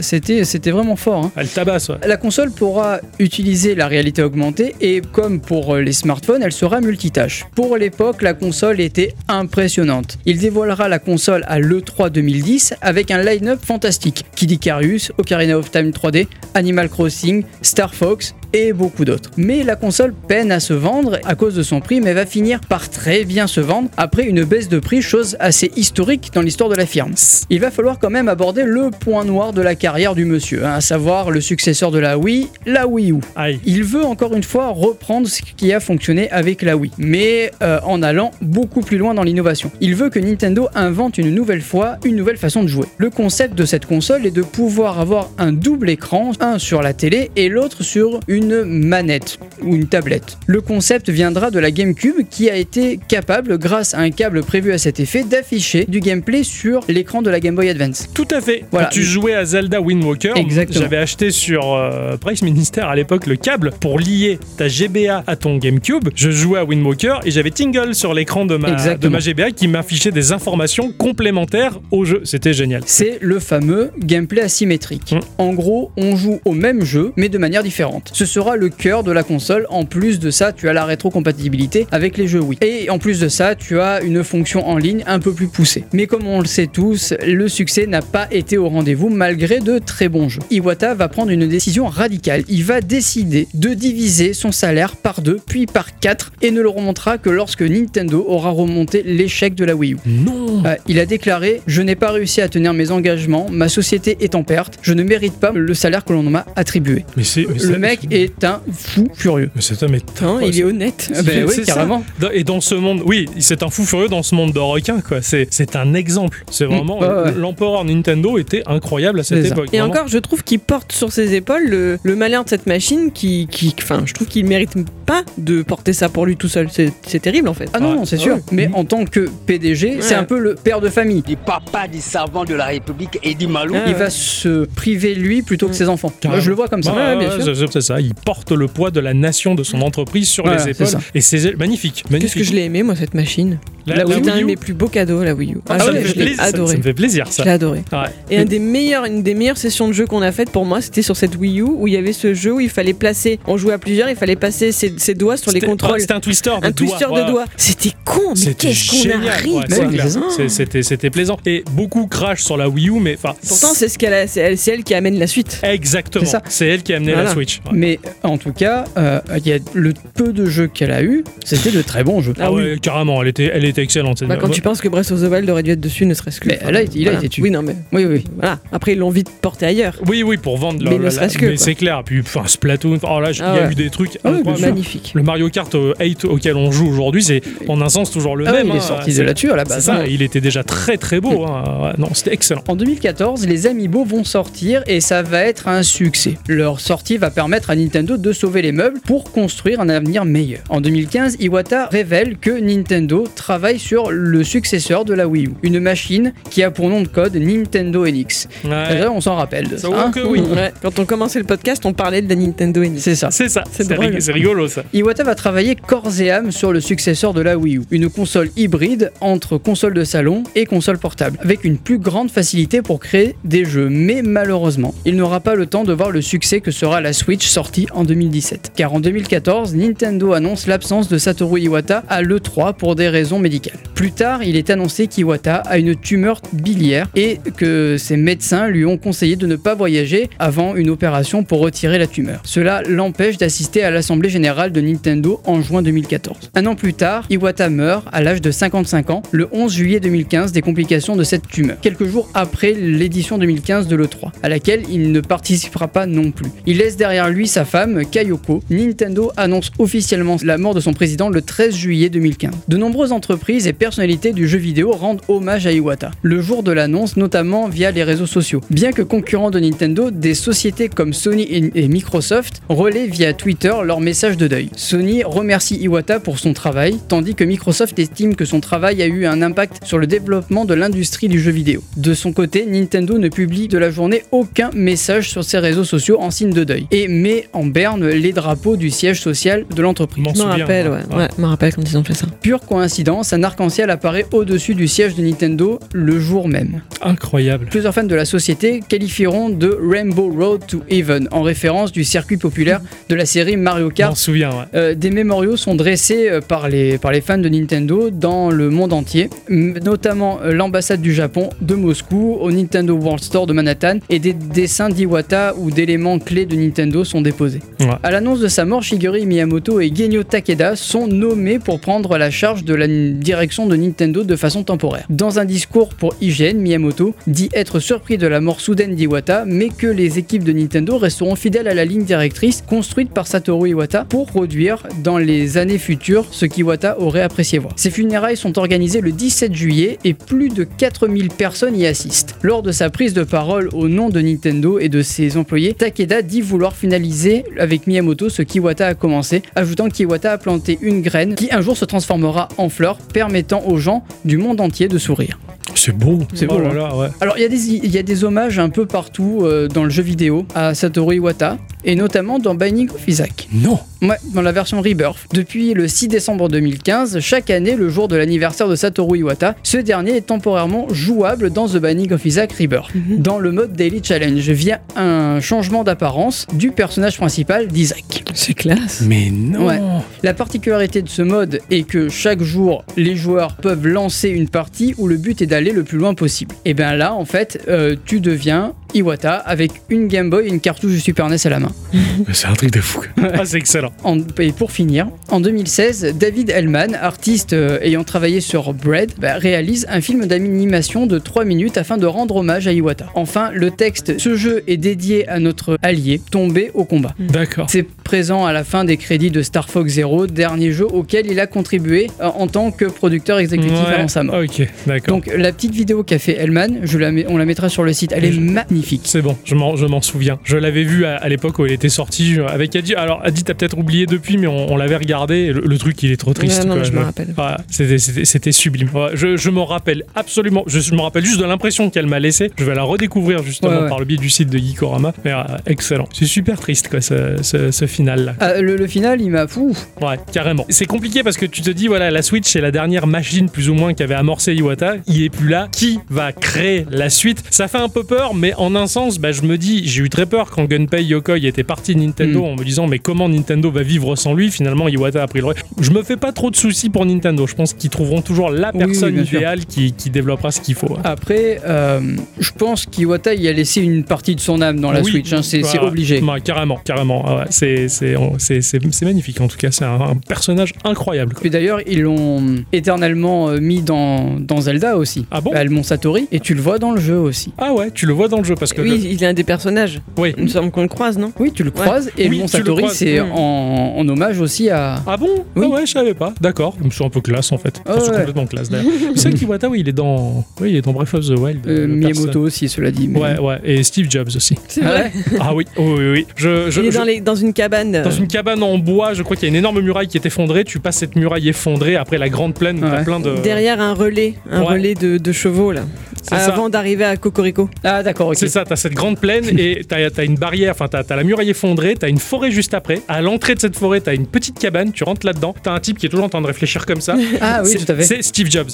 C'était 0.00 0.44
c'était 0.44 0.70
vraiment 0.70 0.96
fort. 0.96 1.24
hein. 1.26 1.32
Elle 1.36 1.48
tabasse, 1.48 1.88
ouais. 1.88 1.96
La 2.06 2.16
console 2.16 2.50
pourra 2.50 3.00
utiliser 3.18 3.74
la 3.74 3.86
réalité 3.88 4.22
augmentée 4.22 4.74
et 4.80 5.00
comme 5.12 5.40
pour 5.40 5.74
euh, 5.74 5.80
les 5.82 5.92
smartphones, 5.92 6.42
elle 6.42 6.52
sera 6.52 6.80
multitâche. 6.80 7.44
Pour 7.54 7.76
l'époque, 7.76 8.22
la 8.22 8.34
console 8.34 8.80
était 8.80 9.14
impressionnante. 9.28 10.18
Il 10.26 10.38
la 10.76 10.98
console 10.98 11.44
à 11.48 11.58
l'E3 11.58 12.10
2010 12.10 12.74
avec 12.80 13.10
un 13.10 13.22
line-up 13.22 13.60
fantastique. 13.64 14.24
Kid 14.36 14.50
Icarus, 14.50 15.12
Ocarina 15.18 15.58
of 15.58 15.70
Time 15.70 15.90
3D, 15.90 16.26
Animal 16.54 16.88
Crossing, 16.88 17.44
Star 17.62 17.94
Fox 17.94 18.34
et 18.52 18.72
beaucoup 18.72 19.04
d'autres. 19.04 19.30
Mais 19.36 19.62
la 19.62 19.76
console 19.76 20.12
peine 20.12 20.52
à 20.52 20.60
se 20.60 20.72
vendre 20.72 21.18
à 21.24 21.34
cause 21.34 21.54
de 21.54 21.62
son 21.62 21.80
prix, 21.80 22.00
mais 22.00 22.12
va 22.12 22.26
finir 22.26 22.60
par 22.60 22.88
très 22.88 23.24
bien 23.24 23.46
se 23.46 23.60
vendre 23.60 23.88
après 23.96 24.24
une 24.24 24.44
baisse 24.44 24.68
de 24.68 24.78
prix, 24.78 25.02
chose 25.02 25.36
assez 25.40 25.70
historique 25.76 26.30
dans 26.34 26.42
l'histoire 26.42 26.70
de 26.70 26.74
la 26.74 26.86
firme. 26.86 27.14
Il 27.50 27.60
va 27.60 27.70
falloir 27.70 27.98
quand 27.98 28.10
même 28.10 28.28
aborder 28.28 28.64
le 28.64 28.90
point 28.90 29.24
noir 29.24 29.52
de 29.52 29.62
la 29.62 29.74
carrière 29.74 30.14
du 30.14 30.24
monsieur, 30.24 30.64
hein, 30.64 30.74
à 30.74 30.80
savoir 30.80 31.30
le 31.30 31.40
successeur 31.40 31.90
de 31.90 31.98
la 31.98 32.18
Wii, 32.18 32.48
la 32.66 32.86
Wii 32.86 33.12
U. 33.12 33.20
Aïe. 33.36 33.60
Il 33.64 33.84
veut 33.84 34.04
encore 34.04 34.34
une 34.34 34.42
fois 34.42 34.68
reprendre 34.68 35.28
ce 35.28 35.42
qui 35.42 35.72
a 35.72 35.80
fonctionné 35.80 36.30
avec 36.30 36.62
la 36.62 36.76
Wii, 36.76 36.92
mais 36.98 37.50
euh, 37.62 37.80
en 37.84 38.02
allant 38.02 38.30
beaucoup 38.42 38.80
plus 38.80 38.98
loin 38.98 39.14
dans 39.14 39.22
l'innovation. 39.22 39.70
Il 39.80 39.94
veut 39.94 40.10
que 40.10 40.18
Nintendo 40.18 40.68
invente 40.74 41.18
une 41.18 41.34
nouvelle 41.34 41.62
fois 41.62 41.96
une 42.04 42.16
nouvelle 42.16 42.36
façon 42.36 42.62
de 42.62 42.68
jouer. 42.68 42.86
Le 42.98 43.10
concept 43.10 43.54
de 43.54 43.64
cette 43.64 43.86
console 43.86 44.26
est 44.26 44.30
de 44.30 44.42
pouvoir 44.42 45.00
avoir 45.00 45.30
un 45.38 45.52
double 45.52 45.90
écran, 45.90 46.32
un 46.40 46.58
sur 46.58 46.82
la 46.82 46.92
télé 46.92 47.30
et 47.36 47.48
l'autre 47.48 47.82
sur 47.82 48.20
une 48.28 48.37
manette 48.46 49.38
ou 49.62 49.74
une 49.74 49.86
tablette. 49.86 50.38
Le 50.46 50.60
concept 50.60 51.10
viendra 51.10 51.50
de 51.50 51.58
la 51.58 51.70
GameCube 51.70 52.26
qui 52.30 52.50
a 52.50 52.56
été 52.56 52.98
capable, 53.08 53.58
grâce 53.58 53.94
à 53.94 53.98
un 53.98 54.10
câble 54.10 54.42
prévu 54.42 54.72
à 54.72 54.78
cet 54.78 55.00
effet, 55.00 55.24
d'afficher 55.24 55.84
du 55.86 56.00
gameplay 56.00 56.42
sur 56.42 56.80
l'écran 56.88 57.22
de 57.22 57.30
la 57.30 57.40
Game 57.40 57.54
Boy 57.54 57.68
Advance. 57.68 58.08
Tout 58.14 58.28
à 58.30 58.40
fait. 58.40 58.64
Voilà. 58.70 58.86
Quand 58.86 58.92
tu 58.92 59.02
jouais 59.02 59.34
à 59.34 59.44
Zelda 59.44 59.80
Wind 59.80 60.04
Walker, 60.04 60.32
j'avais 60.70 60.96
acheté 60.96 61.30
sur 61.30 61.74
euh, 61.74 62.16
Price 62.16 62.42
Minister 62.42 62.82
à 62.82 62.94
l'époque 62.94 63.26
le 63.26 63.36
câble 63.36 63.72
pour 63.80 63.98
lier 63.98 64.38
ta 64.56 64.68
GBA 64.68 65.24
à 65.26 65.36
ton 65.36 65.56
GameCube. 65.56 66.08
Je 66.14 66.30
jouais 66.30 66.60
à 66.60 66.64
Wind 66.64 66.84
Walker 66.84 67.16
et 67.24 67.30
j'avais 67.30 67.50
Tingle 67.50 67.94
sur 67.94 68.14
l'écran 68.14 68.44
de 68.44 68.56
ma, 68.56 68.68
de 68.68 68.72
Exactement. 68.74 69.12
ma 69.12 69.18
GBA 69.20 69.50
qui 69.52 69.68
m'affichait 69.68 70.10
des 70.10 70.32
informations 70.32 70.92
complémentaires 70.92 71.80
au 71.90 72.04
jeu. 72.04 72.22
C'était 72.24 72.52
génial. 72.52 72.82
C'est 72.86 73.18
le 73.20 73.38
fameux 73.38 73.90
gameplay 73.98 74.42
asymétrique. 74.42 75.12
Mm. 75.12 75.18
En 75.38 75.52
gros, 75.52 75.90
on 75.96 76.16
joue 76.16 76.40
au 76.44 76.52
même 76.52 76.84
jeu, 76.84 77.12
mais 77.16 77.28
de 77.28 77.38
manière 77.38 77.62
différente. 77.62 78.10
Ce 78.12 78.24
sera 78.28 78.56
le 78.56 78.68
cœur 78.68 79.02
de 79.02 79.10
la 79.10 79.22
console. 79.22 79.66
En 79.70 79.84
plus 79.84 80.20
de 80.20 80.30
ça, 80.30 80.52
tu 80.52 80.68
as 80.68 80.72
la 80.72 80.84
rétrocompatibilité 80.84 81.86
avec 81.90 82.16
les 82.16 82.28
jeux 82.28 82.40
Wii. 82.40 82.58
Et 82.62 82.90
en 82.90 82.98
plus 82.98 83.20
de 83.20 83.28
ça, 83.28 83.54
tu 83.54 83.80
as 83.80 84.02
une 84.02 84.22
fonction 84.22 84.68
en 84.68 84.76
ligne 84.76 85.02
un 85.06 85.18
peu 85.18 85.32
plus 85.32 85.48
poussée. 85.48 85.84
Mais 85.92 86.06
comme 86.06 86.26
on 86.26 86.40
le 86.40 86.46
sait 86.46 86.66
tous, 86.66 87.14
le 87.26 87.48
succès 87.48 87.86
n'a 87.86 88.02
pas 88.02 88.28
été 88.30 88.58
au 88.58 88.68
rendez-vous 88.68 89.08
malgré 89.08 89.60
de 89.60 89.78
très 89.78 90.08
bons 90.08 90.28
jeux. 90.28 90.40
Iwata 90.50 90.94
va 90.94 91.08
prendre 91.08 91.30
une 91.30 91.48
décision 91.48 91.86
radicale. 91.86 92.44
Il 92.48 92.64
va 92.64 92.80
décider 92.80 93.48
de 93.54 93.70
diviser 93.70 94.32
son 94.32 94.52
salaire 94.52 94.96
par 94.96 95.22
deux, 95.22 95.38
puis 95.44 95.66
par 95.66 95.98
quatre, 95.98 96.32
et 96.42 96.50
ne 96.50 96.60
le 96.60 96.68
remontera 96.68 97.18
que 97.18 97.30
lorsque 97.30 97.62
Nintendo 97.62 98.24
aura 98.28 98.50
remonté 98.50 99.02
l'échec 99.02 99.54
de 99.54 99.64
la 99.64 99.74
Wii 99.74 99.94
U. 99.94 99.96
Non. 100.06 100.62
Euh, 100.64 100.76
il 100.86 100.98
a 100.98 101.06
déclaré 101.06 101.62
Je 101.66 101.82
n'ai 101.82 101.96
pas 101.96 102.10
réussi 102.10 102.40
à 102.40 102.48
tenir 102.48 102.74
mes 102.74 102.90
engagements, 102.90 103.46
ma 103.50 103.68
société 103.68 104.16
est 104.20 104.34
en 104.34 104.42
perte, 104.42 104.78
je 104.82 104.92
ne 104.92 105.02
mérite 105.02 105.34
pas 105.34 105.52
le 105.54 105.74
salaire 105.74 106.04
que 106.04 106.12
l'on 106.12 106.22
m'a 106.22 106.44
attribué. 106.56 107.04
Mais 107.16 107.24
c'est. 107.24 107.42
Le 107.42 107.78
mec 107.78 108.00
est 108.10 108.17
un 108.42 108.60
fou 108.72 109.08
furieux. 109.14 109.50
Mais 109.54 109.60
cet 109.62 109.82
homme 109.82 109.94
est. 109.94 110.04
Putain, 110.06 110.38
il 110.42 110.58
est 110.58 110.64
honnête. 110.64 111.10
Ah 111.18 111.22
ben 111.22 111.44
oui, 111.46 111.52
C'est 111.54 111.64
ça. 111.64 111.74
carrément. 111.74 112.04
Dans- 112.20 112.30
Et 112.30 112.44
dans 112.44 112.60
ce 112.60 112.74
monde, 112.74 113.02
oui, 113.04 113.26
c'est 113.38 113.62
un 113.62 113.70
fou 113.70 113.84
furieux 113.84 114.08
dans 114.08 114.22
ce 114.22 114.34
monde 114.34 114.52
de 114.52 114.58
requins, 114.58 115.00
quoi. 115.00 115.22
C'est 115.22 115.46
c'est 115.50 115.76
un 115.76 115.94
exemple. 115.94 116.44
C'est 116.50 116.64
vraiment. 116.64 117.00
Mm, 117.00 117.04
ouais. 117.04 117.32
L'empereur 117.36 117.84
Nintendo 117.84 118.38
était 118.38 118.62
incroyable 118.66 119.20
à 119.20 119.22
cette 119.24 119.42
ça. 119.46 119.48
époque. 119.54 119.68
Et 119.72 119.78
vraiment. 119.78 119.92
encore, 119.92 120.08
je 120.08 120.18
trouve 120.18 120.42
qu'il 120.44 120.60
porte 120.60 120.92
sur 120.92 121.12
ses 121.12 121.34
épaules 121.34 121.66
le, 121.68 121.98
le 122.02 122.16
malheur 122.16 122.44
de 122.44 122.48
cette 122.48 122.66
machine 122.66 123.10
qui, 123.12 123.46
qui, 123.50 123.74
enfin, 123.82 124.02
je 124.06 124.12
trouve 124.14 124.26
qu'il 124.28 124.44
mérite 124.46 124.74
pas 125.06 125.22
de 125.38 125.62
porter 125.62 125.92
ça 125.92 126.08
pour 126.08 126.26
lui 126.26 126.36
tout 126.36 126.48
seul. 126.48 126.68
C'est 126.70 126.92
c'est 127.06 127.20
terrible 127.20 127.48
en 127.48 127.54
fait. 127.54 127.68
Ah 127.72 127.80
non, 127.80 127.90
Ouais. 127.90 127.96
non, 127.96 128.04
c'est 128.04 128.16
Ah 128.16 128.22
sûr. 128.22 128.34
ouais. 128.36 128.42
Mais 128.52 128.70
en 128.74 128.84
tant 128.84 129.04
que 129.04 129.28
PDG, 129.46 129.98
c'est 130.00 130.14
un 130.14 130.24
peu 130.24 130.38
le 130.38 130.54
père 130.54 130.80
de 130.80 130.88
famille. 130.88 131.22
du 131.22 131.36
papa 131.36 131.88
du 131.88 132.00
savant 132.00 132.44
de 132.44 132.54
la 132.54 132.66
République 132.66 133.18
et 133.22 133.34
du 133.34 133.46
Malou. 133.46 133.74
Ah 133.76 133.84
Il 133.88 133.94
va 133.94 134.10
se 134.10 134.64
priver 134.66 135.14
lui 135.14 135.42
plutôt 135.42 135.66
que 135.66 135.72
Mm. 135.72 135.74
ses 135.76 135.88
enfants. 135.88 136.12
Moi, 136.24 136.40
je 136.40 136.48
le 136.50 136.54
vois 136.56 136.68
comme 136.68 136.82
ça. 136.82 136.92
Ouais, 136.94 136.98
Ouais, 136.98 137.16
bien 137.18 137.28
ouais, 137.36 137.42
sûr. 137.42 137.56
c'est- 137.56 137.72
c'est 137.72 137.80
ça. 137.80 138.00
Il 138.08 138.14
porte 138.14 138.52
le 138.52 138.68
poids 138.68 138.90
de 138.90 139.00
la 139.00 139.12
nation 139.12 139.54
de 139.54 139.62
son 139.62 139.82
entreprise 139.82 140.28
sur 140.30 140.44
Voilà, 140.44 140.64
les 140.64 140.72
c'est 140.72 140.82
épaules. 140.82 141.00
Et 141.14 141.20
c'est 141.20 141.54
magnifique. 141.58 141.96
Qu'est-ce 141.96 142.12
magnifique. 142.12 142.38
que 142.42 142.48
je 142.48 142.52
l'ai 142.54 142.64
aimé 142.64 142.82
moi 142.82 142.96
cette 142.96 143.12
machine. 143.12 143.58
La- 143.86 143.94
La 143.96 144.00
la 144.02 144.06
Wii 144.06 144.14
C'était 144.16 144.30
un 144.30 144.32
Wii 144.34 144.40
de 144.40 144.44
U. 144.44 144.46
mes 144.46 144.56
plus 144.56 144.74
beaux 144.74 144.88
cadeaux 144.88 145.22
la 145.22 145.34
Wii 145.34 145.52
U. 145.52 145.58
Ah, 145.68 145.74
Ah, 145.74 145.78
ça, 145.78 145.86
je 145.86 146.12
l'ai- 146.14 146.30
je 146.32 146.36
ça- 146.36 146.42
adoré. 146.44 146.72
ça 146.72 146.78
me 146.78 146.82
fait 146.82 146.94
plaisir, 146.94 147.26
Je 147.28 147.32
ça. 147.32 147.44
l'ai 147.44 147.50
adoré. 147.50 147.82
Ouais. 147.92 147.98
Et 148.30 148.38
un 148.38 148.44
des 148.44 148.58
meilleurs, 148.58 149.04
une 149.04 149.22
des 149.22 149.34
meilleures 149.34 149.56
sessions 149.58 149.88
de 149.88 149.92
jeu 149.92 150.06
qu'on 150.06 150.20
a 150.22 150.32
faites 150.32 150.50
pour 150.50 150.64
moi, 150.66 150.80
c'était 150.80 151.02
sur 151.02 151.16
cette 151.16 151.36
Wii 151.36 151.60
U 151.60 151.62
où 151.62 151.86
il 151.86 151.92
y 151.94 151.96
avait 151.96 152.12
ce 152.14 152.32
jeu 152.34 152.52
où 152.54 152.60
il 152.60 152.68
fallait 152.70 152.92
placer, 152.94 153.38
on 153.46 153.56
jouait 153.56 153.72
à 153.74 153.78
plusieurs, 153.78 154.08
il 154.10 154.16
fallait 154.16 154.36
passer 154.36 154.72
ses, 154.72 154.94
ses 154.98 155.14
doigts 155.14 155.36
sur 155.36 155.52
les 155.52 155.60
contrôles. 155.60 155.92
ouais, 155.92 156.00
C'était 156.00 156.14
un 156.14 156.20
twister 156.20 156.50
de 156.62 156.66
un 156.66 156.72
twister 156.72 157.06
doigts, 157.06 157.20
de 157.20 157.24
ouais. 157.26 157.30
doigts. 157.30 157.44
C'était 157.56 157.92
con, 158.04 158.20
mais 158.30 158.36
C'était 158.36 158.54
qu'est-ce 158.68 158.90
qu'on 159.08 159.26
a 159.26 159.30
ri. 159.32 159.50
ouais, 159.52 159.64
Mais 159.70 159.76
c'est 159.76 160.48
c'est. 160.48 160.68
C'est- 160.72 160.82
C'était 160.82 161.10
plaisant. 161.10 161.38
Et 161.46 161.64
beaucoup 161.72 162.06
crash 162.06 162.42
sur 162.42 162.56
la 162.56 162.68
Wii 162.68 162.88
U, 162.90 163.00
mais 163.00 163.16
enfin. 163.22 163.34
Pourtant, 163.46 163.72
c'est 163.74 163.88
ce 163.88 163.98
qu'elle 163.98 164.28
c'est 164.28 164.40
elle, 164.40 164.58
c'est 164.58 164.78
qui 164.82 164.94
amène 164.94 165.18
la 165.18 165.26
suite. 165.26 165.60
Exactement. 165.62 166.24
C'est. 166.26 166.38
C'est 166.48 166.68
elle 166.68 166.82
qui 166.82 166.92
a 166.92 166.96
amené 166.96 167.12
la. 167.12 167.28
Switch. 167.32 167.60
Ouais. 167.72 167.97
Mais 168.04 168.10
en 168.22 168.38
tout 168.38 168.52
cas, 168.52 168.84
euh, 168.96 169.20
il 169.36 169.46
y 169.46 169.52
a 169.52 169.58
le 169.74 169.92
peu 170.14 170.32
de 170.32 170.46
jeux 170.46 170.66
qu'elle 170.68 170.90
a 170.92 171.02
eu, 171.02 171.24
c'était 171.44 171.70
de 171.70 171.82
très 171.82 172.04
bons 172.04 172.20
jeux. 172.20 172.34
Ah, 172.40 172.52
ouais, 172.52 172.76
carrément, 172.80 173.20
elle 173.22 173.28
était, 173.28 173.50
elle 173.52 173.64
était 173.64 173.82
excellente. 173.82 174.22
Bah, 174.24 174.36
quand 174.36 174.48
tu 174.48 174.60
penses 174.62 174.80
que 174.80 174.88
Breath 174.88 175.10
of 175.10 175.20
the 175.20 175.30
Wild 175.30 175.48
aurait 175.50 175.62
dû 175.62 175.70
être 175.72 175.80
dessus, 175.80 176.06
ne 176.06 176.14
serait-ce 176.14 176.40
que. 176.40 176.48
Mais 176.48 176.54
été- 176.84 176.98
il 177.00 177.08
a 177.08 177.12
été 177.14 177.28
dessus. 177.28 177.42
Oui, 177.42 177.50
non, 177.50 177.62
mais 177.62 177.76
Oui, 177.92 178.04
oui. 178.04 178.24
voilà. 178.36 178.58
Après, 178.72 178.92
ils 178.92 178.98
l'ont 178.98 179.10
vite 179.10 179.30
porté 179.40 179.66
ailleurs. 179.66 179.94
Oui, 180.06 180.22
oui, 180.22 180.36
pour 180.36 180.58
vendre. 180.58 180.80
Mais 180.84 180.98
la- 180.98 181.04
ne 181.04 181.10
serait-ce 181.10 181.38
que, 181.38 181.46
Mais 181.46 181.56
c'est 181.56 181.74
clair. 181.74 182.02
Puis, 182.04 182.20
enfin, 182.20 182.42
Splatoon. 182.46 182.98
Oh 183.02 183.20
là, 183.20 183.30
il 183.32 183.42
Ah 183.42 183.54
y 183.56 183.58
a 183.58 183.66
ouais. 183.66 183.72
eu 183.72 183.74
des 183.74 183.90
trucs 183.90 184.18
Ah 184.24 184.30
oui, 184.30 184.30
bien 184.30 184.38
incroyables. 184.52 184.58
sûr. 184.58 184.68
Magnifique. 184.68 185.12
Le 185.14 185.22
Mario 185.22 185.48
Kart 185.48 185.74
euh, 185.74 185.94
8 186.00 186.24
auquel 186.24 186.56
on 186.56 186.70
joue 186.72 186.88
aujourd'hui, 186.88 187.22
c'est 187.22 187.40
en 187.68 187.80
un 187.80 187.88
sens 187.88 188.10
toujours 188.10 188.36
le 188.36 188.46
Ah 188.46 188.52
oui, 188.52 188.58
même. 188.58 188.66
il 188.68 188.74
est 188.74 188.78
hein. 188.78 188.80
sorti 188.80 189.10
de 189.10 189.14
C'est- 189.16 189.24
là-dessus 189.24 189.50
à 189.50 189.56
la 189.56 189.64
C'est 189.64 189.68
base. 189.74 189.84
ça, 189.84 189.94
hein. 189.96 190.04
il 190.08 190.22
était 190.22 190.40
déjà 190.40 190.62
très 190.64 190.96
très 190.96 191.20
beau. 191.20 191.44
hein. 191.46 191.92
Non, 191.98 192.08
c'était 192.14 192.32
excellent. 192.34 192.62
En 192.68 192.76
2014, 192.76 193.46
les 193.46 193.66
Amiibo 193.66 194.04
vont 194.04 194.24
sortir 194.24 194.82
et 194.86 195.00
ça 195.00 195.22
va 195.22 195.42
être 195.42 195.68
un 195.68 195.82
succès. 195.82 196.34
Leur 196.48 196.80
sortie 196.80 197.16
va 197.16 197.30
permettre 197.30 197.70
à 197.70 197.74
Nintendo 197.88 198.18
de 198.18 198.32
sauver 198.34 198.60
les 198.60 198.72
meubles 198.72 199.00
pour 199.00 199.32
construire 199.32 199.80
un 199.80 199.88
avenir 199.88 200.26
meilleur. 200.26 200.60
En 200.68 200.82
2015, 200.82 201.38
Iwata 201.40 201.86
révèle 201.86 202.36
que 202.36 202.50
Nintendo 202.50 203.24
travaille 203.34 203.78
sur 203.78 204.10
le 204.10 204.44
successeur 204.44 205.06
de 205.06 205.14
la 205.14 205.26
Wii 205.26 205.46
U, 205.46 205.52
une 205.62 205.80
machine 205.80 206.34
qui 206.50 206.62
a 206.62 206.70
pour 206.70 206.90
nom 206.90 207.00
de 207.00 207.08
code 207.08 207.34
Nintendo 207.36 208.06
NX. 208.06 208.46
Ouais. 208.66 209.06
On 209.10 209.22
s'en 209.22 209.36
rappelle 209.36 209.68
de 209.68 209.78
ça. 209.78 209.88
Ça 209.88 209.98
hein 209.98 210.10
que 210.10 210.20
oui. 210.20 210.40
Ouais, 210.40 210.70
Quand 210.82 210.98
on 210.98 211.06
commençait 211.06 211.38
le 211.38 211.46
podcast, 211.46 211.86
on 211.86 211.94
parlait 211.94 212.20
de 212.20 212.28
la 212.28 212.34
Nintendo 212.34 212.84
NX. 212.84 212.98
C'est 212.98 213.14
ça. 213.14 213.30
C'est 213.30 213.48
ça, 213.48 213.64
c'est 213.70 213.90
rigolo 214.32 214.68
ça. 214.68 214.82
Iwata 214.92 215.24
va 215.24 215.34
travailler 215.34 215.74
corps 215.74 216.20
et 216.20 216.30
âme 216.30 216.52
sur 216.52 216.74
le 216.74 216.80
successeur 216.80 217.32
de 217.32 217.40
la 217.40 217.56
Wii 217.56 217.78
U, 217.78 217.82
une 217.90 218.10
console 218.10 218.50
hybride 218.54 219.12
entre 219.22 219.56
console 219.56 219.94
de 219.94 220.04
salon 220.04 220.42
et 220.54 220.66
console 220.66 220.98
portable, 220.98 221.38
avec 221.40 221.64
une 221.64 221.78
plus 221.78 221.98
grande 221.98 222.30
facilité 222.30 222.82
pour 222.82 223.00
créer 223.00 223.34
des 223.44 223.64
jeux. 223.64 223.88
Mais 223.88 224.20
malheureusement, 224.20 224.94
il 225.06 225.16
n'aura 225.16 225.40
pas 225.40 225.54
le 225.54 225.64
temps 225.64 225.84
de 225.84 225.94
voir 225.94 226.10
le 226.10 226.20
succès 226.20 226.60
que 226.60 226.70
sera 226.70 227.00
la 227.00 227.14
Switch 227.14 227.46
sortie 227.46 227.67
en 227.92 228.04
2017. 228.04 228.72
Car 228.74 228.92
en 228.94 229.00
2014, 229.00 229.74
Nintendo 229.74 230.32
annonce 230.32 230.66
l'absence 230.66 231.08
de 231.08 231.18
Satoru 231.18 231.60
Iwata 231.60 232.02
à 232.08 232.22
l'E3 232.22 232.74
pour 232.74 232.94
des 232.94 233.08
raisons 233.08 233.38
médicale. 233.38 233.78
Plus 233.94 234.12
tard, 234.12 234.42
il 234.42 234.56
est 234.56 234.70
annoncé 234.70 235.06
qu'Iwata 235.06 235.56
a 235.56 235.78
une 235.78 235.94
tumeur 235.94 236.40
biliaire 236.52 237.08
et 237.14 237.38
que 237.56 237.96
ses 237.98 238.16
médecins 238.16 238.68
lui 238.68 238.84
ont 238.84 238.96
conseillé 238.96 239.36
de 239.36 239.46
ne 239.46 239.56
pas 239.56 239.74
voyager 239.74 240.30
avant 240.38 240.76
une 240.76 240.90
opération 240.90 241.44
pour 241.44 241.60
retirer 241.60 241.98
la 241.98 242.06
tumeur. 242.06 242.40
Cela 242.44 242.82
l'empêche 242.82 243.38
d'assister 243.38 243.82
à 243.82 243.90
l'Assemblée 243.90 244.30
Générale 244.30 244.72
de 244.72 244.80
Nintendo 244.80 245.40
en 245.44 245.60
juin 245.60 245.82
2014. 245.82 246.50
Un 246.54 246.66
an 246.66 246.74
plus 246.74 246.94
tard, 246.94 247.26
Iwata 247.30 247.68
meurt 247.70 248.06
à 248.12 248.22
l'âge 248.22 248.40
de 248.40 248.50
55 248.50 249.10
ans, 249.10 249.22
le 249.32 249.48
11 249.52 249.72
juillet 249.72 250.00
2015, 250.00 250.52
des 250.52 250.62
complications 250.62 251.16
de 251.16 251.24
cette 251.24 251.46
tumeur. 251.48 251.76
Quelques 251.80 252.06
jours 252.06 252.28
après 252.34 252.72
l'édition 252.72 253.38
2015 253.38 253.88
de 253.88 253.96
l'E3, 253.96 254.30
à 254.42 254.48
laquelle 254.48 254.82
il 254.90 255.12
ne 255.12 255.20
participera 255.20 255.88
pas 255.88 256.06
non 256.06 256.30
plus. 256.30 256.50
Il 256.66 256.78
laisse 256.78 256.96
derrière 256.96 257.28
lui 257.28 257.46
sa 257.48 257.57
femme, 257.64 258.02
Kayoko. 258.04 258.62
Nintendo 258.70 259.32
annonce 259.36 259.70
officiellement 259.78 260.36
la 260.42 260.58
mort 260.58 260.74
de 260.74 260.80
son 260.80 260.92
président 260.92 261.28
le 261.28 261.42
13 261.42 261.74
juillet 261.74 262.08
2015. 262.08 262.52
De 262.68 262.76
nombreuses 262.76 263.12
entreprises 263.12 263.66
et 263.66 263.72
personnalités 263.72 264.32
du 264.32 264.48
jeu 264.48 264.58
vidéo 264.58 264.92
rendent 264.92 265.22
hommage 265.28 265.66
à 265.66 265.72
Iwata, 265.72 266.10
le 266.22 266.40
jour 266.40 266.62
de 266.62 266.72
l'annonce, 266.72 267.16
notamment 267.16 267.68
via 267.68 267.90
les 267.90 268.04
réseaux 268.04 268.26
sociaux. 268.26 268.60
Bien 268.70 268.92
que 268.92 269.02
concurrents 269.02 269.50
de 269.50 269.60
Nintendo, 269.60 270.10
des 270.10 270.34
sociétés 270.34 270.88
comme 270.88 271.12
Sony 271.12 271.42
et, 271.42 271.70
et 271.74 271.88
Microsoft 271.88 272.62
relaient 272.68 273.06
via 273.06 273.32
Twitter 273.32 273.72
leur 273.84 274.00
message 274.00 274.36
de 274.36 274.46
deuil. 274.46 274.70
Sony 274.76 275.24
remercie 275.24 275.76
Iwata 275.76 276.20
pour 276.20 276.38
son 276.38 276.52
travail, 276.52 276.98
tandis 277.08 277.34
que 277.34 277.44
Microsoft 277.44 277.98
estime 277.98 278.34
que 278.34 278.44
son 278.44 278.60
travail 278.60 279.02
a 279.02 279.06
eu 279.06 279.26
un 279.26 279.42
impact 279.42 279.84
sur 279.84 279.98
le 279.98 280.06
développement 280.06 280.64
de 280.64 280.74
l'industrie 280.74 281.28
du 281.28 281.40
jeu 281.40 281.50
vidéo. 281.50 281.82
De 281.96 282.14
son 282.14 282.32
côté, 282.32 282.66
Nintendo 282.66 283.18
ne 283.18 283.28
publie 283.28 283.68
de 283.68 283.78
la 283.78 283.90
journée 283.90 284.22
aucun 284.32 284.70
message 284.74 285.30
sur 285.30 285.44
ses 285.44 285.58
réseaux 285.58 285.84
sociaux 285.84 286.20
en 286.20 286.30
signe 286.30 286.52
de 286.52 286.64
deuil 286.64 286.86
et 286.90 287.08
met 287.08 287.47
en 287.52 287.64
berne 287.66 288.06
les 288.08 288.32
drapeaux 288.32 288.76
du 288.76 288.90
siège 288.90 289.20
social 289.20 289.64
de 289.74 289.82
l'entreprise. 289.82 290.22
M'en 290.24 290.34
Je 290.34 290.38
me 290.38 290.42
souviens, 290.50 290.64
rappelle, 290.64 290.88
ouais. 290.88 291.16
ouais. 291.16 291.28
je 291.36 291.42
me 291.42 291.46
rappelle 291.46 291.74
quand 291.74 291.82
ils 291.82 291.96
ont 291.98 292.04
fait 292.04 292.14
ça. 292.14 292.26
Pure 292.40 292.60
coïncidence, 292.60 293.32
un 293.32 293.42
arc-en-ciel 293.42 293.90
apparaît 293.90 294.26
au-dessus 294.32 294.74
du 294.74 294.88
siège 294.88 295.14
de 295.14 295.22
Nintendo 295.22 295.78
le 295.92 296.18
jour 296.20 296.48
même. 296.48 296.82
Incroyable. 297.02 297.66
Plusieurs 297.70 297.94
fans 297.94 298.04
de 298.04 298.14
la 298.14 298.24
société 298.24 298.80
qualifieront 298.86 299.48
de 299.50 299.78
Rainbow 299.80 300.30
Road 300.30 300.66
to 300.66 300.82
Heaven 300.90 301.28
en 301.30 301.42
référence 301.42 301.92
du 301.92 302.04
circuit 302.04 302.36
populaire 302.36 302.80
de 303.08 303.14
la 303.14 303.24
série 303.26 303.56
Mario 303.56 303.86
M'en 303.86 303.90
Kart. 303.94 304.16
souviens, 304.16 304.50
ouais. 304.50 304.64
Euh, 304.74 304.94
des 304.94 305.10
mémoriaux 305.10 305.56
sont 305.56 305.74
dressés 305.74 306.28
euh, 306.30 306.40
par 306.40 306.68
les, 306.68 306.98
par 306.98 307.12
les 307.12 307.20
fans 307.20 307.38
de 307.38 307.48
Nintendo 307.48 308.10
dans 308.10 308.50
le 308.50 308.70
monde 308.70 308.92
entier, 308.92 309.30
notamment 309.48 310.40
euh, 310.42 310.52
l'ambassade 310.52 311.00
du 311.00 311.12
Japon 311.14 311.50
de 311.60 311.74
Moscou, 311.74 312.36
au 312.40 312.50
Nintendo 312.50 312.94
World 312.94 313.22
Store 313.22 313.46
de 313.46 313.52
Manhattan, 313.52 313.98
et 314.10 314.18
des 314.18 314.32
dessins 314.32 314.88
d'Iwata 314.88 315.54
ou 315.56 315.70
d'éléments 315.70 316.18
clés 316.18 316.46
de 316.46 316.56
Nintendo 316.56 317.04
sont 317.04 317.20
déposés. 317.20 317.37
Ouais. 317.40 317.86
À 318.02 318.10
l'annonce 318.10 318.40
de 318.40 318.48
sa 318.48 318.64
mort, 318.64 318.82
Shigeru 318.82 319.24
Miyamoto 319.24 319.80
et 319.80 319.92
Genyo 319.94 320.22
Takeda 320.22 320.76
sont 320.76 321.06
nommés 321.06 321.58
pour 321.58 321.80
prendre 321.80 322.18
la 322.18 322.30
charge 322.30 322.64
de 322.64 322.74
la 322.74 322.86
direction 322.88 323.66
de 323.66 323.76
Nintendo 323.76 324.24
de 324.24 324.36
façon 324.36 324.64
temporaire. 324.64 325.06
Dans 325.10 325.38
un 325.38 325.44
discours 325.44 325.90
pour 325.90 326.14
IGN, 326.20 326.58
Miyamoto 326.58 327.14
dit 327.26 327.48
être 327.52 327.80
surpris 327.80 328.18
de 328.18 328.26
la 328.26 328.40
mort 328.40 328.60
soudaine 328.60 328.94
d'Iwata, 328.94 329.44
mais 329.46 329.68
que 329.68 329.86
les 329.86 330.18
équipes 330.18 330.44
de 330.44 330.52
Nintendo 330.52 330.98
resteront 330.98 331.36
fidèles 331.36 331.68
à 331.68 331.74
la 331.74 331.84
ligne 331.84 332.04
directrice 332.04 332.62
construite 332.66 333.10
par 333.10 333.26
Satoru 333.26 333.70
Iwata 333.70 334.04
pour 334.04 334.26
produire 334.26 334.86
dans 335.02 335.18
les 335.18 335.58
années 335.58 335.78
futures 335.78 336.26
ce 336.30 336.46
qu'Iwata 336.46 336.98
aurait 337.00 337.22
apprécié 337.22 337.58
voir. 337.58 337.72
Ces 337.76 337.90
funérailles 337.90 338.36
sont 338.36 338.58
organisées 338.58 339.00
le 339.00 339.12
17 339.12 339.54
juillet 339.54 339.98
et 340.04 340.14
plus 340.14 340.48
de 340.48 340.64
4000 340.64 341.28
personnes 341.28 341.76
y 341.76 341.86
assistent. 341.86 342.36
Lors 342.42 342.62
de 342.62 342.72
sa 342.72 342.90
prise 342.90 343.14
de 343.14 343.24
parole 343.24 343.68
au 343.72 343.88
nom 343.88 344.08
de 344.10 344.20
Nintendo 344.20 344.78
et 344.78 344.88
de 344.88 345.02
ses 345.02 345.36
employés, 345.36 345.74
Takeda 345.74 346.22
dit 346.22 346.40
vouloir 346.40 346.74
finaliser 346.74 347.27
avec 347.58 347.86
Miyamoto 347.86 348.28
ce 348.28 348.42
qu'Iwata 348.42 348.86
a 348.86 348.94
commencé, 348.94 349.42
ajoutant 349.54 349.88
qu'Iwata 349.88 350.32
a 350.32 350.38
planté 350.38 350.78
une 350.80 351.02
graine 351.02 351.34
qui 351.34 351.52
un 351.52 351.60
jour 351.60 351.76
se 351.76 351.84
transformera 351.84 352.48
en 352.56 352.68
fleur, 352.68 352.98
permettant 353.12 353.62
aux 353.66 353.76
gens 353.76 354.04
du 354.24 354.36
monde 354.36 354.60
entier 354.60 354.88
de 354.88 354.98
sourire. 354.98 355.38
C'est 355.78 355.96
beau. 355.96 356.18
C'est 356.34 356.46
Oh 356.50 356.54
beau, 356.56 356.60
là 356.62 356.68
hein. 356.70 356.74
là, 356.74 356.96
ouais. 356.96 357.08
Alors 357.20 357.36
il 357.38 357.42
y, 357.42 357.44
a 357.44 357.48
des- 357.48 357.68
il 357.68 357.90
y 357.90 357.98
a 357.98 358.02
des 358.02 358.24
hommages 358.24 358.58
un 358.58 358.68
peu 358.68 358.84
partout 358.86 359.40
euh, 359.42 359.68
dans 359.68 359.84
le 359.84 359.90
jeu 359.90 360.02
vidéo 360.02 360.44
à 360.54 360.74
Satoru 360.74 361.16
Iwata, 361.16 361.56
et 361.84 361.94
notamment 361.94 362.38
dans 362.38 362.54
Binding 362.54 362.90
of 362.90 363.06
Isaac. 363.06 363.48
Non. 363.52 363.78
Ouais, 364.02 364.16
dans 364.32 364.42
la 364.42 364.52
version 364.52 364.80
Rebirth. 364.80 365.26
Depuis 365.32 365.74
le 365.74 365.88
6 365.88 366.06
décembre 366.08 366.48
2015, 366.48 367.18
chaque 367.20 367.50
année, 367.50 367.74
le 367.74 367.88
jour 367.88 368.06
de 368.08 368.14
l'anniversaire 368.16 368.68
de 368.68 368.76
Satoru 368.76 369.18
Iwata, 369.18 369.56
ce 369.62 369.76
dernier 369.78 370.16
est 370.16 370.26
temporairement 370.26 370.86
jouable 370.90 371.50
dans 371.50 371.66
The 371.68 371.78
Binding 371.78 372.12
of 372.12 372.24
Isaac 372.24 372.52
Rebirth, 372.52 372.90
dans 373.18 373.38
le 373.38 373.50
mode 373.52 373.72
Daily 373.72 374.00
Challenge, 374.02 374.38
via 374.50 374.80
un 374.96 375.40
changement 375.40 375.84
d'apparence 375.84 376.46
du 376.52 376.70
personnage 376.70 377.16
principal 377.16 377.66
d'Isaac. 377.68 378.24
C'est 378.34 378.54
classe. 378.54 379.02
Mais 379.06 379.30
non. 379.32 379.66
Ouais. 379.66 379.80
La 380.22 380.34
particularité 380.34 381.02
de 381.02 381.08
ce 381.08 381.22
mode 381.22 381.60
est 381.70 381.82
que 381.82 382.08
chaque 382.08 382.42
jour, 382.42 382.84
les 382.96 383.16
joueurs 383.16 383.56
peuvent 383.56 383.86
lancer 383.86 384.28
une 384.28 384.48
partie 384.48 384.94
où 384.98 385.08
le 385.08 385.16
but 385.16 385.42
est 385.42 385.46
d'aller 385.46 385.67
le 385.72 385.84
plus 385.84 385.98
loin 385.98 386.14
possible. 386.14 386.54
Et 386.64 386.74
bien 386.74 386.94
là, 386.94 387.14
en 387.14 387.24
fait, 387.24 387.62
euh, 387.68 387.96
tu 388.04 388.20
deviens 388.20 388.72
Iwata 388.94 389.34
avec 389.34 389.70
une 389.90 390.08
Game 390.08 390.30
Boy 390.30 390.46
et 390.46 390.48
une 390.48 390.60
cartouche 390.60 390.92
du 390.92 391.00
Super 391.00 391.28
NES 391.28 391.36
à 391.44 391.48
la 391.50 391.60
main. 391.60 391.72
C'est 392.32 392.46
un 392.46 392.54
truc 392.54 392.70
de 392.72 392.80
fou. 392.80 393.02
Ah, 393.34 393.44
c'est 393.44 393.58
excellent. 393.58 393.92
En- 394.04 394.18
et 394.38 394.52
pour 394.52 394.72
finir, 394.72 395.08
en 395.30 395.40
2016, 395.40 396.14
David 396.18 396.50
Hellman, 396.50 396.94
artiste 396.94 397.52
euh, 397.52 397.78
ayant 397.82 398.02
travaillé 398.04 398.40
sur 398.40 398.72
Bread, 398.72 399.12
bah, 399.20 399.34
réalise 399.34 399.86
un 399.90 400.00
film 400.00 400.24
d'animation 400.26 401.06
de 401.06 401.18
3 401.18 401.44
minutes 401.44 401.76
afin 401.76 401.98
de 401.98 402.06
rendre 402.06 402.36
hommage 402.36 402.66
à 402.66 402.72
Iwata. 402.72 403.06
Enfin, 403.14 403.50
le 403.52 403.70
texte 403.70 404.18
Ce 404.18 404.34
jeu 404.36 404.62
est 404.66 404.76
dédié 404.78 405.28
à 405.28 405.38
notre 405.40 405.78
allié 405.82 406.20
tombé 406.30 406.70
au 406.74 406.84
combat. 406.84 407.14
D'accord. 407.18 407.66
C'est 407.68 407.82
présent 407.82 408.46
à 408.46 408.52
la 408.52 408.64
fin 408.64 408.84
des 408.84 408.96
crédits 408.96 409.30
de 409.30 409.42
Star 409.42 409.68
Fox 409.68 409.92
Zero, 409.92 410.26
dernier 410.26 410.72
jeu 410.72 410.86
auquel 410.86 411.26
il 411.30 411.38
a 411.40 411.46
contribué 411.46 412.08
euh, 412.20 412.26
en 412.26 412.46
tant 412.46 412.70
que 412.70 412.86
producteur 412.86 413.38
exécutif 413.38 413.72
Ouais. 413.78 413.94
avant 413.94 414.08
sa 414.08 414.22
mort. 414.22 414.40
Ok, 414.42 414.66
d'accord. 414.86 415.14
Donc 415.16 415.26
la 415.36 415.52
petite 415.58 415.74
vidéo 415.74 416.04
qu'a 416.04 416.18
fait 416.20 416.34
Hellman, 416.36 416.78
je 416.84 416.98
la 416.98 417.10
mets- 417.10 417.26
on 417.28 417.36
la 417.36 417.44
mettra 417.44 417.68
sur 417.68 417.82
le 417.82 417.92
site, 417.92 418.12
elle 418.14 418.24
est 418.24 418.32
Je- 418.32 418.40
magnifique. 418.40 419.02
C'est 419.04 419.22
bon, 419.22 419.36
je 419.44 419.54
m'en, 419.56 419.74
je 419.76 419.86
m'en 419.86 420.00
souviens. 420.00 420.38
Je 420.44 420.56
l'avais 420.56 420.84
vu 420.84 421.04
à, 421.04 421.16
à 421.16 421.28
l'époque 421.28 421.58
où 421.58 421.66
il 421.66 421.72
était 421.72 421.88
sorti 421.88 422.34
je- 422.34 422.42
avec 422.42 422.76
Adi. 422.76 422.94
Alors, 422.94 423.20
Adi, 423.24 423.42
t'as 423.42 423.54
peut-être 423.54 423.76
oublié 423.76 424.06
depuis, 424.06 424.36
mais 424.38 424.46
on, 424.46 424.72
on 424.72 424.76
l'avait 424.76 424.96
regardé. 424.96 425.52
Le, 425.52 425.60
le 425.62 425.78
truc, 425.78 426.00
il 426.04 426.12
est 426.12 426.16
trop 426.16 426.32
triste. 426.32 426.62
Ouais, 426.62 426.68
non, 426.68 426.84
je 426.84 426.92
me 426.92 427.00
rappelle. 427.00 427.34
Ouais, 427.36 427.44
c'était, 427.70 427.98
c'était, 427.98 428.24
c'était 428.24 428.52
sublime. 428.52 428.88
Ouais, 428.94 429.10
je 429.14 429.36
je 429.36 429.50
m'en 429.50 429.64
rappelle 429.64 430.04
absolument. 430.14 430.62
Je, 430.68 430.78
je 430.80 430.94
me 430.94 431.00
rappelle 431.00 431.24
juste 431.24 431.40
de 431.40 431.44
l'impression 431.44 431.90
qu'elle 431.90 432.06
m'a 432.06 432.20
laissé. 432.20 432.50
Je 432.56 432.64
vais 432.64 432.74
la 432.76 432.84
redécouvrir 432.84 433.42
justement 433.42 433.72
Ouais, 433.72 433.82
ouais. 433.82 433.88
par 433.88 433.98
le 433.98 434.04
biais 434.04 434.16
du 434.18 434.30
site 434.30 434.50
de 434.50 434.58
Geekorama. 434.58 435.12
Mais 435.24 435.32
euh, 435.32 435.42
excellent. 435.66 436.08
C'est 436.12 436.26
super 436.26 436.60
triste, 436.60 436.88
quoi, 436.88 437.00
ce, 437.00 437.36
ce, 437.42 437.72
ce 437.72 437.86
final-là. 437.86 438.34
Ah, 438.38 438.60
le, 438.60 438.76
le 438.76 438.86
final, 438.86 439.20
il 439.20 439.30
m'a 439.30 439.46
fou. 439.48 439.76
Ouais, 440.00 440.16
carrément. 440.32 440.64
C'est 440.68 440.86
compliqué 440.86 441.22
parce 441.24 441.36
que 441.36 441.46
tu 441.46 441.62
te 441.62 441.70
dis, 441.70 441.88
voilà, 441.88 442.10
la 442.12 442.22
Switch, 442.22 442.46
c'est 442.48 442.60
la 442.60 442.70
dernière 442.70 443.06
machine 443.08 443.48
plus 443.50 443.68
ou 443.68 443.74
moins 443.74 443.92
qui 443.94 444.02
avait 444.04 444.14
amorcé 444.14 444.54
Iwata. 444.54 444.94
Il 445.08 445.22
est 445.22 445.30
plus 445.30 445.47
Qui 445.72 445.98
va 446.10 446.32
créer 446.32 446.84
la 446.90 447.10
suite? 447.10 447.42
Ça 447.50 447.68
fait 447.68 447.78
un 447.78 447.88
peu 447.88 448.04
peur, 448.04 448.34
mais 448.34 448.54
en 448.54 448.74
un 448.74 448.86
sens, 448.86 449.18
bah, 449.18 449.32
je 449.32 449.42
me 449.42 449.56
dis, 449.58 449.86
j'ai 449.86 450.02
eu 450.02 450.08
très 450.10 450.26
peur 450.26 450.50
quand 450.50 450.64
Gunpei 450.64 451.04
Yokoi 451.04 451.38
était 451.38 451.62
parti 451.64 451.94
de 451.94 452.00
Nintendo 452.00 452.40
Mm. 452.40 452.44
en 452.44 452.56
me 452.56 452.64
disant, 452.64 452.86
mais 452.86 452.98
comment 452.98 453.28
Nintendo 453.28 453.70
va 453.70 453.82
vivre 453.82 454.16
sans 454.16 454.34
lui? 454.34 454.50
Finalement, 454.50 454.88
Iwata 454.88 455.22
a 455.22 455.26
pris 455.26 455.40
le. 455.40 455.46
Je 455.80 455.90
me 455.90 456.02
fais 456.02 456.16
pas 456.16 456.32
trop 456.32 456.50
de 456.50 456.56
soucis 456.56 456.90
pour 456.90 457.04
Nintendo. 457.06 457.46
Je 457.46 457.54
pense 457.54 457.72
qu'ils 457.74 457.90
trouveront 457.90 458.20
toujours 458.22 458.50
la 458.50 458.68
Oui, 458.74 458.80
oui, 458.80 458.86
personne 458.86 459.14
bien 459.14 459.24
sûr. 459.24 459.38
idéale 459.38 459.64
qui, 459.66 459.92
qui 459.92 460.10
développera 460.10 460.50
ce 460.50 460.60
qu'il 460.60 460.74
faut. 460.74 460.96
Après, 461.04 461.60
euh, 461.66 462.00
je 462.38 462.50
pense 462.52 462.86
qu'Iwata 462.86 463.34
y 463.34 463.48
a 463.48 463.52
laissé 463.52 463.80
une 463.80 464.04
partie 464.04 464.34
de 464.34 464.40
son 464.40 464.60
âme 464.60 464.80
dans 464.80 464.92
la 464.92 465.00
Oui. 465.00 465.10
Switch, 465.10 465.32
hein, 465.32 465.42
c'est 465.42 465.62
Ouais, 465.62 465.78
obligé. 465.80 466.20
ouais, 466.20 466.40
carrément, 466.40 466.78
carrément. 466.84 467.24
Ah 467.26 467.36
ouais, 467.38 467.44
c'est, 467.50 469.04
magnifique 469.04 469.40
en 469.40 469.48
tout 469.48 469.56
cas. 469.56 469.70
C'est 469.70 469.84
un, 469.84 470.00
un 470.00 470.14
personnage 470.16 470.72
incroyable. 470.84 471.34
quoi. 471.34 471.46
Et 471.46 471.50
d'ailleurs, 471.50 471.80
ils 471.86 472.02
l'ont 472.02 472.56
éternellement 472.72 473.48
euh, 473.50 473.60
mis 473.60 473.82
dans, 473.82 474.36
dans 474.38 474.60
Zelda 474.60 474.96
aussi. 474.96 475.26
Ah 475.30 475.37
bon 475.40 475.52
Bah, 475.52 475.62
le 475.64 475.70
Mont 475.70 475.82
Satori, 475.82 476.28
et 476.32 476.40
tu 476.40 476.54
le 476.54 476.60
vois 476.60 476.78
dans 476.78 476.92
le 476.92 477.00
jeu 477.00 477.16
aussi. 477.18 477.52
Ah 477.58 477.72
ouais, 477.72 477.90
tu 477.92 478.06
le 478.06 478.12
vois 478.12 478.28
dans 478.28 478.38
le 478.38 478.44
jeu 478.44 478.54
parce 478.54 478.72
que. 478.72 478.80
Oui, 478.82 478.90
le- 478.90 478.96
il 478.96 479.22
est 479.22 479.26
un 479.26 479.32
des 479.34 479.44
personnages. 479.44 480.00
Oui. 480.16 480.34
Il 480.36 480.44
me 480.44 480.48
semble 480.48 480.70
qu'on 480.70 480.82
le 480.82 480.88
croise, 480.88 481.18
non 481.18 481.32
Oui, 481.38 481.52
tu 481.52 481.62
le 481.64 481.70
croises, 481.70 482.10
et 482.18 482.28
Oui, 482.28 482.36
le 482.36 482.42
Mont 482.42 482.48
Satori, 482.48 482.84
c'est 482.90 483.20
Mm. 483.20 483.32
en, 483.32 483.94
en 483.98 484.08
hommage 484.08 484.40
aussi 484.40 484.70
à. 484.70 484.96
Ah 485.06 485.16
bon 485.16 485.28
Oui. 485.56 485.66
Ah 485.66 485.68
ouais, 485.74 485.86
je 485.86 485.92
savais 485.92 486.14
pas. 486.14 486.32
D'accord. 486.40 486.76
C'est 486.90 487.04
un 487.04 487.10
peu 487.10 487.20
classe 487.20 487.52
en 487.52 487.58
fait. 487.58 487.80
Ah 487.86 487.92
Enfin, 487.92 488.00
c'est 488.04 488.10
ouais. 488.10 488.16
complètement 488.18 488.46
classe 488.46 488.68
d'ailleurs. 488.70 488.92
C'est 489.14 489.32
qu'Iwata, 489.32 489.68
oui, 489.68 489.80
il 489.80 489.88
est 489.88 489.92
dans. 489.92 490.44
Oui, 490.60 490.70
il 490.70 490.76
est 490.76 490.82
dans 490.82 490.92
Breath 490.92 491.14
of 491.14 491.26
the 491.26 491.38
Wild. 491.38 491.66
euh, 491.66 491.86
le 491.86 491.94
Miyamoto 491.94 492.40
aussi, 492.40 492.68
cela 492.68 492.90
dit. 492.90 493.08
mais- 493.08 493.18
Ouais, 493.20 493.38
ouais. 493.38 493.58
Et 493.64 493.82
Steve 493.82 494.06
Jobs 494.10 494.28
aussi. 494.34 494.54
C'est 494.68 494.82
Ah 494.84 494.88
vrai. 494.90 495.02
ouais 495.04 495.38
Ah 495.40 495.54
oui, 495.54 495.64
oh, 495.76 495.94
oui, 495.98 496.10
oui. 496.12 496.26
Je, 496.36 496.70
je- 496.70 496.80
il 496.80 496.86
est 496.86 496.90
je- 496.92 496.96
dans, 496.98 497.04
les- 497.04 497.20
dans 497.20 497.34
une 497.34 497.52
cabane. 497.52 497.94
euh, 497.94 498.04
dans 498.04 498.10
une 498.10 498.26
cabane 498.28 498.62
en 498.62 498.78
bois, 498.78 499.14
je 499.14 499.22
crois 499.22 499.36
qu'il 499.36 499.44
y 499.44 499.46
a 499.46 499.50
une 499.50 499.56
énorme 499.56 499.80
muraille 499.80 500.08
qui 500.08 500.16
est 500.16 500.26
effondrée. 500.26 500.64
Tu 500.64 500.78
passes 500.78 500.96
cette 500.96 501.16
muraille 501.16 501.48
effondrée 501.48 501.96
après 501.96 502.18
la 502.18 502.28
grande 502.28 502.54
plaine 502.54 502.82
Ouais. 502.82 503.04
plein 503.04 503.20
de. 503.20 503.34
Derrière 503.42 503.80
un 503.80 503.94
relais, 503.94 504.34
un 504.50 504.60
Ouais. 504.60 504.66
relais 504.66 504.94
de, 504.94 505.17
de 505.22 505.32
chevaux 505.32 505.72
là. 505.72 505.82
Avant 506.30 506.68
d'arriver 506.68 507.04
à 507.04 507.16
Cocorico. 507.16 507.70
Ah, 507.84 508.02
d'accord, 508.02 508.28
ok. 508.28 508.36
C'est 508.36 508.48
ça, 508.48 508.64
t'as 508.64 508.76
cette 508.76 508.92
grande 508.92 509.18
plaine 509.18 509.58
et 509.58 509.82
t'as 509.88 509.96
as 510.16 510.24
une 510.24 510.34
barrière, 510.34 510.72
enfin 510.72 510.86
t'as 510.88 511.02
as 511.08 511.16
la 511.16 511.24
muraille 511.24 511.50
effondrée, 511.50 511.94
t'as 511.98 512.08
une 512.08 512.18
forêt 512.18 512.50
juste 512.50 512.74
après. 512.74 513.00
À 513.08 513.22
l'entrée 513.22 513.54
de 513.54 513.60
cette 513.60 513.76
forêt, 513.76 514.00
t'as 514.00 514.14
une 514.14 514.26
petite 514.26 514.58
cabane, 514.58 514.92
tu 514.92 515.04
rentres 515.04 515.24
là-dedans, 515.24 515.54
t'as 515.62 515.72
un 515.72 515.80
type 515.80 515.98
qui 515.98 516.06
est 516.06 516.08
toujours 516.08 516.26
en 516.26 516.28
train 516.28 516.40
de 516.42 516.46
réfléchir 516.46 516.84
comme 516.86 517.00
ça. 517.00 517.16
Ah 517.40 517.62
oui, 517.64 517.76
tout 517.76 517.90
à 517.90 517.94
fait. 517.94 518.02
C'est 518.02 518.22
Steve 518.22 518.50
Jobs. 518.50 518.68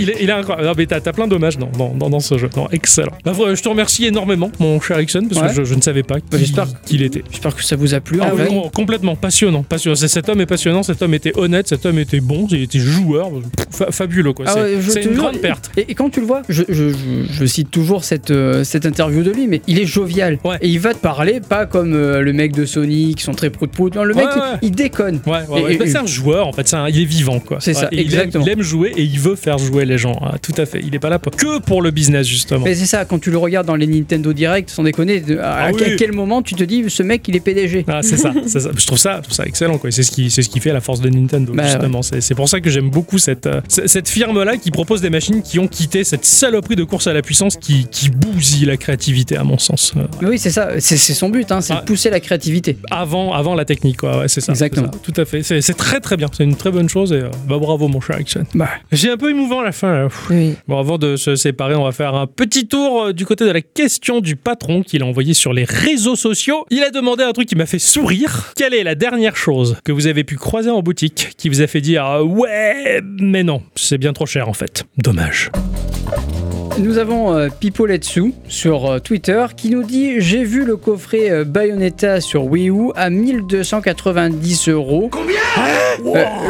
Il, 0.00 0.10
est, 0.10 0.16
il 0.20 0.28
est 0.30 0.32
incroyable. 0.32 0.66
Non, 0.66 0.72
mais 0.76 0.86
t'as 0.86 1.00
t'as 1.00 1.12
plein 1.12 1.26
d'hommages 1.28 1.58
dans, 1.58 1.70
dans, 1.70 1.90
dans, 1.94 2.08
dans 2.10 2.20
ce 2.20 2.38
jeu. 2.38 2.48
Non, 2.56 2.68
excellent. 2.72 3.12
Bah, 3.24 3.32
voilà, 3.32 3.54
je 3.54 3.62
te 3.62 3.68
remercie 3.68 4.06
énormément, 4.06 4.50
mon 4.58 4.80
cher 4.80 5.00
Ixon, 5.00 5.26
parce 5.28 5.40
Ouais. 5.40 5.48
que 5.48 5.54
je, 5.54 5.64
je 5.64 5.74
ne 5.74 5.80
savais 5.82 6.02
pas 6.02 6.16
qui- 6.16 6.26
Bah, 6.30 6.38
j'espère. 6.38 6.66
qui 6.84 6.94
il 6.96 7.02
était. 7.02 7.22
J'espère 7.30 7.54
que 7.54 7.62
ça 7.62 7.76
vous 7.76 7.94
a 7.94 8.00
plu. 8.00 8.18
Ah 8.22 8.32
en 8.32 8.36
oui, 8.36 8.70
Complètement 8.74 9.16
passionnant, 9.16 9.62
passionnant. 9.62 9.96
C'est- 9.96 10.08
Cet 10.08 10.28
homme 10.28 10.40
est 10.40 10.46
passionnant, 10.46 10.82
cet 10.82 11.02
homme 11.02 11.14
était 11.14 11.32
honnête, 11.38 11.68
cet 11.68 11.84
homme 11.86 11.98
était 11.98 12.20
bon, 12.20 12.46
il 12.50 12.62
était 12.62 12.78
joueur, 12.78 13.30
Fa- 13.70 13.90
fabuleux 13.92 14.32
quoi. 14.32 14.46
Ah 14.48 14.54
C'est 14.54 14.94
ouais, 14.96 15.04
une 15.04 15.14
grande 15.14 15.38
perte. 15.38 15.70
Et, 15.76 15.85
et 15.88 15.94
quand 15.94 16.10
tu 16.10 16.20
le 16.20 16.26
vois, 16.26 16.42
je, 16.48 16.62
je- 16.68 16.90
je- 16.90 16.94
je 17.30 17.46
cite 17.46 17.70
toujours 17.70 18.04
cette, 18.04 18.30
euh, 18.30 18.64
cette 18.64 18.86
interview 18.86 19.22
de 19.22 19.30
lui, 19.30 19.46
mais 19.46 19.60
il 19.66 19.78
est 19.78 19.86
jovial. 19.86 20.38
Ouais. 20.44 20.56
Et 20.62 20.68
il 20.68 20.80
va 20.80 20.94
te 20.94 20.98
parler, 20.98 21.40
pas 21.40 21.66
comme 21.66 21.92
euh, 21.94 22.20
le 22.20 22.32
mec 22.32 22.52
de 22.52 22.64
Sony 22.66 23.14
qui 23.14 23.22
sont 23.24 23.32
très 23.34 23.50
prout-prout. 23.50 23.94
Non, 23.94 24.04
le 24.04 24.14
mec, 24.14 24.24
Ouais, 24.26 24.32
il- 24.34 24.40
ouais. 24.40 24.58
il, 24.62 24.70
déconne. 24.72 25.20
Et- 25.68 25.74
et- 25.74 25.86
c'est 25.86 25.96
un 25.98 26.06
joueur 26.06 26.46
en 26.48 26.52
fait, 26.52 26.66
c'est 26.68 26.76
un- 26.76 26.88
il 26.88 27.00
est 27.00 27.04
vivant 27.04 27.38
quoi. 27.40 27.58
C'est 27.60 27.74
ça, 27.74 27.88
il 27.92 27.98
aime- 27.98 28.04
exactement. 28.04 28.44
Il 28.44 28.50
aime, 28.50 28.62
jouer 28.62 28.92
et 28.96 29.02
il 29.02 29.18
veut 29.18 29.36
faire 29.36 29.58
jouer 29.58 29.84
les 29.84 29.98
gens. 29.98 30.18
Ah, 30.22 30.36
tout 30.40 30.54
à 30.56 30.66
fait. 30.66 30.80
Il 30.86 30.94
est 30.94 30.98
pas 30.98 31.08
là 31.10 31.18
pour- 31.18 31.32
que 31.32 31.58
pour 31.60 31.82
le 31.82 31.90
business 31.90 32.26
justement. 32.26 32.64
Mais 32.64 32.74
c'est 32.74 32.86
ça, 32.86 33.04
quand 33.04 33.18
tu 33.18 33.30
le 33.30 33.38
regardes 33.38 33.66
dans 33.66 33.76
les 33.76 33.86
Nintendo 33.86 34.32
Direct, 34.32 34.70
sans 34.70 34.82
déconner, 34.82 35.22
à, 35.40 35.52
Ah 35.56 35.64
à 35.66 35.72
quel 35.72 36.12
moment 36.12 36.42
tu 36.42 36.54
te 36.54 36.64
dis 36.64 36.84
ce 36.88 37.02
mec 37.02 37.26
il 37.28 37.36
est 37.36 37.40
PDG 37.40 37.84
Ah, 37.88 38.00
c'est 38.02 38.16
ça. 38.16 38.32
Je 38.76 38.86
trouve 38.86 38.98
ça, 38.98 39.16
je 39.18 39.22
trouve 39.22 39.34
ça 39.34 39.44
excellent. 39.46 39.78
quoi. 39.78 39.90
C'est 39.90 40.02
ce 40.02 40.10
qui, 40.10 40.30
c'est 40.30 40.42
ce 40.42 40.48
qui 40.48 40.60
fait 40.60 40.72
la 40.72 40.80
force 40.80 41.00
de 41.00 41.08
Nintendo. 41.08 41.52
Bah, 41.54 41.64
justement, 41.64 42.02
c'est, 42.02 42.20
c'est 42.20 42.34
pour 42.34 42.48
ça 42.48 42.60
que 42.60 42.70
j'aime 42.70 42.90
beaucoup 42.90 43.18
cette, 43.18 43.46
euh, 43.46 43.60
cette 43.68 44.08
firme-là 44.08 44.56
qui 44.56 44.70
propose 44.70 45.00
des 45.00 45.10
machines 45.10 45.42
qui 45.42 45.58
ont 45.58 45.68
quitté 45.76 46.04
cette 46.04 46.24
saloperie 46.24 46.74
de 46.76 46.84
course 46.84 47.06
à 47.06 47.12
la 47.12 47.20
puissance 47.20 47.56
qui, 47.56 47.86
qui 47.90 48.08
bousille 48.08 48.64
la 48.64 48.78
créativité, 48.78 49.36
à 49.36 49.44
mon 49.44 49.58
sens. 49.58 49.92
Oui, 50.22 50.38
c'est 50.38 50.50
ça, 50.50 50.70
c'est 50.80 50.96
son 50.96 51.28
but, 51.28 51.52
hein, 51.52 51.60
c'est 51.60 51.74
Ah. 51.74 51.80
de 51.80 51.84
pousser 51.84 52.08
la 52.08 52.18
créativité. 52.20 52.78
avant, 52.90 53.34
avant 53.34 53.54
la 53.54 53.64
technique, 53.66 53.98
quoi. 53.98 54.20
Ouais, 54.20 54.28
c'est 54.28 54.40
ça. 54.40 54.52
Exactement. 54.52 54.90
ça. 54.90 54.98
Tout 55.02 55.20
à 55.20 55.24
fait. 55.26 55.42
C'est, 55.42 55.60
très 55.74 56.00
très 56.00 56.16
bien. 56.16 56.28
C'est 56.34 56.44
une 56.44 56.56
très 56.56 56.70
bonne 56.70 56.88
chose 56.88 57.12
et 57.12 57.16
euh, 57.16 57.28
bah, 57.46 57.58
bravo 57.58 57.88
mon 57.88 58.00
cher 58.00 58.16
Action. 58.16 58.44
Bah. 58.54 58.68
J'ai 58.90 59.10
un 59.10 59.16
peu 59.18 59.30
émouvant 59.30 59.60
à 59.60 59.64
la 59.64 59.72
fin. 59.72 59.92
là. 59.92 60.08
Oui. 60.30 60.54
Bon, 60.66 60.78
avant 60.78 60.96
de 60.96 61.16
se 61.16 61.36
séparer, 61.36 61.74
on 61.74 61.84
va 61.84 61.92
faire 61.92 62.14
un 62.14 62.26
petit 62.26 62.66
tour 62.66 63.02
euh, 63.02 63.12
du 63.12 63.26
côté 63.26 63.44
de 63.44 63.50
la 63.50 63.60
question 63.60 64.20
du 64.20 64.36
patron 64.36 64.82
qu'il 64.82 65.02
a 65.02 65.06
envoyé 65.06 65.34
sur 65.34 65.52
les 65.52 65.64
réseaux 65.64 66.16
sociaux. 66.16 66.64
Il 66.70 66.82
a 66.82 66.90
demandé 66.90 67.22
un 67.24 67.32
truc 67.32 67.48
qui 67.48 67.56
m'a 67.56 67.66
fait 67.66 67.78
sourire. 67.78 68.52
Quelle 68.56 68.72
est 68.74 68.84
la 68.84 68.94
dernière 68.94 69.36
chose 69.36 69.76
que 69.84 69.92
vous 69.92 70.06
avez 70.06 70.24
pu 70.24 70.36
croiser 70.36 70.70
en 70.70 70.80
boutique 70.82 71.32
qui 71.36 71.48
vous 71.50 71.60
a 71.60 71.66
fait 71.66 71.80
dire 71.82 72.04
ah, 72.04 72.24
ouais, 72.24 73.00
mais 73.20 73.42
non, 73.44 73.62
c'est 73.74 73.98
bien 73.98 74.12
trop 74.14 74.26
cher 74.26 74.48
en 74.48 74.54
fait. 74.54 74.84
Dommage. 74.96 75.50
Thank 75.66 76.30
you. 76.30 76.35
Nous 76.78 76.98
avons 76.98 77.34
euh, 77.34 77.48
Pipo 77.48 77.86
Letsu 77.86 78.34
sur 78.48 78.84
euh, 78.90 78.98
Twitter 78.98 79.46
qui 79.56 79.70
nous 79.70 79.82
dit 79.82 80.20
J'ai 80.20 80.44
vu 80.44 80.64
le 80.64 80.76
coffret 80.76 81.30
euh, 81.30 81.44
Bayonetta 81.44 82.20
sur 82.20 82.44
Wii 82.44 82.68
U 82.68 82.90
à 82.96 83.08
1290 83.08 84.68
euros. 84.68 85.08
Combien 85.10 85.34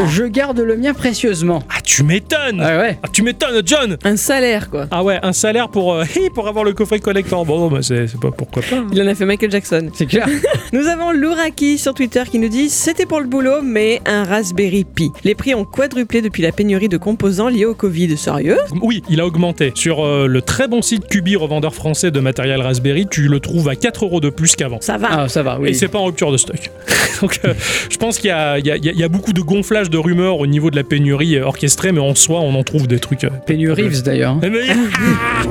Je 0.09 0.25
garde 0.25 0.59
le 0.59 0.77
mien 0.77 0.95
précieusement. 0.95 1.63
Ah, 1.71 1.81
tu 1.85 2.03
m'étonnes 2.03 2.61
Ah 2.61 2.79
ouais 2.79 2.99
Ah, 3.05 3.09
tu 3.13 3.23
m'étonnes, 3.23 3.63
John 3.65 3.97
Un 4.03 4.17
salaire, 4.17 4.69
quoi. 4.69 4.87
Ah 4.91 5.05
ouais, 5.05 5.21
un 5.23 5.33
salaire 5.33 5.69
pour, 5.69 5.95
euh, 5.95 6.05
pour 6.35 6.49
avoir 6.49 6.65
le 6.65 6.73
coffret 6.73 6.99
collector. 6.99 7.47
Bon, 7.47 7.69
bah, 7.69 7.79
c'est 7.83 8.09
c'est 8.09 8.21
pas 8.21 8.33
pourquoi 8.33 8.63
pas. 8.69 8.77
hein. 8.79 8.87
Il 8.93 9.01
en 9.01 9.07
a 9.07 9.15
fait 9.15 9.27
Michael 9.27 9.53
Jackson. 9.53 9.91
C'est 9.95 10.07
clair. 10.07 10.27
Nous 10.73 10.89
avons 10.89 11.13
Louraki 11.13 11.79
sur 11.79 11.95
Twitter 11.95 12.25
qui 12.29 12.41
nous 12.41 12.49
dit 12.49 12.69
C'était 12.69 13.07
pour 13.07 13.21
le 13.21 13.27
boulot, 13.29 13.63
mais 13.63 14.01
un 14.07 14.25
Raspberry 14.25 14.85
Pi. 14.85 15.13
Les 15.23 15.37
prix 15.37 15.55
ont 15.55 15.65
quadruplé 15.65 16.21
depuis 16.21 16.43
la 16.43 16.51
pénurie 16.51 16.89
de 16.89 16.97
composants 16.97 17.49
liés 17.49 17.65
au 17.65 17.75
Covid. 17.75 18.17
Sérieux? 18.17 18.59
Oui, 18.83 19.05
il 19.09 19.21
a 19.21 19.27
augmenté. 19.27 19.71
Sur 19.77 20.05
euh, 20.05 20.16
le 20.27 20.41
très 20.43 20.69
bon 20.69 20.81
site 20.83 21.07
Cubi, 21.07 21.37
revendeur 21.37 21.75
français 21.75 22.11
de 22.11 22.21
matériel 22.21 22.61
Raspberry, 22.63 23.07
tu 23.07 23.29
le 23.29 23.41
trouves 23.41 23.69
à 23.69 23.77
4 23.77 24.05
euros 24.07 24.21
de 24.21 24.31
plus 24.31 24.57
qu'avant. 24.57 24.79
Ça 24.81 24.97
va. 24.97 25.09
Ah, 25.11 25.29
ça 25.29 25.43
va, 25.43 25.59
oui. 25.61 25.69
Et 25.71 25.75
c'est 25.75 25.89
pas 25.89 25.99
en 25.99 26.05
rupture 26.07 26.33
de 26.33 26.39
stock. 26.39 26.71
Donc 27.21 27.41
euh, 27.45 27.53
je 27.91 27.97
pense 27.99 28.19
qu'il 28.19 28.29
y 28.29 28.33
a, 28.33 28.59
il 28.59 28.67
y 28.67 28.71
a- 28.71 28.77
il 28.77 28.99
y 28.99 29.05
a 29.05 29.09
beaucoup 29.09 29.33
de 29.33 29.41
gonflage 29.41 29.91
de 29.91 29.99
rumeurs 29.99 30.39
au 30.39 30.47
niveau 30.47 30.71
de 30.71 30.77
la 30.77 30.85
pénurie 30.85 31.37
euh, 31.37 31.45
orchestrée, 31.47 31.93
mais 31.93 32.01
en 32.01 32.15
soi, 32.15 32.41
on 32.41 32.55
en 32.55 32.63
trouve 32.65 32.87
des 32.87 32.99
trucs. 32.99 33.25
euh. 33.25 33.31
Penny 33.47 33.67
Reeves 33.69 34.03
d'ailleurs. 34.03 34.37
Eh, 34.43 34.49
mais- 34.51 34.61
Ah 34.69 35.45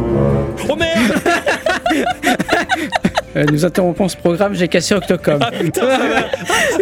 Oh 0.69 0.75
merde 0.75 1.13
Euh, 3.35 3.43
nous 3.51 3.65
interrompons 3.65 4.07
ce 4.07 4.15
programme, 4.17 4.53
j'ai 4.55 4.67
cassé 4.67 4.95
Octocom. 4.95 5.39
Ah, 5.41 5.51
putain. 5.51 5.87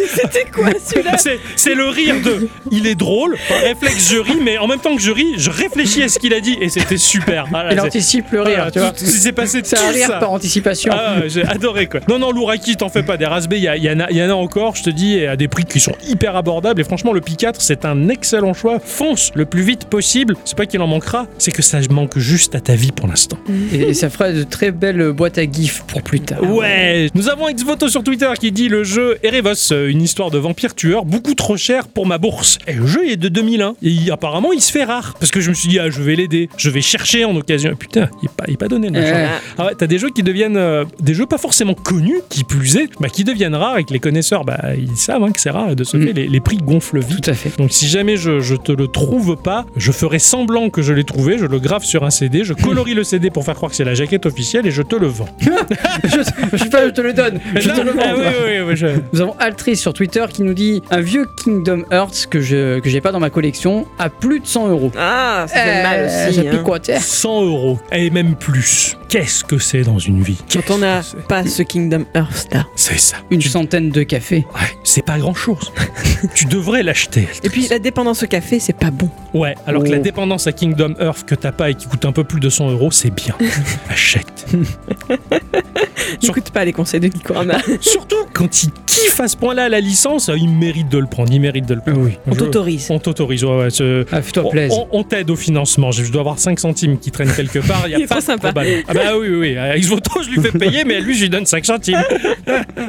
C'était 0.08 0.46
quoi 0.54 0.70
celui-là? 0.84 1.18
C'est- 1.18 1.40
C'est 1.56 1.74
le 1.76 1.86
rire 1.88 2.16
de. 2.24 2.48
Il 2.72 2.86
est 2.88 2.96
drôle, 2.96 3.38
par 3.48 3.58
réflexe 3.60 4.12
je 4.12 4.18
ris, 4.18 4.40
mais 4.44 4.58
en 4.58 4.68
même 4.68 4.80
temps 4.80 4.96
que 4.96 5.02
je 5.02 5.12
ris, 5.12 5.34
je 5.38 5.50
réfléchis 5.50 6.04
à 6.04 6.08
ce 6.10 6.20
qu'il 6.20 6.34
a 6.34 6.40
dit 6.40 6.58
et 6.62 6.70
c'était 6.70 6.98
super. 6.98 7.48
Voilà, 7.50 7.72
Il 7.74 7.80
c'est- 7.80 7.86
anticipe 7.88 8.32
le 8.32 8.42
rire, 8.42 8.56
voilà, 8.56 8.72
tu 8.72 8.80
vois. 8.80 8.92
tout- 8.92 9.06
C'est 9.06 9.32
passé 9.32 9.62
C'est 9.64 9.78
un 9.78 9.88
tout 9.88 9.94
rire 9.94 10.08
ça. 10.08 10.18
par 10.20 10.32
anticipation. 10.32 10.94
Ah, 10.96 11.20
ouais, 11.22 11.30
j'ai 11.30 11.44
adoré 11.46 11.88
quoi. 11.88 12.02
Non, 12.08 12.20
non, 12.20 12.32
l'Ouraki, 12.32 12.76
t'en 12.76 12.90
fais 12.90 13.04
pas. 13.04 13.18
Des 13.18 13.26
Raspberry, 13.26 13.62
il 13.78 13.84
y, 13.84 13.90
en 13.90 14.00
a- 14.00 14.10
il 14.12 14.18
y 14.18 14.24
en 14.24 14.30
a 14.30 14.34
encore, 14.34 14.76
je 14.76 14.84
te 14.84 14.90
dis, 14.90 15.26
à 15.26 15.36
des 15.36 15.48
prix 15.48 15.64
qui 15.66 15.80
sont 15.80 15.96
hyper 16.08 16.36
abordables. 16.36 16.80
Et 16.82 16.84
franchement, 16.84 17.14
le 17.14 17.22
Pi 17.22 17.36
4, 17.38 17.62
c'est 17.62 17.86
un 17.86 18.10
excellent 18.10 18.54
choix. 18.54 18.80
Fonce 18.84 19.32
le 19.36 19.46
plus 19.46 19.62
vite 19.64 19.86
possible. 19.86 20.36
C'est 20.46 20.58
pas 20.58 20.66
qu'il 20.66 20.82
en 20.82 20.88
manquera, 20.88 21.28
c'est 21.38 21.52
que 21.52 21.62
ça 21.62 21.80
manque 21.90 22.18
juste 22.20 22.56
à 22.56 22.60
ta 22.60 22.76
vie 22.76 22.92
pour 22.92 23.08
l'instant. 23.08 23.38
Et, 23.72 23.82
et 23.90 23.94
ça 23.94 24.10
fera 24.10 24.32
de 24.32 24.44
très 24.44 24.72
belles 24.72 25.12
boîtes 25.12 25.38
à 25.38 25.44
gifs 25.50 25.84
pour 25.88 26.02
plus 26.02 26.20
tard. 26.20 26.40
Ouais, 26.48 27.10
nous 27.16 27.30
avons 27.30 27.50
Xvoto 27.52 27.88
sur 27.88 28.04
Twitter 28.04 28.30
qui 28.40 28.52
dit 28.52 28.68
le 28.70 28.84
jeu 28.84 29.18
Erebos, 29.24 29.72
euh, 29.72 29.90
une 29.90 30.02
histoire 30.02 30.30
de 30.32 30.38
vampire 30.38 30.76
tueur, 30.76 31.06
beaucoup 31.06 31.34
trop 31.36 31.58
cher 31.58 31.88
pour 31.88 32.06
ma 32.06 32.18
bourse. 32.18 32.58
Et 32.68 32.74
le 32.74 32.86
jeu 32.86 33.08
est 33.10 33.18
de 33.18 33.30
2001 33.30 33.76
et 33.82 33.90
il- 33.90 34.12
apparemment 34.12 34.52
il 34.52 34.62
se 34.62 34.72
fait 34.72 34.84
rare 34.84 35.14
parce 35.20 35.32
que 35.32 35.42
je 35.42 35.50
me 35.50 35.54
suis 35.56 35.70
dit 35.70 35.80
ah 35.80 35.90
je 35.90 36.02
vais 36.02 36.16
l'aider, 36.16 36.50
je 36.58 36.70
vais 36.70 36.82
chercher 36.82 37.26
en 37.26 37.36
occasion. 37.36 37.76
Putain, 37.76 38.10
il 38.22 38.26
est 38.26 38.32
pas, 38.36 38.44
il 38.48 38.54
est 38.54 38.58
pas 38.58 38.68
donné 38.68 38.90
le 38.90 39.00
machin. 39.00 39.28
Ah 39.58 39.66
ouais, 39.68 39.72
t'as 39.78 39.88
des 39.88 39.98
jeux 40.00 40.10
qui 40.10 40.24
deviennent 40.24 40.58
euh, 40.58 40.86
des 41.00 41.14
jeux 41.14 41.26
pas 41.26 41.38
forcément 41.38 41.74
connus, 41.74 42.20
qui 42.30 42.44
plus 42.44 42.78
est, 42.78 42.90
bah, 43.00 43.10
qui 43.10 43.24
deviennent 43.24 43.56
rares 43.56 43.78
et 43.78 43.84
que 43.84 43.94
les 43.94 44.00
connaisseurs 44.00 44.44
bah 44.46 44.60
ils 44.78 44.98
savent 44.98 45.24
hein, 45.24 45.32
que 45.32 45.40
c'est 45.40 45.50
rare 45.50 45.72
et 45.72 45.76
de 45.76 45.84
ce 45.84 45.98
Mm. 45.98 46.08
fait 46.08 46.14
les, 46.14 46.28
les 46.28 46.40
prix 46.40 46.58
gonflent 46.58 47.00
vite. 47.00 47.22
Tout 47.24 47.30
à 47.30 47.34
fait. 47.34 47.56
Donc 47.58 47.72
si 47.72 47.88
jamais 47.88 48.18
je, 48.18 48.40
je 48.40 48.56
te 48.56 48.72
le 48.72 48.88
trouve 48.88 49.36
pas, 49.36 49.66
je 49.78 49.92
ferai 49.92 50.20
semblant 50.20 50.70
que 50.70 50.82
je 50.82 50.92
l'ai 50.92 51.04
trouvé, 51.04 51.38
je 51.38 51.46
le 51.46 51.60
grave 51.60 51.84
sur 51.84 52.04
un 52.04 52.10
CD, 52.10 52.44
je 52.44 52.54
colorie 52.54 52.94
le 52.96 53.04
CD 53.04 53.30
pour 53.30 53.46
faire 53.46 53.56
croire 53.56 53.70
que 53.72 53.78
c'est 53.78 53.84
la 53.84 53.94
jaquette 53.94 54.26
officielle 54.26 54.66
et 54.68 54.72
je 54.72 54.82
te 54.82 54.96
le 54.96 55.08
vends. 55.08 55.30
je, 56.04 56.18
je 56.54 56.58
sais 56.58 56.70
pas, 56.70 56.86
je 56.86 56.92
te 56.92 57.02
le 57.02 57.14
donne. 57.14 57.40
Je 57.56 57.70
te 57.70 57.82
le 57.82 57.92
vends. 57.92 58.02
Ah 58.06 58.14
oui, 58.18 58.24
oui, 58.46 58.60
oui, 58.68 58.76
je- 58.76 58.88
Nous 59.14 59.22
avons 59.22 59.36
Altrice 59.40 59.82
sur 59.82 59.94
Twitter 59.94 60.24
qui 60.30 60.44
nous 60.44 60.54
dit 60.54 60.82
un 60.92 61.02
vieux 61.02 61.26
Kingdom 61.44 61.84
Hearts 61.92 62.28
que 62.30 62.42
je 62.42 62.80
que 62.80 62.90
j'ai 62.90 63.02
pas 63.02 63.12
dans 63.12 63.20
ma 63.20 63.30
collection 63.30 63.86
à 64.00 64.10
plus 64.10 64.40
de 64.40 64.48
100 64.48 64.68
euros. 64.70 64.92
Ah, 64.98 65.46
ça 65.48 65.56
fait 65.56 65.80
Euh, 65.80 65.84
mal 65.84 66.06
aussi. 66.06 66.36
Ça 66.36 66.42
hein. 66.42 66.58
picote. 66.58 66.92
100 67.00 67.44
euros 67.46 67.80
et 67.92 68.10
même 68.10 68.36
plus. 68.36 68.98
Qu'est-ce 69.10 69.44
que 69.44 69.60
c'est 69.60 69.82
dans 69.84 70.00
une 70.00 70.24
vie 70.24 70.40
Quand 70.52 70.74
on 70.74 70.80
n'a 70.80 71.02
pas 71.28 71.46
ce 71.46 71.62
Kingdom 71.62 72.06
Hearts 72.16 72.48
là. 72.52 72.66
C'est 72.76 72.98
ça. 73.00 73.18
Une 73.30 73.42
centaine 73.42 73.90
de 73.92 74.02
cafés. 74.02 74.46
Ouais, 74.56 74.68
c'est 74.84 75.06
pas 75.06 75.20
grand 75.20 75.36
chose. 75.36 75.72
tu 76.36 76.46
devrais 76.46 76.82
l'acheter. 76.82 77.28
Et 77.44 77.50
puis 77.50 77.68
la 77.70 77.78
dépendance 77.78 78.24
au 78.24 78.28
café, 78.28 78.60
c'est 78.60 78.76
pas 78.76 78.90
bon. 78.90 79.10
Ouais, 79.36 79.54
alors 79.68 79.84
que 79.84 79.90
la 79.90 80.00
dépendance 80.00 80.48
à 80.48 80.52
Kingdom 80.52 80.96
Earth 81.00 81.26
que 81.26 81.36
t'as 81.36 81.52
pas 81.52 81.70
et 81.70 81.76
qui 81.76 81.88
coûte 81.88 82.06
un 82.06 82.12
peu 82.12 82.24
plus 82.24 82.40
de 82.40 82.50
100 82.50 82.72
euros, 82.72 82.90
c'est 82.92 83.12
bien. 83.12 83.36
Achète. 83.90 84.46
N'écoute 86.24 86.50
pas 86.52 86.66
les 86.66 86.74
conseils 86.74 87.00
de 87.00 87.08
Gikorama. 87.08 87.56
Surtout 87.82 88.16
quand 88.34 88.64
il 88.64 88.70
kiffe 88.86 89.20
à 89.20 89.28
ce 89.28 89.38
point-là 89.38 89.70
la 89.70 89.80
licence, 89.80 90.30
il 90.36 90.50
mérite 90.50 90.90
de 90.90 90.98
le 90.98 91.06
prendre. 91.08 91.32
Il 91.32 91.40
mérite 91.42 91.66
de 91.68 91.74
le 91.76 91.82
prendre. 91.82 92.00
Oui. 92.02 92.18
On 92.28 92.34
Je- 92.34 92.40
t'autorise. 92.40 92.88
On 92.90 93.00
t'autorise, 93.00 93.44
ouais, 93.44 93.58
ouais. 93.58 93.70
ce- 93.70 94.06
Ah, 94.12 94.22
fais-toi 94.22 94.44
on- 94.46 94.50
plaisir. 94.50 94.78
On, 94.92 95.00
on 95.00 95.04
t'aide 95.04 95.30
au 95.30 95.36
financement. 95.36 95.92
Je 95.92 96.12
dois 96.12 96.22
avoir 96.22 96.40
5 96.40 96.60
centimes 96.60 96.98
qui 97.00 97.12
traînent 97.12 97.32
quelque 97.34 97.60
part. 97.60 97.88
Y 97.88 97.96
a 97.96 97.98
Il 98.00 98.04
est 98.04 98.08
pas 98.08 98.16
trop 98.16 98.26
sympa. 98.26 98.50
Ah 98.88 98.94
bah 98.94 99.02
oui, 99.20 99.28
oui, 99.30 99.56
oui. 99.58 99.80
Xvoto, 99.82 100.22
je 100.24 100.30
lui 100.30 100.42
fais 100.42 100.58
payer, 100.58 100.84
mais 100.86 100.96
à 100.96 101.00
lui, 101.00 101.14
je 101.16 101.22
lui 101.24 101.30
donne 101.30 101.46
5 101.46 101.66
centimes. 101.66 102.02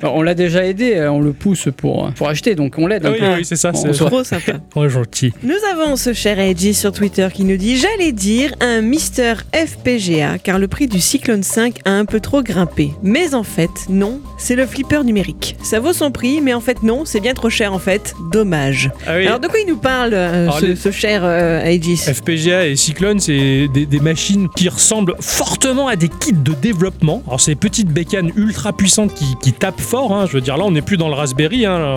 On 0.03 0.23
l'a 0.23 0.35
déjà 0.35 0.65
aidé, 0.67 0.95
euh, 0.97 1.11
on 1.13 1.21
le 1.21 1.33
pousse 1.33 1.69
pour, 1.77 2.11
pour 2.13 2.29
acheter, 2.29 2.55
donc 2.55 2.75
on 2.79 2.87
l'aide 2.87 3.07
oui, 3.07 3.19
peu. 3.19 3.35
oui, 3.37 3.45
c'est 3.45 3.57
ça. 3.57 3.73
C'est 3.73 3.93
soit- 3.93 4.09
Trop 4.09 4.25
sympa. 4.25 4.53
Ouais, 4.77 4.89
gentil. 4.89 5.33
Nous 5.43 5.55
avons 5.73 5.97
ce 5.97 6.13
cher 6.13 6.39
Edgy 6.39 6.75
sur 6.75 6.93
Twitter 6.93 7.29
qui 7.33 7.45
nous 7.45 7.57
dit 7.57 7.77
J'allais 7.77 8.13
dire 8.13 8.53
un 8.61 8.81
Mister 8.81 9.35
FPGA 9.55 10.39
car 10.39 10.59
le 10.59 10.69
prix 10.69 10.87
du 10.89 11.01
Cyclone 11.01 11.43
5 11.43 11.77
a 11.85 11.91
un 11.93 12.05
peu 12.05 12.21
trop 12.21 12.43
grimpé. 12.43 12.91
Mais 13.03 13.24
en 13.33 13.43
fait, 13.45 13.71
non, 13.89 14.21
c'est 14.37 14.57
le 14.57 14.67
flipper 14.67 15.03
numérique. 15.05 15.57
Ça 15.63 15.81
vaut 15.81 15.93
son 15.93 16.11
prix, 16.11 16.41
mais 16.43 16.53
en 16.53 16.61
fait, 16.61 16.83
non, 16.83 17.05
c'est 17.05 17.21
bien 17.21 17.33
trop 17.33 17.49
cher 17.49 17.73
en 17.73 17.79
fait. 17.79 18.15
Dommage. 18.31 18.91
Ah 19.07 19.15
oui. 19.17 19.27
Alors 19.27 19.41
de 19.41 19.47
quoi 19.49 19.59
il 19.61 19.67
nous 19.69 19.77
parle, 19.79 20.13
euh, 20.13 20.43
Alors, 20.45 20.59
ce, 20.59 20.67
les- 20.67 20.77
ce 20.77 20.91
cher 20.91 21.23
euh, 21.25 21.63
Aegis 21.65 21.97
FPGA 21.97 22.67
et 22.67 22.77
Cyclone, 22.77 23.21
c'est 23.21 23.69
des, 23.73 23.87
des 23.87 24.01
machines 24.01 24.49
qui 24.57 24.69
ressemblent 24.69 25.15
fortement 25.21 25.89
à 25.89 25.97
des 25.97 26.09
kits 26.09 26.33
de 26.33 26.53
développement. 26.55 27.23
Alors, 27.27 27.41
c'est 27.41 27.53
des 27.53 27.57
petites 27.57 27.89
bécanes 27.89 28.33
ultra 28.37 28.73
puissantes 28.73 29.15
qui, 29.15 29.27
qui 29.41 29.53
tapent 29.53 29.81
fort. 29.81 30.13
hein. 30.13 30.27
Je 30.29 30.33
veux 30.33 30.41
dire, 30.41 30.57
là, 30.57 30.65
on 30.65 30.73
n'est 30.73 30.83
plus 30.83 30.97
dans 30.97 31.09
le 31.09 31.15
Raspberry. 31.15 31.65
hein. 31.67 31.95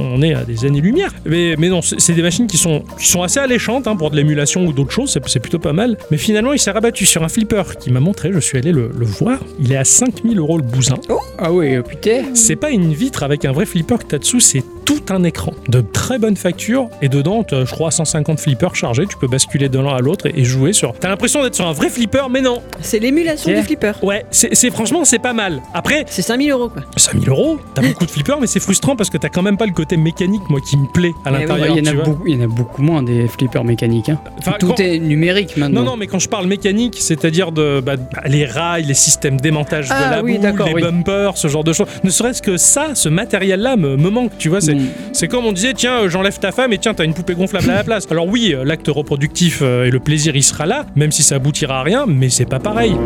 On, 0.00 0.22
est 0.22 0.34
à 0.34 0.44
des 0.44 0.64
années-lumière. 0.64 1.12
Mais, 1.24 1.54
mais 1.58 1.68
non, 1.68 1.80
c'est 1.82 2.12
des 2.12 2.22
machines 2.22 2.46
qui 2.46 2.56
sont, 2.56 2.82
qui 2.98 3.06
sont 3.06 3.22
assez 3.22 3.38
alléchantes 3.38 3.86
hein, 3.86 3.94
pour 3.96 4.10
de 4.10 4.16
l'émulation 4.16 4.64
ou 4.66 4.72
d'autres 4.72 4.90
choses. 4.92 5.16
C'est 5.26 5.40
plutôt 5.40 5.58
pas 5.58 5.72
mal. 5.72 5.96
Mais 6.10 6.16
finalement, 6.16 6.52
il 6.52 6.58
s'est 6.58 6.70
rabattu 6.70 7.06
sur 7.06 7.22
un 7.22 7.28
flipper 7.28 7.62
qui 7.78 7.90
m'a 7.92 8.00
montré. 8.00 8.30
Je 8.32 8.40
suis 8.40 8.58
allé 8.58 8.72
le, 8.72 8.90
le 8.96 9.06
voir. 9.06 9.38
Il 9.60 9.72
est 9.72 9.76
à 9.76 9.84
5000 10.10 10.38
euros 10.38 10.56
le 10.56 10.62
bousin. 10.62 10.96
Ah 11.38 11.52
oui, 11.52 11.74
euh, 11.74 11.82
putain. 11.82 12.34
C'est 12.34 12.56
pas 12.56 12.70
une 12.70 12.92
vitre 12.92 13.22
avec 13.22 13.44
un 13.44 13.52
vrai 13.52 13.66
flipper 13.66 13.98
que 13.98 14.04
t'as 14.04 14.18
dessous, 14.18 14.40
c'est 14.40 14.64
tout 14.88 15.12
un 15.12 15.22
écran 15.22 15.52
de 15.68 15.82
très 15.82 16.18
bonne 16.18 16.36
facture 16.36 16.88
et 17.02 17.10
dedans 17.10 17.44
je 17.50 17.70
crois 17.70 17.90
150 17.90 18.40
flippers 18.40 18.74
chargés, 18.74 19.04
tu 19.06 19.18
peux 19.18 19.26
basculer 19.26 19.68
de 19.68 19.78
l'un 19.78 19.94
à 19.94 19.98
l'autre 19.98 20.26
et, 20.34 20.44
jouer 20.44 20.72
sur. 20.72 20.94
T'as 20.94 21.10
l'impression 21.10 21.42
d'être 21.42 21.54
sur 21.54 21.66
un 21.66 21.72
vrai 21.74 21.90
flipper, 21.90 22.30
mais 22.30 22.40
non. 22.40 22.62
C'est 22.80 22.98
l'émulation 22.98 23.52
du 23.52 23.62
flipper. 23.62 23.92
Ouais, 24.02 24.24
c'est 24.30 24.70
franchement 24.70 25.04
c'est 25.04 25.18
pas 25.18 25.34
mal. 25.34 25.60
Après. 25.74 26.06
C'est 26.08 26.22
5000 26.22 26.50
euros 26.52 26.70
quoi. 26.70 26.82
5000 26.96 27.28
euros, 27.28 27.58
t'as 27.74 27.82
beaucoup 27.82 28.06
de 28.06 28.10
flippers, 28.10 28.40
mais 28.40 28.46
c'est 28.46 28.60
frustrant 28.60 28.96
parce 28.96 29.10
que 29.10 29.18
t'as 29.18 29.28
quand 29.28 29.42
même 29.42 29.58
pas 29.58 29.66
le 29.66 29.72
côté 29.72 29.98
mécanique, 29.98 30.40
moi, 30.48 30.60
qui 30.60 30.78
me 30.78 30.90
plaît 30.90 31.12
à 31.26 31.32
l'intérieur. 31.32 31.76
il, 31.76 31.84
y 31.84 31.88
en 31.90 31.92
a 31.92 32.02
beaucoup, 32.02 32.26
il 32.26 32.34
y 32.34 32.40
en 32.40 32.44
a 32.44 32.48
beaucoup 32.48 32.80
moins 32.82 33.02
des 33.02 33.28
flippers 33.28 33.64
mécaniques. 33.64 34.08
hein. 34.08 34.18
Enfin, 34.38 34.52
Tout 34.58 34.68
quand- 34.68 34.80
est 34.80 34.98
numérique 34.98 35.58
maintenant. 35.58 35.82
Non, 35.82 35.90
non, 35.90 35.96
mais 35.98 36.06
quand 36.06 36.18
je 36.18 36.30
parle 36.30 36.46
mécanique, 36.46 36.96
c'est-à-dire 36.98 37.52
de. 37.52 37.80
Bah, 37.84 37.96
les 38.24 38.46
rails, 38.46 38.84
les 38.84 38.94
systèmes 38.94 39.38
d'aimantage 39.38 39.88
de 39.88 39.94
Ah 39.94 40.16
la 40.16 40.22
oui, 40.22 40.38
les 40.42 40.72
oui. 40.72 40.80
bumpers, 40.82 41.36
ce 41.36 41.48
genre 41.48 41.64
de 41.64 41.74
choses. 41.74 41.88
Ne 42.04 42.10
serait-ce 42.10 42.40
que 42.40 42.56
ça, 42.56 42.94
ce 42.94 43.10
matériel-là 43.10 43.76
me, 43.76 43.96
me 43.98 44.08
manque, 44.08 44.32
tu 44.38 44.48
vois. 44.48 44.62
C'est. 44.62 44.77
C'est 45.12 45.28
comme 45.28 45.46
on 45.46 45.52
disait, 45.52 45.74
tiens, 45.74 46.02
euh, 46.02 46.08
j'enlève 46.08 46.38
ta 46.38 46.52
femme 46.52 46.72
et 46.72 46.78
tiens, 46.78 46.94
t'as 46.94 47.04
une 47.04 47.14
poupée 47.14 47.34
gonflable 47.34 47.70
à 47.70 47.74
la 47.74 47.84
place. 47.84 48.06
Alors 48.10 48.26
oui, 48.26 48.54
euh, 48.54 48.64
l'acte 48.64 48.88
reproductif 48.88 49.60
euh, 49.62 49.86
et 49.86 49.90
le 49.90 50.00
plaisir, 50.00 50.36
il 50.36 50.42
sera 50.42 50.66
là, 50.66 50.86
même 50.96 51.12
si 51.12 51.22
ça 51.22 51.36
aboutira 51.36 51.80
à 51.80 51.82
rien, 51.82 52.06
mais 52.06 52.28
c'est 52.30 52.46
pas 52.46 52.60
pareil. 52.60 52.96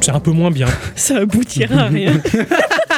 C'est 0.00 0.12
un 0.12 0.20
peu 0.20 0.30
moins 0.30 0.50
bien. 0.50 0.68
Ça 0.94 1.18
aboutira 1.18 1.82
à 1.82 1.88
rien. 1.88 2.12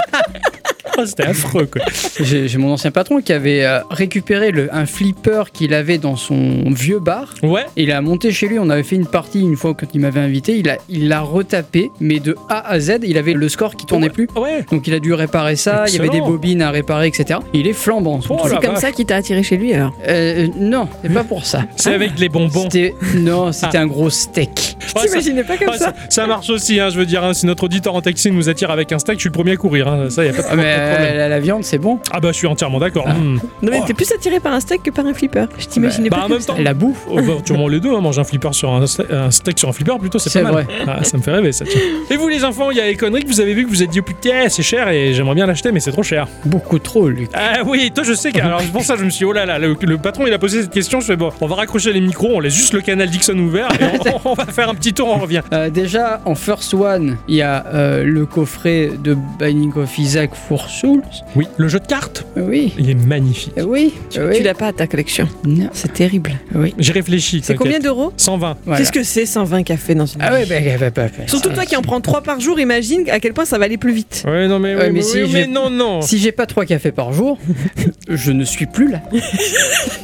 Oh, 0.98 1.02
C'était 1.06 1.24
affreux, 1.24 1.66
quoi. 1.66 1.82
J'ai 2.20 2.56
mon 2.58 2.72
ancien 2.72 2.90
patron 2.90 3.20
qui 3.20 3.32
avait 3.32 3.64
euh, 3.64 3.80
récupéré 3.90 4.50
le, 4.50 4.74
un 4.74 4.86
flipper 4.86 5.44
qu'il 5.52 5.74
avait 5.74 5.98
dans 5.98 6.16
son 6.16 6.64
vieux 6.70 6.98
bar. 6.98 7.34
Ouais. 7.42 7.64
Il 7.76 7.92
a 7.92 8.00
monté 8.00 8.32
chez 8.32 8.48
lui, 8.48 8.58
on 8.58 8.70
avait 8.70 8.82
fait 8.82 8.96
une 8.96 9.06
partie 9.06 9.40
une 9.40 9.56
fois 9.56 9.74
quand 9.74 9.86
il 9.94 10.00
m'avait 10.00 10.20
invité, 10.20 10.56
il 10.56 10.66
l'a 10.66 10.76
il 10.88 11.12
retapé, 11.14 11.90
mais 12.00 12.20
de 12.20 12.36
A 12.48 12.66
à 12.68 12.80
Z, 12.80 13.00
il 13.02 13.18
avait 13.18 13.32
le 13.32 13.48
score 13.48 13.76
qui 13.76 13.86
tournait 13.86 14.10
plus. 14.10 14.28
Ouais. 14.36 14.64
Donc 14.70 14.86
il 14.86 14.94
a 14.94 14.98
dû 15.00 15.12
réparer 15.12 15.56
ça, 15.56 15.84
il 15.88 15.94
y 15.94 15.98
avait 15.98 16.08
des 16.08 16.20
bobines 16.20 16.62
à 16.62 16.70
réparer, 16.70 17.08
etc. 17.08 17.40
Il 17.52 17.66
est 17.66 17.72
flambant. 17.72 18.20
Oh 18.28 18.38
C'est 18.44 18.64
comme 18.64 18.76
ça 18.76 18.92
qu'il 18.92 19.06
t'a 19.06 19.16
attiré 19.16 19.42
chez 19.42 19.56
lui 19.56 19.72
alors. 19.74 19.92
Euh, 20.08 20.46
non, 20.56 20.88
c'est 21.02 21.12
pas 21.12 21.24
pour 21.24 21.44
ça. 21.46 21.64
C'est 21.76 21.94
avec 21.94 22.18
les 22.18 22.28
bonbons. 22.28 22.68
Non, 23.16 23.52
c'était 23.52 23.78
un 23.78 23.86
gros 23.86 24.10
steak. 24.10 24.76
Ouais, 24.94 25.02
ça- 25.02 25.08
T'imaginais 25.08 25.44
pas 25.44 25.56
comme 25.56 25.68
ouais, 25.68 25.78
ça 25.78 25.86
ça, 25.86 25.94
ça 26.08 26.26
marche 26.26 26.50
aussi, 26.50 26.78
hein, 26.80 26.88
je 26.90 26.98
veux 26.98 27.06
dire, 27.06 27.24
hein, 27.24 27.34
si 27.34 27.46
notre 27.46 27.64
auditeur 27.64 27.94
en 27.94 28.02
taxi 28.02 28.30
nous 28.30 28.48
attire 28.48 28.70
avec 28.70 28.92
un 28.92 28.98
steak, 28.98 29.16
je 29.16 29.20
suis 29.20 29.28
le 29.28 29.34
premier 29.34 29.52
à 29.52 29.56
courir, 29.56 29.88
hein, 29.88 30.10
ça 30.10 30.24
y 30.24 30.28
a 30.28 30.32
pas 30.32 30.42
de, 30.42 30.46
Ah, 30.50 30.56
mais 30.56 30.62
problème. 30.94 31.16
la, 31.16 31.28
la 31.28 31.40
viande, 31.40 31.64
c'est 31.64 31.78
bon. 31.78 31.98
Ah 32.12 32.20
bah 32.20 32.28
je 32.32 32.36
suis 32.36 32.46
entièrement 32.46 32.78
d'accord. 32.78 33.08
Hmm. 33.08 33.36
Non 33.62 33.70
mais 33.70 33.78
Oh. 33.80 33.84
t'es 33.86 33.94
plus 33.94 34.10
attiré 34.12 34.40
par 34.40 34.52
un 34.52 34.60
steak 34.60 34.82
que 34.82 34.90
par 34.90 35.06
un 35.06 35.14
flipper. 35.14 35.46
Je 35.58 35.66
t'imaginais 35.66 36.10
Bah, 36.10 36.18
pas 36.18 36.22
en 36.24 36.28
comme 36.28 36.36
même 36.38 36.44
temps, 36.46 36.56
La 36.58 36.74
bouffe. 36.74 37.06
Oh, 37.10 37.16
bah, 37.16 37.34
tu 37.44 37.54
les 37.68 37.80
deux, 37.80 37.94
hein, 37.94 38.00
manger 38.00 38.20
un 38.20 38.24
flipper 38.24 38.52
sur 38.52 38.70
un, 38.72 38.84
ste- 38.84 39.12
un 39.12 39.30
steak 39.30 39.58
sur 39.58 39.68
un 39.68 39.72
flipper, 39.72 39.98
plutôt 39.98 40.18
c'est 40.18 40.32
pas 40.42 40.50
mal. 40.50 40.64
vrai. 40.64 40.66
Ah, 40.86 41.02
ça 41.04 41.16
me 41.16 41.22
fait 41.22 41.30
rêver 41.32 41.52
ça. 41.52 41.64
tiens. 41.64 41.80
Et 42.10 42.16
vous 42.16 42.28
les 42.28 42.44
enfants, 42.44 42.70
il 42.70 42.76
y 42.76 42.80
a 42.80 42.86
les 42.86 42.96
conneries 42.96 43.22
que 43.24 43.28
vous 43.28 43.40
avez 43.40 43.54
vu 43.54 43.64
que 43.64 43.70
vous 43.70 43.82
êtes 43.82 43.90
dit 43.90 44.00
oh 44.00 44.02
putain 44.02 44.48
c'est 44.48 44.62
cher 44.62 44.88
et 44.88 45.12
j'aimerais 45.14 45.34
bien 45.34 45.46
l'acheter 45.46 45.72
mais 45.72 45.80
c'est 45.80 45.92
trop 45.92 46.02
cher. 46.02 46.26
Beaucoup 46.44 46.78
trop, 46.78 47.08
Luc. 47.08 47.30
Ah 47.34 47.58
oui, 47.66 47.90
toi 47.94 48.04
je 48.04 48.12
sais 48.14 48.32
que 48.32 48.40
alors 48.40 48.62
pour 48.72 48.82
ça 48.82 48.96
je 48.98 49.04
me 49.04 49.10
suis 49.10 49.20
dit, 49.20 49.24
oh 49.24 49.32
là 49.32 49.46
là, 49.46 49.58
le, 49.58 49.76
le 49.80 49.98
patron 49.98 50.26
il 50.26 50.32
a 50.32 50.38
posé 50.38 50.62
cette 50.62 50.70
question, 50.72 51.00
je 51.00 51.06
fais 51.06 51.16
bon, 51.16 51.30
on 51.40 51.46
va 51.46 51.54
raccrocher 51.56 51.92
les 51.92 52.00
micros, 52.00 52.30
on 52.34 52.40
laisse 52.40 52.54
juste 52.54 52.72
le 52.74 52.80
canal 52.80 53.08
Dixon 53.10 53.38
ouvert 53.38 53.68
et 53.80 53.84
on, 54.24 54.30
on 54.30 54.34
va 54.34 54.46
faire 54.46 54.68
un 54.68 54.74
petit 54.74 54.92
tour, 54.92 55.08
on 55.08 55.18
revient. 55.18 55.42
Euh, 55.52 55.70
déjà, 55.70 56.20
en 56.24 56.34
First 56.34 56.74
One, 56.74 57.16
il 57.28 57.36
y 57.36 57.42
a 57.42 57.64
euh, 57.74 58.04
le 58.04 58.26
coffret 58.26 58.90
de 59.02 59.16
Binding 59.38 59.72
of 59.76 59.98
Isaac 59.98 60.30
for 60.34 60.68
Souls. 60.70 61.02
Oui, 61.36 61.46
le 61.56 61.68
jeu 61.68 61.78
de 61.80 61.86
cartes, 61.86 62.24
Oui, 62.36 62.72
il 62.78 62.88
est 62.90 62.94
magnifique. 62.94 63.52
oui, 63.66 63.92
Tu, 64.10 64.20
oui. 64.20 64.36
tu 64.38 64.42
l'as 64.42 64.54
pas 64.54 64.68
à 64.68 64.72
ta 64.72 64.86
collection. 64.86 65.28
Non, 65.44 65.68
C'est 65.72 65.92
terrible. 65.92 66.32
oui. 66.54 66.74
J'ai 66.78 66.92
réfléchi. 66.92 67.40
C'est 67.44 67.54
combien 67.56 67.78
d'euros 67.80 68.12
120. 68.16 68.56
Voilà. 68.64 68.78
Qu'est-ce 68.78 68.92
que 68.92 69.02
c'est 69.02 69.26
120 69.26 69.62
cafés 69.64 69.94
dans 69.94 70.06
une 70.06 70.20
Ah 70.22 70.32
ouais, 70.32 70.46
bah, 70.46 70.54
bah, 70.78 70.90
bah, 70.94 71.06
bah, 71.16 71.24
Surtout 71.26 71.50
toi 71.50 71.64
qui 71.66 71.76
en 71.76 71.82
prends 71.82 72.00
3 72.00 72.22
par 72.22 72.40
jour, 72.40 72.58
imagine 72.60 73.08
à 73.10 73.20
quel 73.20 73.32
point 73.34 73.44
ça 73.44 73.58
va 73.58 73.64
aller 73.66 73.76
plus 73.78 73.92
vite. 73.92 74.24
Ouais, 74.26 74.46
non 74.48 74.58
mais, 74.58 74.74
Ouais, 74.74 74.82
oui, 74.82 74.86
mais 74.88 74.92
mais, 74.92 75.02
si 75.02 75.22
oui, 75.22 75.28
j'ai- 75.30 75.40
mais 75.40 75.46
non, 75.46 75.68
non. 75.70 76.00
Si 76.02 76.18
j'ai 76.18 76.32
pas 76.32 76.46
trois 76.46 76.64
cafés 76.64 76.92
par 76.92 77.12
jour, 77.12 77.38
je 78.08 78.32
ne 78.32 78.44
suis 78.44 78.66
plus 78.66 78.88
là. 78.90 79.00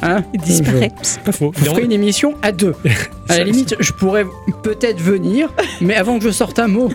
Hein 0.03 0.25
Il 0.35 0.41
disparaît. 0.41 0.91
C'est 1.03 1.21
pas 1.23 1.33
faux. 1.33 1.53
Je 1.59 1.65
ferai 1.65 1.83
une 1.85 1.93
émission 1.93 2.35
à 2.43 2.53
deux. 2.53 2.75
À 3.29 3.39
la 3.39 3.45
limite, 3.45 3.75
je 3.81 3.91
pourrais 3.91 4.25
peut-être 4.63 5.01
venir, 5.01 5.53
mais 5.81 5.97
avant 5.97 6.17
que 6.21 6.25
je 6.25 6.31
sorte 6.31 6.61
un 6.61 6.69
mot. 6.69 6.91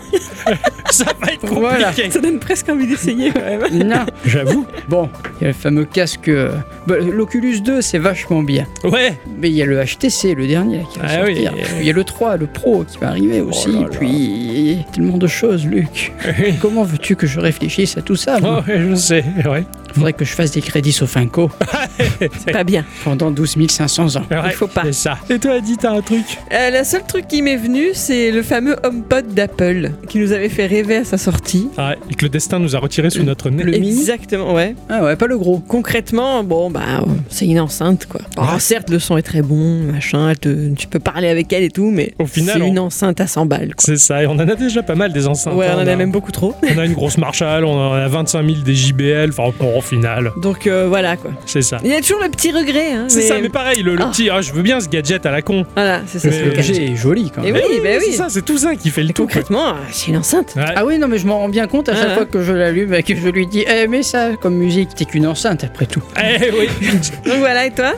Ça 0.90 1.04
va 1.04 1.30
être 1.30 1.40
compliqué. 1.40 1.60
Voilà. 1.60 1.92
Ça 1.92 2.20
donne 2.20 2.38
presque 2.38 2.70
envie 2.70 2.86
d'essayer. 2.86 3.30
Non. 3.72 4.04
J'avoue. 4.24 4.66
Bon, 4.88 5.08
il 5.40 5.44
y 5.44 5.44
a 5.44 5.48
le 5.48 5.54
fameux 5.54 5.84
casque. 5.84 6.28
euh, 6.28 6.52
bah, 6.86 6.96
L'Oculus 7.00 7.60
2, 7.60 7.80
c'est 7.82 7.98
vachement 7.98 8.42
bien. 8.42 8.66
Ouais. 8.84 9.18
Mais 9.40 9.48
il 9.50 9.54
y 9.54 9.62
a 9.62 9.66
le 9.66 9.82
HTC, 9.82 10.34
le 10.34 10.46
dernier, 10.46 10.78
là, 10.78 10.82
qui 10.92 10.98
va 10.98 11.04
Ah 11.08 11.22
oui. 11.26 11.44
sortir. 11.44 11.52
Puis 11.52 11.64
Il 11.80 11.86
y 11.86 11.90
a 11.90 11.92
le 11.92 12.04
3, 12.04 12.36
le 12.36 12.46
Pro, 12.46 12.84
qui 12.84 12.98
va 12.98 13.08
arriver 13.08 13.40
aussi. 13.40 13.72
là 13.72 13.80
là. 13.80 13.86
Puis 13.98 14.78
tellement 14.92 15.18
de 15.18 15.26
choses, 15.26 15.66
Luc. 15.66 16.12
Comment 16.60 16.82
veux-tu 16.84 17.16
que 17.16 17.26
je 17.26 17.40
réfléchisse 17.40 17.96
à 17.96 18.02
tout 18.02 18.16
ça 18.16 18.36
Oh, 18.38 18.42
moi 18.44 18.64
ouais, 18.66 18.80
je 18.90 18.94
sais. 18.94 19.24
Ouais. 19.44 19.64
Faudrait 19.94 20.12
que 20.12 20.24
je 20.24 20.32
fasse 20.32 20.50
des 20.52 20.60
crédits 20.60 20.92
Sofinco 20.92 21.50
C'est 22.18 22.52
pas 22.52 22.64
bien. 22.64 22.84
pendant 23.04 23.30
12 23.30 23.56
500 23.68 24.16
ans. 24.16 24.22
Ouais, 24.30 24.50
faut 24.52 24.66
pas. 24.66 24.82
C'est 24.84 24.92
ça. 24.92 25.18
Et 25.30 25.38
toi, 25.38 25.52
Adi, 25.54 25.76
t'as 25.76 25.92
un 25.92 26.00
truc? 26.00 26.24
Euh, 26.52 26.70
la 26.70 26.84
seule 26.84 27.04
truc 27.06 27.28
qui 27.28 27.42
m'est 27.42 27.56
venu, 27.56 27.88
c'est 27.94 28.30
le 28.30 28.42
fameux 28.42 28.76
HomePod 28.84 29.34
d'Apple 29.34 29.90
qui 30.08 30.18
nous 30.18 30.32
avait 30.32 30.48
fait 30.48 30.66
rêver 30.66 30.96
à 30.96 31.04
sa 31.04 31.18
sortie. 31.18 31.68
Ah, 31.78 31.94
et 32.10 32.14
que 32.14 32.24
le 32.24 32.28
destin 32.28 32.58
nous 32.58 32.74
a 32.76 32.78
retiré 32.78 33.10
sous 33.10 33.22
notre 33.22 33.50
nez. 33.50 33.62
Le 33.62 33.72
mini 33.72 33.90
Exactement, 34.00 34.54
ouais. 34.54 34.74
Ah 34.88 35.02
ouais, 35.04 35.16
pas 35.16 35.26
le 35.26 35.38
gros. 35.38 35.58
Concrètement, 35.58 36.42
bon, 36.44 36.70
bah, 36.70 37.04
c'est 37.28 37.46
une 37.46 37.60
enceinte, 37.60 38.06
quoi. 38.06 38.20
Alors, 38.36 38.60
certes, 38.60 38.90
le 38.90 38.98
son 38.98 39.16
est 39.16 39.22
très 39.22 39.42
bon, 39.42 39.80
machin, 39.92 40.32
te- 40.40 40.72
tu 40.74 40.86
peux 40.86 40.98
parler 40.98 41.28
avec 41.28 41.52
elle 41.52 41.62
et 41.64 41.70
tout, 41.70 41.90
mais 41.90 42.14
Au 42.18 42.26
final, 42.26 42.56
c'est 42.56 42.62
on- 42.62 42.66
une 42.66 42.78
enceinte 42.78 43.20
à 43.20 43.26
100 43.26 43.46
balles, 43.46 43.68
quoi. 43.74 43.76
C'est 43.84 43.96
ça, 43.98 44.22
et 44.22 44.26
on 44.26 44.32
en 44.32 44.38
a 44.48 44.54
déjà 44.54 44.82
pas 44.82 44.94
mal 44.94 45.12
des 45.12 45.26
enceintes. 45.28 45.54
Ouais, 45.54 45.66
hein. 45.66 45.74
on 45.78 45.82
en 45.82 45.86
a 45.86 45.96
même 45.96 46.10
beaucoup 46.10 46.32
trop. 46.32 46.54
On 46.74 46.78
a 46.78 46.84
une 46.86 46.94
grosse 46.94 47.18
Marshall, 47.18 47.64
on 47.64 47.74
en 47.76 47.92
a 47.92 48.08
25 48.08 48.44
000 48.46 48.58
des 48.64 48.74
JBL, 48.74 49.30
enfin 49.30 49.44
au 49.44 49.52
final, 49.82 50.32
Donc 50.36 50.66
euh, 50.66 50.86
voilà, 50.88 51.16
quoi. 51.16 51.30
c'est 51.46 51.62
ça. 51.62 51.78
Il 51.84 51.90
y 51.90 51.94
a 51.94 52.00
toujours 52.00 52.22
le 52.22 52.28
petit 52.30 52.50
regret, 52.52 52.92
hein. 52.92 53.04
C'est 53.08 53.22
ça, 53.22 53.36
mais 53.40 53.48
pareil, 53.48 53.82
le, 53.82 53.94
le 53.96 54.02
Ah. 54.02 54.10
petit, 54.10 54.30
ah, 54.30 54.40
je 54.40 54.52
veux 54.52 54.62
bien 54.62 54.80
ce 54.80 54.88
gadget 54.88 55.24
à 55.26 55.30
la 55.30 55.42
con. 55.42 55.64
Voilà, 55.74 56.00
c'est 56.06 56.18
ça, 56.18 56.28
Mais- 56.28 56.34
c'est 56.34 56.44
Le 56.44 56.50
gadget 56.52 56.78
est 56.78 56.96
joli 56.96 57.30
quand 57.34 57.42
Et 57.42 57.52
même. 57.52 57.62
oui, 57.68 57.80
bah 57.82 57.90
C'est 58.00 58.06
oui. 58.08 58.12
ça, 58.14 58.26
c'est 58.28 58.42
tout 58.44 58.58
ça 58.58 58.74
qui 58.76 58.90
fait 58.90 59.02
le 59.02 59.10
tout. 59.12 59.22
Concrètement, 59.22 59.70
euh, 59.70 59.72
c'est 59.90 60.08
une 60.08 60.16
enceinte. 60.16 60.54
Ouais. 60.56 60.64
Ah 60.74 60.84
oui, 60.84 60.98
non, 60.98 61.08
mais 61.08 61.18
je 61.18 61.26
m'en 61.26 61.38
rends 61.38 61.48
bien 61.48 61.66
compte 61.66 61.88
à 61.88 61.94
chaque 61.94 62.08
Ah. 62.10 62.14
fois 62.14 62.24
que 62.26 62.42
je 62.42 62.52
l'allume 62.52 62.94
et 62.94 63.02
que 63.02 63.14
je 63.14 63.28
lui 63.28 63.46
dis 63.46 63.64
Eh, 63.68 63.86
mais 63.88 64.02
ça, 64.02 64.30
comme 64.40 64.54
musique, 64.54 64.94
t'es 64.94 65.04
qu'une 65.04 65.26
enceinte 65.26 65.64
après 65.64 65.86
tout. 65.86 66.02
Eh 66.18 66.50
oui. 66.58 66.68
Donc 67.24 67.38
voilà, 67.38 67.66
et 67.66 67.70
toi? 67.70 67.92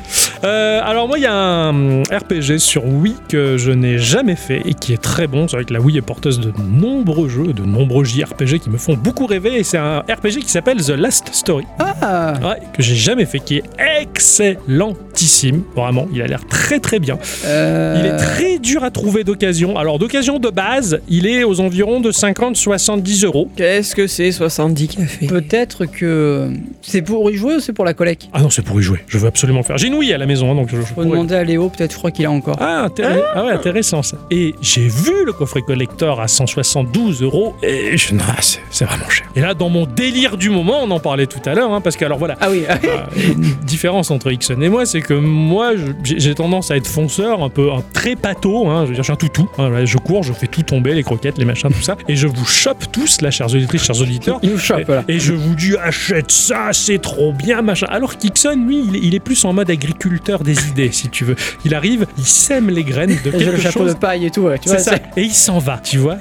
Euh, 0.44 0.80
alors 0.84 1.08
moi, 1.08 1.18
il 1.18 1.22
y 1.22 1.26
a 1.26 1.34
un 1.34 2.02
RPG 2.02 2.58
sur 2.58 2.84
Wii 2.86 3.16
que 3.28 3.56
je 3.56 3.70
n'ai 3.70 3.98
jamais 3.98 4.36
fait 4.36 4.62
et 4.66 4.74
qui 4.74 4.92
est 4.92 5.00
très 5.02 5.26
bon. 5.26 5.48
C'est 5.48 5.56
vrai 5.56 5.64
que 5.64 5.72
la 5.72 5.80
Wii 5.80 5.98
est 5.98 6.02
porteuse 6.02 6.40
de 6.40 6.52
nombreux 6.58 7.28
jeux, 7.28 7.52
de 7.52 7.62
nombreux 7.64 8.04
JRPG 8.04 8.58
qui 8.58 8.70
me 8.70 8.78
font 8.78 8.94
beaucoup 8.94 9.26
rêver. 9.26 9.56
Et 9.58 9.64
c'est 9.64 9.78
un 9.78 10.00
RPG 10.00 10.40
qui 10.42 10.48
s'appelle 10.50 10.78
The 10.84 10.90
Last 10.90 11.28
Story, 11.32 11.64
Ah 11.78 12.34
ouais, 12.42 12.58
que 12.72 12.82
j'ai 12.82 12.94
jamais 12.94 13.24
fait, 13.24 13.38
qui 13.40 13.56
est 13.56 13.62
excellentissime. 14.00 15.62
Vraiment, 15.74 16.06
il 16.12 16.22
a 16.22 16.26
l'air 16.26 16.46
très 16.46 16.78
très 16.80 16.98
bien. 16.98 17.18
euh, 17.46 17.96
Il 17.98 18.06
est 18.06 18.16
très 18.16 18.58
dur 18.58 18.84
à 18.84 18.90
trouver 18.90 19.24
d'occasion. 19.24 19.76
Alors 19.78 19.98
d'occasion 19.98 20.38
de 20.38 20.50
base, 20.50 21.00
il 21.08 21.26
est 21.26 21.44
aux 21.44 21.60
environs 21.60 22.00
de 22.00 22.10
50-70 22.12 23.24
euros. 23.24 23.48
Qu'est-ce 23.56 23.94
que 23.94 24.06
c'est 24.06 24.32
70 24.32 24.88
cafés? 24.88 25.26
Peut-être 25.26 25.86
que 25.86 26.50
c'est 26.82 27.02
pour 27.02 27.30
y 27.30 27.36
jouer 27.36 27.56
ou 27.56 27.60
c'est 27.60 27.72
pour 27.72 27.84
la 27.84 27.94
collecte? 27.94 28.28
Ah 28.32 28.40
non, 28.42 28.50
c'est 28.50 28.62
pour 28.62 28.78
y 28.80 28.82
jouer. 28.82 28.98
Je 29.08 29.18
veux 29.18 29.26
absolument 29.28 29.60
le 29.60 29.64
faire. 29.64 29.78
J'ai 29.78 29.88
une 29.88 29.94
Wii 29.94 30.12
à 30.12 30.18
la 30.18 30.26
maison, 30.26 30.50
hein, 30.50 30.54
donc 30.54 30.68
je, 30.70 30.76
je 30.76 30.82
Faut 30.82 30.94
pourrais- 30.94 31.06
demander 31.08 31.34
à 31.34 31.44
Léo, 31.44 31.68
peut-être, 31.68 31.92
je 31.92 31.98
crois 31.98 32.10
qu'il 32.10 32.26
a 32.26 32.30
encore. 32.30 32.56
Ah, 32.60 32.86
intér- 32.88 33.20
ah 33.34 33.44
ouais, 33.44 33.52
intéressant 33.52 34.02
ça. 34.02 34.16
Et 34.30 34.54
j'ai 34.60 34.86
vu 34.88 35.24
le 35.24 35.32
coffret 35.32 35.62
collector 35.62 36.20
à 36.20 36.28
172 36.28 37.22
euros 37.22 37.54
et 37.62 37.96
je... 37.96 38.14
ah, 38.20 38.36
c'est 38.70 38.84
vraiment 38.84 39.08
cher. 39.08 39.26
Et 39.36 39.40
là, 39.40 39.54
dans 39.54 39.68
mon 39.68 39.86
délire 39.86 40.36
du 40.36 40.50
moment, 40.50 40.80
on 40.82 40.90
en 40.90 41.00
parlait 41.00 41.26
tout 41.26 41.40
à 41.48 41.54
l'heure, 41.54 41.63
hein, 41.72 41.80
parce 41.80 41.96
que 41.96 42.04
alors 42.04 42.18
voilà, 42.18 42.36
Ah 42.40 42.48
oui, 42.50 42.64
différence 43.66 44.10
entre 44.10 44.30
Ixon 44.32 44.60
et 44.60 44.68
moi, 44.68 44.86
c'est 44.86 45.00
que 45.00 45.14
moi, 45.14 45.72
j'ai 46.04 46.34
tendance 46.34 46.70
à 46.70 46.76
être 46.76 46.86
fonceur, 46.86 47.42
un 47.42 47.48
peu 47.48 47.72
un 47.72 47.82
très 47.92 48.16
pâteau. 48.16 48.68
Hein, 48.68 48.82
je 48.84 48.88
veux 48.88 48.94
dire, 48.94 49.02
je 49.02 49.04
suis 49.04 49.12
un 49.12 49.16
toutou. 49.16 49.48
Hein, 49.58 49.84
je 49.84 49.98
cours, 49.98 50.22
je 50.22 50.32
fais 50.32 50.46
tout 50.46 50.62
tomber, 50.62 50.94
les 50.94 51.02
croquettes, 51.02 51.38
les 51.38 51.44
machins, 51.44 51.70
tout 51.70 51.82
ça, 51.82 51.96
et 52.08 52.16
je 52.16 52.26
vous 52.26 52.44
chope 52.44 52.84
tous, 52.92 53.20
là, 53.20 53.30
chers 53.30 53.46
auditrices, 53.54 53.84
chers 53.84 54.00
auditeurs. 54.00 54.38
il 54.42 54.50
nous 54.50 54.58
chope, 54.58 54.80
Et, 54.80 54.84
voilà. 54.84 55.04
et 55.08 55.18
je 55.18 55.32
vous 55.32 55.54
dis, 55.54 55.76
achète 55.82 56.30
ça, 56.30 56.68
c'est 56.72 57.00
trop 57.00 57.32
bien, 57.32 57.62
machin. 57.62 57.86
Alors 57.90 58.16
qu'Ixon, 58.16 58.56
lui, 58.66 58.84
il 58.88 58.96
est, 58.96 59.00
il 59.00 59.14
est 59.14 59.20
plus 59.20 59.44
en 59.44 59.52
mode 59.52 59.70
agriculteur 59.70 60.42
des 60.42 60.68
idées, 60.68 60.90
si 60.92 61.08
tu 61.08 61.24
veux. 61.24 61.36
Il 61.64 61.74
arrive, 61.74 62.06
il 62.18 62.24
sème 62.24 62.70
les 62.70 62.84
graines 62.84 63.16
de 63.24 63.30
J'ai 63.30 63.44
le 63.44 63.52
quelque 63.52 63.60
chapeau 63.60 63.80
chose. 63.80 63.94
de 63.94 63.98
paille 63.98 64.26
et 64.26 64.30
tout, 64.30 64.42
ouais, 64.42 64.58
tu 64.58 64.68
C'est 64.68 64.74
vois. 64.76 64.78
ça. 64.84 64.90
c'est- 65.14 65.20
Et 65.20 65.24
il 65.24 65.32
s'en 65.34 65.58
va, 65.58 65.78
tu 65.78 65.98
vois. 65.98 66.16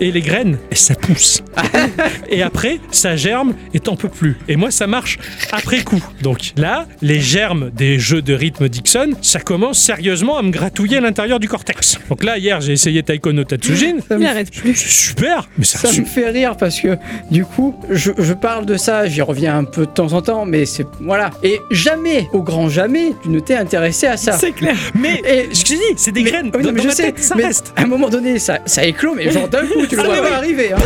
Et 0.00 0.10
les 0.10 0.20
graines, 0.20 0.58
et 0.70 0.74
ça 0.74 0.94
pousse. 0.94 1.42
et 2.28 2.42
après, 2.42 2.80
ça 2.90 3.16
germe 3.16 3.54
et 3.72 3.80
t'en 3.80 3.96
peux 3.96 4.08
plus. 4.08 4.36
Et 4.48 4.56
moi, 4.56 4.70
ça 4.70 4.83
marche 4.86 5.18
après 5.52 5.82
coup. 5.82 6.02
Donc 6.22 6.52
là, 6.56 6.86
les 7.02 7.20
germes 7.20 7.70
des 7.70 7.98
jeux 7.98 8.22
de 8.22 8.34
rythme 8.34 8.68
Dixon, 8.68 9.12
ça 9.22 9.40
commence 9.40 9.78
sérieusement 9.78 10.38
à 10.38 10.42
me 10.42 10.50
gratouiller 10.50 10.98
à 10.98 11.00
l'intérieur 11.00 11.38
du 11.40 11.48
cortex. 11.48 11.98
Donc 12.08 12.24
là, 12.24 12.38
hier, 12.38 12.60
j'ai 12.60 12.72
essayé 12.72 13.02
Taiko 13.02 13.32
no 13.32 13.44
Tatsujin. 13.44 13.96
Ça 14.08 14.16
Il 14.16 14.18
me- 14.18 14.26
arrête 14.26 14.50
plus. 14.50 14.74
C'est 14.74 14.88
super, 14.90 15.48
mais 15.58 15.64
ça, 15.64 15.78
Ça 15.78 16.00
me 16.00 16.04
fait 16.06 16.28
rire 16.30 16.56
parce 16.56 16.80
que 16.80 16.96
du 17.30 17.44
coup, 17.44 17.74
je, 17.90 18.12
je 18.18 18.32
parle 18.32 18.66
de 18.66 18.76
ça, 18.76 19.06
j'y 19.06 19.22
reviens 19.22 19.58
un 19.58 19.64
peu 19.64 19.86
de 19.86 19.90
temps 19.90 20.12
en 20.12 20.22
temps, 20.22 20.44
mais 20.46 20.66
c'est 20.66 20.86
voilà. 21.00 21.30
Et 21.42 21.60
jamais, 21.70 22.28
au 22.32 22.42
grand 22.42 22.68
jamais, 22.68 23.12
tu 23.22 23.28
ne 23.28 23.40
t'es 23.40 23.54
intéressé 23.56 24.06
à 24.06 24.16
ça. 24.16 24.32
C'est 24.32 24.52
clair. 24.52 24.76
Mais 24.94 25.20
Et 25.26 25.48
je 25.54 25.62
te 25.62 25.72
dis, 25.72 25.78
c'est 25.96 26.12
des 26.12 26.22
mais- 26.22 26.30
graines. 26.30 26.50
oui, 26.54 26.62
non, 26.62 26.68
dans 26.68 26.72
mais 26.72 26.76
dans 26.78 26.82
je 26.82 26.88
ma 26.88 26.94
sais, 26.94 27.02
tête, 27.12 27.18
ça 27.20 27.34
mais 27.36 27.46
reste. 27.46 27.72
à 27.76 27.82
un 27.82 27.86
moment 27.86 28.08
donné, 28.08 28.38
ça, 28.38 28.58
ça 28.66 28.84
éclot, 28.84 29.14
mais 29.14 29.30
genre 29.30 29.48
d'un 29.48 29.66
coup, 29.66 29.86
tu 29.88 29.96
le 29.96 30.02
Ah 30.02 30.04
vois 30.04 30.14
oui, 30.14 30.20
pas 30.20 30.28
oui. 30.28 30.34
arriver. 30.34 30.72
hein. 30.72 30.78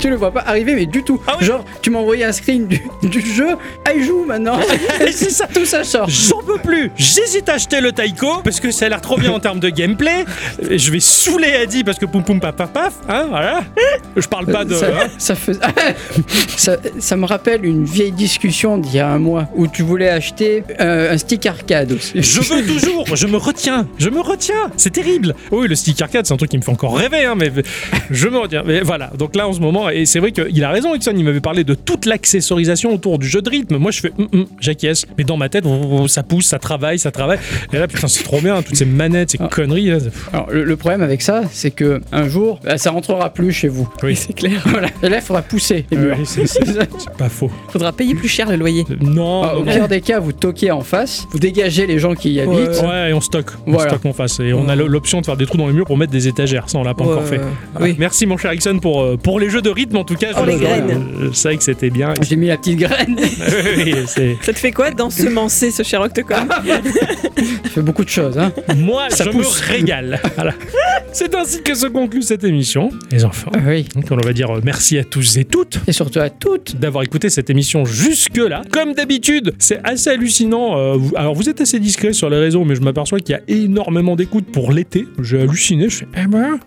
Tu 0.00 0.08
le 0.08 0.16
vois 0.16 0.30
pas 0.30 0.40
arriver, 0.46 0.74
mais 0.74 0.86
du 0.86 1.02
tout. 1.02 1.20
Ah 1.26 1.36
oui 1.40 1.46
Genre, 1.46 1.64
tu 1.82 1.90
m'as 1.90 1.98
envoyé 1.98 2.24
un 2.24 2.32
screen 2.32 2.66
du, 2.66 2.80
du 3.02 3.20
jeu, 3.20 3.56
il 3.94 4.04
joue 4.04 4.24
maintenant. 4.24 4.58
C'est 5.10 5.30
ça. 5.30 5.46
Tout 5.52 5.64
ça 5.64 5.84
sort. 5.84 6.08
J'en 6.08 6.42
peux 6.42 6.58
plus 6.58 6.90
J'hésite 6.96 7.48
à 7.48 7.54
acheter 7.54 7.80
le 7.80 7.92
Taiko 7.92 8.40
parce 8.44 8.60
que 8.60 8.70
ça 8.70 8.86
a 8.86 8.88
l'air 8.88 9.00
trop 9.00 9.16
bien 9.18 9.32
en 9.32 9.40
termes 9.40 9.60
de 9.60 9.68
gameplay. 9.70 10.24
Je 10.70 10.90
vais 10.90 11.00
saouler 11.00 11.54
Adi 11.54 11.84
parce 11.84 11.98
que 11.98 12.06
poum 12.06 12.22
poum 12.22 12.40
paf 12.40 12.56
paf 12.56 12.72
paf, 12.72 12.94
hein, 13.08 13.26
voilà. 13.28 13.64
Je 14.16 14.26
parle 14.26 14.46
pas 14.46 14.64
de... 14.64 14.74
ça, 14.74 14.86
hein. 14.88 15.08
ça, 16.56 16.76
ça 16.98 17.16
me 17.16 17.26
rappelle 17.26 17.64
une 17.64 17.84
vieille 17.84 18.12
discussion 18.12 18.78
d'il 18.78 18.94
y 18.94 18.98
a 19.00 19.08
un 19.08 19.18
mois 19.18 19.48
où 19.54 19.66
tu 19.66 19.82
voulais 19.82 20.08
acheter 20.08 20.62
euh, 20.80 21.12
un 21.12 21.18
stick 21.18 21.46
arcade 21.46 21.92
aussi. 21.92 22.22
Je 22.22 22.40
veux 22.40 22.64
toujours, 22.66 23.16
je 23.16 23.26
me 23.26 23.36
retiens, 23.36 23.86
je 23.98 24.10
me 24.10 24.20
retiens, 24.20 24.70
c'est 24.76 24.92
terrible. 24.92 25.34
Oui, 25.50 25.68
le 25.68 25.74
stick 25.74 26.00
arcade, 26.00 26.26
c'est 26.26 26.34
un 26.34 26.36
truc 26.36 26.50
qui 26.50 26.58
me 26.58 26.62
fait 26.62 26.70
encore 26.70 26.96
rêver, 26.96 27.24
hein, 27.24 27.34
mais 27.36 27.50
je 28.10 28.28
me 28.28 28.38
retiens. 28.38 28.62
Mais 28.64 28.80
voilà, 28.80 29.10
donc 29.18 29.34
là 29.36 29.48
en 29.48 29.52
ce 29.52 29.60
moment, 29.60 29.87
et 29.94 30.06
c'est 30.06 30.18
vrai 30.18 30.32
qu'il 30.32 30.64
a 30.64 30.70
raison, 30.70 30.94
Ixon, 30.94 31.12
il 31.16 31.24
m'avait 31.24 31.40
parlé 31.40 31.64
de 31.64 31.74
toute 31.74 32.06
l'accessorisation 32.06 32.92
autour 32.94 33.18
du 33.18 33.26
jeu 33.26 33.42
de 33.42 33.48
rythme. 33.50 33.76
Moi, 33.78 33.90
je 33.90 34.00
fais, 34.00 34.12
hum, 34.18 34.28
hum, 34.32 34.46
j'acquiesce, 34.60 35.06
mais 35.16 35.24
dans 35.24 35.36
ma 35.36 35.48
tête, 35.48 35.64
ça 36.08 36.22
pousse, 36.22 36.46
ça 36.46 36.58
travaille, 36.58 36.98
ça 36.98 37.10
travaille. 37.10 37.38
Et 37.72 37.78
là, 37.78 37.86
putain, 37.88 38.08
c'est 38.08 38.22
trop 38.24 38.40
bien, 38.40 38.60
toutes 38.62 38.76
ces 38.76 38.84
manettes, 38.84 39.30
ces 39.32 39.38
Ah. 39.40 39.48
conneries. 39.50 39.86
Là. 39.90 39.98
Alors, 40.32 40.50
le, 40.50 40.64
le 40.64 40.76
problème 40.76 41.02
avec 41.02 41.22
ça, 41.22 41.42
c'est 41.50 41.70
que 41.70 42.00
un 42.12 42.28
jour, 42.28 42.60
bah, 42.64 42.78
ça 42.78 42.90
rentrera 42.90 43.30
plus 43.30 43.52
chez 43.52 43.68
vous. 43.68 43.88
Oui, 44.02 44.16
c'est 44.16 44.32
clair. 44.32 44.62
Voilà. 44.66 44.88
Et 45.02 45.08
là, 45.08 45.16
il 45.18 45.22
faudra 45.22 45.42
pousser 45.42 45.86
c'est 46.24 46.46
c'est- 46.46 46.64
c'est 46.66 47.16
pas 47.16 47.28
faux. 47.28 47.50
Faudra 47.70 47.92
payer 47.92 48.14
plus 48.14 48.28
cher 48.28 48.48
le 48.50 48.56
loyer. 48.56 48.84
Non, 49.00 49.42
Ah, 49.44 49.52
non, 49.54 49.60
au 49.60 49.64
non. 49.64 49.72
pire 49.72 49.88
des 49.88 50.00
cas, 50.00 50.20
vous 50.20 50.32
toquez 50.32 50.70
en 50.70 50.80
face, 50.82 51.26
vous 51.30 51.38
dégagez 51.38 51.86
les 51.86 51.98
gens 51.98 52.14
qui 52.14 52.32
y 52.32 52.40
habitent. 52.40 52.82
Ouais, 52.82 53.10
et 53.10 53.14
on 53.14 53.20
stocke. 53.20 53.50
On 53.66 53.78
stocke 53.78 54.04
en 54.06 54.12
face. 54.12 54.40
Et 54.40 54.52
on 54.52 54.68
a 54.68 54.76
l'option 54.76 55.20
de 55.20 55.26
faire 55.26 55.36
des 55.36 55.46
trous 55.46 55.56
dans 55.58 55.66
les 55.66 55.72
murs 55.72 55.86
pour 55.86 55.96
mettre 55.96 56.12
des 56.12 56.28
étagères. 56.28 56.68
Ça, 56.68 56.78
on 56.78 56.82
l'a 56.84 56.94
pas 56.94 57.04
Ouais, 57.04 57.12
encore 57.12 57.24
fait. 57.26 57.38
ouais. 57.38 57.44
Voilà. 57.74 57.86
Oui. 57.92 57.96
Merci, 57.98 58.26
mon 58.26 58.36
cher 58.36 58.52
Ixon, 58.52 58.78
pour, 58.80 59.02
euh, 59.02 59.16
pour 59.16 59.38
les 59.40 59.50
jeux 59.50 59.62
de 59.62 59.70
rythme, 59.78 59.96
en 59.96 60.04
tout 60.04 60.14
cas. 60.16 60.28
Oh, 60.36 60.44
les 60.46 60.52
Je- 60.54 60.58
graines. 60.58 61.04
Je 61.22 61.32
savais 61.32 61.56
que 61.56 61.62
c'était 61.62 61.90
bien. 61.90 62.12
J'ai 62.22 62.36
mis 62.36 62.46
la 62.48 62.56
petite 62.56 62.78
graine. 62.78 63.16
Oui, 63.76 63.94
Ça 64.42 64.52
te 64.52 64.58
fait 64.58 64.72
quoi 64.72 64.90
d'ensemencer 64.90 65.70
ce 65.70 65.82
cher 65.82 66.00
Octocom 66.00 66.48
Ça 66.48 67.70
fait 67.70 67.82
beaucoup 67.82 68.04
de 68.04 68.08
choses. 68.08 68.36
Hein. 68.38 68.52
Moi, 68.76 69.08
Ça 69.10 69.24
je 69.24 69.30
pousse. 69.30 69.62
me 69.62 69.66
régale. 69.72 70.20
Voilà. 70.36 70.54
C'est 71.12 71.34
ainsi 71.34 71.62
que 71.62 71.74
se 71.74 71.86
conclut 71.86 72.22
cette 72.22 72.44
émission, 72.44 72.90
les 73.10 73.24
enfants. 73.24 73.50
Ah 73.54 73.58
oui. 73.66 73.86
Donc, 73.94 74.04
on 74.10 74.16
va 74.16 74.32
dire 74.32 74.50
euh, 74.56 74.60
merci 74.62 74.98
à 74.98 75.04
tous 75.04 75.36
et 75.38 75.44
toutes 75.44 75.80
Et 75.86 75.92
surtout 75.92 76.20
à 76.20 76.28
toutes. 76.30 76.76
d'avoir 76.78 77.02
écouté 77.02 77.30
cette 77.30 77.50
émission 77.50 77.84
jusque-là. 77.84 78.62
Comme 78.70 78.92
d'habitude, 78.94 79.54
c'est 79.58 79.80
assez 79.84 80.10
hallucinant. 80.10 80.78
euh, 80.78 80.94
vous- 80.96 81.12
alors, 81.16 81.34
vous 81.34 81.48
êtes 81.48 81.60
assez 81.60 81.80
discret 81.80 82.12
sur 82.12 82.28
les 82.30 82.36
réseaux, 82.38 82.64
mais 82.64 82.74
je 82.74 82.82
m'aperçois 82.82 83.20
qu'il 83.20 83.34
y 83.34 83.38
a 83.38 83.42
énormément 83.48 84.16
d'écoutes 84.16 84.46
pour 84.52 84.70
l'été. 84.72 85.06
J'ai 85.22 85.40
halluciné. 85.40 85.88
Je 85.88 85.96
fais, 85.98 86.06
eh 86.24 86.26
ben, 86.26 86.58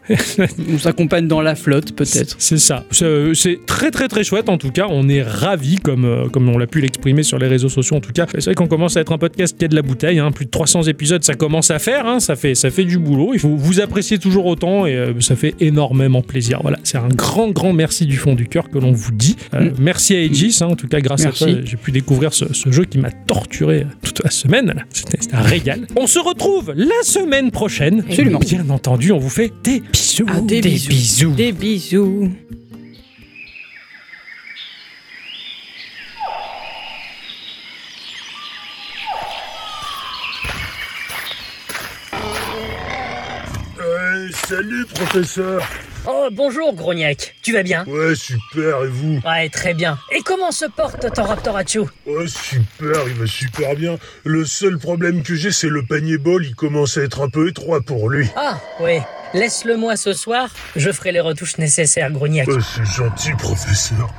On 0.74 0.78
s'accompagne 0.80 1.28
dans 1.28 1.42
la 1.42 1.56
flotte, 1.56 1.94
peut-être. 1.96 2.36
C'est 2.40 2.58
ça. 2.60 2.84
C'est 3.02 3.08
euh, 3.08 3.34
c'est 3.34 3.60
très 3.66 3.90
très 3.90 4.08
très 4.08 4.24
chouette 4.24 4.48
en 4.50 4.58
tout 4.58 4.70
cas. 4.72 4.86
On 4.90 5.10
est 5.10 5.24
ravis 5.24 5.78
comme, 5.78 6.06
euh, 6.06 6.30
comme 6.30 6.48
on 6.50 6.58
l'a 6.58 6.68
pu 6.68 6.82
l'exprimer 6.82 7.24
sur 7.24 7.40
les 7.40 7.48
réseaux 7.48 7.68
sociaux 7.70 7.96
en 7.96 8.00
tout 8.00 8.12
cas. 8.14 8.28
C'est 8.34 8.46
vrai 8.46 8.54
qu'on 8.56 8.68
commence 8.68 8.96
à 8.98 9.02
être 9.02 9.12
un 9.12 9.18
podcast 9.18 9.58
qui 9.58 9.66
a 9.66 9.68
de 9.68 9.76
la 9.76 9.82
bouteille. 9.82 10.20
hein. 10.20 10.32
Plus 10.32 10.46
de 10.46 10.52
300 10.52 10.84
épisodes, 10.84 11.24
ça 11.24 11.34
commence 11.34 11.72
à 11.72 11.80
faire. 11.80 12.06
hein. 12.06 12.20
Ça, 12.20 12.36
fait, 12.36 12.54
ça 12.54 12.70
fait 12.70 12.86
du 12.86 13.00
boulot. 13.00 13.32
Il 13.34 13.40
faut 13.40 13.56
vous 13.56 13.80
apprécier 13.82 14.20
toujours 14.20 14.46
autant 14.46 14.86
et 14.86 14.96
euh, 14.96 15.20
ça 15.20 15.36
fait 15.36 15.56
énormément 15.60 16.22
plaisir. 16.22 16.60
Voilà, 16.62 16.78
c'est 16.84 16.98
un 17.00 17.08
grand 17.10 17.50
grand 17.50 17.74
merci 17.74 18.06
du 18.06 18.18
fond 18.18 18.36
du 18.36 18.48
cœur 18.48 18.70
que 18.70 18.78
l'on 18.78 18.92
vous 18.92 19.12
dit. 19.12 19.36
Euh, 19.56 19.62
Mm. 19.62 19.74
Merci 19.80 20.16
à 20.16 20.22
Aegis. 20.22 20.60
hein. 20.62 20.68
En 20.68 20.76
tout 20.76 20.88
cas, 20.88 21.00
grâce 21.02 21.24
Merci. 21.24 21.44
à 21.44 21.48
toi, 21.54 21.56
j'ai 21.66 21.78
pu 21.78 21.92
découvrir 21.92 22.34
ce, 22.34 22.54
ce 22.54 22.72
jeu 22.72 22.86
qui 22.86 22.98
m'a 22.98 23.12
torturé 23.12 23.86
toute 24.04 24.24
la 24.24 24.30
semaine. 24.30 24.74
C'était 24.92 25.18
un 25.34 25.42
régal. 25.42 25.88
On 25.96 26.08
se 26.08 26.20
retrouve 26.20 26.74
la 26.76 27.02
semaine 27.04 27.52
prochaine. 27.52 28.04
Absolument. 28.08 28.40
Bien 28.40 28.70
entendu, 28.70 29.12
on 29.12 29.18
vous 29.20 29.30
fait 29.30 29.52
des 29.64 29.82
bisous. 29.92 30.26
Ah, 30.28 30.40
des 30.42 30.62
bisous. 30.62 30.90
bisous. 30.90 31.32
Des 31.36 31.52
bisous. 31.52 32.30
Salut, 44.48 44.86
professeur. 44.88 45.66
Oh, 46.06 46.28
bonjour, 46.32 46.74
Grognac. 46.74 47.36
Tu 47.42 47.54
vas 47.54 47.64
bien? 47.64 47.86
Ouais, 47.86 48.14
super, 48.16 48.84
et 48.84 48.88
vous? 48.88 49.22
Ouais, 49.26 49.48
très 49.50 49.74
bien. 49.74 49.98
Et 50.12 50.22
comment 50.22 50.52
se 50.52 50.66
porte 50.66 51.14
ton 51.14 51.24
Raptorachu 51.24 51.82
Ouais, 52.06 52.28
super, 52.28 53.08
il 53.08 53.14
va 53.14 53.26
super 53.26 53.76
bien. 53.76 53.98
Le 54.26 54.44
seul 54.44 54.78
problème 54.78 55.24
que 55.24 55.36
j'ai, 55.36 55.52
c'est 55.52 55.70
le 55.70 55.84
panier 55.84 56.18
bol, 56.18 56.46
il 56.46 56.56
commence 56.56 56.98
à 56.98 57.04
être 57.04 57.22
un 57.22 57.30
peu 57.30 57.48
étroit 57.48 57.82
pour 57.82 58.10
lui. 58.10 58.30
Ah, 58.36 58.60
oui. 58.82 59.00
Laisse-le 59.34 59.78
moi 59.78 59.96
ce 59.96 60.12
soir. 60.12 60.50
Je 60.76 60.92
ferai 60.92 61.14
les 61.14 61.22
retouches 61.22 61.58
nécessaires, 61.58 62.12
Grognac. 62.12 62.50
C'est 62.76 62.86
gentil, 62.86 63.32
professeur. 63.38 64.14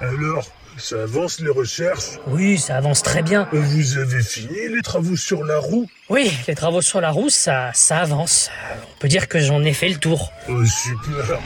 Alors, 0.00 0.46
ça 0.80 1.02
avance 1.02 1.40
les 1.40 1.50
recherches 1.50 2.18
Oui, 2.26 2.58
ça 2.58 2.76
avance 2.76 3.02
très 3.02 3.22
bien. 3.22 3.48
Euh, 3.52 3.60
Vous 3.60 3.98
avez 3.98 4.22
fini 4.22 4.68
les 4.74 4.82
travaux 4.82 5.16
sur 5.16 5.44
la 5.44 5.58
roue 5.58 5.86
Oui, 6.08 6.32
les 6.48 6.54
travaux 6.54 6.82
sur 6.82 7.00
la 7.00 7.10
roue, 7.10 7.28
ça, 7.28 7.70
ça 7.74 7.98
avance. 7.98 8.50
On 8.96 8.98
peut 8.98 9.08
dire 9.08 9.28
que 9.28 9.38
j'en 9.38 9.62
ai 9.62 9.72
fait 9.72 9.88
le 9.88 9.96
tour. 9.96 10.32
Oh, 10.48 10.64
super. 10.64 11.38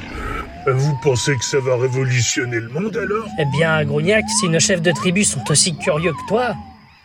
Euh, 0.66 0.72
Vous 0.72 0.96
pensez 1.02 1.36
que 1.36 1.44
ça 1.44 1.58
va 1.60 1.76
révolutionner 1.76 2.60
le 2.60 2.68
monde 2.68 2.96
alors? 2.96 3.26
Eh 3.38 3.44
bien, 3.56 3.84
Grognac, 3.84 4.24
si 4.40 4.48
nos 4.48 4.60
chefs 4.60 4.82
de 4.82 4.92
tribu 4.92 5.24
sont 5.24 5.42
aussi 5.50 5.76
curieux 5.76 6.12
que 6.12 6.28
toi, 6.28 6.54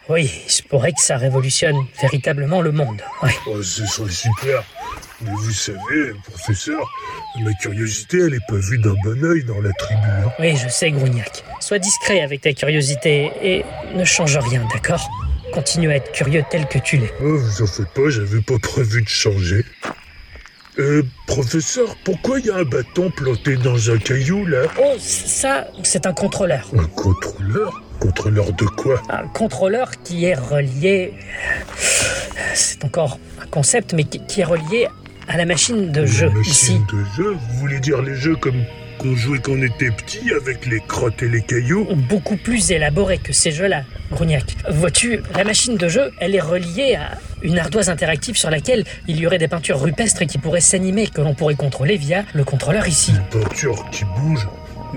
oui, 0.08 0.32
il 0.46 0.52
se 0.52 0.64
pourrait 0.64 0.94
que 0.94 1.02
ça 1.02 1.18
révolutionne 1.18 1.76
véritablement 2.02 2.62
le 2.62 2.72
monde. 2.72 3.02
Ouais. 3.22 3.30
Oh, 3.48 3.62
ce 3.62 3.86
serait 3.86 4.10
super. 4.10 4.64
Mais 5.22 5.32
vous 5.32 5.52
savez, 5.52 6.14
professeur, 6.32 6.80
ma 7.42 7.54
curiosité, 7.56 8.20
elle 8.26 8.34
est 8.36 8.48
pas 8.48 8.56
vue 8.56 8.78
d'un 8.80 8.96
bon 9.04 9.22
œil 9.24 9.44
dans 9.44 9.60
la 9.62 9.72
tribu. 9.74 10.00
hein. 10.02 10.32
Oui, 10.40 10.56
je 10.56 10.70
sais, 10.70 10.90
Grognac. 10.92 11.44
Sois 11.60 11.80
discret 11.80 12.22
avec 12.22 12.42
ta 12.42 12.54
curiosité 12.54 13.32
et 13.44 13.66
ne 13.96 14.04
change 14.06 14.38
rien, 14.38 14.66
d'accord? 14.74 15.10
Continue 15.54 15.92
à 15.92 15.96
être 15.96 16.12
curieux 16.12 16.44
tel 16.50 16.68
que 16.68 16.80
tu 16.80 16.98
l'es. 16.98 17.14
Oh, 17.22 17.38
vous 17.38 17.62
en 17.64 17.68
faites 17.68 17.90
pas, 17.90 18.10
j'avais 18.10 18.42
pas 18.42 18.60
prévu 18.60 19.02
de 19.02 19.08
changer. 19.10 19.66
Euh, 20.78 21.04
professeur, 21.28 21.96
pourquoi 22.06 22.40
il 22.40 22.46
y 22.46 22.50
a 22.50 22.56
un 22.56 22.64
bâton 22.64 23.12
planté 23.12 23.58
dans 23.58 23.90
un 23.92 23.98
caillou 23.98 24.46
là? 24.46 24.64
Oh, 24.80 24.96
ça, 25.00 25.68
c'est 25.84 26.06
un 26.06 26.14
contrôleur. 26.14 26.70
Un 26.78 26.86
contrôleur? 26.86 27.82
Contrôleur 28.00 28.54
de 28.54 28.66
quoi? 28.66 29.02
Un 29.10 29.28
contrôleur 29.28 29.92
qui 30.04 30.26
est 30.26 30.36
relié. 30.36 31.14
C'est 32.54 32.86
encore 32.86 33.20
un 33.42 33.48
concept, 33.48 33.94
mais 33.94 34.06
qui, 34.06 34.40
est 34.40 34.46
relié 34.46 34.88
à 35.28 35.36
la 35.36 35.46
machine 35.46 35.92
de 35.92 36.06
jeu 36.06 36.30
Une 36.34 36.42
ici. 36.42 36.80
machine 36.80 36.86
de 36.98 37.04
jeu? 37.18 37.32
Vous 37.34 37.60
voulez 37.60 37.80
dire 37.82 38.02
les 38.02 38.16
jeux 38.16 38.38
comme 38.38 38.64
qu'on 39.00 39.16
jouait 39.16 39.40
quand 39.40 39.54
on 39.54 39.62
était 39.64 39.92
petit 39.92 40.32
avec 40.34 40.66
les 40.66 40.82
crottes 40.82 41.24
et 41.24 41.30
les 41.30 41.42
cailloux 41.42 41.88
Beaucoup 41.96 42.36
plus 42.36 42.72
élaboré 42.72 43.18
que 43.18 43.34
ces 43.34 43.52
jeux-là, 43.52 43.84
Grognac. 44.12 44.44
Vois-tu, 44.70 45.22
la 45.36 45.44
machine 45.44 45.78
de 45.78 45.88
jeu, 45.88 46.12
elle 46.20 46.36
est 46.36 46.42
reliée 46.42 46.96
à 46.96 47.18
une 47.42 47.58
ardoise 47.58 47.90
interactive 47.90 48.38
sur 48.38 48.50
laquelle 48.50 48.84
il 49.08 49.18
y 49.18 49.26
aurait 49.26 49.38
des 49.38 49.48
peintures 49.48 49.80
rupestres 49.80 50.26
qui 50.26 50.38
pourraient 50.38 50.60
s'animer, 50.62 51.08
que 51.08 51.22
l'on 51.22 51.34
pourrait 51.34 51.56
contrôler 51.56 51.96
via 51.96 52.26
le 52.34 52.44
contrôleur 52.44 52.88
ici. 52.88 53.14
Une 53.16 53.42
peinture 53.42 53.90
qui 53.92 54.04
bouge 54.18 54.46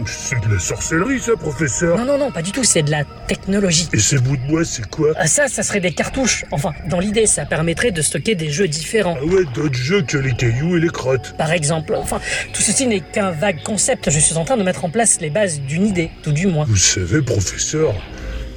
C'est 0.06 0.40
de 0.48 0.54
la 0.54 0.58
sorcellerie 0.58 1.20
ça, 1.20 1.36
professeur 1.36 1.98
Non, 1.98 2.04
non, 2.04 2.18
non, 2.18 2.30
pas 2.30 2.42
du 2.42 2.50
tout, 2.50 2.64
c'est 2.64 2.82
de 2.82 2.90
la 2.90 3.04
technologie. 3.28 3.88
Et 3.92 3.98
ces 3.98 4.18
bouts 4.18 4.36
de 4.36 4.46
bois, 4.48 4.64
c'est 4.64 4.88
quoi? 4.88 5.12
Ah, 5.16 5.26
Ça, 5.26 5.48
ça 5.48 5.62
serait 5.62 5.80
des 5.80 5.92
cartouches. 5.92 6.44
Enfin, 6.50 6.72
dans 6.88 6.98
l'idée, 6.98 7.26
ça 7.26 7.44
permettrait 7.44 7.90
de 7.90 8.00
stocker 8.00 8.34
des 8.34 8.50
jeux 8.50 8.68
différents. 8.68 9.16
Ah 9.20 9.24
ouais, 9.24 9.44
d'autres 9.54 9.74
jeux 9.74 10.02
que 10.02 10.16
les 10.16 10.32
cailloux 10.32 10.76
et 10.76 10.80
les 10.80 10.88
crottes. 10.88 11.34
Par 11.36 11.52
exemple, 11.52 11.94
enfin, 11.94 12.20
tout 12.52 12.62
ceci 12.62 12.86
n'est 12.86 13.00
qu'un 13.00 13.30
vague 13.32 13.62
concept. 13.62 14.10
Je 14.10 14.18
suis 14.18 14.36
en 14.36 14.44
train 14.44 14.56
de 14.56 14.62
mettre 14.62 14.84
en 14.84 14.90
place 14.90 15.20
les 15.20 15.30
bases 15.30 15.60
d'une 15.60 15.86
idée, 15.86 16.10
tout 16.22 16.32
du 16.32 16.46
moins. 16.46 16.64
Vous 16.66 16.76
savez, 16.76 17.20
professeur, 17.22 17.94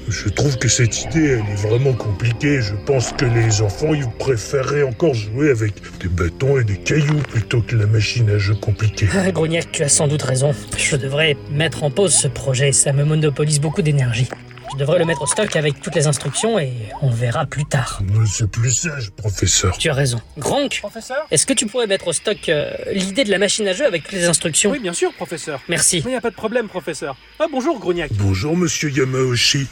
je 0.07 0.29
trouve 0.29 0.57
que 0.57 0.67
cette 0.67 1.03
idée, 1.03 1.39
elle 1.39 1.51
est 1.51 1.67
vraiment 1.67 1.93
compliquée. 1.93 2.61
Je 2.61 2.75
pense 2.85 3.11
que 3.13 3.25
les 3.25 3.61
enfants, 3.61 3.93
ils 3.93 4.09
préféreraient 4.19 4.83
encore 4.83 5.13
jouer 5.13 5.49
avec 5.49 5.73
des 5.99 6.07
bâtons 6.07 6.59
et 6.59 6.63
des 6.63 6.77
cailloux 6.77 7.21
plutôt 7.29 7.61
que 7.61 7.75
la 7.75 7.87
machine 7.87 8.29
à 8.29 8.37
jeu 8.37 8.55
compliquée. 8.55 9.07
Ah, 9.13 9.31
Grognac, 9.31 9.71
tu 9.71 9.83
as 9.83 9.89
sans 9.89 10.07
doute 10.07 10.21
raison. 10.21 10.51
Je 10.77 10.95
devrais 10.95 11.37
mettre 11.51 11.83
en 11.83 11.91
pause 11.91 12.13
ce 12.13 12.27
projet. 12.27 12.71
Ça 12.71 12.93
me 12.93 13.03
monopolise 13.03 13.59
beaucoup 13.59 13.81
d'énergie. 13.81 14.27
Je 14.71 14.77
devrais 14.77 14.99
le 14.99 15.05
mettre 15.05 15.21
au 15.21 15.27
stock 15.27 15.55
avec 15.55 15.81
toutes 15.81 15.95
les 15.95 16.07
instructions 16.07 16.59
et 16.59 16.71
on 17.01 17.09
verra 17.09 17.45
plus 17.45 17.65
tard. 17.65 18.01
C'est 18.25 18.49
plus 18.49 18.71
sage, 18.71 19.11
professeur. 19.11 19.77
Tu 19.77 19.89
as 19.89 19.93
raison. 19.93 20.21
Gronk, 20.37 20.79
Professeur 20.79 21.25
est-ce 21.31 21.45
que 21.45 21.53
tu 21.53 21.65
pourrais 21.65 21.87
mettre 21.87 22.07
au 22.07 22.13
stock 22.13 22.49
euh, 22.49 22.71
l'idée 22.91 23.23
de 23.23 23.31
la 23.31 23.37
machine 23.37 23.67
à 23.67 23.73
jeu 23.73 23.85
avec 23.85 24.03
toutes 24.03 24.13
les 24.13 24.25
instructions? 24.25 24.71
Oui, 24.71 24.79
bien 24.79 24.93
sûr, 24.93 25.13
professeur. 25.13 25.61
Merci. 25.67 25.99
Il 26.05 26.09
n'y 26.09 26.15
a 26.15 26.21
pas 26.21 26.29
de 26.31 26.35
problème, 26.35 26.67
professeur. 26.67 27.15
Ah, 27.39 27.45
bonjour, 27.51 27.79
Grognac. 27.79 28.11
Bonjour, 28.13 28.55
monsieur 28.57 28.89
Yamaoshi. 28.89 29.67